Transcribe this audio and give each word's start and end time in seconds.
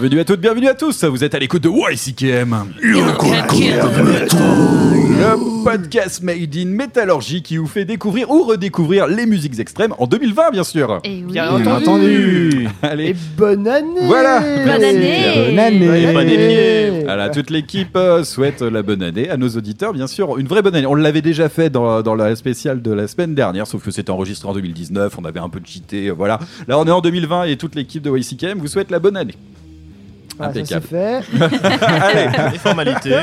Bienvenue 0.00 0.20
à 0.20 0.24
toutes, 0.24 0.40
bienvenue 0.40 0.68
à 0.68 0.74
tous. 0.74 1.04
Vous 1.04 1.24
êtes 1.24 1.34
à 1.34 1.38
l'écoute 1.38 1.62
de 1.62 1.68
YCKM. 1.68 2.56
Le 2.80 3.02
podcast 5.64 6.22
Made 6.22 6.56
in 6.56 6.64
Métallurgie 6.66 7.42
qui 7.42 7.56
vous 7.58 7.66
fait 7.66 7.84
découvrir 7.84 8.30
ou 8.30 8.44
redécouvrir 8.44 9.06
les 9.06 9.26
musiques 9.26 9.58
extrêmes 9.58 9.92
en 9.98 10.06
2020, 10.06 10.52
bien 10.52 10.64
sûr. 10.64 11.00
Et 11.04 11.22
oui. 11.26 11.32
Bien 11.32 11.58
Bien 11.58 11.76
entendu. 11.76 12.66
Allez. 12.82 13.08
Et 13.08 13.16
bonne 13.36 13.68
année 13.68 14.00
Voilà. 14.06 14.40
Bonne 14.40 14.84
année. 14.84 15.50
Bonne 15.50 15.58
année 15.58 16.36
des 16.36 16.48
pieds. 16.48 17.02
Voilà, 17.04 17.28
toute 17.28 17.50
l'équipe 17.50 17.94
euh, 17.96 18.24
souhaite 18.24 18.62
la 18.62 18.82
bonne 18.82 19.02
année 19.02 19.28
à 19.28 19.36
nos 19.36 19.48
auditeurs, 19.50 19.92
bien 19.92 20.06
sûr. 20.06 20.38
Une 20.38 20.46
vraie 20.46 20.62
bonne 20.62 20.76
année. 20.76 20.86
On 20.86 20.94
l'avait 20.94 21.20
déjà 21.22 21.50
fait 21.50 21.68
dans, 21.68 22.00
dans 22.00 22.14
la 22.14 22.34
spéciale 22.36 22.80
de 22.80 22.92
la 22.92 23.06
semaine 23.06 23.34
dernière, 23.34 23.66
sauf 23.66 23.84
que 23.84 23.90
c'était 23.90 24.10
enregistré 24.10 24.48
en 24.48 24.54
2019. 24.54 25.14
On 25.20 25.24
avait 25.26 25.40
un 25.40 25.50
peu 25.50 25.60
cheaté. 25.62 26.06
euh, 26.08 26.14
Voilà. 26.16 26.38
Là, 26.68 26.78
on 26.78 26.86
est 26.86 26.90
en 26.90 27.02
2020 27.02 27.44
et 27.44 27.56
toute 27.56 27.74
l'équipe 27.74 28.02
de 28.02 28.10
YCKM 28.16 28.58
vous 28.58 28.68
souhaite 28.68 28.90
la 28.90 28.98
bonne 28.98 29.16
année. 29.18 29.34
Ah, 30.40 30.52
ça 30.52 30.64
c'est 30.64 30.74
Impeccable. 30.74 30.86
fait. 30.86 31.22
Allez. 32.02 32.50
Les 32.52 32.58
formalités. 32.58 33.16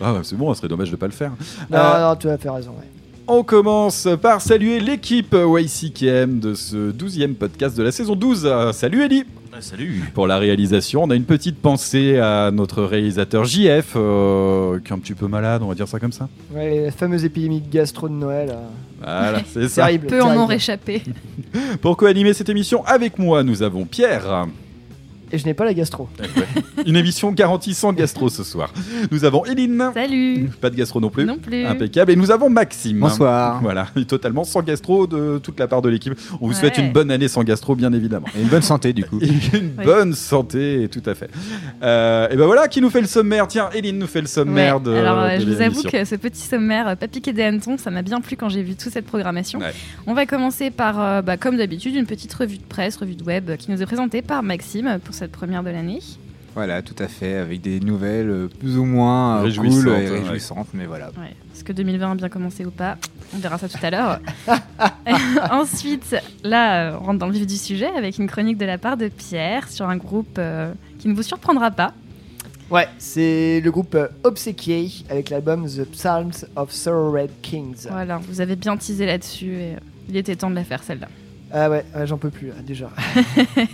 Ah, 0.00 0.14
c'est 0.22 0.36
bon, 0.36 0.52
ce 0.52 0.58
serait 0.58 0.68
dommage 0.68 0.90
de 0.90 0.96
pas 0.96 1.06
le 1.06 1.12
faire. 1.12 1.30
Non, 1.70 1.78
Euh, 1.78 2.08
non, 2.10 2.16
tu 2.16 2.28
as 2.28 2.38
fait 2.38 2.50
raison. 2.50 2.70
ouais. 2.70 2.86
On 3.28 3.44
commence 3.44 4.08
par 4.20 4.40
saluer 4.40 4.80
l'équipe 4.80 5.34
YCKM 5.34 6.40
de 6.40 6.54
ce 6.54 6.90
12e 6.92 7.34
podcast 7.34 7.76
de 7.76 7.82
la 7.84 7.92
saison 7.92 8.16
12. 8.16 8.42
Euh, 8.46 8.72
salut 8.72 9.02
Ellie 9.04 9.24
Ah, 9.52 9.58
salut. 9.60 10.02
Pour 10.12 10.26
la 10.26 10.38
réalisation, 10.38 11.04
on 11.04 11.10
a 11.10 11.14
une 11.14 11.24
petite 11.24 11.56
pensée 11.58 12.18
à 12.18 12.50
notre 12.50 12.82
réalisateur 12.82 13.44
JF, 13.44 13.92
euh, 13.94 14.80
qui 14.84 14.90
est 14.90 14.92
un 14.94 14.98
petit 14.98 15.14
peu 15.14 15.28
malade, 15.28 15.62
on 15.62 15.68
va 15.68 15.74
dire 15.76 15.86
ça 15.86 16.00
comme 16.00 16.10
ça. 16.12 16.28
Ouais, 16.52 16.86
la 16.86 16.90
fameuse 16.90 17.24
épidémie 17.24 17.60
de 17.60 17.70
gastro 17.72 18.08
de 18.08 18.14
Noël. 18.14 18.50
euh, 18.50 18.54
Voilà, 19.00 19.38
c'est 19.52 19.68
ça. 19.68 19.84
Terrible. 19.84 20.08
Peu 20.08 20.20
en 20.20 20.36
ont 20.36 20.46
réchappé. 20.46 21.02
Pour 21.80 21.96
co-animer 21.96 22.32
cette 22.34 22.48
émission 22.48 22.84
avec 22.86 23.18
moi, 23.20 23.44
nous 23.44 23.62
avons 23.62 23.84
Pierre. 23.84 24.46
Et 25.32 25.38
je 25.38 25.46
n'ai 25.46 25.54
pas 25.54 25.64
la 25.64 25.72
gastro. 25.72 26.08
Une 26.86 26.96
émission 26.96 27.32
garantie 27.32 27.72
sans 27.74 27.92
gastro 27.92 28.28
ce 28.28 28.44
soir. 28.44 28.72
Nous 29.10 29.24
avons 29.24 29.44
Eline. 29.46 29.90
Salut. 29.94 30.50
Pas 30.60 30.68
de 30.68 30.76
gastro 30.76 31.00
non 31.00 31.08
plus. 31.08 31.24
Non 31.24 31.38
plus. 31.38 31.64
Impeccable. 31.64 32.12
Et 32.12 32.16
nous 32.16 32.30
avons 32.30 32.50
Maxime. 32.50 33.00
Bonsoir. 33.00 33.60
Voilà, 33.62 33.88
et 33.96 34.04
totalement 34.06 34.44
sans 34.44 34.62
gastro 34.62 35.06
de 35.06 35.38
toute 35.42 35.58
la 35.58 35.66
part 35.68 35.80
de 35.80 35.88
l'équipe. 35.88 36.12
On 36.40 36.46
vous 36.48 36.52
souhaite 36.52 36.76
une 36.78 36.92
bonne 36.92 37.10
année 37.10 37.28
sans 37.28 37.44
gastro, 37.44 37.74
bien 37.74 37.92
évidemment. 37.92 38.26
Et 38.36 38.42
une 38.42 38.48
bonne 38.48 38.62
santé 38.62 38.92
du 38.92 39.04
coup. 39.04 39.18
Et 39.22 39.26
une 39.28 39.72
Oui. 39.78 39.84
bonne 39.84 40.12
santé, 40.12 40.88
tout 40.92 41.02
à 41.08 41.14
fait. 41.14 41.30
Euh, 41.82 42.28
et 42.30 42.36
ben 42.36 42.44
voilà, 42.46 42.68
qui 42.68 42.80
nous 42.80 42.90
fait 42.90 43.00
le 43.00 43.06
sommaire 43.06 43.48
Tiens, 43.48 43.70
Eline 43.74 43.98
nous 43.98 44.06
fait 44.06 44.20
le 44.20 44.26
sommaire 44.26 44.76
Ouais, 44.76 44.82
de. 44.82 44.90
Alors, 44.92 45.18
euh, 45.18 45.36
de 45.38 45.40
je 45.42 45.46
vous 45.50 45.60
avoue 45.62 45.82
que 45.82 46.04
ce 46.04 46.14
petit 46.16 46.42
sommaire, 46.42 46.88
euh, 46.88 46.94
pas 46.94 47.08
piqué 47.08 47.32
des 47.32 47.42
hannetons, 47.42 47.78
ça 47.78 47.90
m'a 47.90 48.02
bien 48.02 48.20
plu 48.20 48.36
quand 48.36 48.48
j'ai 48.50 48.62
vu 48.62 48.74
toute 48.74 48.92
cette 48.92 49.06
programmation. 49.06 49.60
Ouais. 49.60 49.72
On 50.06 50.12
va 50.14 50.26
commencer 50.26 50.70
par, 50.70 51.00
euh, 51.00 51.22
bah, 51.22 51.36
comme 51.38 51.56
d'habitude, 51.56 51.94
une 51.94 52.06
petite 52.06 52.32
revue 52.34 52.58
de 52.58 52.62
presse, 52.62 52.96
revue 52.96 53.14
de 53.14 53.24
web, 53.24 53.56
qui 53.56 53.70
nous 53.70 53.80
est 53.82 53.86
présentée 53.86 54.20
par 54.22 54.42
Maxime 54.42 54.98
pour 55.04 55.14
cette 55.22 55.32
première 55.32 55.62
de 55.62 55.70
l'année. 55.70 56.00
Voilà, 56.54 56.82
tout 56.82 56.96
à 56.98 57.08
fait, 57.08 57.34
avec 57.34 57.60
des 57.60 57.80
nouvelles 57.80 58.28
euh, 58.28 58.48
plus 58.48 58.76
ou 58.76 58.84
moins 58.84 59.38
euh, 59.38 59.42
Réjouissantes, 59.42 59.84
cool 59.84 59.88
et 59.88 60.10
ouais. 60.10 60.18
réjouissantes, 60.18 60.68
mais 60.74 60.84
voilà. 60.84 61.06
Ouais. 61.10 61.34
Est-ce 61.54 61.64
que 61.64 61.72
2020 61.72 62.10
a 62.10 62.14
bien 62.16 62.28
commencé 62.28 62.66
ou 62.66 62.70
pas? 62.70 62.98
On 63.34 63.38
verra 63.38 63.56
ça 63.56 63.68
tout 63.68 63.78
à 63.80 63.90
l'heure. 63.90 64.20
Ensuite, 65.50 66.16
là, 66.42 66.90
euh, 66.90 66.98
on 67.00 67.04
rentre 67.04 67.20
dans 67.20 67.26
le 67.28 67.32
vif 67.32 67.46
du 67.46 67.56
sujet 67.56 67.90
avec 67.96 68.18
une 68.18 68.26
chronique 68.26 68.58
de 68.58 68.66
la 68.66 68.78
part 68.78 68.96
de 68.96 69.08
Pierre 69.08 69.70
sur 69.70 69.88
un 69.88 69.96
groupe 69.96 70.36
euh, 70.38 70.72
qui 70.98 71.08
ne 71.08 71.14
vous 71.14 71.22
surprendra 71.22 71.70
pas. 71.70 71.94
Ouais, 72.72 72.88
c'est 72.96 73.60
le 73.60 73.70
groupe 73.70 73.94
euh, 73.94 74.08
Obséquié 74.24 74.90
avec 75.10 75.28
l'album 75.28 75.66
The 75.68 75.84
Psalms 75.92 76.32
of 76.56 76.72
Sorrow 76.72 77.12
Red 77.12 77.30
Kings. 77.42 77.86
Voilà, 77.90 78.16
vous 78.16 78.40
avez 78.40 78.56
bien 78.56 78.76
teasé 78.78 79.04
là-dessus 79.04 79.52
et 79.52 79.74
euh, 79.74 80.08
il 80.08 80.16
était 80.16 80.36
temps 80.36 80.50
de 80.50 80.54
la 80.54 80.64
faire 80.64 80.82
celle-là. 80.82 81.08
Ah 81.52 81.68
ouais, 81.68 81.84
ouais, 81.94 82.06
j'en 82.06 82.16
peux 82.16 82.30
plus 82.30 82.50
déjà. 82.66 82.90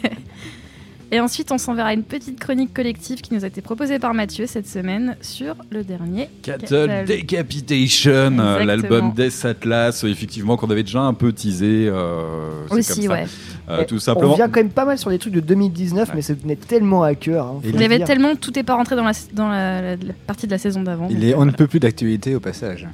Et 1.10 1.20
ensuite, 1.20 1.50
on 1.52 1.58
s'enverra 1.58 1.94
une 1.94 2.02
petite 2.02 2.38
chronique 2.38 2.74
collective 2.74 3.22
qui 3.22 3.32
nous 3.32 3.42
a 3.44 3.46
été 3.48 3.62
proposée 3.62 3.98
par 3.98 4.12
Mathieu 4.12 4.46
cette 4.46 4.66
semaine 4.66 5.16
sur 5.22 5.54
le 5.70 5.82
dernier 5.82 6.28
Cattle 6.42 6.66
Cattle. 6.66 7.04
Decapitation, 7.06 8.38
euh, 8.38 8.64
l'album 8.64 9.12
Death 9.14 9.44
Atlas, 9.44 10.04
euh, 10.04 10.08
effectivement, 10.08 10.56
qu'on 10.58 10.68
avait 10.70 10.82
déjà 10.82 11.00
un 11.00 11.14
peu 11.14 11.32
teasé. 11.32 11.88
euh, 11.90 12.66
Aussi, 12.70 12.92
comme 12.94 13.02
ça. 13.04 13.10
ouais. 13.12 13.26
Euh, 13.70 13.84
tout 13.86 13.96
On 13.96 14.00
simplement. 14.00 14.34
vient 14.34 14.48
quand 14.48 14.60
même 14.60 14.68
pas 14.70 14.84
mal 14.84 14.98
sur 14.98 15.10
des 15.10 15.18
trucs 15.18 15.32
de 15.32 15.40
2019, 15.40 16.10
mais 16.14 16.20
ça 16.22 16.34
venait 16.34 16.56
tellement 16.56 17.02
à 17.02 17.14
cœur. 17.14 17.46
hein, 17.46 17.60
Il 17.64 17.80
y 17.80 17.84
avait 17.84 18.00
tellement, 18.04 18.34
tout 18.36 18.52
n'est 18.54 18.62
pas 18.62 18.74
rentré 18.74 18.94
dans 18.96 19.04
la, 19.04 19.12
dans 19.32 19.48
la, 19.48 19.80
la- 19.82 19.96
la 19.96 20.12
partie 20.26 20.46
de 20.46 20.50
la 20.52 20.58
saison 20.58 20.82
d'avant. 20.82 21.08
Il 21.10 21.24
est, 21.24 21.34
on 21.34 21.44
ne 21.46 21.50
peut 21.52 21.66
plus 21.66 21.80
d'actualité 21.80 22.34
au 22.34 22.40
passage. 22.40 22.86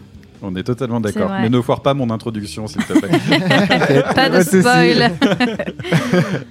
On 0.46 0.54
est 0.56 0.62
totalement 0.62 1.00
d'accord. 1.00 1.30
Mais 1.40 1.48
ne 1.48 1.60
foire 1.60 1.80
pas 1.80 1.94
mon 1.94 2.10
introduction, 2.10 2.66
s'il 2.66 2.84
te 2.84 2.92
plaît. 2.92 3.08
Pas 4.14 4.28
de 4.28 4.42
spoil. 4.42 5.10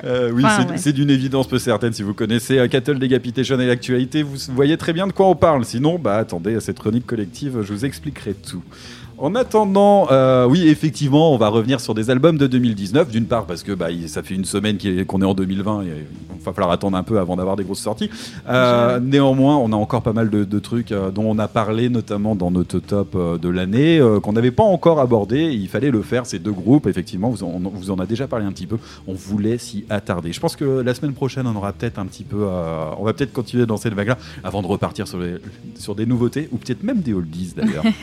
Euh, 0.03 0.31
oui, 0.33 0.43
Enfin, 0.45 0.57
c'est 0.63 0.71
ouais. 0.71 0.77
c'est 0.77 0.93
d'une 0.93 1.09
évidence 1.09 1.47
peu 1.47 1.59
certaine. 1.59 1.93
Si 1.93 2.03
vous 2.03 2.13
connaissez 2.13 2.57
euh, 2.59 2.67
Cattle 2.67 2.99
Decapitation 2.99 3.59
et 3.59 3.65
l'actualité, 3.67 4.23
vous 4.23 4.37
voyez 4.55 4.77
très 4.77 4.93
bien 4.93 5.07
de 5.07 5.13
quoi 5.13 5.27
on 5.27 5.35
parle. 5.35 5.63
Sinon, 5.65 5.99
bah 5.99 6.17
attendez, 6.17 6.55
à 6.55 6.59
cette 6.59 6.79
chronique 6.79 7.05
collective, 7.05 7.61
je 7.61 7.73
vous 7.73 7.85
expliquerai 7.85 8.33
tout. 8.33 8.63
En 9.23 9.35
attendant, 9.35 10.07
euh, 10.11 10.45
oui, 10.45 10.67
effectivement, 10.67 11.33
on 11.33 11.37
va 11.37 11.47
revenir 11.47 11.79
sur 11.79 11.93
des 11.93 12.09
albums 12.09 12.37
de 12.37 12.45
2019. 12.45 13.09
D'une 13.09 13.23
part, 13.25 13.45
parce 13.45 13.63
que 13.63 13.71
bah, 13.71 13.87
ça 14.07 14.21
fait 14.21 14.35
une 14.35 14.43
semaine 14.43 14.77
qu'on 15.07 15.21
est 15.21 15.25
en 15.25 15.33
2020 15.33 15.83
et 15.83 15.85
il 16.37 16.43
va 16.43 16.51
falloir 16.51 16.71
attendre 16.71 16.97
un 16.97 17.03
peu 17.03 17.17
avant 17.19 17.37
d'avoir 17.37 17.55
des 17.55 17.63
grosses 17.63 17.79
sorties. 17.79 18.09
Euh, 18.49 18.99
néanmoins, 18.99 19.55
on 19.55 19.71
a 19.71 19.77
encore 19.77 20.01
pas 20.01 20.11
mal 20.11 20.29
de, 20.29 20.43
de 20.43 20.59
trucs 20.59 20.91
euh, 20.91 21.09
dont 21.09 21.23
on 21.25 21.39
a 21.39 21.47
parlé, 21.47 21.87
notamment 21.87 22.35
dans 22.35 22.51
notre 22.51 22.79
top 22.79 23.15
de 23.41 23.47
l'année, 23.47 24.01
qu'on 24.23 24.33
n'avait 24.33 24.51
pas 24.51 24.63
encore 24.63 24.99
abordé. 24.99 25.53
Il 25.53 25.69
fallait 25.69 25.89
le 25.89 26.01
faire, 26.01 26.25
ces 26.25 26.39
deux 26.39 26.51
groupes. 26.51 26.85
Effectivement, 26.85 27.29
vous 27.29 27.45
en, 27.45 27.61
on 27.63 27.69
vous 27.69 27.91
en 27.91 27.99
a 27.99 28.05
déjà 28.05 28.27
parlé 28.27 28.45
un 28.45 28.51
petit 28.51 28.67
peu. 28.67 28.77
On 29.07 29.13
voulait 29.13 29.57
s'y 29.57 29.85
attarder. 29.89 30.33
Je 30.33 30.41
pense 30.41 30.57
que 30.57 30.65
la 30.81 30.93
semaine 30.93 31.13
prochaine, 31.13 31.47
on 31.47 31.55
aura 31.55 31.71
peut-être 31.71 31.97
un 31.97 32.07
petit 32.07 32.25
peu. 32.25 32.43
on 32.43 33.05
va 33.05 33.13
peut-être 33.13 33.31
continuer 33.31 33.65
dans 33.65 33.77
cette 33.77 33.93
vague-là 33.93 34.17
avant 34.43 34.61
de 34.61 34.67
repartir 34.67 35.07
sur, 35.07 35.19
les- 35.19 35.37
sur 35.75 35.95
des 35.95 36.05
nouveautés 36.05 36.49
ou 36.51 36.57
peut-être 36.57 36.83
même 36.83 36.99
des 36.99 37.13
oldies 37.13 37.53
d'ailleurs. 37.55 37.85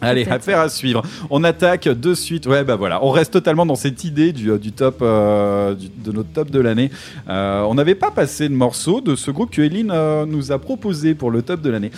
Allez, 0.00 0.26
affaire 0.28 0.58
à 0.60 0.68
suivre. 0.68 1.02
On 1.30 1.44
attaque 1.44 1.88
de 1.88 2.14
suite. 2.14 2.46
Ouais, 2.46 2.64
bah 2.64 2.76
voilà. 2.76 3.04
On 3.04 3.10
reste 3.10 3.32
totalement 3.32 3.66
dans 3.66 3.74
cette 3.74 4.04
idée 4.04 4.32
du, 4.32 4.50
euh, 4.50 4.58
du 4.58 4.72
top, 4.72 4.98
euh, 5.02 5.74
du- 5.74 5.88
de 5.88 6.12
notre 6.12 6.30
top 6.30 6.50
de 6.50 6.60
l'année. 6.60 6.90
Euh, 7.28 7.62
on 7.62 7.74
n'avait 7.74 7.94
pas 7.94 8.10
passé 8.10 8.48
de 8.48 8.54
morceau 8.54 9.00
de 9.00 9.14
ce 9.16 9.30
groupe 9.30 9.50
que 9.50 9.62
Eline 9.62 9.90
euh, 9.92 10.24
nous 10.26 10.52
a 10.52 10.58
proposé 10.58 11.14
pour 11.14 11.30
le 11.30 11.42
top 11.42 11.60
de 11.60 11.70
l'année. 11.70 11.90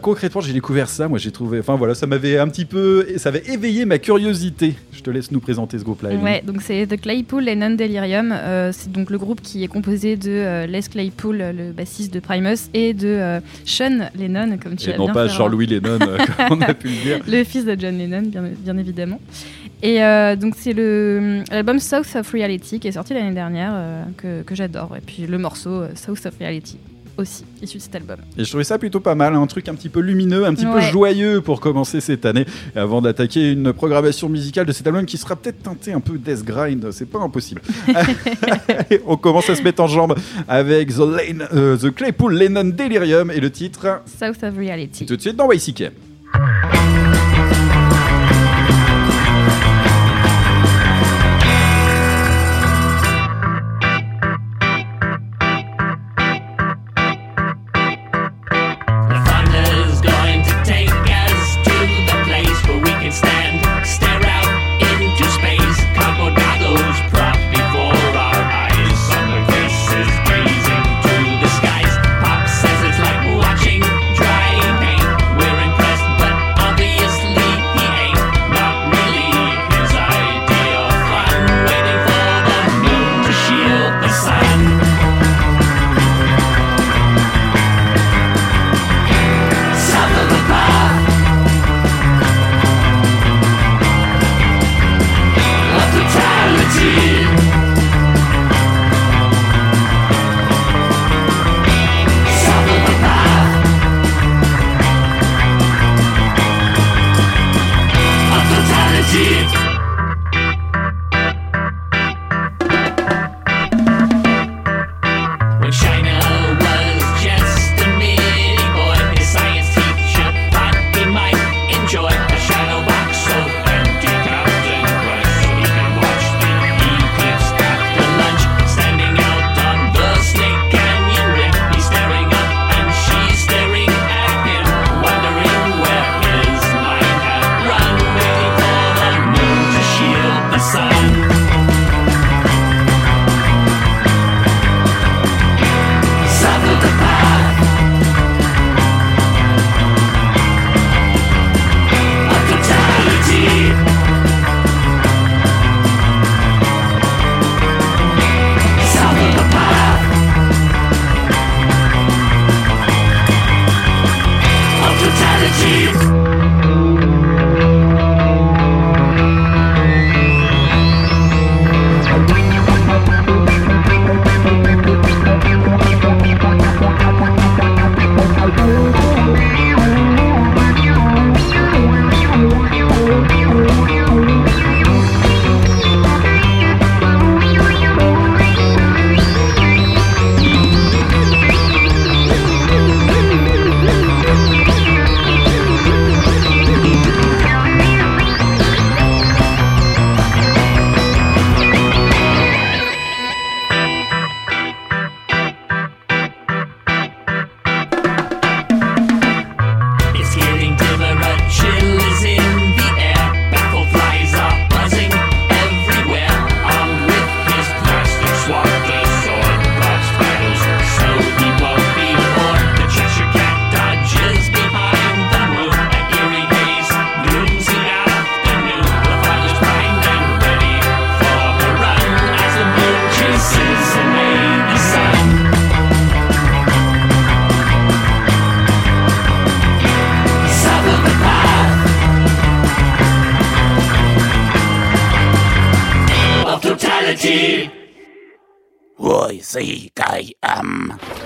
Concrètement, 0.00 0.40
j'ai 0.40 0.52
découvert 0.52 0.88
ça. 0.88 1.08
Moi, 1.08 1.18
j'ai 1.18 1.30
trouvé. 1.30 1.58
Enfin 1.60 1.76
voilà, 1.76 1.94
ça 1.94 2.06
m'avait 2.06 2.38
un 2.38 2.48
petit 2.48 2.64
peu. 2.64 3.06
Ça 3.16 3.28
avait 3.30 3.42
éveillé 3.52 3.84
ma 3.84 3.98
curiosité. 3.98 4.74
Je 4.92 5.00
te 5.02 5.10
laisse 5.10 5.30
nous 5.32 5.40
présenter 5.40 5.78
ce 5.78 5.84
groupe-là. 5.84 6.10
Ouais, 6.14 6.42
donc 6.46 6.62
c'est 6.62 6.86
The 6.86 7.00
Claypool 7.00 7.44
Lennon 7.44 7.70
Delirium. 7.70 8.32
Euh, 8.32 8.70
c'est 8.72 8.90
donc 8.92 9.10
le 9.10 9.18
groupe 9.18 9.40
qui 9.40 9.64
est 9.64 9.68
composé 9.68 10.16
de 10.16 10.66
Les 10.66 10.82
Claypool, 10.82 11.38
le 11.56 11.72
bassiste 11.72 12.12
de 12.14 12.20
Primus, 12.20 12.68
et 12.74 12.92
de 12.94 13.40
Sean 13.64 14.08
Lennon, 14.14 14.58
comme 14.62 14.76
tu 14.76 14.90
Et 14.90 14.94
as 14.94 14.98
non 14.98 15.04
bien 15.06 15.14
pas 15.14 15.26
Jean-Louis 15.28 15.66
Lennon, 15.66 15.98
comme 16.48 16.58
on 16.58 16.62
a 16.62 16.74
pu 16.74 16.88
le 16.88 16.94
dire. 16.94 17.18
le 17.38 17.44
fils 17.44 17.64
de 17.64 17.76
John 17.78 17.96
Lennon, 17.98 18.22
bien, 18.26 18.42
bien 18.56 18.78
évidemment. 18.78 19.20
Et 19.82 20.02
euh, 20.02 20.36
donc 20.36 20.54
c'est 20.56 20.72
le 20.72 21.42
l'album 21.50 21.78
South 21.80 22.14
of 22.14 22.30
Reality 22.30 22.78
qui 22.78 22.86
est 22.88 22.92
sorti 22.92 23.14
l'année 23.14 23.34
dernière 23.34 23.72
euh, 23.74 24.04
que, 24.16 24.42
que 24.42 24.54
j'adore. 24.54 24.94
Et 24.96 25.00
puis 25.00 25.26
le 25.26 25.38
morceau 25.38 25.70
euh, 25.70 25.88
South 25.96 26.24
of 26.26 26.34
Reality 26.38 26.78
aussi 27.18 27.44
issu 27.60 27.76
de 27.76 27.82
cet 27.82 27.94
album. 27.96 28.16
Et 28.38 28.44
je 28.44 28.48
trouvais 28.48 28.64
ça 28.64 28.78
plutôt 28.78 29.00
pas 29.00 29.14
mal, 29.14 29.34
un 29.34 29.46
truc 29.46 29.68
un 29.68 29.74
petit 29.74 29.90
peu 29.90 30.00
lumineux, 30.00 30.46
un 30.46 30.54
petit 30.54 30.64
peu 30.64 30.80
joyeux 30.80 31.42
pour 31.42 31.60
commencer 31.60 32.00
cette 32.00 32.24
année, 32.24 32.46
avant 32.74 33.02
d'attaquer 33.02 33.52
une 33.52 33.74
programmation 33.74 34.30
musicale 34.30 34.64
de 34.64 34.72
cet 34.72 34.86
album 34.86 35.04
qui 35.04 35.18
sera 35.18 35.36
peut-être 35.36 35.62
teinté 35.62 35.92
un 35.92 36.00
peu 36.00 36.16
death 36.16 36.42
grind, 36.42 36.90
c'est 36.90 37.04
pas 37.10 37.18
impossible. 37.18 37.60
On 39.06 39.18
commence 39.18 39.50
à 39.50 39.56
se 39.56 39.62
mettre 39.62 39.82
en 39.82 39.88
jambe 39.88 40.14
avec 40.48 40.88
The, 40.88 40.98
Lane- 41.00 41.48
euh, 41.54 41.76
The 41.76 41.90
Claypool 41.94 42.34
Lennon 42.34 42.64
Delirium 42.64 43.30
et 43.30 43.40
le 43.40 43.50
titre 43.50 44.00
South 44.06 44.42
of 44.42 44.56
Reality. 44.56 45.04
tout 45.04 45.16
de 45.16 45.20
suite 45.20 45.36
dans 45.36 45.50
YCK. 45.52 45.90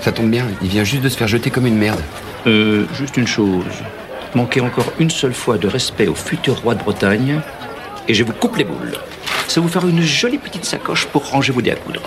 Ça 0.07 0.13
tombe 0.13 0.31
bien, 0.31 0.47
il 0.61 0.69
vient 0.69 0.85
juste 0.85 1.03
de 1.03 1.09
se 1.09 1.17
faire 1.17 1.27
jeter 1.27 1.49
comme 1.49 1.67
une 1.67 1.77
merde. 1.77 1.99
Euh, 2.45 2.85
juste 2.93 3.17
une 3.17 3.27
chose. 3.27 3.65
Manquez 4.35 4.61
encore 4.61 4.93
une 4.99 5.09
seule 5.09 5.33
fois 5.33 5.57
de 5.57 5.67
respect 5.67 6.07
au 6.07 6.15
futur 6.15 6.61
roi 6.61 6.75
de 6.75 6.79
Bretagne, 6.81 7.41
et 8.07 8.13
je 8.13 8.23
vous 8.23 8.31
coupe 8.31 8.55
les 8.55 8.63
boules. 8.63 8.93
Ça 9.49 9.59
vous 9.59 9.67
faire 9.67 9.85
une 9.85 10.01
jolie 10.01 10.37
petite 10.37 10.63
sacoche 10.63 11.07
pour 11.07 11.29
ranger 11.29 11.51
vos 11.51 11.61
dés 11.61 11.71
à 11.71 11.75
coudre. 11.75 12.03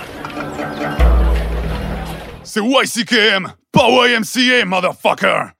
C'est 2.43 2.63
YCKM, 2.63 3.53
pas 3.71 3.89
YMCA, 3.91 4.65
motherfucker! 4.65 5.60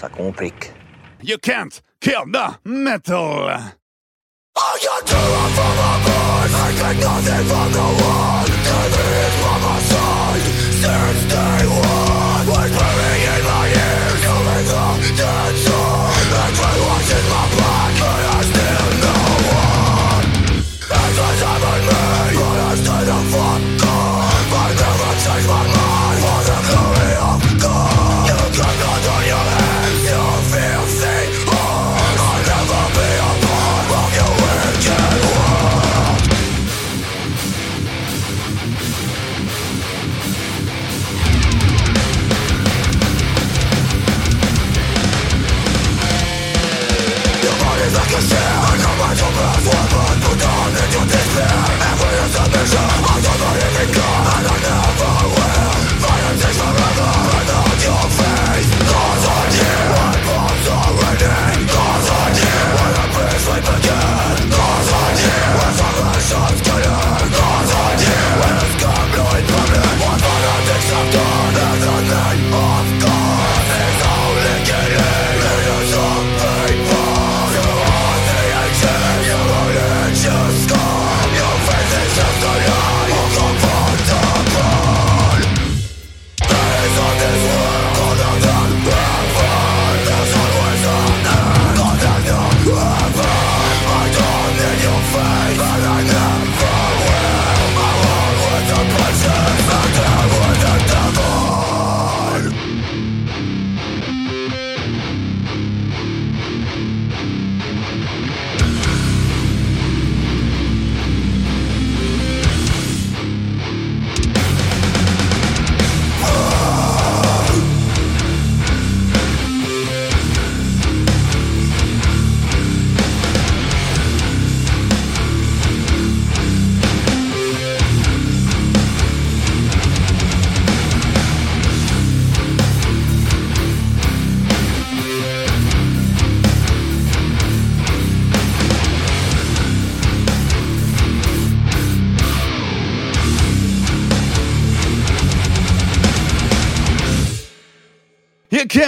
Ça 0.00 0.08
complique. 0.08 0.72
You 1.22 1.36
can't 1.36 1.82
kill 2.00 2.24
the 2.24 2.58
metal. 2.64 3.50
All 4.56 4.78
you 4.80 4.96
do 5.04 5.14
are 5.14 5.50
from 5.56 5.78
above. 5.78 6.54
I 6.54 6.72
got 6.80 6.96
nothing 6.96 7.44
from 7.46 7.72
the 7.72 7.86
one. 8.00 8.48
Never 8.64 9.08
is 9.24 9.34
by 9.42 9.56
my 9.60 9.78
side 9.90 10.44
since 10.80 11.22
day 11.30 11.66
one. 11.66 12.09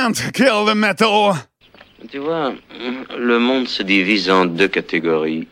Can't 0.03 0.33
kill 0.33 0.65
the 0.67 0.75
metal. 0.75 1.35
Tu 2.11 2.19
vois, 2.19 2.53
le 3.17 3.39
monde 3.39 3.69
se 3.69 3.83
divise 3.83 4.29
en 4.29 4.47
deux 4.47 4.69
catégories. 4.69 5.47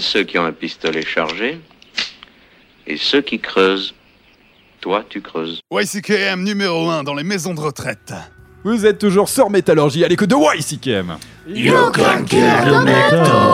Ceux 0.00 0.24
qui 0.24 0.38
ont 0.38 0.44
un 0.44 0.52
pistolet 0.52 1.02
chargé 1.02 1.60
et 2.86 2.96
ceux 2.96 3.20
qui 3.20 3.38
creusent. 3.38 3.94
Toi, 4.80 5.04
tu 5.08 5.20
creuses. 5.20 5.60
YCKM 5.70 6.42
numéro 6.42 6.88
1 6.88 7.04
dans 7.04 7.14
les 7.14 7.22
maisons 7.22 7.54
de 7.54 7.60
retraite. 7.60 8.12
Vous 8.64 8.84
êtes 8.86 8.98
toujours 8.98 9.28
sur 9.28 9.50
Métallurgie 9.50 10.04
à 10.04 10.08
l'écoute 10.08 10.30
de 10.30 10.36
YCKM. 10.56 11.18
You 11.46 11.92
can 11.92 12.24
kill 12.24 12.40
the 12.40 13.52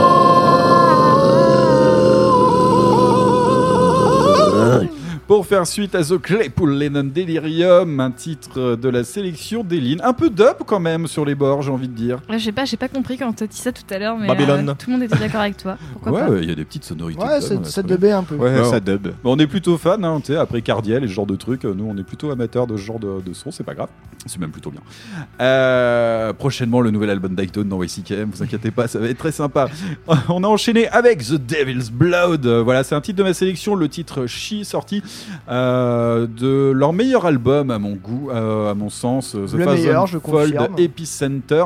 Pour 5.28 5.46
faire 5.46 5.66
suite 5.66 5.94
à 5.94 6.02
The 6.02 6.16
Claypool 6.16 6.72
Lennon 6.78 7.04
Delirium, 7.04 8.00
un 8.00 8.10
titre 8.10 8.76
de 8.76 8.88
la 8.88 9.04
sélection 9.04 9.62
d'Eline. 9.62 10.00
Un 10.02 10.14
peu 10.14 10.30
dub 10.30 10.56
quand 10.66 10.80
même 10.80 11.06
sur 11.06 11.26
les 11.26 11.34
bords, 11.34 11.60
j'ai 11.60 11.70
envie 11.70 11.86
de 11.86 11.92
dire. 11.92 12.18
Là, 12.30 12.38
j'ai 12.38 12.50
pas, 12.50 12.64
j'ai 12.64 12.78
pas 12.78 12.88
compris 12.88 13.18
quand 13.18 13.30
t'as 13.34 13.46
dit 13.46 13.58
ça 13.58 13.70
tout 13.70 13.82
à 13.90 13.98
l'heure, 13.98 14.16
mais 14.16 14.26
Babylone. 14.26 14.70
euh, 14.70 14.72
tout 14.72 14.88
le 14.88 14.94
monde 14.96 15.02
était 15.02 15.18
d'accord 15.18 15.42
avec 15.42 15.58
toi. 15.58 15.76
Pourquoi 15.92 16.12
Ouais, 16.12 16.20
pas 16.20 16.30
ouais, 16.30 16.38
il 16.44 16.48
y 16.48 16.52
a 16.52 16.54
des 16.54 16.64
petites 16.64 16.84
sonorités. 16.84 17.22
Ouais, 17.22 17.40
dub, 17.40 17.46
c'est- 17.46 17.56
on 17.58 17.60
a 17.60 17.64
ça 17.64 17.82
trouvé. 17.82 17.96
dubait 17.96 18.10
un 18.12 18.22
peu. 18.22 18.36
Ouais, 18.36 18.48
Alors, 18.54 18.70
ça 18.70 18.80
dub. 18.80 19.08
on 19.22 19.38
est 19.38 19.46
plutôt 19.46 19.76
fan, 19.76 20.02
hein, 20.02 20.18
tu 20.20 20.32
sais, 20.32 20.36
après 20.38 20.62
Cardiel 20.62 21.04
et 21.04 21.08
ce 21.08 21.12
genre 21.12 21.26
de 21.26 21.36
trucs. 21.36 21.64
Nous, 21.64 21.84
on 21.86 21.98
est 21.98 22.04
plutôt 22.04 22.30
amateurs 22.30 22.66
de 22.66 22.78
ce 22.78 22.82
genre 22.82 22.98
de, 22.98 23.20
de 23.20 23.34
son, 23.34 23.50
c'est 23.50 23.64
pas 23.64 23.74
grave. 23.74 23.88
C'est 24.24 24.40
même 24.40 24.50
plutôt 24.50 24.70
bien. 24.70 24.80
Euh, 25.42 26.32
prochainement, 26.32 26.80
le 26.80 26.90
nouvel 26.90 27.10
album 27.10 27.34
d'Ictone 27.34 27.68
dans 27.68 27.82
YCKM, 27.82 28.30
vous 28.32 28.42
inquiétez 28.42 28.70
pas, 28.70 28.88
ça 28.88 28.98
va 28.98 29.08
être 29.08 29.18
très 29.18 29.32
sympa. 29.32 29.68
On 30.30 30.42
a 30.42 30.46
enchaîné 30.48 30.88
avec 30.88 31.22
The 31.22 31.34
Devil's 31.34 31.90
Blood. 31.90 32.46
Euh, 32.46 32.62
Voilà, 32.62 32.82
c'est 32.82 32.94
un 32.94 33.00
titre 33.02 33.18
de 33.18 33.22
ma 33.24 33.34
sélection, 33.34 33.74
le 33.74 33.88
titre 33.90 34.26
She, 34.26 34.62
sorti 34.64 35.02
euh, 35.48 36.26
de 36.26 36.70
leur 36.70 36.92
meilleur 36.92 37.26
album, 37.26 37.70
à 37.70 37.78
mon 37.78 37.94
goût, 37.94 38.30
euh, 38.30 38.70
à 38.70 38.74
mon 38.74 38.90
sens, 38.90 39.32
The 39.32 39.52
Le 39.54 39.66
meilleur, 39.66 40.06
je 40.06 40.18
Fold 40.18 40.54
confirme. 40.54 40.74
Epicenter 40.78 41.64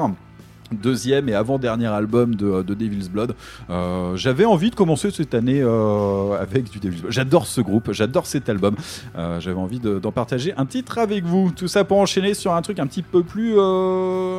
deuxième 0.73 1.29
et 1.29 1.35
avant-dernier 1.35 1.87
album 1.89 2.35
de, 2.35 2.63
de 2.63 2.73
Devil's 2.73 3.11
Blood. 3.11 3.35
Euh, 3.69 4.17
J'avais 4.17 4.47
envie 4.47 4.71
de 4.71 4.75
commencer 4.75 5.11
cette 5.11 5.35
année 5.35 5.61
euh, 5.63 6.41
avec 6.41 6.71
du 6.71 6.79
Devil's 6.79 7.03
Blood. 7.03 7.13
J'adore 7.13 7.47
ce 7.47 7.61
groupe, 7.61 7.93
j'adore 7.93 8.25
cet 8.25 8.49
album. 8.49 8.75
Euh, 9.17 9.39
J'avais 9.39 9.59
envie 9.59 9.81
de- 9.81 9.99
d'en 9.99 10.13
partager 10.13 10.55
un 10.57 10.65
titre 10.65 10.97
avec 10.97 11.25
vous. 11.25 11.53
Tout 11.55 11.69
ça 11.69 11.85
pour 11.85 11.99
enchaîner 11.99 12.33
sur 12.33 12.55
un 12.55 12.63
truc 12.63 12.79
un 12.79 12.87
petit 12.87 13.03
peu 13.03 13.23
plus 13.23 13.53
euh, 13.59 14.39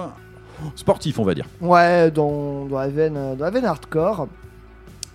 sportif, 0.76 1.20
on 1.20 1.24
va 1.24 1.36
dire. 1.36 1.46
Ouais, 1.62 2.10
dans, 2.10 2.66
dans, 2.66 2.80
la 2.80 2.88
veine, 2.88 3.16
euh, 3.16 3.36
dans 3.36 3.46
la 3.46 3.52
veine 3.52 3.66
hardcore, 3.66 4.28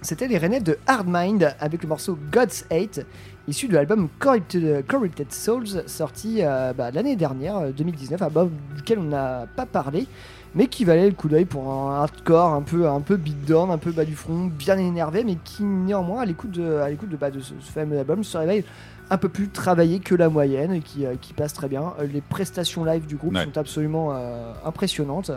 c'était 0.02 0.28
les 0.28 0.38
Rennais 0.38 0.60
de 0.60 0.78
Hard 0.86 1.06
Mind 1.08 1.52
avec 1.58 1.82
le 1.82 1.88
morceau 1.88 2.16
God's 2.30 2.64
Hate, 2.70 3.04
issu 3.48 3.66
de 3.68 3.74
l'album 3.74 4.08
Corrupted, 4.18 4.84
Corrupted 4.86 5.32
Souls, 5.32 5.82
sorti 5.86 6.38
euh, 6.42 6.72
bah, 6.72 6.90
l'année 6.90 7.16
dernière, 7.16 7.56
euh, 7.56 7.70
2019, 7.76 8.20
album 8.22 8.50
duquel 8.76 8.98
on 8.98 9.04
n'a 9.04 9.46
pas 9.56 9.66
parlé, 9.66 10.06
mais 10.54 10.66
qui 10.66 10.84
valait 10.84 11.08
le 11.08 11.14
coup 11.14 11.28
d'œil 11.28 11.46
pour 11.46 11.72
un 11.72 11.96
hardcore 12.02 12.52
un 12.52 12.62
peu, 12.62 12.88
un 12.88 13.00
peu 13.00 13.16
beatdown, 13.16 13.70
un 13.70 13.78
peu 13.78 13.90
bas 13.90 14.04
du 14.04 14.14
front, 14.14 14.44
bien 14.46 14.76
énervé, 14.78 15.24
mais 15.24 15.36
qui 15.42 15.62
néanmoins, 15.64 16.20
à 16.22 16.24
l'écoute 16.26 16.50
de, 16.50 16.76
à 16.76 16.90
l'écoute 16.90 17.08
de, 17.08 17.16
bah, 17.16 17.30
de 17.30 17.40
ce, 17.40 17.54
ce 17.60 17.72
fameux 17.72 17.98
album, 17.98 18.22
se 18.22 18.36
réveille 18.36 18.64
un 19.10 19.16
peu 19.16 19.30
plus 19.30 19.48
travaillé 19.48 20.00
que 20.00 20.14
la 20.14 20.28
moyenne 20.28 20.72
et 20.74 20.80
qui, 20.80 21.06
euh, 21.06 21.14
qui 21.18 21.32
passe 21.32 21.54
très 21.54 21.68
bien. 21.68 21.94
Les 22.12 22.20
prestations 22.20 22.84
live 22.84 23.06
du 23.06 23.16
groupe 23.16 23.34
Ouais. 23.34 23.44
sont 23.44 23.56
absolument 23.56 24.12
impressionnantes. 24.66 25.30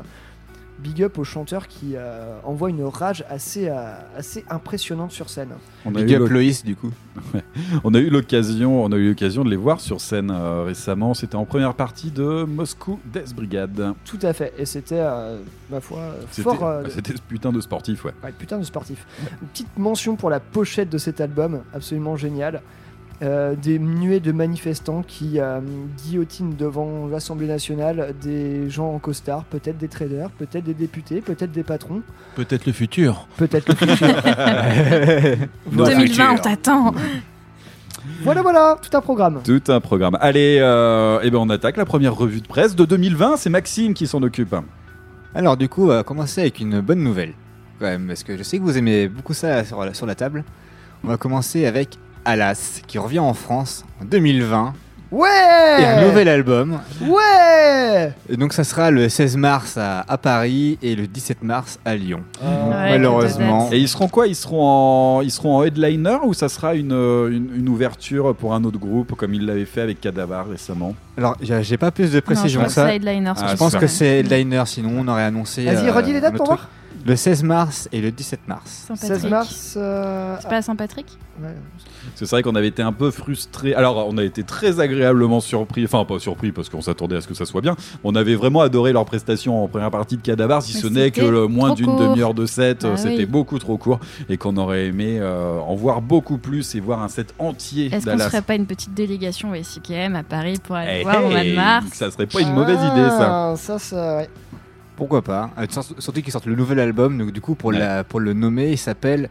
Big 0.83 1.03
up 1.03 1.17
au 1.17 1.23
chanteur 1.23 1.67
qui 1.67 1.93
euh, 1.95 2.37
envoie 2.43 2.69
une 2.69 2.83
rage 2.83 3.23
assez, 3.29 3.67
euh, 3.69 3.93
assez 4.17 4.43
impressionnante 4.49 5.11
sur 5.11 5.29
scène. 5.29 5.49
On 5.85 5.91
Big 5.91 6.11
eu 6.11 6.15
up 6.15 6.29
Loïs, 6.29 6.63
du 6.63 6.75
coup. 6.75 6.91
On 7.83 7.93
a 7.93 7.99
eu 7.99 8.09
l'occasion, 8.09 8.83
on 8.83 8.91
a 8.91 8.95
eu 8.95 9.09
l'occasion 9.09 9.43
de 9.43 9.49
les 9.49 9.55
voir 9.55 9.79
sur 9.81 9.99
scène 9.99 10.31
euh, 10.31 10.63
récemment. 10.63 11.13
C'était 11.13 11.35
en 11.35 11.45
première 11.45 11.73
partie 11.73 12.11
de 12.11 12.43
Moscou 12.43 12.99
Death 13.05 13.33
Brigade. 13.35 13.93
Tout 14.05 14.19
à 14.21 14.33
fait, 14.33 14.53
et 14.57 14.65
c'était, 14.65 14.99
euh, 14.99 15.39
ma 15.69 15.81
foi, 15.81 16.15
C'était 16.29 16.43
fort. 16.43 16.63
euh, 16.63 16.83
c'était 16.89 17.13
ce 17.13 17.21
putain 17.21 17.51
de 17.51 17.59
sportif, 17.61 18.05
ouais. 18.05 18.13
Ouais, 18.23 18.31
putain 18.37 18.57
de 18.59 18.63
sportif. 18.63 19.05
Une 19.41 19.47
petite 19.49 19.77
mention 19.77 20.15
pour 20.15 20.29
la 20.29 20.39
pochette 20.39 20.89
de 20.89 20.97
cet 20.97 21.19
album, 21.21 21.61
absolument 21.73 22.15
génial. 22.15 22.61
Euh, 23.23 23.53
des 23.55 23.77
nuées 23.77 24.19
de 24.19 24.31
manifestants 24.31 25.03
qui 25.07 25.39
euh, 25.39 25.60
guillotinent 26.03 26.55
devant 26.57 27.05
l'Assemblée 27.05 27.45
nationale 27.45 28.15
des 28.19 28.67
gens 28.67 28.95
en 28.95 28.97
costard, 28.97 29.43
peut-être 29.43 29.77
des 29.77 29.89
traders, 29.89 30.31
peut-être 30.31 30.63
des 30.63 30.73
députés, 30.73 31.21
peut-être 31.21 31.51
des 31.51 31.62
patrons, 31.62 32.01
Peut-être 32.36 32.65
le 32.65 32.71
futur. 32.71 33.27
peut-être 33.38 33.69
le 33.69 33.75
futur. 33.75 34.07
Voilà. 35.71 35.95
2020, 35.97 36.31
on 36.31 36.38
t'attend. 36.38 36.95
Voilà, 38.23 38.41
voilà, 38.41 38.77
tout 38.81 38.97
un 38.97 39.01
programme. 39.01 39.41
Tout 39.43 39.62
un 39.67 39.79
programme. 39.79 40.17
Allez, 40.19 40.57
euh, 40.60 41.19
eh 41.21 41.29
ben 41.29 41.38
on 41.38 41.49
attaque 41.49 41.77
la 41.77 41.86
première 41.86 42.15
revue 42.15 42.41
de 42.41 42.47
presse 42.47 42.75
de 42.75 42.86
2020. 42.86 43.38
C'est 43.38 43.51
Maxime 43.51 43.93
qui 43.93 44.07
s'en 44.07 44.23
occupe. 44.23 44.55
Alors 45.36 45.55
du 45.57 45.69
coup, 45.69 45.84
on 45.84 45.88
va 45.88 46.03
commencer 46.03 46.41
avec 46.41 46.60
une 46.60 46.81
bonne 46.81 47.03
nouvelle. 47.03 47.34
Quand 47.79 47.86
même, 47.86 48.07
parce 48.07 48.23
que 48.23 48.38
je 48.38 48.41
sais 48.41 48.57
que 48.57 48.63
vous 48.63 48.77
aimez 48.77 49.07
beaucoup 49.07 49.34
ça 49.36 49.63
sur 49.63 49.86
la, 49.86 49.93
sur 49.93 50.07
la 50.07 50.15
table. 50.15 50.43
On 51.03 51.10
va 51.10 51.17
commencer 51.17 51.67
avec 51.67 51.97
Alas, 52.25 52.81
qui 52.88 52.97
revient 52.97 53.19
en 53.19 53.34
France 53.34 53.86
en 54.01 54.05
2020. 54.05 54.73
Ouais 55.12 55.27
Et 55.79 55.86
un 55.86 56.07
nouvel 56.07 56.29
album. 56.29 56.79
Ouais 57.01 58.13
Et 58.29 58.38
donc 58.38 58.53
ça 58.53 58.63
sera 58.63 58.91
le 58.91 59.10
16 59.10 59.36
mars 59.36 59.77
à, 59.77 60.05
à 60.07 60.17
Paris 60.17 60.77
et 60.81 60.95
le 60.95 61.05
17 61.05 61.43
mars 61.43 61.79
à 61.84 61.95
Lyon. 61.95 62.21
Ah. 62.41 62.45
Ouais, 62.69 62.89
malheureusement. 62.91 63.67
Et 63.73 63.77
ils 63.79 63.89
seront 63.89 64.07
quoi? 64.07 64.27
Ils 64.27 64.36
seront 64.36 64.63
en, 65.17 65.21
ils 65.21 65.29
seront 65.31 65.57
en 65.57 65.63
headliner 65.63 66.17
ou 66.23 66.34
ça 66.34 66.47
sera 66.47 66.75
une, 66.75 66.93
euh, 66.93 67.29
une, 67.29 67.49
une 67.57 67.67
ouverture 67.67 68.34
pour 68.36 68.53
un 68.53 68.63
autre 68.63 68.79
groupe 68.79 69.15
comme 69.15 69.34
il 69.34 69.45
l'avait 69.45 69.65
fait 69.65 69.81
avec 69.81 69.99
Cadavar 69.99 70.47
récemment? 70.47 70.95
Alors 71.17 71.36
j'ai 71.41 71.77
pas 71.77 71.91
plus 71.91 72.12
de 72.13 72.19
précision 72.21 72.62
Non, 72.62 72.67
je 72.69 72.73
ça. 72.73 72.88
que 72.88 72.93
Headliner, 72.95 73.34
Ah, 73.36 73.47
je 73.51 73.55
pense 73.57 73.71
super. 73.73 73.81
que 73.81 73.88
c'est 73.88 74.19
headliner, 74.19 74.63
sinon 74.65 74.91
on 74.97 75.07
aurait 75.10 75.23
annoncé. 75.25 75.65
Vas-y, 75.65 75.89
euh, 75.89 75.91
redis 75.91 76.13
les 76.13 76.21
dates 76.21 76.36
pour 76.36 76.43
autre 76.49 76.53
voir. 76.55 76.69
Le 77.05 77.15
16 77.15 77.43
mars 77.43 77.89
et 77.91 78.01
le 78.01 78.11
17 78.11 78.41
mars. 78.47 78.85
16 78.93 78.97
Saint-Patrick. 78.99 79.29
mars. 79.31 79.73
euh, 79.77 80.35
C'est 80.39 80.49
pas 80.49 80.57
à 80.57 80.61
Saint-Patrick 80.61 81.05
ouais. 81.41 81.49
C'est 82.15 82.29
vrai 82.29 82.43
qu'on 82.43 82.55
avait 82.55 82.67
été 82.67 82.81
un 82.81 82.91
peu 82.93 83.09
frustrés. 83.11 83.73
Alors, 83.73 84.07
on 84.09 84.17
a 84.17 84.23
été 84.23 84.43
très 84.43 84.79
agréablement 84.79 85.39
surpris. 85.39 85.85
Enfin, 85.85 86.03
pas 86.05 86.19
surpris 86.19 86.51
parce 86.51 86.69
qu'on 86.69 86.81
s'attendait 86.81 87.15
à 87.17 87.21
ce 87.21 87.27
que 87.27 87.33
ça 87.33 87.45
soit 87.45 87.61
bien. 87.61 87.75
On 88.03 88.15
avait 88.15 88.35
vraiment 88.35 88.61
adoré 88.61 88.91
leur 88.91 89.05
prestation 89.05 89.63
en 89.63 89.67
première 89.67 89.91
partie 89.91 90.17
de 90.17 90.21
Cadavar, 90.21 90.61
si 90.61 90.75
Mais 90.75 90.81
ce 90.81 90.87
n'est 90.87 91.11
que 91.11 91.21
c'était 91.21 91.31
le 91.31 91.47
moins 91.47 91.73
d'une 91.73 91.95
demi-heure 91.95 92.33
de 92.33 92.45
set. 92.45 92.85
Ah 92.85 92.97
C'était 92.97 93.17
oui. 93.17 93.25
beaucoup 93.25 93.59
trop 93.59 93.77
court 93.77 93.99
et 94.29 94.37
qu'on 94.37 94.57
aurait 94.57 94.87
aimé 94.87 95.17
euh, 95.19 95.59
en 95.59 95.75
voir 95.75 96.01
beaucoup 96.01 96.37
plus 96.37 96.73
et 96.75 96.79
voir 96.79 97.01
un 97.01 97.07
set 97.07 97.33
entier 97.39 97.87
Est-ce 97.87 98.05
qu'on 98.05 98.11
d'Alas. 98.17 98.29
ferait 98.29 98.41
pas 98.41 98.55
une 98.55 98.65
petite 98.67 98.93
délégation 98.93 99.51
au 99.51 99.55
SIKM 99.63 100.15
à 100.15 100.23
Paris 100.23 100.57
pour 100.63 100.75
aller 100.75 100.91
Hey, 100.91 101.03
voir 101.03 101.23
au 101.25 101.29
mois 101.29 101.43
de 101.43 101.53
mars? 101.55 101.85
Ça 101.93 102.09
serait 102.11 102.27
pas 102.27 102.41
une 102.41 102.53
mauvaise 102.53 102.77
idée, 102.79 103.09
ça. 103.09 103.51
Ah, 103.51 103.53
Ça, 103.57 103.79
ça, 103.79 104.17
ouais. 104.17 104.29
Pourquoi 104.95 105.21
pas 105.21 105.49
Euh, 105.58 105.65
sort- 105.69 105.86
Surtout 105.99 106.21
qu'ils 106.21 106.32
sortent 106.32 106.45
le 106.45 106.56
nouvel 106.56 106.80
album, 106.80 107.17
donc 107.17 107.32
du 107.32 107.41
coup 107.41 107.56
pour, 107.56 107.69
Ouais. 107.71 107.80
la, 107.80 108.04
pour 108.04 108.19
le 108.19 108.34
nommer, 108.34 108.71
il 108.71 108.77
s'appelle 108.77 109.30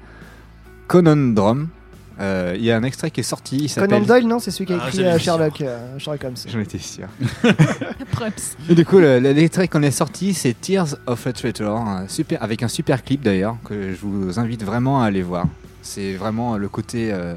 Conundrum. 0.88 1.68
Euh, 2.20 2.54
Il 2.58 2.62
y 2.64 2.70
a 2.70 2.76
un 2.76 2.82
extrait 2.82 3.10
qui 3.10 3.20
est 3.20 3.24
sorti, 3.24 3.56
il 3.64 3.72
Conan. 3.74 4.00
Doyle, 4.00 4.26
non, 4.26 4.38
c'est 4.40 4.50
celui 4.50 4.66
qui 4.66 4.74
a 4.74 4.78
Ah, 4.82 4.88
écrit 4.88 5.04
euh, 5.04 5.18
Sherlock, 5.18 5.60
euh, 5.62 5.98
Sherlock 5.98 6.24
Holmes. 6.24 6.34
J'en 6.48 6.58
étais 6.60 6.78
sûr. 6.78 7.06
Et 8.68 8.74
du 8.74 8.84
coup, 8.84 8.98
le- 8.98 9.18
le- 9.20 9.32
l'extrait 9.32 9.68
qu'on 9.68 9.82
est 9.82 9.90
sorti, 9.90 10.34
c'est 10.34 10.52
Tears 10.60 10.96
of 11.06 11.26
a 11.26 11.32
Traitor, 11.32 11.78
un 11.78 12.08
super, 12.08 12.42
avec 12.42 12.62
un 12.62 12.68
super 12.68 13.02
clip 13.02 13.22
d'ailleurs, 13.22 13.56
que 13.64 13.92
je 13.92 13.98
vous 14.02 14.38
invite 14.38 14.62
vraiment 14.64 15.02
à 15.02 15.06
aller 15.06 15.22
voir. 15.22 15.46
C'est 15.82 16.12
vraiment 16.14 16.58
le 16.58 16.68
côté 16.68 17.10
euh, 17.12 17.34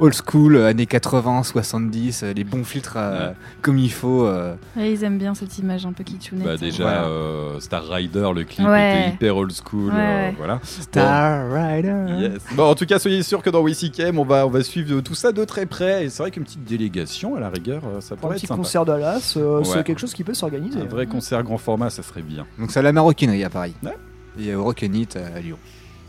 old 0.00 0.14
school, 0.14 0.56
euh, 0.56 0.68
années 0.68 0.86
80, 0.86 1.42
70, 1.42 2.22
euh, 2.22 2.32
les 2.32 2.44
bons 2.44 2.64
filtres 2.64 2.94
euh, 2.96 3.28
Ouais. 3.30 3.34
comme 3.62 3.78
il 3.78 3.90
faut. 3.92 4.24
euh. 4.26 4.54
Ouais, 4.76 4.92
ils 4.92 5.04
aiment 5.04 5.18
bien 5.18 5.34
cette 5.34 5.58
image 5.58 5.84
un 5.86 5.92
peu 5.92 6.04
kitschounette. 6.04 6.46
Bah, 6.46 6.56
déjà, 6.56 6.84
Voilà. 6.84 7.04
euh, 7.04 7.60
Star 7.60 7.86
Rider, 7.88 8.28
le 8.34 8.44
clip 8.44 8.66
Ouais. 8.66 9.00
était 9.00 9.14
hyper 9.14 9.36
old 9.36 9.52
school. 9.52 9.92
Euh, 9.94 10.30
voilà. 10.38 10.60
Star 10.62 11.50
Rider. 11.52 12.06
Yes. 12.18 12.42
Bon, 12.54 12.64
en 12.70 12.74
tout 12.74 12.86
cas, 12.86 12.98
soyez 12.98 13.22
sûr 13.22 13.42
que 13.42 13.50
dans 13.50 13.60
WCKM, 13.62 14.18
on 14.18 14.24
va, 14.24 14.46
on 14.46 14.50
va 14.50 14.62
suivre 14.62 15.00
tout 15.00 15.14
ça 15.14 15.32
de 15.32 15.44
très 15.44 15.66
près. 15.66 16.04
Et 16.04 16.08
c'est 16.10 16.22
vrai 16.22 16.30
qu'une 16.30 16.44
petite 16.44 16.64
délégation, 16.64 17.34
à 17.36 17.40
la 17.40 17.48
rigueur, 17.50 17.82
ça 18.00 18.14
Pour 18.14 18.16
un 18.16 18.20
pourrait 18.20 18.34
petit 18.36 18.44
être 18.46 18.48
sympa. 18.50 18.58
concert 18.62 18.84
d'Alas, 18.84 19.34
euh, 19.36 19.58
Ouais. 19.58 19.64
c'est 19.64 19.84
quelque 19.84 20.00
chose 20.00 20.14
qui 20.14 20.24
peut 20.24 20.34
s'organiser. 20.34 20.80
Un 20.80 20.84
vrai 20.84 21.06
concert 21.06 21.42
grand 21.42 21.58
format, 21.58 21.90
ça 21.90 22.02
serait 22.02 22.22
bien. 22.22 22.46
Donc 22.58 22.70
c'est 22.70 22.78
à 22.80 22.82
la 22.82 22.92
maroquinerie 22.92 23.42
à 23.44 23.50
Paris. 23.50 23.74
Ouais. 23.82 23.96
Et 24.38 24.54
au 24.54 24.62
Rock'n'It 24.64 25.16
à 25.16 25.40
Lyon. 25.40 25.56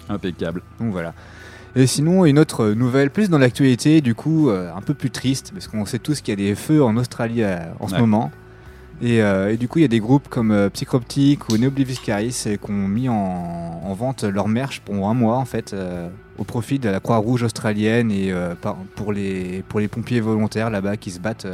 Impeccable. 0.08 0.62
Donc 0.80 0.92
voilà. 0.92 1.14
Et 1.76 1.86
sinon, 1.88 2.26
une 2.26 2.40
autre 2.40 2.70
nouvelle, 2.70 3.10
plus 3.12 3.30
dans 3.30 3.38
l'actualité, 3.38 4.02
du 4.02 4.16
coup, 4.16 4.50
euh, 4.50 4.72
un 4.76 4.82
peu 4.82 4.94
plus 4.94 5.12
triste, 5.12 5.52
parce 5.54 5.68
qu'on 5.68 5.86
sait 5.86 6.00
tous 6.00 6.22
qu'il 6.22 6.32
y 6.40 6.44
a 6.44 6.50
des 6.50 6.56
feux 6.56 6.84
en 6.84 6.98
Australie 6.98 7.44
euh, 7.44 7.60
en 7.80 7.88
ce 7.88 7.94
moment. 8.02 8.32
Et, 9.02 9.22
euh, 9.22 9.54
et 9.54 9.58
du 9.58 9.68
coup, 9.68 9.80
il 9.80 9.84
y 9.84 9.86
a 9.86 9.90
des 9.90 10.00
groupes 10.02 10.28
comme 10.30 10.70
Psychroptic 10.74 11.48
ou 11.50 11.58
Neoblivis 11.58 12.00
Caris 12.04 12.36
euh, 12.48 12.58
qui 12.58 12.72
ont 12.72 12.88
mis 12.88 13.08
en, 13.08 13.14
en 13.86 13.94
vente 13.94 14.24
leur 14.24 14.48
merch 14.48 14.82
pour 14.82 15.08
un 15.08 15.14
mois, 15.14 15.38
en 15.38 15.46
fait, 15.46 15.76
au 16.38 16.44
profit 16.44 16.80
de 16.80 16.90
la 16.90 17.00
Croix-Rouge 17.00 17.44
australienne 17.44 18.12
et 18.12 18.34
par- 18.62 18.78
pour, 18.96 19.14
les, 19.14 19.64
pour 19.70 19.80
les 19.80 19.88
pompiers 19.88 20.22
volontaires 20.22 20.70
là-bas 20.70 20.98
qui 20.98 21.12
se 21.12 21.20
battent 21.20 21.48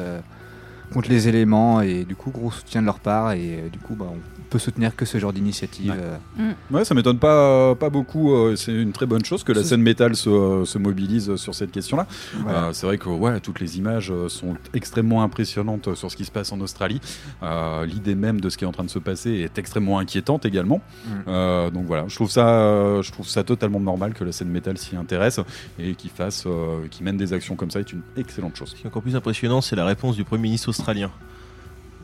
contre 0.93 1.09
les 1.09 1.27
éléments. 1.27 1.81
Et 1.81 2.03
du 2.05 2.15
coup, 2.15 2.31
gros 2.31 2.51
soutien 2.51 2.81
de 2.81 2.85
leur 2.85 2.99
part. 2.99 3.31
Et 3.33 3.59
euh, 3.65 3.69
du 3.69 3.79
coup, 3.79 3.95
bah, 3.95 4.05
on 4.09 4.43
peut 4.49 4.59
soutenir 4.59 4.95
que 4.95 5.05
ce 5.05 5.17
genre 5.17 5.33
d'initiative. 5.33 5.91
Ouais. 5.91 5.97
euh. 6.39 6.51
Ouais, 6.71 6.85
ça 6.85 6.93
m'étonne 6.93 7.19
pas, 7.19 7.75
pas 7.75 7.89
beaucoup. 7.89 8.33
euh, 8.33 8.55
C'est 8.55 8.73
une 8.73 8.91
très 8.91 9.05
bonne 9.05 9.25
chose 9.25 9.43
que 9.43 9.51
la 9.51 9.63
scène 9.63 9.81
métal 9.81 10.15
se, 10.15 10.29
euh, 10.29 10.65
se 10.65 10.77
mobilise 10.77 11.35
sur 11.35 11.53
cette 11.55 11.71
question-là. 11.71 12.07
Euh, 12.47 12.71
c'est 12.73 12.85
vrai 12.85 12.97
que 12.97 13.09
ouais, 13.09 13.39
toutes 13.39 13.59
les 13.59 13.77
images 13.77 14.13
sont 14.27 14.55
extrêmement 14.73 15.23
impressionnantes 15.23 15.95
sur 15.95 16.11
ce 16.11 16.15
qui 16.15 16.25
se 16.25 16.31
passe 16.31 16.51
en 16.51 16.59
Australie. 16.61 17.01
Euh, 17.43 17.85
L'idée 17.85 18.15
même 18.15 18.39
de 18.41 18.49
ce 18.49 18.57
qui 18.57 18.63
est 18.63 18.67
en 18.67 18.71
train 18.71 18.83
de 18.83 18.89
se 18.89 18.99
passer 18.99 19.31
est 19.31 19.57
extrêmement 19.57 19.99
inquiétante 19.99 20.45
également. 20.45 20.81
Mm. 21.05 21.09
Euh, 21.27 21.69
donc 21.71 21.85
voilà, 21.85 22.05
je 22.07 22.15
trouve 22.15 22.29
ça, 22.29 22.47
euh, 22.47 23.01
je 23.01 23.11
trouve 23.11 23.27
ça 23.27 23.43
totalement 23.43 23.79
normal 23.79 24.13
que 24.13 24.23
la 24.23 24.31
scène 24.31 24.49
métal 24.49 24.77
s'y 24.77 24.95
intéresse 24.95 25.39
et 25.79 25.95
qu'il 25.95 26.09
fasse, 26.11 26.43
euh, 26.45 26.87
qu'il 26.89 27.03
mène 27.05 27.17
des 27.17 27.33
actions 27.33 27.55
comme 27.55 27.71
ça 27.71 27.79
est 27.79 27.91
une 27.91 28.01
excellente 28.17 28.55
chose. 28.55 28.69
Ce 28.69 28.75
qui 28.75 28.83
est 28.83 28.87
encore 28.87 29.01
plus 29.01 29.15
impressionnant, 29.15 29.61
c'est 29.61 29.75
la 29.75 29.85
réponse 29.85 30.15
du 30.15 30.23
Premier 30.23 30.43
ministre 30.43 30.71
australien. 30.79 31.09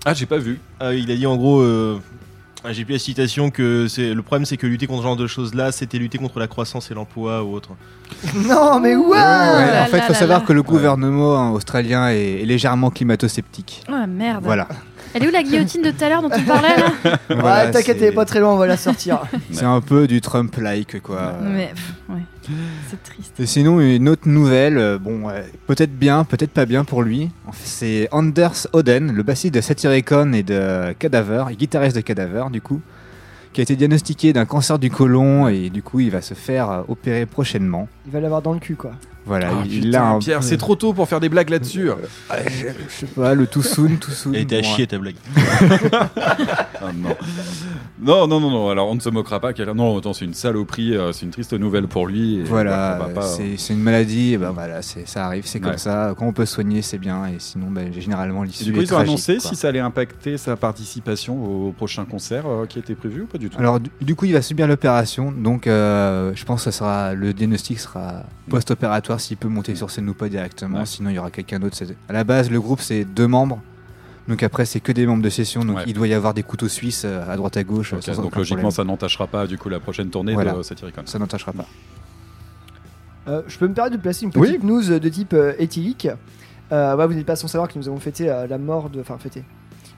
Ah, 0.06 0.14
j'ai 0.14 0.26
pas 0.26 0.38
vu. 0.38 0.60
Ah, 0.80 0.94
il 0.94 1.12
a 1.12 1.16
dit 1.16 1.26
en 1.28 1.38
gros, 1.38 1.62
euh, 1.62 2.00
j'ai 2.72 2.86
plus 2.86 2.94
la 2.94 3.00
citation, 3.00 3.52
que 3.52 3.88
c'est 3.88 4.14
le 4.14 4.22
problème 4.22 4.46
c'est 4.46 4.58
que 4.58 4.66
lutter 4.68 4.88
contre 4.88 5.02
ce 5.02 5.08
genre 5.08 5.16
de 5.16 5.28
choses-là, 5.28 5.72
c'était 5.72 5.98
lutter 6.00 6.18
contre 6.18 6.40
la 6.40 6.48
croissance 6.48 6.90
et 6.90 6.94
l'emploi 6.94 7.44
ou 7.44 7.54
autre. 7.54 7.70
non, 8.36 8.80
mais 8.80 8.96
ouais, 8.96 9.04
Ouais, 9.10 9.18
là 9.18 9.84
en 9.84 9.86
fait, 9.86 9.98
il 9.98 10.00
là 10.00 10.06
faut 10.08 10.14
là 10.14 10.20
savoir 10.20 10.40
là. 10.40 10.46
que 10.46 10.54
le 10.54 10.64
gouvernement 10.64 11.38
hein, 11.40 11.52
australien 11.52 12.10
est, 12.10 12.42
est 12.42 12.46
légèrement 12.46 12.90
climato-sceptique. 12.90 13.84
Oh 13.90 13.94
merde. 14.08 14.44
Voilà. 14.44 14.68
Elle 15.14 15.24
est 15.24 15.28
où 15.28 15.32
la 15.32 15.44
guillotine 15.44 15.82
de 15.82 15.92
tout 15.92 16.04
à 16.04 16.10
l'heure 16.10 16.22
dont 16.22 16.30
tu 16.30 16.44
parlais 16.44 16.78
là 16.78 16.92
Voilà, 17.30 17.66
ouais, 17.66 17.72
t'inquiète, 17.72 17.98
elle 18.00 18.10
est 18.10 18.12
pas 18.12 18.26
très 18.26 18.40
loin, 18.40 18.54
on 18.54 18.58
va 18.58 18.68
la 18.68 18.78
sortir. 18.78 19.22
C'est 19.52 19.66
un 19.66 19.82
peu 19.82 20.08
du 20.08 20.22
Trump-like, 20.22 21.02
quoi. 21.02 21.34
Mais 21.42 21.72
pff, 21.74 21.94
ouais, 22.10 22.22
c'est 22.90 23.04
triste. 23.04 23.40
Et 23.40 23.46
sinon, 23.46 23.80
une 23.80 24.10
autre 24.10 24.28
nouvelle, 24.28 24.78
euh, 24.78 24.98
bon, 24.98 25.28
ouais, 25.28 25.46
peut-être 25.68 25.98
bien, 25.98 26.24
peut-être 26.24 26.52
pas 26.52 26.66
bien 26.66 26.84
pour 26.84 27.04
lui. 27.04 27.30
C'est 27.64 28.08
Anders 28.12 28.68
Oden, 28.74 29.12
le 29.12 29.24
bassiste 29.24 29.54
de 29.54 29.62
Satyricon 29.62 30.34
et 30.34 30.44
de 30.44 30.94
Cadaver, 30.98 31.46
et 31.52 31.56
guitariste 31.56 31.96
de 31.96 32.02
Cadaver, 32.02 32.46
du 32.52 32.62
coup, 32.62 32.82
qui 33.54 33.62
a 33.62 33.64
été 33.64 33.76
diagnostiqué 33.76 34.34
d'un 34.34 34.46
cancer 34.46 34.80
du 34.80 34.90
côlon 34.90 35.48
et 35.48 35.70
du 35.70 35.84
coup, 35.84 36.00
il 36.00 36.10
va 36.10 36.22
se 36.22 36.34
faire 36.34 36.70
euh, 36.72 36.82
opérer 36.88 37.26
prochainement. 37.26 37.88
Il 38.06 38.12
va 38.12 38.20
l'avoir 38.20 38.42
dans 38.42 38.54
le 38.54 38.60
cul, 38.60 38.76
quoi. 38.76 38.92
Voilà, 39.26 39.50
Ah, 39.52 39.64
il, 39.70 39.82
putain, 39.82 40.02
a 40.02 40.06
un 40.14 40.20
Pierre, 40.20 40.42
c'est 40.44 40.58
trop 40.58 40.76
tôt 40.76 40.94
pour 40.94 41.08
faire 41.08 41.20
des 41.20 41.30
blagues 41.30 41.50
là-dessus. 41.52 41.90
Je, 42.32 42.68
je 42.90 42.90
sais 42.90 43.06
pas, 43.06 43.34
le 43.36 43.46
tout 43.46 43.62
soon, 43.62 43.98
tout 43.98 44.10
soon. 44.12 44.34
Elle 44.34 44.42
était 44.42 44.58
à 44.58 44.64
chier 44.64 44.88
ta 44.88 44.98
blague. 44.98 45.16
Ah, 46.84 46.92
non. 46.96 47.10
non, 48.02 48.28
non, 48.28 48.40
non, 48.40 48.50
non. 48.50 48.70
Alors 48.70 48.90
on 48.90 48.96
ne 48.96 49.00
se 49.00 49.10
moquera 49.10 49.40
pas. 49.40 49.52
Non, 49.76 50.00
attends, 50.00 50.14
c'est 50.14 50.26
une 50.26 50.34
saloperie. 50.34 50.96
euh, 50.98 51.12
c'est 51.12 51.26
une 51.28 51.32
triste 51.32 51.54
nouvelle 51.54 51.88
pour 51.88 52.08
lui. 52.08 52.40
et 52.40 52.44
Voilà, 52.44 53.00
c'est 53.56 53.74
une 53.74 53.82
maladie, 53.82 54.34
et 54.34 54.38
ben 54.40 54.50
voilà, 54.52 54.82
c'est- 54.82 55.08
ça 55.08 55.28
arrive, 55.28 55.46
c'est 55.46 55.60
comme 55.60 55.74
Ouais. 55.74 55.78
ça. 55.78 56.16
Quand 56.18 56.26
on 56.26 56.34
peut 56.34 56.46
se 56.48 56.56
soigner, 56.56 56.82
c'est 56.82 56.98
bien, 56.98 57.28
et 57.28 57.36
sinon, 57.38 57.68
ben, 57.70 57.94
généralement, 57.94 58.42
l'issue 58.44 58.64
du 58.64 58.74
coup, 58.74 58.80
est 58.80 58.84
ils 58.86 58.94
ont 58.94 58.98
annoncé 58.98 59.38
quoi. 59.38 59.50
si 59.50 59.56
ça 59.56 59.68
allait 59.68 59.80
impacter 59.80 60.38
sa 60.40 60.56
participation 60.56 61.68
au 61.68 61.72
prochain 61.72 62.06
concert 62.06 62.46
euh, 62.48 62.66
qui 62.66 62.80
était 62.80 62.96
prévu 62.96 63.22
ou 63.22 63.26
pas 63.28 63.38
du 63.38 63.50
tout? 63.52 63.60
Alors, 63.60 63.80
du, 63.80 63.92
du 64.02 64.16
coup, 64.16 64.26
il 64.26 64.34
va 64.34 64.42
subir 64.42 64.68
l'opération, 64.68 65.32
donc 65.32 65.68
euh, 65.68 66.32
je 66.34 66.44
pense 66.46 66.62
que 66.66 66.72
ça 66.72 66.78
sera, 66.78 67.14
le 67.14 67.32
diagnostic 67.34 67.80
sera 67.80 68.24
post-opératoire 68.50 69.11
s'il 69.20 69.38
peut 69.38 69.48
monter 69.50 69.76
sur 69.76 69.90
scène 69.92 70.08
ou 70.10 70.14
pas 70.14 70.30
directement, 70.30 70.80
Ouais. 70.80 70.86
sinon 70.86 71.10
il 71.10 71.16
y 71.16 71.20
aura 71.20 71.32
quelqu'un 71.32 71.60
d'autre. 71.60 71.78
À 72.08 72.14
la 72.14 72.24
base, 72.24 72.50
le 72.50 72.62
groupe, 72.62 72.80
c'est 72.82 73.04
deux 73.04 73.28
membres. 73.28 73.62
Donc 74.28 74.44
après, 74.44 74.66
c'est 74.66 74.80
que 74.80 74.92
des 74.92 75.06
membres 75.08 75.24
de 75.24 75.30
session, 75.30 75.66
donc 75.66 75.78
Ouais. 75.78 75.84
il 75.88 75.94
doit 75.94 76.08
y 76.08 76.14
avoir 76.14 76.34
des 76.34 76.44
couteaux 76.44 76.68
suisses 76.70 77.04
euh, 77.06 77.24
à 77.30 77.36
droite 77.36 77.58
à 77.58 77.64
gauche. 77.64 77.92
Donc 77.94 78.06
logiquement, 78.36 78.44
problème. 78.62 78.72
ça 78.72 78.84
n'entachera 78.84 79.28
pas 79.28 79.48
du 79.48 79.58
coup 79.58 79.68
la 79.68 79.80
prochaine 79.80 80.10
tournée 80.10 80.34
Voilà. 80.34 80.54
de 80.54 80.62
Satyricon. 80.62 81.02
ça 81.06 81.18
n'entachera 81.20 81.52
pas. 81.54 81.66
Euh, 83.28 83.42
je 83.48 83.58
peux 83.58 83.68
me 83.68 83.74
permettre 83.74 83.98
de 83.98 84.02
placer 84.02 84.26
une 84.26 84.32
Oui. 84.36 84.48
petite 84.50 84.64
news 84.64 84.84
de 85.00 85.10
type 85.10 85.34
euh, 85.34 85.54
éthylique. 85.60 86.08
Euh, 86.72 86.96
vous 87.08 87.14
n'êtes 87.14 87.26
pas 87.26 87.36
sans 87.36 87.48
savoir 87.48 87.70
que 87.70 87.78
nous 87.78 87.88
avons 87.88 88.00
fêté 88.00 88.30
euh, 88.30 88.48
la 88.48 88.58
mort 88.58 88.90
de. 88.90 89.02
Enfin, 89.02 89.18
fêté. 89.18 89.44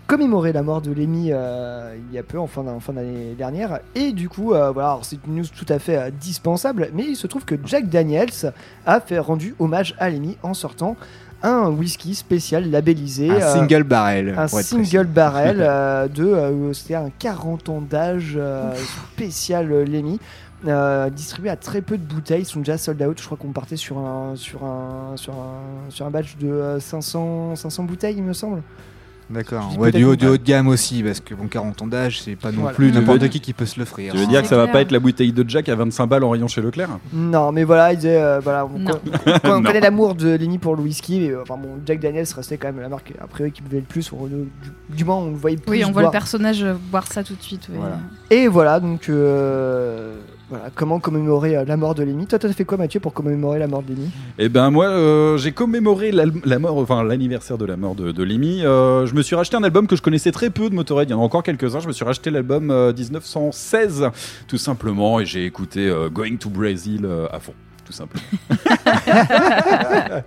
Commémoré 0.07 0.53
la 0.53 0.63
mort 0.63 0.81
de 0.81 0.91
Lemmy 0.91 1.29
euh, 1.31 1.95
il 2.09 2.15
y 2.15 2.17
a 2.17 2.23
peu, 2.23 2.39
en 2.39 2.47
fin 2.47 2.63
d'année 2.63 3.35
dernière. 3.37 3.79
Et 3.95 4.11
du 4.11 4.29
coup, 4.29 4.53
euh, 4.53 4.71
voilà, 4.71 4.99
c'est 5.01 5.17
une 5.27 5.35
news 5.35 5.45
tout 5.55 5.65
à 5.69 5.79
fait 5.79 5.97
euh, 5.97 6.09
dispensable, 6.11 6.89
mais 6.93 7.03
il 7.03 7.15
se 7.15 7.27
trouve 7.27 7.45
que 7.45 7.55
Jack 7.65 7.89
Daniels 7.89 8.53
a 8.85 8.99
fait 8.99 9.19
rendu 9.19 9.55
hommage 9.59 9.95
à 9.99 10.09
Lemmy 10.09 10.37
en 10.43 10.53
sortant 10.53 10.95
un 11.41 11.69
whisky 11.69 12.15
spécial 12.15 12.69
labellisé. 12.69 13.29
Un 13.29 13.33
euh, 13.35 13.53
single 13.53 13.83
barrel. 13.83 14.35
un 14.37 14.47
single 14.47 15.07
barrel 15.07 15.57
de 16.13 16.71
c'était 16.73 16.95
un 16.95 17.09
40 17.19 17.69
ans 17.69 17.81
d'âge 17.81 18.39
spécial 19.13 19.67
Lemmy 19.83 20.19
euh, 20.65 21.09
distribué 21.09 21.49
à 21.49 21.57
très 21.57 21.81
peu 21.81 21.97
de 21.97 22.03
bouteilles 22.03 22.43
ils 22.43 22.45
sont 22.45 22.59
déjà 22.59 22.77
sold 22.77 23.01
out 23.01 23.19
je 23.19 23.25
crois 23.25 23.37
qu'on 23.37 23.51
partait 23.51 23.75
sur 23.75 23.97
un 23.97 24.37
sur 24.37 24.63
un 24.63 25.17
sur 25.17 25.33
un 25.33 25.89
sur 25.89 26.05
un 26.05 26.09
batch 26.09 26.37
de 26.37 26.47
euh, 26.47 26.79
500 26.79 27.57
500 27.57 27.83
bouteilles 27.83 28.15
il 28.15 28.23
me 28.23 28.31
semble 28.31 28.61
D'accord. 29.29 29.71
Ouais, 29.77 29.91
du 29.91 30.03
haut, 30.03 30.15
du 30.15 30.27
haut 30.27 30.37
de 30.37 30.43
gamme 30.43 30.67
aussi, 30.67 31.01
parce 31.01 31.19
que 31.19 31.33
bon, 31.33 31.47
40 31.47 31.81
ans 31.81 31.87
d'âge, 31.87 32.21
c'est 32.21 32.35
pas 32.35 32.51
non 32.51 32.61
Voilà. 32.61 32.75
plus 32.75 32.91
n'importe 32.91 33.29
qui 33.29 33.39
qui 33.39 33.53
peut 33.53 33.65
se 33.65 33.79
l'offrir. 33.79 34.13
Tu 34.13 34.19
veux 34.19 34.27
dire 34.27 34.41
que 34.41 34.47
ça 34.47 34.57
va 34.57 34.67
pas 34.67 34.81
être 34.81 34.91
la 34.91 34.99
bouteille 34.99 35.31
de 35.33 35.47
Jack 35.49 35.69
à 35.69 35.75
25 35.75 36.05
balles 36.07 36.23
en 36.23 36.29
rayon 36.29 36.47
chez 36.47 36.61
Leclerc 36.61 36.89
non 37.13 37.51
mais 37.51 37.63
voilà 37.63 37.93
il 37.93 37.97
disait 37.97 38.21
euh, 38.21 38.39
voilà 38.41 38.65
on, 38.65 39.61
connaît 39.63 39.79
l'amour 39.79 40.15
de 40.15 40.35
Lemmy 40.35 40.57
pour 40.57 40.75
le 40.75 40.81
whisky 40.83 41.19
mais, 41.21 41.29
euh, 41.31 41.41
enfin 41.41 41.55
bon 41.57 41.69
Jack 41.85 41.99
Daniels 41.99 42.25
restait 42.35 42.57
quand 42.57 42.67
même 42.71 42.81
la 42.81 42.89
marque 42.89 43.13
a 43.19 43.27
priori 43.27 43.51
qui 43.51 43.61
buvait 43.61 43.77
le 43.77 43.83
plus 43.85 44.11
on- 44.11 44.25
du, 44.27 44.35
du 44.89 45.03
moins 45.05 45.15
on 45.17 45.29
le 45.31 45.35
voyait 45.35 45.57
plus 45.57 45.71
Oui, 45.71 45.83
on 45.85 45.91
voit 45.91 46.01
boire. 46.03 46.11
le 46.11 46.11
personnage 46.11 46.63
euh, 46.63 46.73
boire 46.91 47.07
ça 47.07 47.23
tout 47.23 47.35
de 47.35 47.41
suite. 47.41 47.67
oui. 47.69 47.77
Voilà. 47.79 47.99
et 48.29 48.47
voilà 48.47 48.79
donc 48.79 49.09
euh, 49.09 50.15
comment 50.75 50.99
commémorer 50.99 51.55
euh, 51.55 51.65
la 51.65 51.77
mort 51.77 51.95
de 51.95 52.03
Lemmy 52.03 52.25
toi 52.27 52.39
t'as 52.39 52.51
fait 52.51 52.65
quoi 52.65 52.77
Mathieu 52.77 52.99
pour 52.99 53.13
commémorer 53.13 53.59
la 53.59 53.67
mort 53.67 53.83
de 53.83 53.93
Lemmy 53.93 54.09
Eh 54.37 54.49
ben 54.49 54.71
moi, 54.71 54.85
euh, 54.85 55.37
j'ai 55.37 55.51
commémoré 55.51 56.11
la, 56.11 56.59
mort, 56.59 56.77
enfin 56.77 57.03
l'anniversaire 57.03 57.57
de 57.57 57.65
la 57.65 57.77
mort 57.77 57.95
de, 57.95 58.11
de. 58.11 58.23
Euh, 58.23 59.05
je 59.05 59.13
me 59.13 59.21
suis 59.21 59.35
racheté 59.35 59.55
un 59.55 59.63
album 59.63 59.87
que 59.87 59.95
je 59.95 60.01
connaissais 60.01 60.31
très 60.31 60.49
peu 60.49 60.69
de 60.69 60.75
Motorhead. 60.75 61.09
Il 61.09 61.11
y 61.11 61.15
en 61.15 61.19
a 61.19 61.23
encore 61.23 61.43
quelques-uns. 61.43 61.79
Je 61.79 61.87
me 61.87 61.93
suis 61.93 62.05
racheté 62.05 62.29
l'album 62.31 62.71
euh, 62.71 62.93
1916, 62.93 64.09
tout 64.47 64.57
simplement, 64.57 65.19
et 65.19 65.25
j'ai 65.25 65.45
écouté 65.45 65.91
Going 66.11 66.37
to 66.37 66.49
Brazil 66.49 67.07
à 67.31 67.39
fond. 67.39 67.53
Tout 67.93 67.97
simplement. 67.97 68.23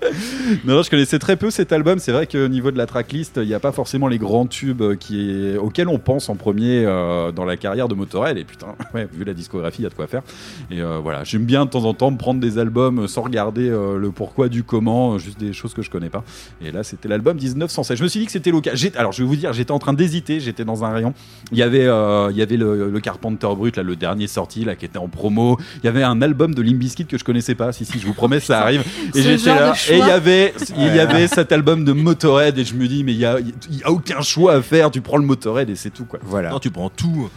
non, 0.65 0.83
je 0.83 0.91
connaissais 0.91 1.19
très 1.19 1.37
peu 1.37 1.51
cet 1.51 1.73
album. 1.73 1.99
C'est 1.99 2.13
vrai 2.13 2.29
qu'au 2.29 2.47
niveau 2.47 2.71
de 2.71 2.79
la 2.79 2.87
tracklist, 2.87 3.41
il 3.43 3.49
n'y 3.49 3.55
a 3.55 3.61
pas 3.61 3.73
forcément 3.73 4.07
les 4.07 4.19
grands 4.19 4.47
tubes 4.47 4.83
auxquels 4.83 5.89
on 5.89 5.99
pense 5.99 6.29
en 6.29 6.37
premier 6.37 6.85
euh, 6.85 7.33
dans 7.33 7.45
la 7.45 7.57
carrière 7.57 7.89
de 7.89 7.97
Motorhead. 7.97 8.39
Et 8.39 8.45
putain, 8.45 8.77
vu 9.13 9.25
la 9.25 9.35
discographie, 9.35 9.81
il 9.81 9.85
y 9.85 9.87
a 9.87 9.89
de 9.89 9.95
quoi 9.95 10.07
faire. 10.07 10.23
Et 10.71 10.81
euh, 10.81 11.01
voilà, 11.03 11.25
j'aime 11.25 11.45
bien 11.45 11.65
de 11.65 11.71
temps 11.71 11.85
en 11.85 11.95
temps 11.95 12.13
me 12.13 12.19
prendre 12.19 12.39
des 12.39 12.59
albums 12.59 13.09
sans 13.09 13.23
regarder 13.23 13.69
euh, 13.69 13.99
le 13.99 14.13
pourquoi 14.13 14.49
du 14.49 14.63
comment, 14.63 15.19
juste 15.19 15.41
des 15.41 15.53
choses 15.53 15.75
que 15.75 15.83
je 15.83 15.91
connais 15.91 16.11
pas. 16.11 16.23
Et 16.63 16.71
là, 16.71 16.85
c'était 16.85 17.09
l'album 17.09 17.37
1916. 17.37 17.99
Je 17.99 18.03
me 18.05 18.09
suis 18.09 18.21
dit 18.21 18.27
que 18.27 18.33
c'était 18.33 18.53
l'occasion. 18.53 18.91
Alors, 18.97 19.11
je 19.11 19.25
vais 19.25 19.29
vous 19.29 19.35
dire, 19.35 19.53
j'étais 19.53 19.73
en 19.73 19.81
train 19.81 19.93
d'hésiter. 19.93 20.39
J'étais 20.39 20.65
dans 20.65 20.85
un 20.85 20.93
rayon. 20.93 21.15
Il 21.51 21.59
y 21.59 21.65
avait, 21.65 21.87
il 21.87 22.37
y 22.37 22.43
avait 22.43 22.57
le, 22.57 22.91
le 22.91 23.01
Carpenter 23.01 23.49
Brut, 23.57 23.77
là, 23.77 23.83
le 23.83 23.97
dernier 23.97 24.29
sorti, 24.29 24.65
là, 24.65 24.77
qui 24.77 24.85
était 24.85 24.99
en 24.99 25.09
promo. 25.09 25.59
Il 25.83 25.87
y 25.87 25.89
avait 25.89 26.05
un 26.05 26.23
album 26.23 26.55
de 26.55 26.63
Limp 26.63 26.79
Bizkit 26.79 27.07
que 27.07 27.19
je 27.19 27.25
connaissais 27.25 27.56
pas. 27.57 27.73
Si, 27.73 27.85
si, 27.85 27.99
je 27.99 28.07
vous 28.07 28.15
promets, 28.15 28.41
ça 28.41 28.61
arrive. 28.63 28.85
Et 29.15 29.23
j'étais 29.23 29.55
là. 29.55 29.75
Et 29.91 29.99
il 29.99 30.07
y 30.07 30.11
avait, 30.11 30.55
il 30.77 30.95
y 30.95 31.01
avait 31.01 31.27
cet 31.27 31.51
album 31.51 31.85
de 31.85 31.93
Motorhead. 31.93 32.57
Et 32.59 32.65
je 32.65 32.75
me 32.75 32.87
dis, 32.87 33.03
mais 33.03 33.13
il 33.13 33.19
y 33.19 33.27
a, 33.27 33.39
il 33.41 33.79
y 33.79 33.83
a 33.83 33.91
aucun 33.91 34.21
choix 34.21 34.55
à 34.55 34.63
faire. 34.63 34.91
Tu 34.91 35.01
prends 35.01 35.17
le 35.19 35.25
Motorhead 35.25 35.69
et 35.69 35.77
c'est 35.77 35.91
tout, 35.91 36.05
quoi. 36.05 36.21
Voilà. 36.23 36.51
Non, 36.51 36.61
tu 36.61 36.71
prends 36.71 36.91
tout. 36.91 37.29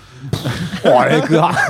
Oh, 0.86 1.01
d'accord. 1.10 1.51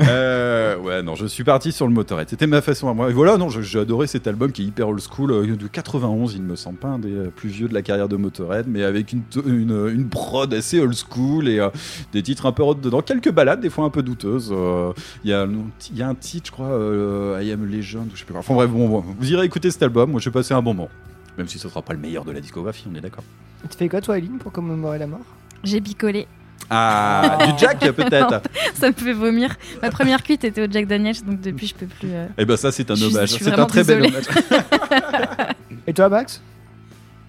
Euh, 0.08 0.76
ouais, 0.78 1.02
non, 1.02 1.14
je 1.14 1.26
suis 1.26 1.44
parti 1.44 1.70
sur 1.70 1.86
le 1.86 1.92
Motorhead. 1.92 2.28
C'était 2.28 2.46
ma 2.48 2.60
façon 2.60 2.88
à 2.88 2.94
moi. 2.94 3.10
Et 3.10 3.12
voilà, 3.12 3.36
non, 3.36 3.48
je- 3.48 3.60
j'ai 3.62 3.78
adoré 3.78 4.06
cet 4.08 4.26
album 4.26 4.50
qui 4.50 4.62
est 4.62 4.64
hyper 4.66 4.88
old 4.88 5.00
school, 5.00 5.30
euh, 5.30 5.56
de 5.56 5.66
91, 5.68 6.34
il 6.34 6.42
me 6.42 6.56
semble 6.56 6.78
pas 6.78 6.88
un 6.88 6.98
des 6.98 7.12
euh, 7.14 7.30
plus 7.34 7.48
vieux 7.48 7.68
de 7.68 7.74
la 7.74 7.82
carrière 7.82 8.08
de 8.08 8.16
Motorhead, 8.16 8.66
mais 8.68 8.82
avec 8.82 9.12
une, 9.12 9.22
une, 9.46 9.88
une 9.94 10.08
prod 10.08 10.52
assez 10.52 10.80
old 10.80 10.94
school 10.94 11.48
et 11.48 11.60
euh, 11.60 11.68
des 12.12 12.22
titres 12.22 12.46
un 12.46 12.52
peu 12.52 12.62
rock 12.64 12.80
dedans. 12.80 13.02
Quelques 13.02 13.30
balades, 13.30 13.60
des 13.60 13.70
fois 13.70 13.84
un 13.84 13.90
peu 13.90 14.02
douteuses. 14.02 14.50
Euh, 14.52 14.92
Il 15.22 15.30
y, 15.30 15.32
a, 15.32 15.46
il 15.90 15.96
y 15.96 16.02
a 16.02 16.08
un 16.08 16.14
titre, 16.16 16.46
je 16.46 16.52
crois, 16.52 16.66
euh, 16.72 17.40
I 17.42 17.52
Am 17.52 17.64
Legend, 17.64 18.06
ou 18.12 18.16
je 18.16 18.20
sais 18.20 18.24
pas. 18.32 18.38
Enfin 18.38 18.54
bref, 18.54 18.70
bon, 18.70 18.88
bon, 18.88 19.04
vous 19.18 19.30
irez 19.32 19.46
écouter 19.46 19.70
cet 19.70 19.82
album. 19.84 20.10
Moi, 20.10 20.20
j'ai 20.20 20.30
passé 20.32 20.54
un 20.54 20.62
bon 20.62 20.74
moment. 20.74 20.90
Même 21.38 21.46
si 21.48 21.58
ce 21.58 21.68
sera 21.68 21.82
pas 21.82 21.92
le 21.92 22.00
meilleur 22.00 22.24
de 22.24 22.32
la 22.32 22.40
discographie, 22.40 22.84
on 22.92 22.94
est 22.96 23.00
d'accord. 23.00 23.24
tu 23.70 23.76
fais 23.76 23.88
quoi 23.88 24.00
toi 24.00 24.18
Eileen 24.18 24.38
pour 24.38 24.50
commémorer 24.52 24.98
la 24.98 25.06
mort? 25.06 25.20
J'ai 25.62 25.80
picolé. 25.80 26.26
Ah, 26.70 27.38
du 27.46 27.58
Jack 27.58 27.78
peut-être. 27.92 28.40
ça 28.74 28.88
me 28.88 28.92
fait 28.94 29.12
vomir. 29.12 29.54
Ma 29.82 29.90
première 29.90 30.22
cuite 30.22 30.44
était 30.44 30.62
au 30.66 30.70
Jack 30.70 30.86
Daniels, 30.86 31.22
donc 31.24 31.40
depuis 31.40 31.66
je 31.66 31.74
peux 31.74 31.86
plus. 31.86 32.08
euh, 32.10 32.26
Eh 32.38 32.44
ben 32.44 32.56
ça, 32.56 32.72
c'est 32.72 32.90
un 32.90 32.94
hommage. 33.00 33.28
je 33.30 33.34
suis 33.34 33.44
C'est 33.44 33.50
un 33.50 33.52
vraiment 33.54 33.66
très 33.66 33.84
bel 33.84 34.02
désolée. 34.02 34.16
hommage. 34.16 35.54
et 35.86 35.92
toi 35.92 36.08
Max 36.08 36.40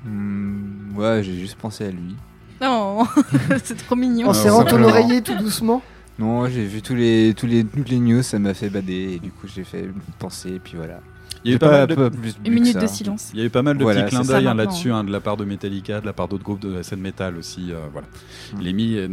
Hmm, 0.05 0.95
ouais, 0.95 1.21
j'ai 1.23 1.35
juste 1.39 1.55
pensé 1.57 1.85
à 1.85 1.89
lui. 1.91 2.15
Non, 2.61 3.05
c'est 3.63 3.75
trop 3.85 3.95
mignon. 3.95 4.29
en 4.29 4.33
serrant 4.33 4.63
ton 4.63 4.81
oreiller 4.83 5.21
tout 5.21 5.35
doucement 5.35 5.81
Non, 6.19 6.47
j'ai 6.47 6.63
vu 6.63 6.81
tous 6.81 6.95
les, 6.95 7.33
tous 7.35 7.47
les, 7.47 7.63
toutes 7.65 7.89
les 7.89 7.99
news, 7.99 8.21
ça 8.23 8.37
m'a 8.39 8.53
fait 8.53 8.69
bader, 8.69 9.15
et 9.15 9.19
du 9.19 9.31
coup 9.31 9.47
j'ai 9.53 9.63
fait 9.63 9.89
penser, 10.19 10.51
et 10.51 10.59
puis 10.59 10.73
voilà. 10.77 10.99
Il 11.45 11.51
y 11.51 11.53
a 11.53 11.55
eu 11.55 11.59
pas 11.59 11.69
mal 11.71 11.87
de- 11.87 12.09
plus 12.09 12.35
Une 12.43 12.53
minute 12.53 12.77
de 12.77 12.87
silence. 12.87 13.29
Il 13.33 13.39
y 13.39 13.43
a 13.43 13.45
eu 13.45 13.49
pas 13.51 13.61
mal 13.61 13.77
de 13.77 13.83
Voilà, 13.83 14.01
petits 14.03 14.15
clins 14.15 14.25
d'œil 14.25 14.47
hein, 14.47 14.55
là-dessus, 14.55 14.91
hein, 14.91 15.03
de 15.03 15.11
la 15.11 15.19
part 15.19 15.37
de 15.37 15.45
Metallica, 15.45 16.01
de 16.01 16.05
la 16.05 16.13
part 16.13 16.27
d'autres 16.27 16.43
groupes 16.43 16.59
de 16.59 16.81
scène 16.81 16.99
métal 17.01 17.37
aussi. 17.37 17.67
euh, 17.71 17.75
voilà. 17.93 18.07
Mm. 18.55 18.61
Lemmy 18.63 19.07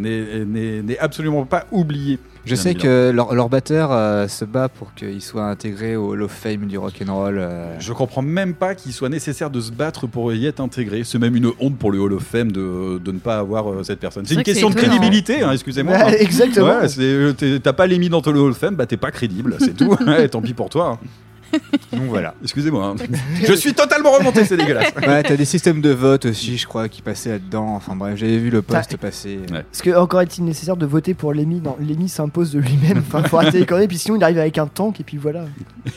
n'est- 0.84 0.98
absolument 0.98 1.44
pas 1.44 1.66
oublié. 1.70 2.18
Je 2.44 2.56
sais 2.56 2.74
que 2.74 3.12
leur, 3.14 3.34
leur 3.34 3.48
batteur 3.48 3.92
euh, 3.92 4.26
se 4.26 4.44
bat 4.44 4.68
pour 4.68 4.94
qu'il 4.94 5.20
soit 5.22 5.44
intégré 5.44 5.94
au 5.94 6.08
Hall 6.12 6.22
of 6.22 6.32
Fame 6.32 6.66
du 6.66 6.76
rock'n'roll. 6.76 7.38
euh. 7.38 7.76
Je 7.78 7.92
comprends 7.92 8.22
même 8.22 8.54
pas 8.54 8.74
qu'il 8.74 8.92
soit 8.92 9.08
nécessaire 9.08 9.48
de 9.50 9.60
se 9.60 9.70
battre 9.70 10.08
pour 10.08 10.32
y 10.32 10.46
être 10.46 10.58
intégré. 10.58 11.02
C'est 11.04 11.18
même 11.20 11.36
une 11.36 11.52
honte 11.60 11.76
pour 11.78 11.92
le 11.92 12.00
Hall 12.00 12.14
of 12.14 12.24
Fame 12.24 12.50
de, 12.50 12.98
de 12.98 13.12
ne 13.12 13.18
pas 13.18 13.38
avoir 13.38 13.70
euh, 13.70 13.82
cette 13.84 14.00
personne. 14.00 14.24
C'est 14.26 14.34
une 14.34 14.40
que 14.40 14.46
question 14.46 14.70
de 14.70 14.74
crédibilité, 14.74 15.42
hein, 15.42 15.52
excusez-moi. 15.52 15.94
Hein. 15.96 16.12
exactement. 16.18 16.66
Ouais, 16.80 16.86
euh, 16.98 17.58
T'as 17.62 17.72
pas 17.74 17.86
Lemmy 17.86 18.08
dans 18.08 18.22
ton 18.22 18.30
Hall 18.34 18.50
of 18.50 18.56
Fame, 18.58 18.74
bah 18.74 18.86
t'es 18.86 18.96
pas 18.96 19.12
crédible, 19.12 19.54
c'est 19.60 19.76
tout. 19.76 19.94
Ouais, 20.06 20.28
tant 20.28 20.40
pis 20.42 20.54
pour 20.54 20.68
toi. 20.68 20.98
hein. 21.00 21.06
Donc 21.92 22.02
voilà. 22.08 22.34
Excusez-moi. 22.42 22.94
hein. 22.98 23.04
Je 23.46 23.52
suis 23.52 23.74
totalement 23.74 24.12
remonté, 24.12 24.44
c'est 24.44 24.56
dégueulasse. 24.56 24.92
Ouais, 25.06 25.22
t'as 25.22 25.36
des 25.36 25.44
systèmes 25.44 25.80
de 25.80 25.90
vote 25.90 26.26
aussi, 26.26 26.56
je 26.58 26.66
crois, 26.66 26.88
qui 26.88 27.02
passaient 27.02 27.30
là-dedans. 27.30 27.74
Enfin 27.74 27.94
bref, 27.96 28.16
j'avais 28.16 28.38
vu 28.38 28.50
le 28.50 28.62
post 28.62 28.90
T'as- 28.90 28.96
passer. 28.96 29.38
Ouais. 29.50 29.58
Est-ce 29.60 29.82
que 29.82 29.96
encore 29.96 30.20
est-il 30.22 30.44
nécessaire 30.44 30.76
de 30.76 30.86
voter 30.86 31.14
pour 31.14 31.32
Lemmy 31.34 31.60
Non, 31.60 31.76
Lemmy 31.80 32.08
s'impose 32.08 32.52
de 32.52 32.60
lui-même? 32.60 32.98
Enfin, 33.06 33.22
faut 33.24 33.36
arrêter 33.38 33.58
les 33.60 33.66
conneries, 33.66 33.88
puis 33.88 33.98
sinon 33.98 34.16
il 34.16 34.24
arrive 34.24 34.38
avec 34.38 34.56
un 34.58 34.66
tank 34.66 35.00
et 35.00 35.04
puis 35.04 35.16
voilà. 35.18 35.44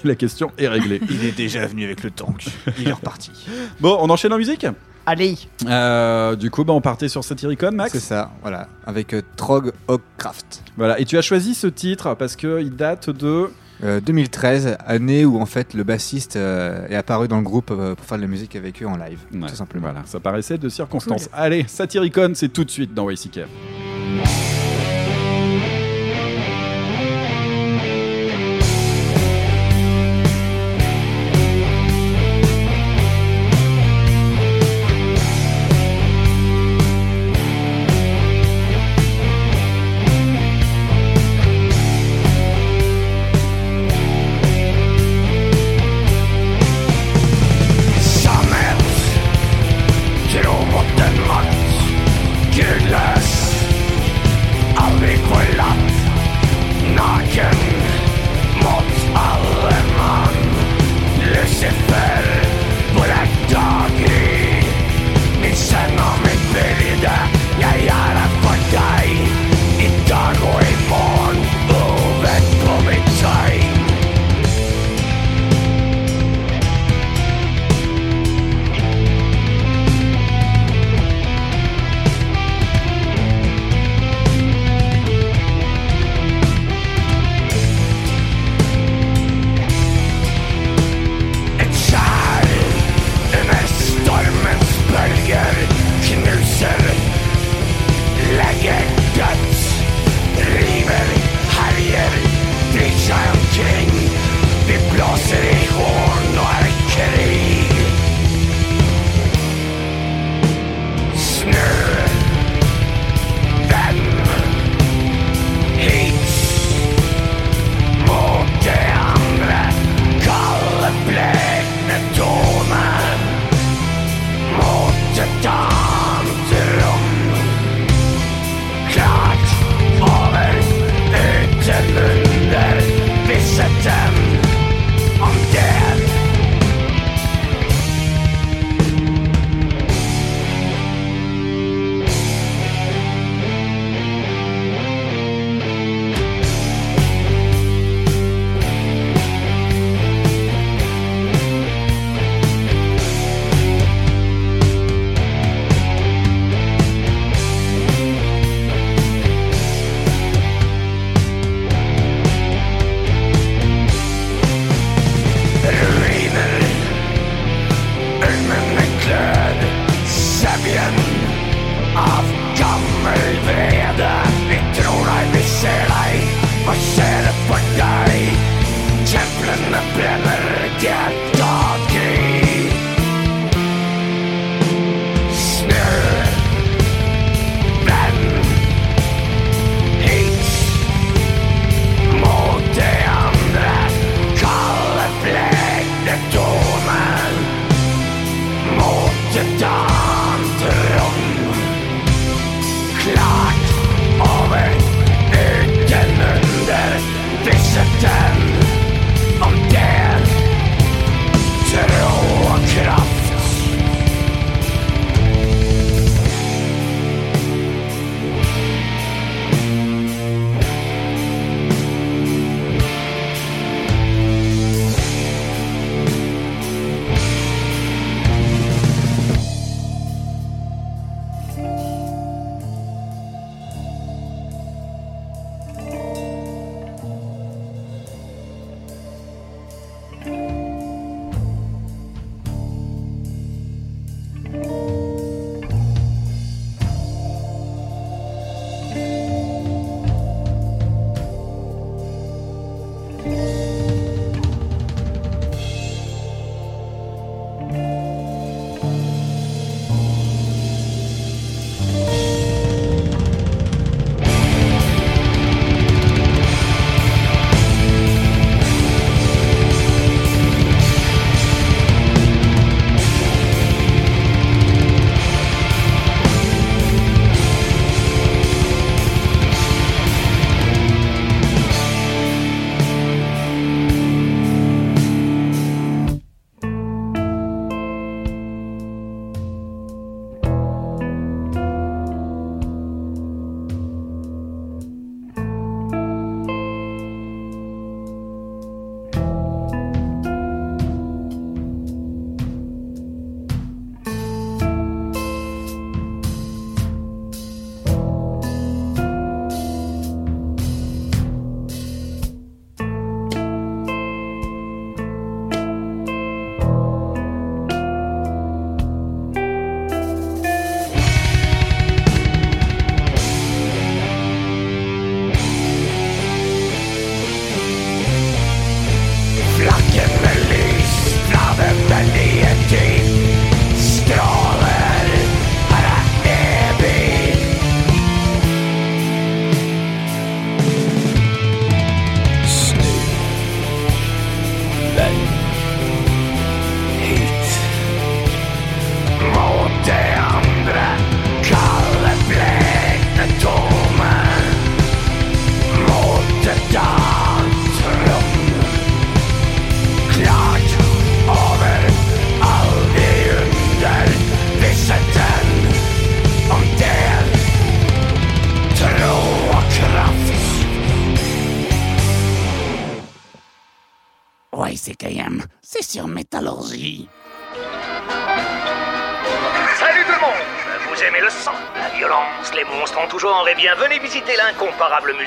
La 0.03 0.15
question 0.15 0.51
est 0.57 0.67
réglée. 0.67 0.99
Il 1.09 1.23
est 1.25 1.35
déjà 1.35 1.65
venu 1.65 1.83
avec 1.85 2.03
le 2.03 2.11
tank. 2.11 2.45
Il 2.79 2.87
est 2.87 2.93
reparti. 2.93 3.31
Bon, 3.79 3.97
on 4.01 4.09
enchaîne 4.09 4.33
en 4.33 4.37
musique? 4.37 4.65
Allez 5.07 5.37
Euh, 5.67 6.35
Du 6.35 6.49
coup, 6.49 6.63
bah, 6.63 6.73
on 6.73 6.81
partait 6.81 7.07
sur 7.09 7.23
Satyricon, 7.23 7.71
Max? 7.73 7.91
C'est 7.91 7.99
ça, 7.99 8.31
voilà. 8.41 8.67
Avec 8.87 9.13
euh, 9.13 9.21
Trog 9.35 9.71
Oakcraft. 9.87 10.63
Voilà, 10.77 10.99
et 10.99 11.05
tu 11.05 11.15
as 11.17 11.21
choisi 11.21 11.53
ce 11.53 11.67
titre 11.67 12.15
parce 12.15 12.35
qu'il 12.35 12.71
date 12.75 13.09
de. 13.11 13.49
Euh, 13.83 13.99
2013, 13.99 14.77
année 14.85 15.25
où 15.25 15.39
en 15.39 15.45
fait 15.45 15.73
le 15.73 15.83
bassiste 15.83 16.37
euh, 16.37 16.87
est 16.87 16.95
apparu 16.95 17.27
dans 17.27 17.37
le 17.37 17.43
groupe 17.43 17.71
euh, 17.71 17.95
pour 17.95 18.05
faire 18.05 18.17
de 18.17 18.23
la 18.23 18.27
musique 18.29 18.55
avec 18.55 18.81
eux 18.81 18.87
en 18.87 18.95
live, 18.95 19.19
Ouais, 19.33 19.47
tout 19.47 19.55
simplement. 19.55 19.87
Voilà, 19.87 20.03
ça 20.05 20.19
paraissait 20.19 20.57
de 20.57 20.69
circonstance. 20.69 21.29
Allez, 21.33 21.65
Satyricon, 21.67 22.31
c'est 22.35 22.49
tout 22.49 22.63
de 22.63 22.71
suite 22.71 22.93
dans 22.93 23.09
YCK. 23.09 23.41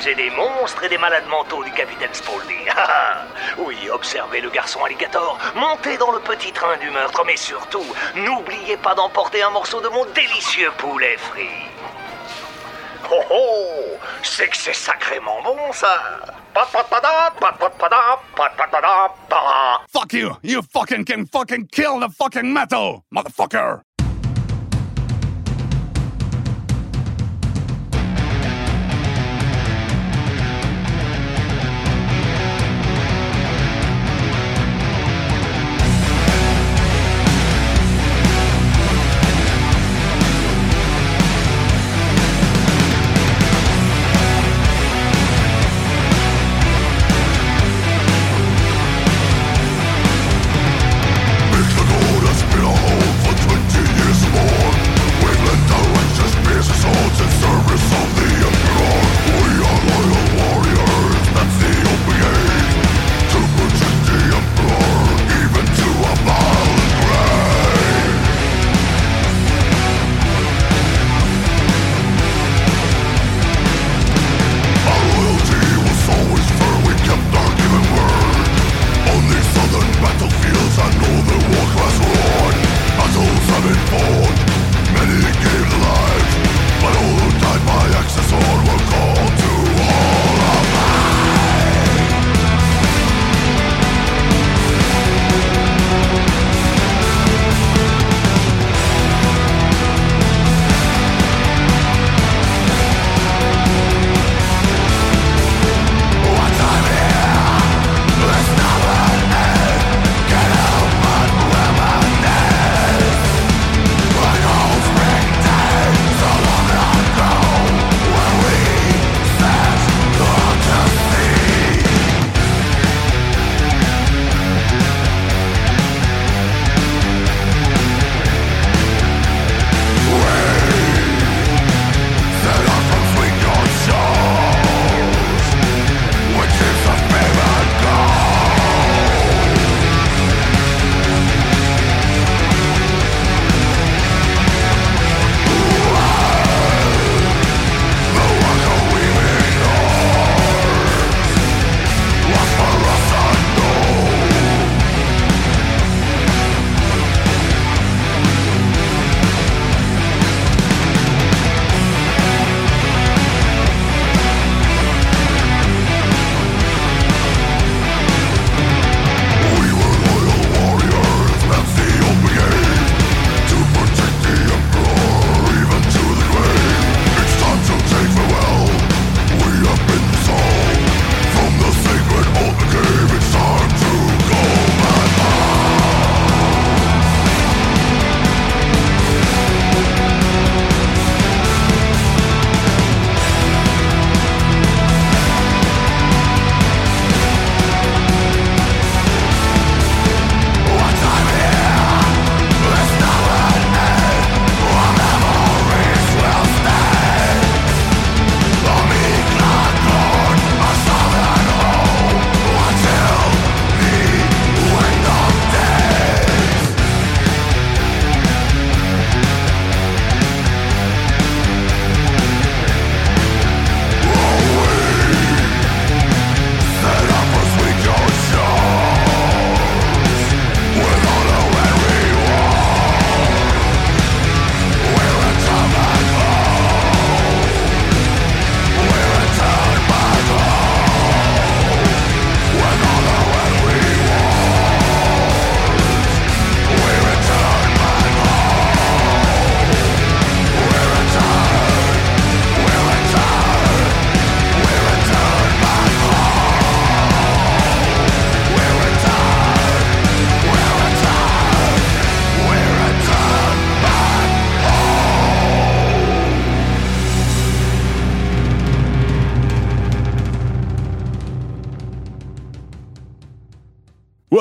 Des 0.06 0.30
monstres 0.30 0.84
et 0.84 0.88
des 0.88 0.98
malades 0.98 1.26
mentaux 1.26 1.64
du 1.64 1.72
capitaine 1.72 2.12
Spaulding. 2.12 2.56
Ah, 2.80 2.86
ah. 2.88 3.24
oui, 3.58 3.76
observez 3.90 4.40
le 4.40 4.50
garçon 4.50 4.84
alligator, 4.84 5.36
montez 5.56 5.96
dans 5.96 6.12
le 6.12 6.20
petit 6.20 6.52
train 6.52 6.76
du 6.76 6.90
meurtre, 6.90 7.24
mais 7.26 7.36
surtout, 7.36 7.84
n'oubliez 8.14 8.76
pas 8.76 8.94
d'emporter 8.94 9.42
un 9.42 9.50
morceau 9.50 9.80
de 9.80 9.88
mon 9.88 10.04
délicieux 10.14 10.70
poulet 10.78 11.16
frit. 11.16 11.66
Oh 13.10 13.22
oh 13.30 13.96
C'est 14.22 14.48
que 14.48 14.56
c'est 14.56 14.74
sacrément 14.74 15.42
bon 15.42 15.72
ça. 15.72 15.98
Fuck 19.92 20.12
you! 20.12 20.36
You 20.42 20.62
fucking 20.62 21.04
can 21.04 21.26
fucking 21.26 21.68
kill 21.72 22.00
the 22.00 22.08
fucking 22.08 22.52
metal, 22.52 23.04
motherfucker! 23.10 23.82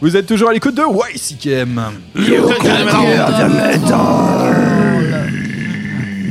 Vous 0.00 0.16
êtes 0.16 0.26
toujours 0.26 0.50
à 0.50 0.52
l'écoute 0.52 0.74
de 0.74 0.82
YCKM. 0.82 1.80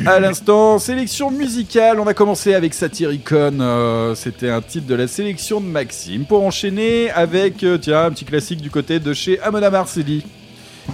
À 0.06 0.20
l'instant, 0.20 0.80
sélection 0.80 1.30
musicale. 1.32 2.00
On 2.00 2.08
a 2.08 2.14
commencé 2.14 2.54
avec 2.54 2.74
Satyricon. 2.74 3.60
euh, 3.62 4.16
C'était 4.16 4.50
un 4.50 4.62
titre 4.62 4.88
de 4.88 4.96
la 4.96 5.08
sélection 5.08 5.62
de 5.62 5.66
Maxime. 5.68 6.26
Pour 6.26 6.44
enchaîner 6.44 7.12
avec, 7.12 7.64
euh, 7.64 7.78
tiens, 7.78 8.06
un 8.06 8.12
petit 8.12 8.26
classique 8.26 8.62
du 8.62 8.70
côté 8.72 9.00
de 9.00 9.14
chez 9.14 9.40
Amona 9.42 9.70
Marcelli. 9.70 10.24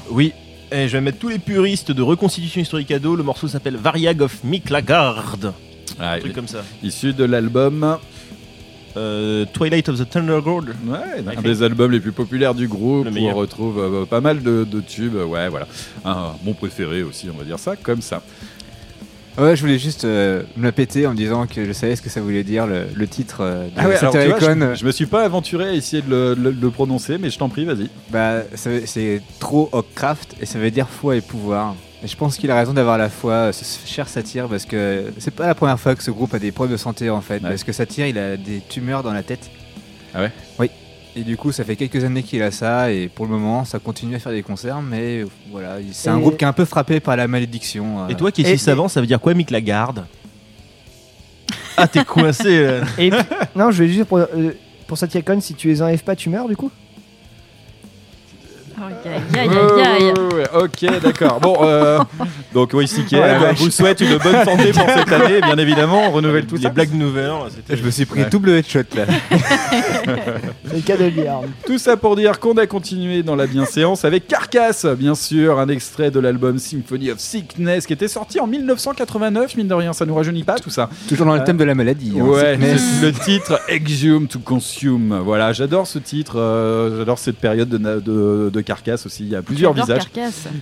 Oui, 0.09 0.33
et 0.71 0.87
je 0.87 0.93
vais 0.93 1.01
mettre 1.01 1.19
tous 1.19 1.29
les 1.29 1.39
puristes 1.39 1.91
de 1.91 2.01
reconstitution 2.01 2.61
historique 2.61 2.91
à 2.91 2.99
dos. 2.99 3.15
Le 3.15 3.23
morceau 3.23 3.47
s'appelle 3.47 3.77
Variag 3.77 4.21
of 4.21 4.43
Miklagard. 4.43 5.37
Ah, 5.99 6.13
un 6.13 6.19
truc 6.19 6.33
comme 6.33 6.47
ça. 6.47 6.63
Issu 6.83 7.13
de 7.13 7.23
l'album 7.23 7.97
Euh, 8.97 9.45
Twilight 9.51 9.89
of 9.89 9.99
the 9.99 10.09
Thundergold. 10.09 10.69
Ouais, 10.87 11.23
un 11.37 11.41
des 11.41 11.63
albums 11.63 11.91
les 11.91 11.99
plus 11.99 12.11
populaires 12.13 12.53
du 12.55 12.67
groupe 12.67 13.07
où 13.07 13.17
on 13.25 13.33
retrouve 13.33 13.79
euh, 13.79 14.05
pas 14.05 14.21
mal 14.21 14.41
de, 14.41 14.63
de 14.63 14.79
tubes. 14.79 15.15
Ouais, 15.15 15.49
voilà. 15.49 15.67
Un, 16.05 16.31
mon 16.43 16.53
préféré 16.53 17.03
aussi, 17.03 17.27
on 17.33 17.37
va 17.37 17.43
dire 17.43 17.59
ça 17.59 17.75
comme 17.75 18.01
ça. 18.01 18.21
Ouais, 19.37 19.53
je 19.57 19.61
voulais 19.61 19.77
juste 19.79 20.05
euh, 20.05 20.43
me 20.55 20.63
la 20.63 20.71
péter 20.71 21.05
en 21.07 21.11
me 21.11 21.17
disant 21.17 21.45
que 21.45 21.65
je 21.65 21.73
savais 21.73 21.97
ce 21.97 22.01
que 22.01 22.09
ça 22.09 22.21
voulait 22.21 22.45
dire 22.45 22.65
le, 22.67 22.83
le 22.95 23.05
titre 23.05 23.39
euh, 23.41 23.65
de 23.65 23.71
Ah 23.75 23.89
ouais, 23.89 23.97
alors, 23.97 24.13
vois, 24.13 24.39
je, 24.39 24.75
je 24.79 24.85
me 24.85 24.91
suis 24.93 25.07
pas 25.07 25.23
aventuré 25.25 25.65
à 25.65 25.73
essayer 25.73 26.01
de 26.01 26.09
le, 26.09 26.33
le- 26.35 26.53
de 26.53 26.61
le 26.61 26.69
prononcer, 26.71 27.17
mais 27.17 27.29
je 27.29 27.37
t'en 27.37 27.49
prie, 27.49 27.65
vas-y. 27.65 27.89
Bah, 28.11 28.43
ça 28.53 28.69
veut- 28.69 28.83
c'est 28.85 29.21
trop 29.39 29.67
Hawkcraft 29.73 30.37
et 30.39 30.45
ça 30.45 30.57
veut 30.57 30.71
dire 30.71 30.87
foi 30.87 31.17
et 31.17 31.21
pouvoir. 31.21 31.75
Et 32.05 32.07
je 32.07 32.15
pense 32.15 32.37
qu'il 32.37 32.51
a 32.51 32.55
raison 32.55 32.71
d'avoir 32.71 32.99
la 32.99 33.09
foi, 33.09 33.31
euh, 33.33 33.51
ce 33.51 33.65
cher 33.87 34.07
Satyr, 34.07 34.47
parce 34.47 34.65
que 34.65 35.11
c'est 35.17 35.33
pas 35.33 35.47
la 35.47 35.55
première 35.55 35.79
fois 35.79 35.95
que 35.95 36.03
ce 36.03 36.11
groupe 36.11 36.35
a 36.35 36.39
des 36.39 36.51
problèmes 36.51 36.73
de 36.73 36.77
santé 36.77 37.09
en 37.09 37.19
fait. 37.19 37.39
Parce 37.39 37.63
que 37.63 37.71
Satyr, 37.73 38.05
il 38.05 38.19
a 38.19 38.37
des 38.37 38.61
tumeurs 38.69 39.01
dans 39.01 39.11
la 39.11 39.23
tête. 39.23 39.49
Ah 40.13 40.21
ouais? 40.21 40.31
Oui. 40.59 40.69
Et 41.15 41.23
du 41.23 41.35
coup, 41.35 41.51
ça 41.51 41.63
fait 41.63 41.75
quelques 41.75 42.03
années 42.03 42.21
qu'il 42.21 42.43
a 42.43 42.51
ça, 42.51 42.91
et 42.91 43.07
pour 43.07 43.25
le 43.25 43.31
moment, 43.31 43.65
ça 43.65 43.79
continue 43.79 44.13
à 44.15 44.19
faire 44.19 44.33
des 44.33 44.43
concerts, 44.43 44.83
mais 44.83 45.23
voilà, 45.49 45.79
il- 45.79 45.95
c'est 45.95 46.09
un 46.09 46.19
groupe 46.19 46.37
qui 46.37 46.43
est 46.43 46.47
un 46.47 46.53
peu 46.53 46.65
frappé 46.65 46.99
par 46.99 47.15
la 47.17 47.27
malédiction. 47.27 48.03
euh. 48.03 48.09
Et 48.09 48.15
toi 48.15 48.31
qui 48.31 48.41
es 48.41 48.45
si 48.45 48.57
savant, 48.59 48.87
ça 48.87 49.01
veut 49.01 49.07
dire 49.07 49.19
quoi, 49.19 49.33
Mick 49.33 49.49
Lagarde? 49.49 50.05
Ah, 51.75 51.87
t'es 51.87 52.03
coincé. 52.05 52.55
euh. 52.55 52.83
Et 52.99 53.09
non, 53.55 53.71
je 53.71 53.83
vais 53.83 53.89
juste 53.89 54.05
pour, 54.05 54.19
euh, 54.19 54.51
pour 54.85 54.97
si 55.41 55.55
tu 55.55 55.69
les 55.69 55.81
enlèves 55.81 56.03
pas, 56.03 56.15
tu 56.15 56.29
meurs 56.29 56.47
du 56.47 56.55
coup? 56.55 56.69
Ok, 60.53 61.01
d'accord. 61.01 61.39
Bon, 61.39 61.55
euh, 61.61 61.99
donc 62.53 62.71
oui, 62.73 62.87
Siké, 62.87 63.17
Oh 63.19 63.23
on 63.25 63.39
vache. 63.39 63.59
vous 63.59 63.71
souhaite 63.71 64.01
une 64.01 64.17
bonne 64.17 64.43
santé 64.45 64.71
pour 64.71 64.89
cette 64.89 65.11
année, 65.11 65.41
bien 65.41 65.57
évidemment. 65.57 66.07
On 66.07 66.11
renouvelle 66.11 66.45
tout 66.45 66.55
Les 66.55 66.63
ça. 66.63 66.69
blagues 66.69 66.93
nouvelles, 66.93 67.31
c'était. 67.53 67.77
Je 67.77 67.83
me 67.85 67.91
suis 67.91 68.05
pris 68.05 68.21
Ouais. 68.23 68.29
double 68.29 68.49
headshot 68.51 68.79
là. 68.95 69.05
C'est 70.65 70.75
le 70.75 70.81
cas 70.81 70.97
de. 70.97 71.11
Tout 71.65 71.77
ça 71.77 71.97
pour 71.97 72.15
dire 72.15 72.39
qu'on 72.39 72.57
a 72.57 72.65
continué 72.67 73.23
dans 73.23 73.35
la 73.35 73.47
bienséance 73.47 74.05
avec 74.05 74.27
Carcass, 74.27 74.85
bien 74.85 75.15
sûr, 75.15 75.59
un 75.59 75.69
extrait 75.69 76.11
de 76.11 76.19
l'album 76.19 76.57
Symphony 76.59 77.11
of 77.11 77.19
Sickness 77.19 77.85
qui 77.87 77.93
était 77.93 78.07
sorti 78.07 78.39
en 78.39 78.47
1989, 78.47 79.55
mine 79.55 79.67
de 79.67 79.73
rien, 79.73 79.93
ça 79.93 80.05
nous 80.05 80.15
rajeunit 80.15 80.43
pas 80.43 80.55
tout 80.59 80.69
ça. 80.69 80.89
Toujours 81.07 81.25
dans 81.25 81.33
le 81.35 81.41
Euh, 81.41 81.43
thème 81.43 81.57
de 81.57 81.63
la 81.63 81.75
maladie. 81.75 82.13
hein, 82.19 82.23
Ouais, 82.23 82.57
le 82.57 83.11
titre 83.11 83.59
Exhume 83.67 84.27
to 84.27 84.39
Consume. 84.39 85.19
Voilà, 85.23 85.53
j'adore 85.53 85.87
ce 85.87 85.99
titre, 85.99 86.39
euh, 86.39 86.97
j'adore 86.97 87.19
cette 87.19 87.37
période 87.37 87.69
de, 87.69 87.77
de, 87.77 88.49
de 88.51 88.61
Carcass 88.65 89.05
aussi. 89.05 89.23
Il 89.23 89.29
y 89.29 89.35
a 89.35 89.41
plusieurs 89.41 89.73
visages. 89.73 90.03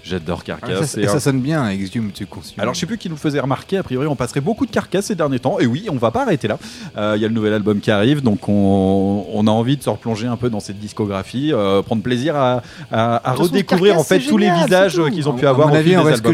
J'adore 0.04 0.40
Ah, 0.42 0.46
Carcass. 0.46 0.92
ça, 0.92 1.02
et, 1.02 1.08
ça 1.08 1.20
sonne 1.20 1.40
bien, 1.42 1.68
Exhume, 1.70 2.12
tu 2.14 2.26
consumes. 2.26 2.60
alors 2.60 2.74
je 2.74 2.80
sais 2.80 2.86
plus 2.86 2.98
qui 2.98 3.10
nous 3.10 3.18
faisait 3.18 3.40
remarquer, 3.40 3.78
a 3.78 3.84
priori 3.84 4.06
on 4.08 4.16
passerait 4.16 4.42
beaucoup 4.42 4.66
de 4.66 4.72
carcasses 4.72 5.06
ces 5.06 5.16
derniers 5.16 5.40
temps, 5.40 5.60
et 5.60 5.66
oui, 5.66 5.88
on 5.90 5.96
va 5.96 6.12
pas 6.12 6.22
arrêter 6.24 6.48
là. 6.48 6.60
Euh, 6.98 7.14
Il 7.16 7.22
y 7.22 7.26
a 7.26 7.28
le 7.28 7.34
nouvel 7.34 7.54
album 7.54 7.80
qui 7.80 7.90
arrive, 7.92 8.22
donc 8.22 8.48
on, 8.50 9.26
on 9.34 9.48
a 9.48 9.52
envie 9.52 9.78
de 9.78 9.84
se 9.84 9.90
replonger 9.90 10.28
un 10.28 10.38
peu 10.38 10.50
dans 10.50 10.60
cette 10.60 10.80
discographie, 10.80 11.52
euh, 11.54 11.82
prendre 11.82 12.04
plaisir 12.04 12.36
à, 12.36 12.62
à- 12.92 13.30
à 13.30 13.34
redécouvrir 13.34 13.98
en 13.98 14.04
fait 14.04 14.20
tous 14.20 14.38
les 14.38 14.52
visages 14.52 15.02
qu'ils 15.12 15.28
ont 15.30 15.34
pu 15.34 15.46
À 15.48 15.50
avoir 15.52 15.68
mon 15.70 15.74
au 15.74 15.78
avis, 15.78 15.90
fil 15.92 16.00
on 16.00 16.04
des 16.04 16.12
risque 16.12 16.26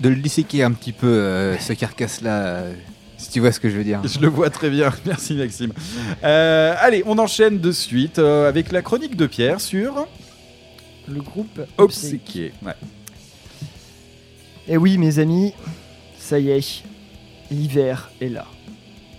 de 0.00 0.08
le 0.08 0.16
disséquer 0.16 0.62
un 0.62 0.72
petit 0.72 0.92
peu, 0.92 1.06
euh, 1.06 1.58
ce 1.58 1.72
carcasse-là, 1.72 2.30
euh, 2.30 2.72
si 3.16 3.30
tu 3.30 3.40
vois 3.40 3.52
ce 3.52 3.60
que 3.60 3.68
je 3.68 3.76
veux 3.76 3.84
dire. 3.84 4.00
Je 4.04 4.18
le 4.20 4.28
vois 4.28 4.48
très 4.50 4.70
bien, 4.70 4.92
merci 5.06 5.34
Maxime. 5.34 5.72
Euh, 6.24 6.74
allez, 6.80 7.02
on 7.06 7.18
enchaîne 7.18 7.58
de 7.58 7.72
suite 7.72 8.18
euh, 8.18 8.48
avec 8.48 8.72
la 8.72 8.80
chronique 8.82 9.16
de 9.16 9.26
Pierre 9.26 9.60
sur 9.60 10.06
Le 11.08 11.20
groupe 11.20 11.60
Obséquié. 11.78 12.52
Ouais. 12.62 12.72
Et 14.66 14.72
Eh 14.74 14.76
oui, 14.76 14.98
mes 14.98 15.18
amis, 15.18 15.54
ça 16.18 16.38
y 16.38 16.50
est, 16.50 16.82
l'hiver 17.50 18.10
est 18.20 18.28
là. 18.28 18.46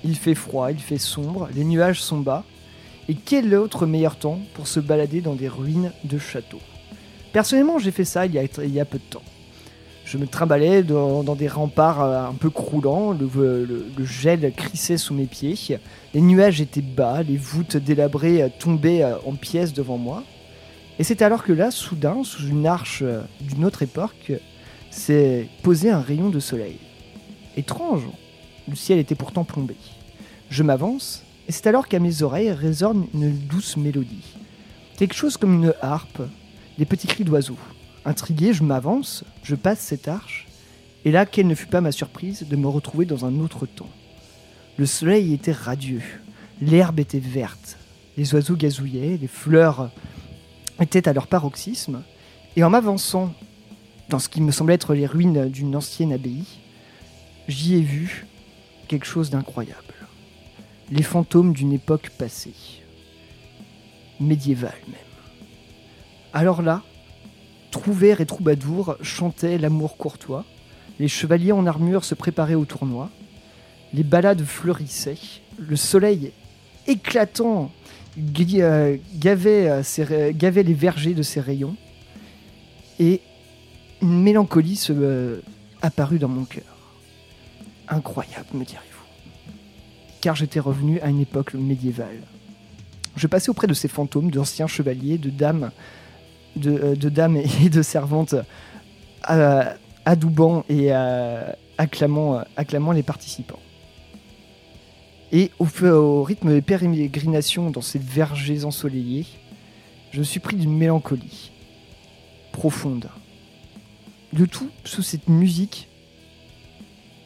Il 0.04 0.16
fait 0.16 0.36
froid, 0.36 0.72
il 0.72 0.80
fait 0.80 0.98
sombre, 1.00 1.50
les 1.56 1.64
nuages 1.64 2.02
sont 2.02 2.20
bas. 2.20 2.44
Et 3.08 3.16
quel 3.16 3.56
autre 3.56 3.88
meilleur 3.88 4.18
temps 4.18 4.40
pour 4.54 4.68
se 4.68 4.80
balader 4.80 5.22
dans 5.22 5.34
des 5.34 5.48
ruines 5.48 5.92
de 6.04 6.20
châteaux? 6.20 6.62
Personnellement, 7.34 7.80
j'ai 7.80 7.92
fait 7.92 8.06
ça 8.06 8.26
il 8.28 8.34
y, 8.36 8.40
a, 8.40 8.44
il 8.64 8.74
y 8.74 8.80
a 8.80 8.86
peu 8.86 9.00
de 9.00 9.04
temps. 9.04 9.24
Je 10.06 10.18
me 10.18 10.28
trimballais 10.28 10.84
dans, 10.84 11.24
dans 11.24 11.36
des 11.36 11.48
remparts 11.48 12.02
euh, 12.02 12.28
un 12.28 12.34
peu 12.34 12.50
croulants, 12.50 13.12
le, 13.12 13.28
le- 13.66 13.86
le 13.96 14.06
gel 14.06 14.52
crissait 14.56 14.98
sous 14.98 15.14
mes 15.14 15.26
pieds, 15.26 15.56
les 16.14 16.22
nuages 16.22 16.62
étaient 16.62 16.82
bas, 16.82 17.22
les 17.24 17.38
voûtes 17.38 17.78
délabrées 17.78 18.42
euh, 18.44 18.50
tombaient 18.60 19.04
euh, 19.04 19.16
en 19.28 19.34
pièces 19.34 19.74
devant 19.74 19.98
moi. 19.98 20.24
Et 21.00 21.06
c'est 21.06 21.22
alors 21.22 21.44
que 21.44 21.54
là, 21.54 21.72
soudain, 21.72 22.24
sous 22.26 22.46
une 22.46 22.68
arche 22.68 23.04
euh, 23.04 23.22
d'une 23.40 23.64
autre 23.64 23.84
époque, 23.84 24.34
s'est 24.92 25.48
posé 25.64 25.90
un 25.90 26.02
rayon 26.02 26.30
de 26.30 26.42
soleil. 26.42 26.78
Étrange, 27.56 28.04
le 28.68 28.76
ciel 28.76 29.00
était 29.00 29.16
pourtant 29.16 29.46
plombé. 29.46 29.78
Je 30.50 30.62
m'avance, 30.62 31.24
et 31.48 31.54
c'est 31.54 31.68
alors 31.68 31.88
qu'à 31.88 32.00
mes 32.00 32.22
oreilles 32.22 32.52
résonne 32.52 33.08
une 33.14 33.32
douce 33.32 33.78
mélodie. 33.78 34.36
Quelque 34.98 35.16
chose 35.16 35.38
comme 35.38 35.64
une 35.64 35.74
harpe, 35.82 36.22
des 36.78 36.86
petits 36.86 37.08
cris 37.08 37.24
d'oiseaux. 37.24 37.58
Intrigué, 38.04 38.52
je 38.52 38.64
m'avance, 38.64 39.24
je 39.42 39.56
passe 39.56 39.80
cette 39.80 40.10
arche, 40.10 40.48
et 41.06 41.12
là, 41.12 41.26
quelle 41.26 41.48
ne 41.48 41.56
fut 41.56 41.68
pas 41.68 41.80
ma 41.80 41.94
surprise 41.94 42.46
de 42.46 42.56
me 42.58 42.68
retrouver 42.68 43.06
dans 43.06 43.26
un 43.26 43.40
autre 43.40 43.66
temps. 43.66 43.90
Le 44.76 44.86
soleil 44.86 45.34
était 45.34 45.54
radieux, 45.54 46.04
l'herbe 46.62 47.00
était 47.00 47.20
verte, 47.20 47.78
les 48.18 48.34
oiseaux 48.34 48.58
gazouillaient, 48.58 49.18
les 49.18 49.28
fleurs 49.28 49.92
étaient 50.82 51.08
à 51.08 51.14
leur 51.14 51.28
paroxysme, 51.28 52.04
et 52.56 52.64
en 52.64 52.70
m'avançant 52.70 53.34
dans 54.10 54.20
ce 54.20 54.30
qui 54.30 54.42
me 54.42 54.52
semblait 54.52 54.76
être 54.76 54.94
les 54.94 55.06
ruines 55.06 55.50
d'une 55.50 55.76
ancienne 55.76 56.14
abbaye, 56.14 56.46
j'y 57.48 57.76
ai 57.76 57.82
vu 57.82 58.26
quelque 58.88 59.06
chose 59.06 59.30
d'incroyable. 59.30 59.94
Les 60.92 61.04
fantômes 61.04 61.54
d'une 61.54 61.74
époque 61.74 62.10
passée, 62.18 62.56
médiévale 64.20 64.74
même. 64.88 64.96
Alors 66.34 66.62
là, 66.62 66.82
Trouvère 67.72 68.20
et 68.20 68.26
Troubadour 68.26 68.96
chantaient 69.02 69.60
l'amour 69.60 69.98
courtois, 69.98 70.44
les 71.00 71.08
chevaliers 71.08 71.52
en 71.52 71.68
armure 71.68 72.04
se 72.04 72.16
préparaient 72.16 72.56
au 72.56 72.66
tournoi, 72.66 73.10
les 73.94 74.04
balades 74.04 74.44
fleurissaient, 74.44 75.18
le 75.60 75.76
soleil 75.76 76.32
éclatant 76.88 77.72
gavait, 78.20 79.70
euh, 79.70 79.84
ses 79.84 80.04
ra- 80.04 80.32
gavait 80.32 80.64
les 80.64 80.74
vergers 80.74 81.14
de 81.14 81.24
ses 81.24 81.40
rayons, 81.40 81.76
et 83.00 83.22
une 84.02 84.22
mélancolie 84.22 84.76
se 84.76 84.94
euh, 84.94 85.42
apparut 85.82 86.20
dans 86.20 86.28
mon 86.28 86.46
cœur. 86.46 86.64
Incroyable, 87.88 88.48
me 88.54 88.66
direz-vous. 88.66 89.54
Car 90.22 90.36
j'étais 90.36 90.60
revenu 90.60 91.00
à 91.02 91.10
une 91.10 91.22
époque 91.22 91.54
médiévale. 91.54 92.22
Je 93.16 93.28
passais 93.28 93.50
auprès 93.50 93.68
de 93.68 93.74
ces 93.74 93.88
fantômes 93.88 94.32
d'anciens 94.32 94.68
chevaliers, 94.68 95.18
de 95.18 95.30
dames, 95.30 95.72
de, 96.56 96.72
euh, 96.72 97.10
dames 97.10 97.38
et 97.38 97.70
de 97.70 97.82
servantes 97.82 98.36
euh, 99.30 99.64
adoubant 100.06 100.64
et 100.70 100.88
euh, 100.92 101.52
acclamant 101.78 102.92
les 102.94 103.04
participants. 103.04 103.60
Et 105.32 105.52
au, 105.60 106.24
rythme 106.24 106.50
des 106.50 106.62
pérégrinations 106.62 107.70
dans 107.70 107.82
ces 107.82 108.00
vergers 108.00 108.66
ensoleillés, 108.66 109.26
je 110.12 110.24
suis 110.24 110.40
pris 110.40 110.56
d'une 110.56 110.76
mélancolie 110.76 111.52
profonde. 112.52 113.10
Le 114.34 114.48
tout 114.48 114.70
sous 114.84 115.04
cette 115.04 115.30
musique 115.30 115.88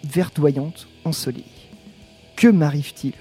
verdoyante, 0.04 0.88
ensoleillée. 1.06 1.46
Que 2.36 2.48
m'arrive-t-il? 2.48 3.14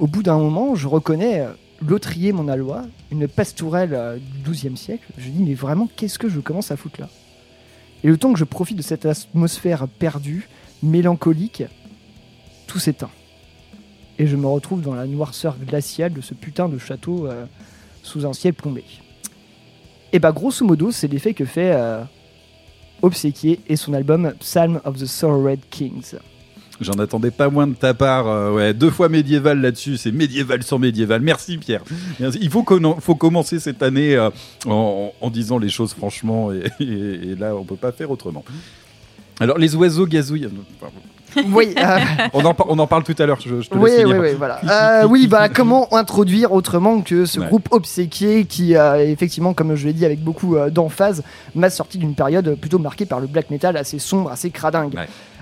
Au 0.00 0.08
bout 0.08 0.24
d'un 0.24 0.38
moment, 0.38 0.74
je 0.74 0.88
reconnais 0.88 1.40
euh, 1.40 1.52
l'autrier 1.86 2.32
mon 2.32 2.48
aloi, 2.48 2.84
une 3.12 3.28
pastourelle 3.28 3.94
euh, 3.94 4.18
du 4.18 4.50
XIIe 4.50 4.76
siècle. 4.76 5.06
Je 5.18 5.28
dis, 5.28 5.42
mais 5.42 5.54
vraiment, 5.54 5.88
qu'est-ce 5.96 6.18
que 6.18 6.28
je 6.28 6.40
commence 6.40 6.72
à 6.72 6.76
foutre 6.76 7.00
là? 7.00 7.08
Et 8.02 8.08
le 8.08 8.16
temps 8.16 8.32
que 8.32 8.38
je 8.38 8.44
profite 8.44 8.76
de 8.76 8.82
cette 8.82 9.06
atmosphère 9.06 9.86
perdue, 9.86 10.48
mélancolique, 10.82 11.62
tout 12.66 12.80
s'éteint. 12.80 13.10
Et 14.22 14.28
je 14.28 14.36
me 14.36 14.46
retrouve 14.46 14.82
dans 14.82 14.94
la 14.94 15.08
noirceur 15.08 15.56
glaciale 15.58 16.12
de 16.12 16.20
ce 16.20 16.32
putain 16.32 16.68
de 16.68 16.78
château 16.78 17.26
euh, 17.26 17.44
sous 18.04 18.24
un 18.24 18.32
ciel 18.32 18.54
plombé. 18.54 18.84
Et 20.12 20.20
bah, 20.20 20.30
grosso 20.30 20.64
modo, 20.64 20.92
c'est 20.92 21.08
l'effet 21.08 21.34
que 21.34 21.44
fait 21.44 21.72
euh, 21.74 22.04
Obséquié 23.02 23.58
et 23.66 23.74
son 23.74 23.94
album 23.94 24.32
Psalm 24.38 24.80
of 24.84 24.96
the 24.96 25.06
Sorrowed 25.06 25.58
Kings. 25.70 26.14
J'en 26.80 26.92
attendais 27.00 27.32
pas 27.32 27.48
moins 27.48 27.66
de 27.66 27.74
ta 27.74 27.94
part. 27.94 28.28
euh, 28.28 28.52
ouais, 28.52 28.74
deux 28.74 28.90
fois 28.90 29.08
médiéval 29.08 29.60
là-dessus, 29.60 29.96
c'est 29.96 30.12
médiéval 30.12 30.62
sur 30.62 30.78
médiéval. 30.78 31.20
Merci 31.20 31.58
Pierre. 31.58 31.82
Il 32.20 32.48
faut, 32.48 32.64
faut 33.00 33.16
commencer 33.16 33.58
cette 33.58 33.82
année 33.82 34.16
en, 34.66 35.30
disant 35.32 35.58
les 35.58 35.68
choses 35.68 35.94
franchement, 35.94 36.52
et 36.52 37.34
là 37.36 37.56
on 37.56 37.64
peut 37.64 37.74
pas 37.74 37.90
faire 37.90 38.12
autrement. 38.12 38.44
Alors 39.40 39.58
les 39.58 39.74
oiseaux 39.74 40.06
gazouillent. 40.06 40.48
Oui, 41.52 41.74
euh, 41.76 41.98
on, 42.32 42.44
en, 42.44 42.54
par- 42.54 42.66
on 42.70 42.78
en 42.78 42.86
parle 42.86 43.02
tout 43.04 43.14
à 43.18 43.26
l'heure. 43.26 43.38
Je, 43.40 43.60
je 43.60 43.68
te 43.68 43.76
Oui, 43.76 43.90
laisse 43.90 44.06
oui, 44.06 44.14
oui, 44.18 44.28
voilà. 44.38 44.60
Euh, 45.02 45.06
oui, 45.08 45.26
bah, 45.26 45.48
comment 45.48 45.92
introduire 45.94 46.52
autrement 46.52 47.00
que 47.00 47.24
ce 47.26 47.40
Ouais. 47.40 47.46
groupe 47.46 47.68
obséquié 47.72 48.44
qui, 48.44 48.76
euh, 48.76 49.04
effectivement, 49.10 49.54
comme 49.54 49.74
je 49.74 49.86
l'ai 49.86 49.92
dit 49.92 50.04
avec 50.04 50.22
beaucoup 50.22 50.56
euh, 50.56 50.70
d'emphase, 50.70 51.22
m'a 51.54 51.70
sorti 51.70 51.98
d'une 51.98 52.14
période 52.14 52.54
plutôt 52.56 52.78
marquée 52.78 53.06
par 53.06 53.20
le 53.20 53.26
black 53.26 53.50
metal 53.50 53.76
assez 53.76 53.98
sombre, 53.98 54.30
assez 54.30 54.50
cradingue. 54.50 54.94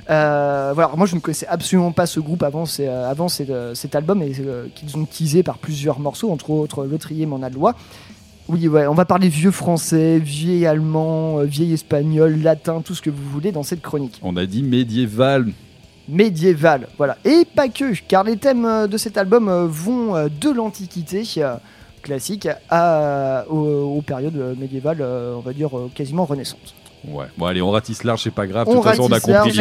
Euh, 0.08 0.72
voilà, 0.74 0.90
moi 0.96 1.06
je 1.06 1.14
ne 1.14 1.20
connaissais 1.20 1.46
absolument 1.46 1.92
pas 1.92 2.06
ce 2.06 2.18
groupe 2.18 2.42
avant, 2.42 2.64
euh, 2.80 3.14
euh, 3.50 3.74
cet 3.74 3.94
album 3.94 4.22
et 4.22 4.32
euh, 4.40 4.66
qu'ils 4.74 4.96
ont 4.96 5.04
teasé 5.04 5.42
par 5.44 5.58
plusieurs 5.58 6.00
morceaux, 6.00 6.32
entre 6.32 6.50
autres 6.50 6.84
L'Autrier 6.84 7.26
m'en 7.26 7.42
a 7.42 7.50
de 7.50 7.54
loi. 7.54 7.74
Oui, 8.48 8.66
ouais, 8.66 8.88
on 8.88 8.94
va 8.94 9.04
parler 9.04 9.28
vieux 9.28 9.52
français, 9.52 10.18
vieil 10.18 10.66
allemand, 10.66 11.38
vieil 11.44 11.74
espagnol, 11.74 12.40
latin, 12.42 12.80
tout 12.84 12.96
ce 12.96 13.02
que 13.02 13.10
vous 13.10 13.22
voulez 13.30 13.52
dans 13.52 13.62
cette 13.62 13.82
chronique. 13.82 14.18
On 14.22 14.36
a 14.36 14.46
dit 14.46 14.64
médiéval. 14.64 15.52
Médiéval, 16.10 16.88
voilà. 16.98 17.16
Et 17.24 17.44
pas 17.44 17.68
que, 17.68 17.94
car 18.08 18.24
les 18.24 18.36
thèmes 18.36 18.64
euh, 18.64 18.86
de 18.86 18.96
cet 18.96 19.16
album 19.16 19.48
euh, 19.48 19.66
vont 19.66 20.16
euh, 20.16 20.28
de 20.28 20.50
l'Antiquité 20.50 21.22
classique 22.02 22.48
à, 22.68 23.44
aux, 23.48 23.98
aux 23.98 24.02
périodes 24.02 24.56
médiévales, 24.58 25.02
on 25.02 25.40
va 25.40 25.52
dire 25.52 25.70
quasiment 25.94 26.24
renaissance. 26.24 26.74
Ouais. 27.06 27.26
Bon, 27.36 27.46
allez, 27.46 27.62
on 27.62 27.70
ratisse 27.70 28.04
large, 28.04 28.22
c'est 28.22 28.34
pas 28.34 28.46
grave. 28.46 28.66
De 28.66 28.72
toute 28.72 28.82
façon, 28.82 29.04
on 29.08 29.12
a 29.12 29.20
compris 29.20 29.52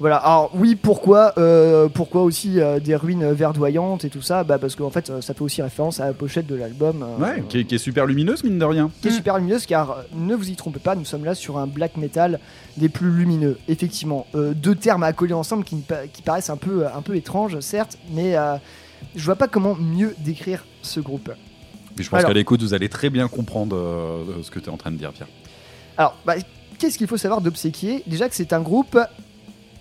Voilà, 0.00 0.16
alors 0.16 0.50
oui, 0.54 0.76
pourquoi, 0.76 1.34
euh, 1.36 1.88
pourquoi 1.92 2.22
aussi 2.22 2.58
euh, 2.58 2.80
des 2.80 2.96
ruines 2.96 3.32
verdoyantes 3.32 4.06
et 4.06 4.08
tout 4.08 4.22
ça? 4.22 4.44
Bah, 4.44 4.58
Parce 4.58 4.74
qu'en 4.74 4.88
fait, 4.88 5.10
euh, 5.10 5.20
ça 5.20 5.34
fait 5.34 5.42
aussi 5.42 5.60
référence 5.60 6.00
à 6.00 6.06
la 6.06 6.14
pochette 6.14 6.46
de 6.46 6.54
l'album. 6.54 7.02
euh, 7.02 7.22
Ouais, 7.22 7.44
qui 7.50 7.58
est, 7.58 7.64
qui 7.64 7.74
est 7.74 7.78
super 7.78 8.06
lumineuse, 8.06 8.42
mine 8.42 8.58
de 8.58 8.64
rien. 8.64 8.90
qui 9.02 9.08
est 9.08 9.10
super 9.10 9.36
lumineuse 9.36 9.66
car 9.66 9.90
euh, 9.90 9.94
ne 10.14 10.34
vous 10.34 10.48
y 10.48 10.56
trompez 10.56 10.78
pas, 10.80 10.94
nous 10.94 11.04
sommes 11.04 11.26
là 11.26 11.34
sur 11.34 11.58
un 11.58 11.66
black 11.66 11.98
metal 11.98 12.40
des 12.78 12.88
plus 12.88 13.10
lumineux. 13.10 13.58
Effectivement, 13.68 14.26
Euh, 14.34 14.54
deux 14.54 14.74
termes 14.74 15.02
à 15.02 15.12
coller 15.12 15.34
ensemble 15.34 15.64
qui, 15.64 15.76
me 15.76 15.82
pa- 15.82 16.06
qui 16.06 16.22
paraissent 16.22 16.48
un 16.50 16.56
peu, 16.56 16.86
un 16.86 17.02
peu 17.02 17.14
étranges, 17.14 17.60
certes, 17.60 17.98
mais 18.10 18.36
euh, 18.36 18.56
je 19.14 19.24
vois 19.26 19.36
pas 19.36 19.48
comment 19.48 19.74
mieux 19.74 20.14
décrire 20.20 20.64
ce 20.80 21.00
groupe. 21.00 21.30
Puis 21.94 22.04
je 22.06 22.10
pense 22.10 22.20
Alors- 22.20 22.30
qu'à 22.30 22.34
l'écoute, 22.34 22.62
vous 22.62 22.72
allez 22.72 22.88
très 22.88 23.10
bien 23.10 23.28
comprendre 23.28 23.76
euh, 23.76 24.24
ce 24.42 24.50
que 24.50 24.60
tu 24.60 24.66
es 24.66 24.72
en 24.72 24.78
train 24.78 24.92
de 24.92 24.96
dire, 24.96 25.12
Pierre. 25.12 25.28
Alors, 25.98 26.16
bah, 26.24 26.36
qu'est-ce 26.78 26.96
qu'il 26.96 27.06
faut 27.06 27.18
savoir 27.18 27.42
d'Obséquier? 27.42 28.02
Déjà 28.06 28.30
que 28.30 28.34
c'est 28.34 28.54
un 28.54 28.60
groupe, 28.62 28.98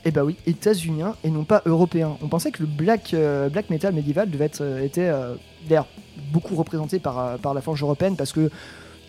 eh 0.05 0.11
bah 0.11 0.23
oui, 0.23 0.35
états-unien 0.45 1.15
et 1.23 1.29
non 1.29 1.43
pas 1.43 1.61
européen. 1.65 2.17
On 2.21 2.27
pensait 2.27 2.51
que 2.51 2.61
le 2.61 2.67
black, 2.67 3.13
euh, 3.13 3.49
black 3.49 3.69
metal 3.69 3.93
médiéval 3.93 4.29
devait 4.29 4.45
être, 4.45 4.61
euh, 4.61 4.83
était 4.83 5.09
euh, 5.09 5.35
d'ailleurs 5.67 5.87
beaucoup 6.31 6.55
représenté 6.55 6.99
par, 6.99 7.19
euh, 7.19 7.37
par 7.37 7.53
la 7.53 7.61
forge 7.61 7.81
européenne 7.81 8.15
parce 8.15 8.31
que 8.31 8.49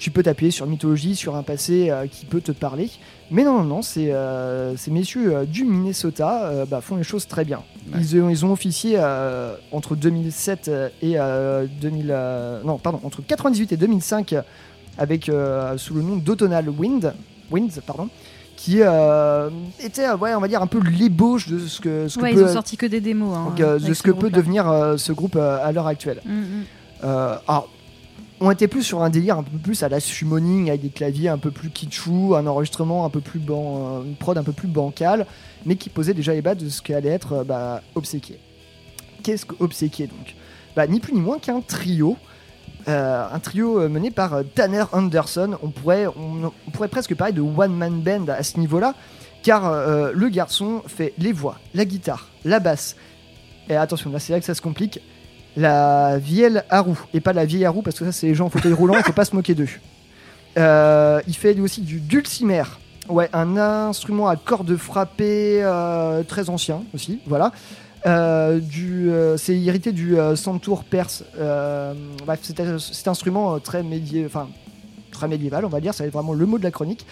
tu 0.00 0.10
peux 0.10 0.22
t'appuyer 0.22 0.50
sur 0.50 0.64
une 0.64 0.72
mythologie, 0.72 1.14
sur 1.14 1.36
un 1.36 1.42
passé 1.42 1.90
euh, 1.90 2.06
qui 2.06 2.24
peut 2.24 2.40
te 2.40 2.52
parler. 2.52 2.90
Mais 3.30 3.44
non, 3.44 3.58
non, 3.58 3.64
non, 3.64 3.82
c'est, 3.82 4.12
euh, 4.12 4.74
ces 4.76 4.90
messieurs 4.90 5.36
euh, 5.36 5.44
du 5.44 5.64
Minnesota 5.64 6.64
bah, 6.68 6.80
font 6.80 6.96
les 6.96 7.02
choses 7.02 7.28
très 7.28 7.44
bien. 7.44 7.62
Ils, 7.94 8.16
ont, 8.16 8.30
ils 8.30 8.46
ont 8.46 8.52
officié 8.52 8.98
entre 9.72 9.96
2007 9.96 10.70
et 11.02 11.20
euh, 11.20 11.66
2000, 11.80 12.06
euh, 12.10 12.62
non, 12.64 12.78
pardon, 12.78 13.00
entre 13.04 13.20
98 13.22 13.72
et 13.72 13.76
2005 13.76 14.34
avec 14.96 15.30
sous 15.76 15.94
le 15.94 16.02
nom 16.02 16.16
d'Autumnal 16.16 16.68
Wind, 16.68 17.14
Winds, 17.50 17.80
pardon, 17.86 18.08
qui 18.62 18.82
euh, 18.82 19.48
était, 19.82 20.06
euh, 20.06 20.16
ouais, 20.18 20.34
on 20.34 20.40
va 20.40 20.46
dire 20.46 20.60
un 20.60 20.66
peu 20.66 20.80
l'ébauche 20.82 21.48
de 21.48 21.58
ce 21.60 21.80
que, 21.80 22.08
ce 22.08 22.18
que 22.18 22.22
Ouais, 22.22 22.34
peut, 22.34 22.40
ils 22.40 22.44
ont 22.44 22.52
sorti 22.52 22.76
que 22.76 22.84
des 22.84 23.00
démos. 23.00 23.34
hein, 23.34 23.46
donc, 23.46 23.60
euh, 23.60 23.78
de 23.78 23.94
ce 23.94 24.02
que 24.02 24.10
peut 24.10 24.28
devenir 24.28 24.94
ce 24.98 25.12
groupe 25.12 25.36
à 25.36 25.72
l'heure 25.72 25.86
actuelle. 25.86 26.20
Mm, 26.26 26.32
mm. 26.40 26.64
Alors, 27.48 27.70
on 28.40 28.50
était 28.50 28.68
plus 28.68 28.82
sur 28.82 29.02
un 29.02 29.08
délire 29.08 29.38
un 29.38 29.42
peu 29.42 29.56
plus 29.56 29.82
à 29.82 29.88
la 29.88 29.98
summoning 29.98 30.68
avec 30.68 30.82
des 30.82 30.90
claviers 30.90 31.30
un 31.30 31.38
peu 31.38 31.50
plus 31.50 31.70
kitschou, 31.70 32.34
un 32.36 32.46
enregistrement 32.46 33.06
un 33.06 33.10
peu 33.10 33.20
plus 33.20 33.38
ban- 33.38 34.02
une 34.04 34.14
prod 34.16 34.36
un 34.36 34.42
peu 34.42 34.52
plus 34.52 34.68
bancale, 34.68 35.26
mais 35.64 35.76
qui 35.76 35.88
posait 35.88 36.12
déjà 36.14 36.34
les 36.34 36.42
bases 36.42 36.58
de 36.58 36.68
ce 36.68 36.82
qu'allait 36.82 37.08
être 37.08 37.44
bah, 37.44 37.80
obséquié. 37.94 38.38
Qu'est-ce 39.22 39.46
que 39.46 39.54
obséquié 39.60 40.06
donc? 40.06 40.34
Bah, 40.76 40.86
Ni 40.86 41.00
plus 41.00 41.14
ni 41.14 41.20
moins 41.20 41.38
qu'un 41.38 41.60
trio. 41.62 42.16
Euh, 42.90 43.24
un 43.30 43.38
trio 43.38 43.80
euh, 43.80 43.88
mené 43.88 44.10
par 44.10 44.34
euh, 44.34 44.42
Tanner 44.42 44.84
Anderson. 44.92 45.56
On 45.62 45.70
pourrait, 45.70 46.08
presque 46.90 47.14
parler 47.14 47.32
de 47.32 47.40
one 47.40 47.72
man 47.72 48.00
band 48.00 48.26
à 48.28 48.42
ce 48.42 48.58
niveau-là, 48.58 48.94
car 49.42 49.72
le 50.12 50.28
garçon 50.28 50.82
fait 50.86 51.14
les 51.18 51.32
voix, 51.32 51.58
la 51.74 51.84
guitare, 51.84 52.28
la 52.44 52.60
basse. 52.60 52.96
Et 53.68 53.76
attention, 53.76 54.10
là 54.10 54.18
c'est 54.18 54.32
là 54.32 54.40
que 54.40 54.44
ça 54.44 54.54
se 54.54 54.60
complique 54.60 55.00
la 55.56 56.18
vielle 56.18 56.64
à 56.68 56.80
roue 56.80 57.00
et 57.14 57.20
pas 57.20 57.32
la 57.32 57.44
vieille 57.44 57.64
à 57.64 57.70
roue 57.70 57.82
parce 57.82 57.98
que 57.98 58.04
ça 58.04 58.12
c'est 58.12 58.28
les 58.28 58.34
gens 58.34 58.46
en 58.46 58.50
fauteuil 58.50 58.72
roulant 58.72 58.94
il 58.96 59.02
faut 59.02 59.12
pas 59.12 59.24
se 59.24 59.34
moquer 59.34 59.54
d'eux 59.54 59.68
il 60.56 61.34
fait 61.34 61.54
lui 61.54 61.62
aussi 61.62 61.80
du 61.80 61.98
dulcimer 61.98 62.62
ouais 63.08 63.28
un 63.32 63.56
instrument 63.56 64.28
à 64.28 64.36
cordes 64.36 64.76
frappées 64.76 65.68
très 66.28 66.50
ancien 66.50 66.84
aussi 66.94 67.18
voilà 67.26 67.50
du 68.60 69.10
euh, 69.10 69.36
c'est 69.36 69.56
hérité 69.58 69.92
du 69.92 70.18
euh, 70.18 70.34
santour 70.36 70.84
perse 70.84 71.24
Euh, 71.38 71.92
bref 72.26 72.40
c'est 72.42 72.58
un- 72.60 72.78
cet 72.78 73.08
instrument 73.08 73.54
euh, 73.54 73.58
très 73.58 73.82
médiéval 73.82 74.26
enfin 74.26 74.48
très 75.10 75.28
médiéval 75.28 75.64
on 75.64 75.68
va 75.68 75.80
dire 75.80 75.92
c'est 75.92 76.08
vraiment 76.08 76.32
le 76.32 76.46
mot 76.46 76.58
de 76.58 76.62
la 76.64 76.70
chronique 76.70 77.04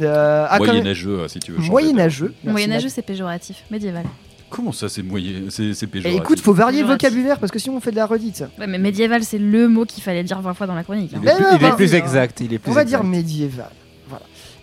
Euh, 0.00 0.46
même- 0.50 0.58
Moyenâgeux, 0.58 1.20
euh, 1.20 1.28
si 1.28 1.38
tu 1.38 1.52
veux. 1.52 1.58
moyenâgeux 1.62 2.88
c'est 2.88 3.02
péjoratif. 3.02 3.62
Médiéval. 3.70 4.04
Comment 4.50 4.72
ça, 4.72 4.88
c'est 4.88 5.02
moyen... 5.02 5.44
c'est 5.50 5.72
c'est 5.74 5.86
Et 5.86 5.88
péjoratif 5.88 6.20
écoute, 6.20 6.40
faut 6.40 6.52
varier 6.52 6.80
le 6.80 6.84
Péjoratif. 6.84 7.08
vocabulaire 7.10 7.38
parce 7.38 7.50
que 7.52 7.58
sinon 7.58 7.76
on 7.76 7.80
fait 7.80 7.90
de 7.90 7.96
la 7.96 8.06
redite. 8.06 8.44
Ouais, 8.58 8.66
mais 8.68 8.78
médiéval, 8.78 9.24
c'est 9.24 9.38
le 9.38 9.68
mot 9.68 9.84
qu'il 9.84 10.02
fallait 10.02 10.22
dire 10.24 10.40
20 10.40 10.54
fois 10.54 10.66
dans 10.66 10.74
la 10.74 10.84
chronique. 10.84 11.12
hein. 11.14 11.20
Il 11.22 11.28
est 11.28 11.34
plus- 11.34 11.42
Mais 11.44 11.56
il 11.60 11.64
est 11.64 11.70
non, 11.70 11.76
plus 11.76 11.92
non, 11.92 11.98
exact, 11.98 12.40
il 12.40 12.52
est 12.52 12.58
plus 12.58 12.70
On 12.70 12.74
va 12.74 12.82
exact. 12.82 13.00
dire 13.02 13.08
médiéval. 13.08 13.70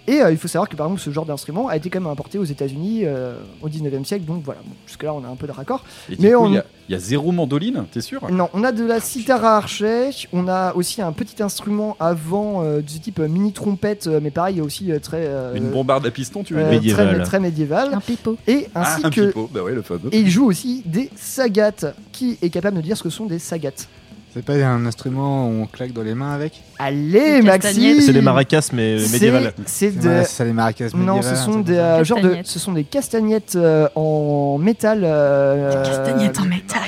Et 0.08 0.22
euh, 0.22 0.32
il 0.32 0.38
faut 0.38 0.48
savoir 0.48 0.68
que 0.68 0.76
par 0.76 0.88
exemple 0.88 1.02
ce 1.02 1.12
genre 1.12 1.26
d'instrument 1.26 1.68
a 1.68 1.78
été 1.78 1.90
quand 1.90 2.00
même 2.02 2.10
importé 2.12 2.38
aux 2.40 2.44
États-Unis 2.44 3.02
euh, 3.06 3.36
au 3.62 3.70
19e 3.70 4.04
siècle, 4.04 4.26
donc 4.26 4.42
voilà. 4.44 4.60
Bon, 4.66 4.74
jusque-là 4.88 5.14
on 5.14 5.24
a 5.24 5.28
un 5.28 5.36
peu 5.36 5.46
de 5.48 5.52
raccord. 5.52 5.84
Et 6.10 6.16
Mais 6.20 6.34
on 6.36 6.48
il 6.48 6.56
y 6.56 6.58
a- 6.58 6.66
il 6.90 6.94
y, 6.94 6.96
a 6.96 7.00
zéro 7.00 7.32
mandoline, 7.32 7.86
t'es 7.90 8.02
sûr? 8.02 8.30
Non, 8.30 8.50
on 8.54 8.66
a 8.66 8.74
de 8.74 8.84
la 8.84 9.00
cithara 9.00 9.54
à 9.54 9.58
archet, 9.58 10.10
on 10.34 10.50
a 10.50 10.74
aussi 10.74 11.02
un 11.02 11.14
petit 11.14 11.42
instrument 11.42 11.96
avant 12.02 12.64
euh, 12.66 12.82
du 12.82 13.00
type 13.00 13.20
euh, 13.20 13.30
mini 13.30 13.54
trompette, 13.54 14.08
mais 14.08 14.30
pareil, 14.32 14.56
il 14.56 14.58
y 14.58 14.62
a 14.62 14.64
aussi 14.66 14.92
euh, 14.92 15.00
très 15.00 15.24
euh, 15.26 15.54
Une 15.56 15.70
bombarde 15.70 16.06
à 16.06 16.12
piston, 16.12 16.44
tu 16.44 16.54
veux 16.54 16.60
euh, 16.62 16.70
dire? 16.72 16.98
Médiéval. 16.98 17.16
très, 17.16 17.24
très 17.24 17.40
médiéval. 17.40 17.94
Un 17.94 18.02
pipeau. 18.02 18.36
Et 18.48 18.68
ainsi 18.76 19.02
Ah, 19.04 19.08
un 19.08 19.10
que 19.10 19.28
pipeau, 19.28 19.50
bah 19.54 19.64
ouais, 19.64 19.74
le 19.74 19.82
fameux. 19.84 20.10
et 20.12 20.20
il 20.20 20.30
joue 20.30 20.46
aussi 20.48 20.82
des 20.86 21.10
sagates. 21.16 21.86
Qui 22.12 22.38
est 22.42 22.50
capable 22.50 22.76
de 22.78 22.82
dire 22.82 22.98
ce 22.98 23.04
que 23.04 23.10
sont 23.10 23.26
des 23.28 23.40
sagates? 23.40 23.88
C'est 24.34 24.46
pas 24.46 24.54
un 24.54 24.86
instrument 24.86 25.50
où 25.50 25.62
on 25.64 25.66
claque 25.66 25.92
dans 25.92 26.04
les 26.04 26.16
mains 26.16 26.32
avec 26.34 26.54
Allez, 26.80 27.42
Des 27.42 27.42
Maxime 27.42 27.62
castagnettes. 27.62 28.02
C'est 28.04 28.12
les 28.14 28.22
maracas, 28.22 28.70
mais 28.72 28.98
C'est- 29.00 29.12
médiéval. 29.12 29.54
C'est 29.66 29.92
de 29.92 30.08
Ouais, 30.08 30.24
c'est 30.24 30.46
les 30.46 30.54
maracas 30.54 30.88
Non, 30.94 31.16
médiévales, 31.18 31.24
ce 31.24 31.42
un 31.42 31.46
sont 31.46 31.60
des 31.60 31.76
euh, 31.76 32.04
genre 32.06 32.18
de, 32.20 32.24
Castagnettes. 32.24 32.48
ce 32.48 32.60
sont 32.60 32.72
des 32.72 32.84
castagnettes 32.86 33.56
euh, 33.58 33.90
en 33.96 34.58
métal. 34.58 35.02
euh, 35.04 35.84
Castagnettes 35.84 36.40
en 36.40 36.46
métal. 36.46 36.82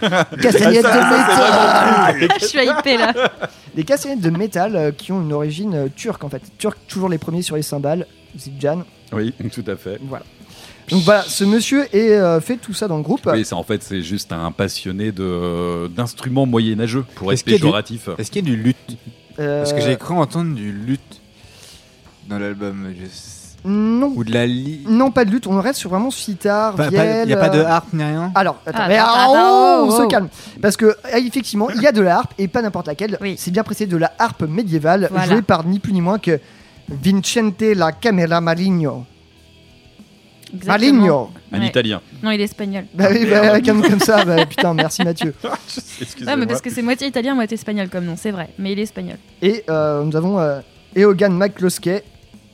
Castagnettes 0.40 0.82
de 0.84 0.88
métal. 0.88 2.28
Je 2.40 2.44
suis 2.46 2.66
hypée 2.66 2.96
là. 2.96 3.12
Des 3.74 3.84
castagnettes 3.84 4.20
de 4.22 4.30
métal 4.30 4.74
euh, 4.74 4.90
qui 4.90 5.12
ont 5.12 5.20
une 5.22 5.32
origine 5.32 5.74
euh, 5.74 5.88
turque 5.94 6.24
en 6.24 6.28
fait. 6.30 6.42
Turc, 6.56 6.78
toujours 6.88 7.08
les 7.10 7.18
premiers 7.18 7.42
sur 7.42 7.54
les 7.56 7.62
cymbales. 7.62 8.06
Zidjan. 8.36 8.82
Oui, 9.12 9.32
tout 9.52 9.64
à 9.70 9.76
fait. 9.76 9.98
Voilà. 10.08 10.24
Donc 10.90 11.02
voilà, 11.02 11.22
ce 11.22 11.44
monsieur 11.44 11.84
est, 11.94 12.12
euh, 12.12 12.40
fait 12.40 12.56
tout 12.56 12.72
ça 12.74 12.88
dans 12.88 12.96
le 12.96 13.02
groupe. 13.02 13.28
Oui, 13.32 13.44
c'est 13.44 13.54
en 13.54 13.62
fait 13.62 13.82
c'est 13.82 14.02
juste 14.02 14.32
un 14.32 14.50
passionné 14.52 15.12
de 15.12 15.86
d'instruments 15.88 16.46
moyenâgeux 16.46 17.04
pour 17.14 17.32
Est-ce 17.32 17.42
être 17.42 17.46
péjoratif. 17.60 18.08
Est-ce 18.18 18.30
qu'il 18.30 18.44
y 18.46 18.50
a 18.50 18.54
du 18.54 18.60
luth 18.62 18.76
Euh, 19.40 19.62
Parce 19.62 19.72
que 19.72 19.80
j'ai 19.80 19.96
cru 19.96 20.14
entendre 20.14 20.54
du 20.54 20.72
luth 20.72 21.20
dans 22.28 22.38
l'album. 22.38 22.88
je- 22.98 23.68
Non. 23.68 24.12
Ou 24.16 24.24
de 24.24 24.32
la 24.32 24.46
li. 24.46 24.80
Non, 24.88 25.10
pas 25.10 25.24
de 25.24 25.30
lutte. 25.30 25.46
On 25.46 25.60
reste 25.60 25.78
sur 25.80 25.90
vraiment 25.90 26.10
sitar, 26.10 26.74
Pas- 26.74 26.84
pas- 26.84 26.90
vielle. 26.90 27.28
y 27.28 27.32
a 27.32 27.36
pas 27.36 27.48
de 27.48 27.58
euh, 27.58 27.66
harpe 27.66 27.92
ni 27.92 28.02
rien? 28.02 28.30
Alors, 28.34 28.56
attends, 28.66 28.78
Ah, 28.82 28.88
mais 28.88 28.96
attends, 28.96 29.10
ah, 29.14 29.22
attends, 29.24 29.34
oh, 29.34 29.84
on 29.84 29.88
oh, 29.88 29.96
se 29.96 30.02
oh. 30.02 30.08
calme. 30.08 30.28
Parce 30.62 30.76
que, 30.76 30.96
effectivement, 31.14 31.68
il 31.70 31.82
y 31.82 31.86
a 31.86 31.92
de 31.92 32.00
la 32.00 32.18
harpe 32.18 32.32
et 32.38 32.48
pas 32.48 32.62
n'importe 32.62 32.86
laquelle. 32.86 33.18
Oui. 33.20 33.34
C'est 33.38 33.50
bien 33.50 33.62
précisé 33.64 33.86
de 33.86 33.96
la 33.96 34.12
harpe 34.18 34.42
médiévale, 34.42 35.08
Voilà. 35.10 35.26
jouée 35.26 35.42
par 35.42 35.64
ni 35.66 35.78
plus 35.80 35.92
ni 35.92 36.00
moins 36.00 36.18
que 36.18 36.38
Vincente 36.88 37.60
la 37.76 37.92
Camera 37.92 38.40
Maligno. 38.40 39.04
Exactement. 40.54 40.72
Maligno 40.72 41.30
Un 41.52 41.60
Ouais. 41.60 41.66
italien. 41.68 42.00
Non, 42.22 42.30
il 42.30 42.40
est 42.40 42.44
espagnol. 42.44 42.84
Bah 42.94 43.08
oui, 43.10 43.26
bah, 43.28 43.50
avec 43.52 43.68
un 43.68 43.74
nom 43.74 43.82
comme 43.82 44.00
ça, 44.00 44.24
bah, 44.24 44.44
putain, 44.46 44.74
merci 44.74 45.02
Mathieu. 45.04 45.34
Excusez-moi. 46.00 46.34
Ouais, 46.34 46.40
mais 46.40 46.46
parce 46.46 46.60
que 46.60 46.70
c'est 46.70 46.82
moitié 46.82 47.06
italien, 47.08 47.34
moitié 47.34 47.54
espagnol 47.54 47.88
comme 47.88 48.04
nom, 48.04 48.14
c'est 48.16 48.30
vrai. 48.30 48.48
Mais 48.58 48.72
il 48.72 48.78
est 48.78 48.82
espagnol. 48.82 49.16
Et 49.42 49.64
euh, 49.68 50.02
nous 50.04 50.16
avons 50.16 50.38
euh, 50.38 50.60
Eogan 50.96 51.32
McCloskey 51.36 52.02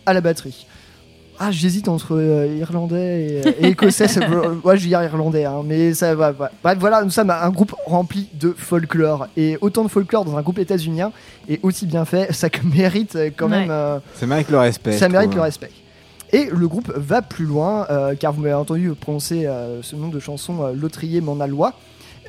à 0.07 0.13
la 0.13 0.21
batterie. 0.21 0.67
Ah, 1.39 1.51
j'hésite 1.51 1.89
entre 1.89 2.15
euh, 2.17 2.47
irlandais 2.61 3.43
et, 3.61 3.67
et 3.67 3.71
écossais. 3.71 4.07
euh, 4.23 4.55
ouais, 4.63 4.77
je 4.79 4.83
vais 4.83 4.89
dire 4.89 5.03
irlandais, 5.03 5.45
hein, 5.45 5.63
mais 5.65 5.93
ça 5.93 6.15
va. 6.15 6.33
Bref, 6.33 6.79
voilà, 6.79 7.03
nous 7.03 7.11
sommes 7.11 7.31
un 7.31 7.51
groupe 7.51 7.75
rempli 7.87 8.29
de 8.35 8.55
folklore. 8.57 9.27
Et 9.37 9.59
autant 9.61 9.83
de 9.83 9.89
folklore 9.89 10.25
dans 10.25 10.37
un 10.37 10.43
groupe 10.43 10.61
états-unien 10.61 11.11
et 11.49 11.59
aussi 11.65 11.87
bien 11.87 12.05
fait, 12.05 12.33
ça 12.33 12.51
que 12.51 12.61
mérite 12.77 13.19
quand 13.37 13.47
Ouais. 13.51 13.61
même. 13.63 13.71
euh, 13.71 13.99
Ça 14.15 14.27
mérite 14.27 14.49
le 14.51 14.59
respect. 14.59 14.93
ça 14.93 15.09
mérite 15.09 15.35
le 15.35 15.41
respect. 15.41 15.71
Et 16.35 16.49
le 16.53 16.67
groupe 16.69 16.93
va 16.97 17.23
plus 17.23 17.45
loin, 17.45 17.87
euh, 17.91 18.15
car 18.17 18.33
vous 18.33 18.43
m'avez 18.43 18.55
entendu 18.55 18.91
prononcer 18.99 19.47
euh, 19.47 19.83
ce 19.83 19.95
nom 19.95 20.09
de 20.09 20.19
chanson 20.19 20.63
euh, 20.65 20.73
L'Autrier 20.75 21.21
m'en 21.21 21.39
a 21.41 21.47
loi. 21.47 21.75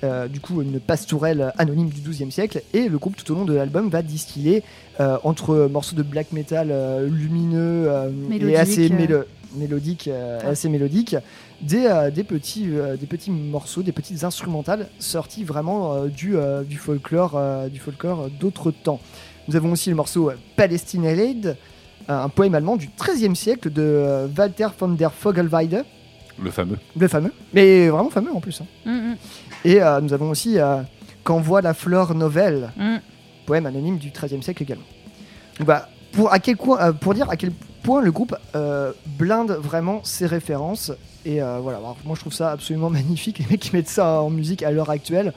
Euh, 0.04 0.28
du 0.28 0.40
coup, 0.42 0.62
une 0.62 0.80
pastourelle 0.80 1.52
anonyme 1.58 1.90
du 1.90 2.02
XIIe 2.02 2.32
siècle. 2.32 2.62
Et 2.74 2.88
le 2.88 2.98
groupe, 3.00 3.16
tout 3.16 3.32
au 3.32 3.36
long 3.36 3.46
de 3.46 3.54
l'album, 3.54 3.90
va 3.90 4.04
distiller 4.04 4.62
euh, 5.00 5.18
entre 5.24 5.68
morceaux 5.72 5.96
de 5.96 6.04
black 6.04 6.34
metal 6.34 6.68
euh, 6.70 7.08
lumineux 7.08 7.90
et 7.90 8.12
Mélodique, 8.30 8.56
assez 8.58 8.90
mélo- 8.90 9.24
mélodiques, 9.56 10.10
Ah. 10.14 10.50
assez 10.50 10.70
mélodiques, 10.70 11.16
des, 11.62 11.90
des, 12.14 12.24
petits, 12.26 12.68
des 13.00 13.08
petits 13.08 13.32
morceaux, 13.32 13.82
des 13.82 13.94
petites 13.94 14.24
instrumentales 14.24 14.88
sortis 15.00 15.44
vraiment 15.46 16.06
du, 16.06 16.36
du 16.70 16.78
folklore, 16.78 17.40
du 17.72 17.80
folklore 17.80 18.28
d'autres 18.40 18.70
temps. 18.72 19.00
Nous 19.48 19.56
avons 19.56 19.72
aussi 19.72 19.90
le 19.90 19.96
morceau 19.96 20.30
Palestine 20.58 21.06
Aid, 21.06 21.56
un 22.08 22.30
poème 22.30 22.56
allemand 22.56 22.76
du 22.76 22.90
XIIIe 23.00 23.36
siècle 23.36 23.72
de 23.72 23.82
euh, 23.82 24.28
Walter 24.38 24.68
von 24.80 24.90
der 24.90 25.12
Vogelweide, 25.22 25.84
Le 26.42 26.52
fameux. 26.52 26.78
le 26.98 27.08
fameux, 27.08 27.32
mais 27.54 27.88
vraiment 27.90 28.10
fameux 28.10 28.32
en 28.34 28.40
plus. 28.42 28.62
hein. 28.62 28.66
Mm, 28.86 28.92
mm. 29.12 29.16
Et 29.66 29.82
euh, 29.82 30.02
nous 30.02 30.14
avons 30.14 30.30
aussi 30.30 30.60
euh, 30.60 30.78
Qu'envoie 31.24 31.62
la 31.64 31.74
fleur 31.74 32.14
nouvelle, 32.14 32.70
Mm. 32.78 32.98
poème 33.48 33.66
anonyme 33.66 33.98
du 33.98 34.12
XIIIe 34.12 34.44
siècle 34.44 34.62
également. 34.62 34.84
Donc, 35.58 35.68
bah, 35.68 35.90
pour, 36.12 36.32
à 36.32 36.38
quel 36.40 36.56
coin- 36.56 36.80
euh, 36.80 36.92
pour 36.94 37.16
dire 37.16 37.28
à 37.32 37.36
quel 37.36 37.52
point 37.82 38.02
le 38.02 38.12
groupe 38.12 38.36
euh, 38.56 38.92
blinde 39.18 39.52
vraiment 39.60 40.02
ses 40.04 40.28
références. 40.28 40.92
Et 41.26 41.42
euh, 41.42 41.58
voilà, 41.64 41.80
alors, 41.80 41.98
moi 42.06 42.14
je 42.16 42.22
trouve 42.22 42.34
ça 42.34 42.52
absolument 42.52 42.90
magnifique, 43.00 43.40
les 43.40 43.46
mecs 43.50 43.60
qui 43.60 43.76
mettent 43.76 43.90
ça 43.90 44.22
en 44.22 44.30
musique 44.30 44.62
à 44.62 44.70
l'heure 44.70 44.92
actuelle. 44.92 45.34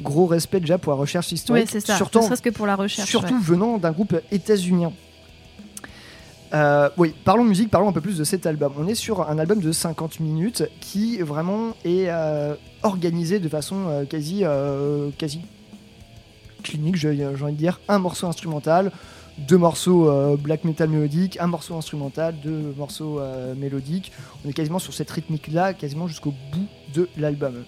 Gros 0.00 0.24
respect 0.26 0.60
déjà 0.60 0.78
pour 0.78 0.92
la 0.92 0.98
recherche 0.98 1.32
historique. 1.32 1.64
Ouais, 1.66 1.70
c'est 1.70 1.86
ça. 1.86 1.96
Surtout, 1.96 2.20
ne 2.20 2.24
serait-ce 2.24 2.42
que 2.42 2.50
pour 2.50 2.66
la 2.66 2.76
recherche. 2.76 3.08
surtout 3.10 3.34
ouais. 3.34 3.40
venant 3.42 3.76
d'un 3.78 3.92
groupe 3.92 4.14
états-unien. 4.32 4.92
Euh, 6.54 6.88
oui, 6.96 7.14
parlons 7.24 7.44
musique, 7.44 7.70
parlons 7.70 7.88
un 7.88 7.92
peu 7.92 8.00
plus 8.00 8.18
de 8.18 8.24
cet 8.24 8.46
album. 8.46 8.72
On 8.78 8.86
est 8.86 8.94
sur 8.94 9.28
un 9.28 9.38
album 9.38 9.60
de 9.60 9.72
50 9.72 10.20
minutes 10.20 10.64
qui 10.80 11.18
vraiment 11.18 11.70
est 11.84 12.06
euh, 12.08 12.54
organisé 12.82 13.38
de 13.40 13.48
façon 13.48 13.86
euh, 13.88 14.04
quasi, 14.04 14.44
quasi 15.18 15.40
clinique, 16.62 16.96
j'ai 16.96 17.08
envie 17.10 17.52
de 17.52 17.58
dire. 17.58 17.80
Un 17.88 17.98
morceau 17.98 18.26
instrumental, 18.26 18.92
deux 19.38 19.58
morceaux 19.58 20.36
black 20.36 20.64
metal 20.64 20.88
mélodique, 20.88 21.38
un 21.40 21.46
morceau 21.46 21.76
instrumental, 21.76 22.34
deux 22.42 22.74
morceaux 22.76 23.20
mélodiques. 23.56 24.12
On 24.44 24.48
est 24.48 24.52
quasiment 24.52 24.78
sur 24.78 24.94
cette 24.94 25.10
rythmique-là, 25.10 25.74
quasiment 25.74 26.08
jusqu'au 26.08 26.32
bout 26.52 26.66
de 26.94 27.08
l'album. 27.16 27.64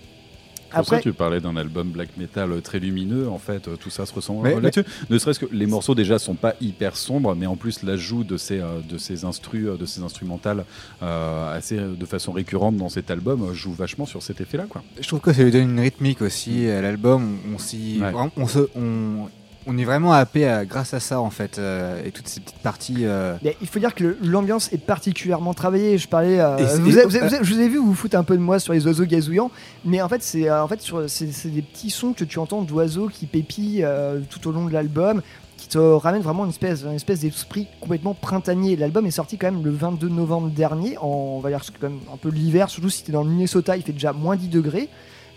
Pour 0.74 0.84
ça 0.86 0.98
que 0.98 1.02
tu 1.02 1.12
parlais 1.12 1.40
d'un 1.40 1.56
album 1.56 1.88
black 1.90 2.16
metal 2.16 2.60
très 2.62 2.78
lumineux, 2.78 3.28
en 3.28 3.38
fait, 3.38 3.68
euh, 3.68 3.76
tout 3.76 3.90
ça 3.90 4.06
se 4.06 4.12
ressent 4.14 4.40
Mais- 4.42 4.54
euh, 4.54 4.60
là-dessus. 4.60 4.84
Ne 5.10 5.18
serait-ce 5.18 5.38
que 5.40 5.46
les 5.52 5.66
morceaux 5.66 5.94
déjà 5.94 6.18
sont 6.18 6.34
pas 6.34 6.54
hyper 6.60 6.96
sombres, 6.96 7.34
mais 7.34 7.46
en 7.46 7.56
plus 7.56 7.82
l'ajout 7.82 8.24
de 8.24 8.36
ces 8.36 8.58
euh, 8.60 8.80
de 8.88 8.98
ces 8.98 9.24
instrus, 9.24 9.66
de 9.78 9.86
ces 9.86 10.02
instrumentales 10.02 10.64
euh, 11.02 11.56
assez 11.56 11.76
de 11.78 12.06
façon 12.06 12.32
récurrente 12.32 12.76
dans 12.76 12.88
cet 12.88 13.10
album 13.10 13.52
joue 13.54 13.72
vachement 13.72 14.06
sur 14.06 14.22
cet 14.22 14.40
effet-là, 14.40 14.66
quoi. 14.68 14.82
Je 15.00 15.06
trouve 15.06 15.20
que 15.20 15.32
ça 15.32 15.42
lui 15.42 15.50
donne 15.50 15.70
une 15.70 15.80
rythmique 15.80 16.22
aussi 16.22 16.66
à 16.68 16.80
l'album. 16.82 17.38
On, 17.54 17.58
s'y- 17.58 18.00
Ouais. 18.00 18.12
on, 18.36 18.46
se, 18.46 18.58
on, 18.76 19.28
on 19.68 19.78
est 19.78 19.84
vraiment 19.84 20.12
happé 20.12 20.48
à- 20.48 20.64
grâce 20.64 20.94
à 20.94 21.00
ça 21.00 21.20
en 21.20 21.30
fait. 21.30 21.58
euh, 21.58 22.02
et 22.04 22.10
toutes 22.10 22.26
ces 22.28 22.40
petites 22.40 22.58
parties. 22.58 23.04
euh, 23.04 23.34
il 23.60 23.66
faut 23.68 23.78
dire 23.78 23.94
que 23.94 24.16
l'ambiance 24.22 24.72
est 24.72 24.78
particulièrement 24.84 25.54
travaillée. 25.54 25.98
Je 25.98 26.08
parlais, 26.08 26.40
euh, 26.40 26.56
vous 26.56 26.96
avez- 26.98 27.04
vous 27.06 27.16
avez- 27.16 27.28
vous 27.28 27.34
avez- 27.34 27.44
je 27.44 27.54
vous 27.54 27.60
ai 27.60 27.68
vu 27.68 27.76
vous 27.78 27.94
foutre 27.94 28.16
un 28.16 28.24
peu 28.24 28.36
de 28.36 28.42
moi 28.42 28.58
sur 28.58 28.72
les 28.72 28.86
oiseaux 28.86 29.04
gazouillants, 29.04 29.50
mais 29.84 30.00
en 30.02 30.08
fait 30.08 30.22
c'est 30.22 30.48
euh, 30.48 30.62
en 30.64 30.68
fait 30.68 30.80
c'est 31.08 31.48
des 31.52 31.62
petits 31.62 31.90
sons 31.90 32.12
que 32.14 32.24
tu 32.24 32.38
entends 32.38 32.62
d'oiseaux 32.62 33.08
qui 33.08 33.26
pépillent 33.26 33.84
euh, 33.84 34.20
tout 34.30 34.48
au 34.48 34.52
long 34.52 34.64
de 34.66 34.72
l'album, 34.72 35.22
qui 35.56 35.68
te 35.68 35.78
ramènent 35.78 36.22
vraiment 36.22 36.44
une 36.44 36.50
espèce, 36.50 36.82
une 36.84 36.92
espèce 36.92 37.20
d'esprit 37.20 37.66
complètement 37.80 38.14
printanier. 38.14 38.76
L'album 38.76 39.04
est 39.06 39.10
sorti 39.10 39.36
quand 39.38 39.50
même 39.50 39.64
le 39.64 39.70
22 39.72 40.08
novembre 40.08 40.48
dernier, 40.50 40.96
en, 40.98 41.06
on 41.06 41.40
va 41.40 41.50
dire 41.50 41.62
quand 41.80 41.88
même 41.90 41.98
un 42.12 42.16
peu 42.16 42.30
l'hiver, 42.30 42.70
surtout 42.70 42.90
si 42.90 43.02
t'es 43.04 43.12
dans 43.12 43.22
le 43.24 43.28
Minnesota, 43.30 43.76
il 43.76 43.82
fait 43.82 43.92
déjà 43.92 44.12
moins 44.12 44.36
10 44.36 44.48
degrés. 44.48 44.88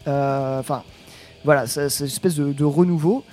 Euh, 0.08 0.60
Enfin 0.60 0.84
voilà, 1.44 1.66
c'est 1.68 1.90
c'est 1.90 2.04
une 2.04 2.12
espèce 2.12 2.36
de, 2.36 2.54
de 2.54 2.64
renouveau. 2.64 3.24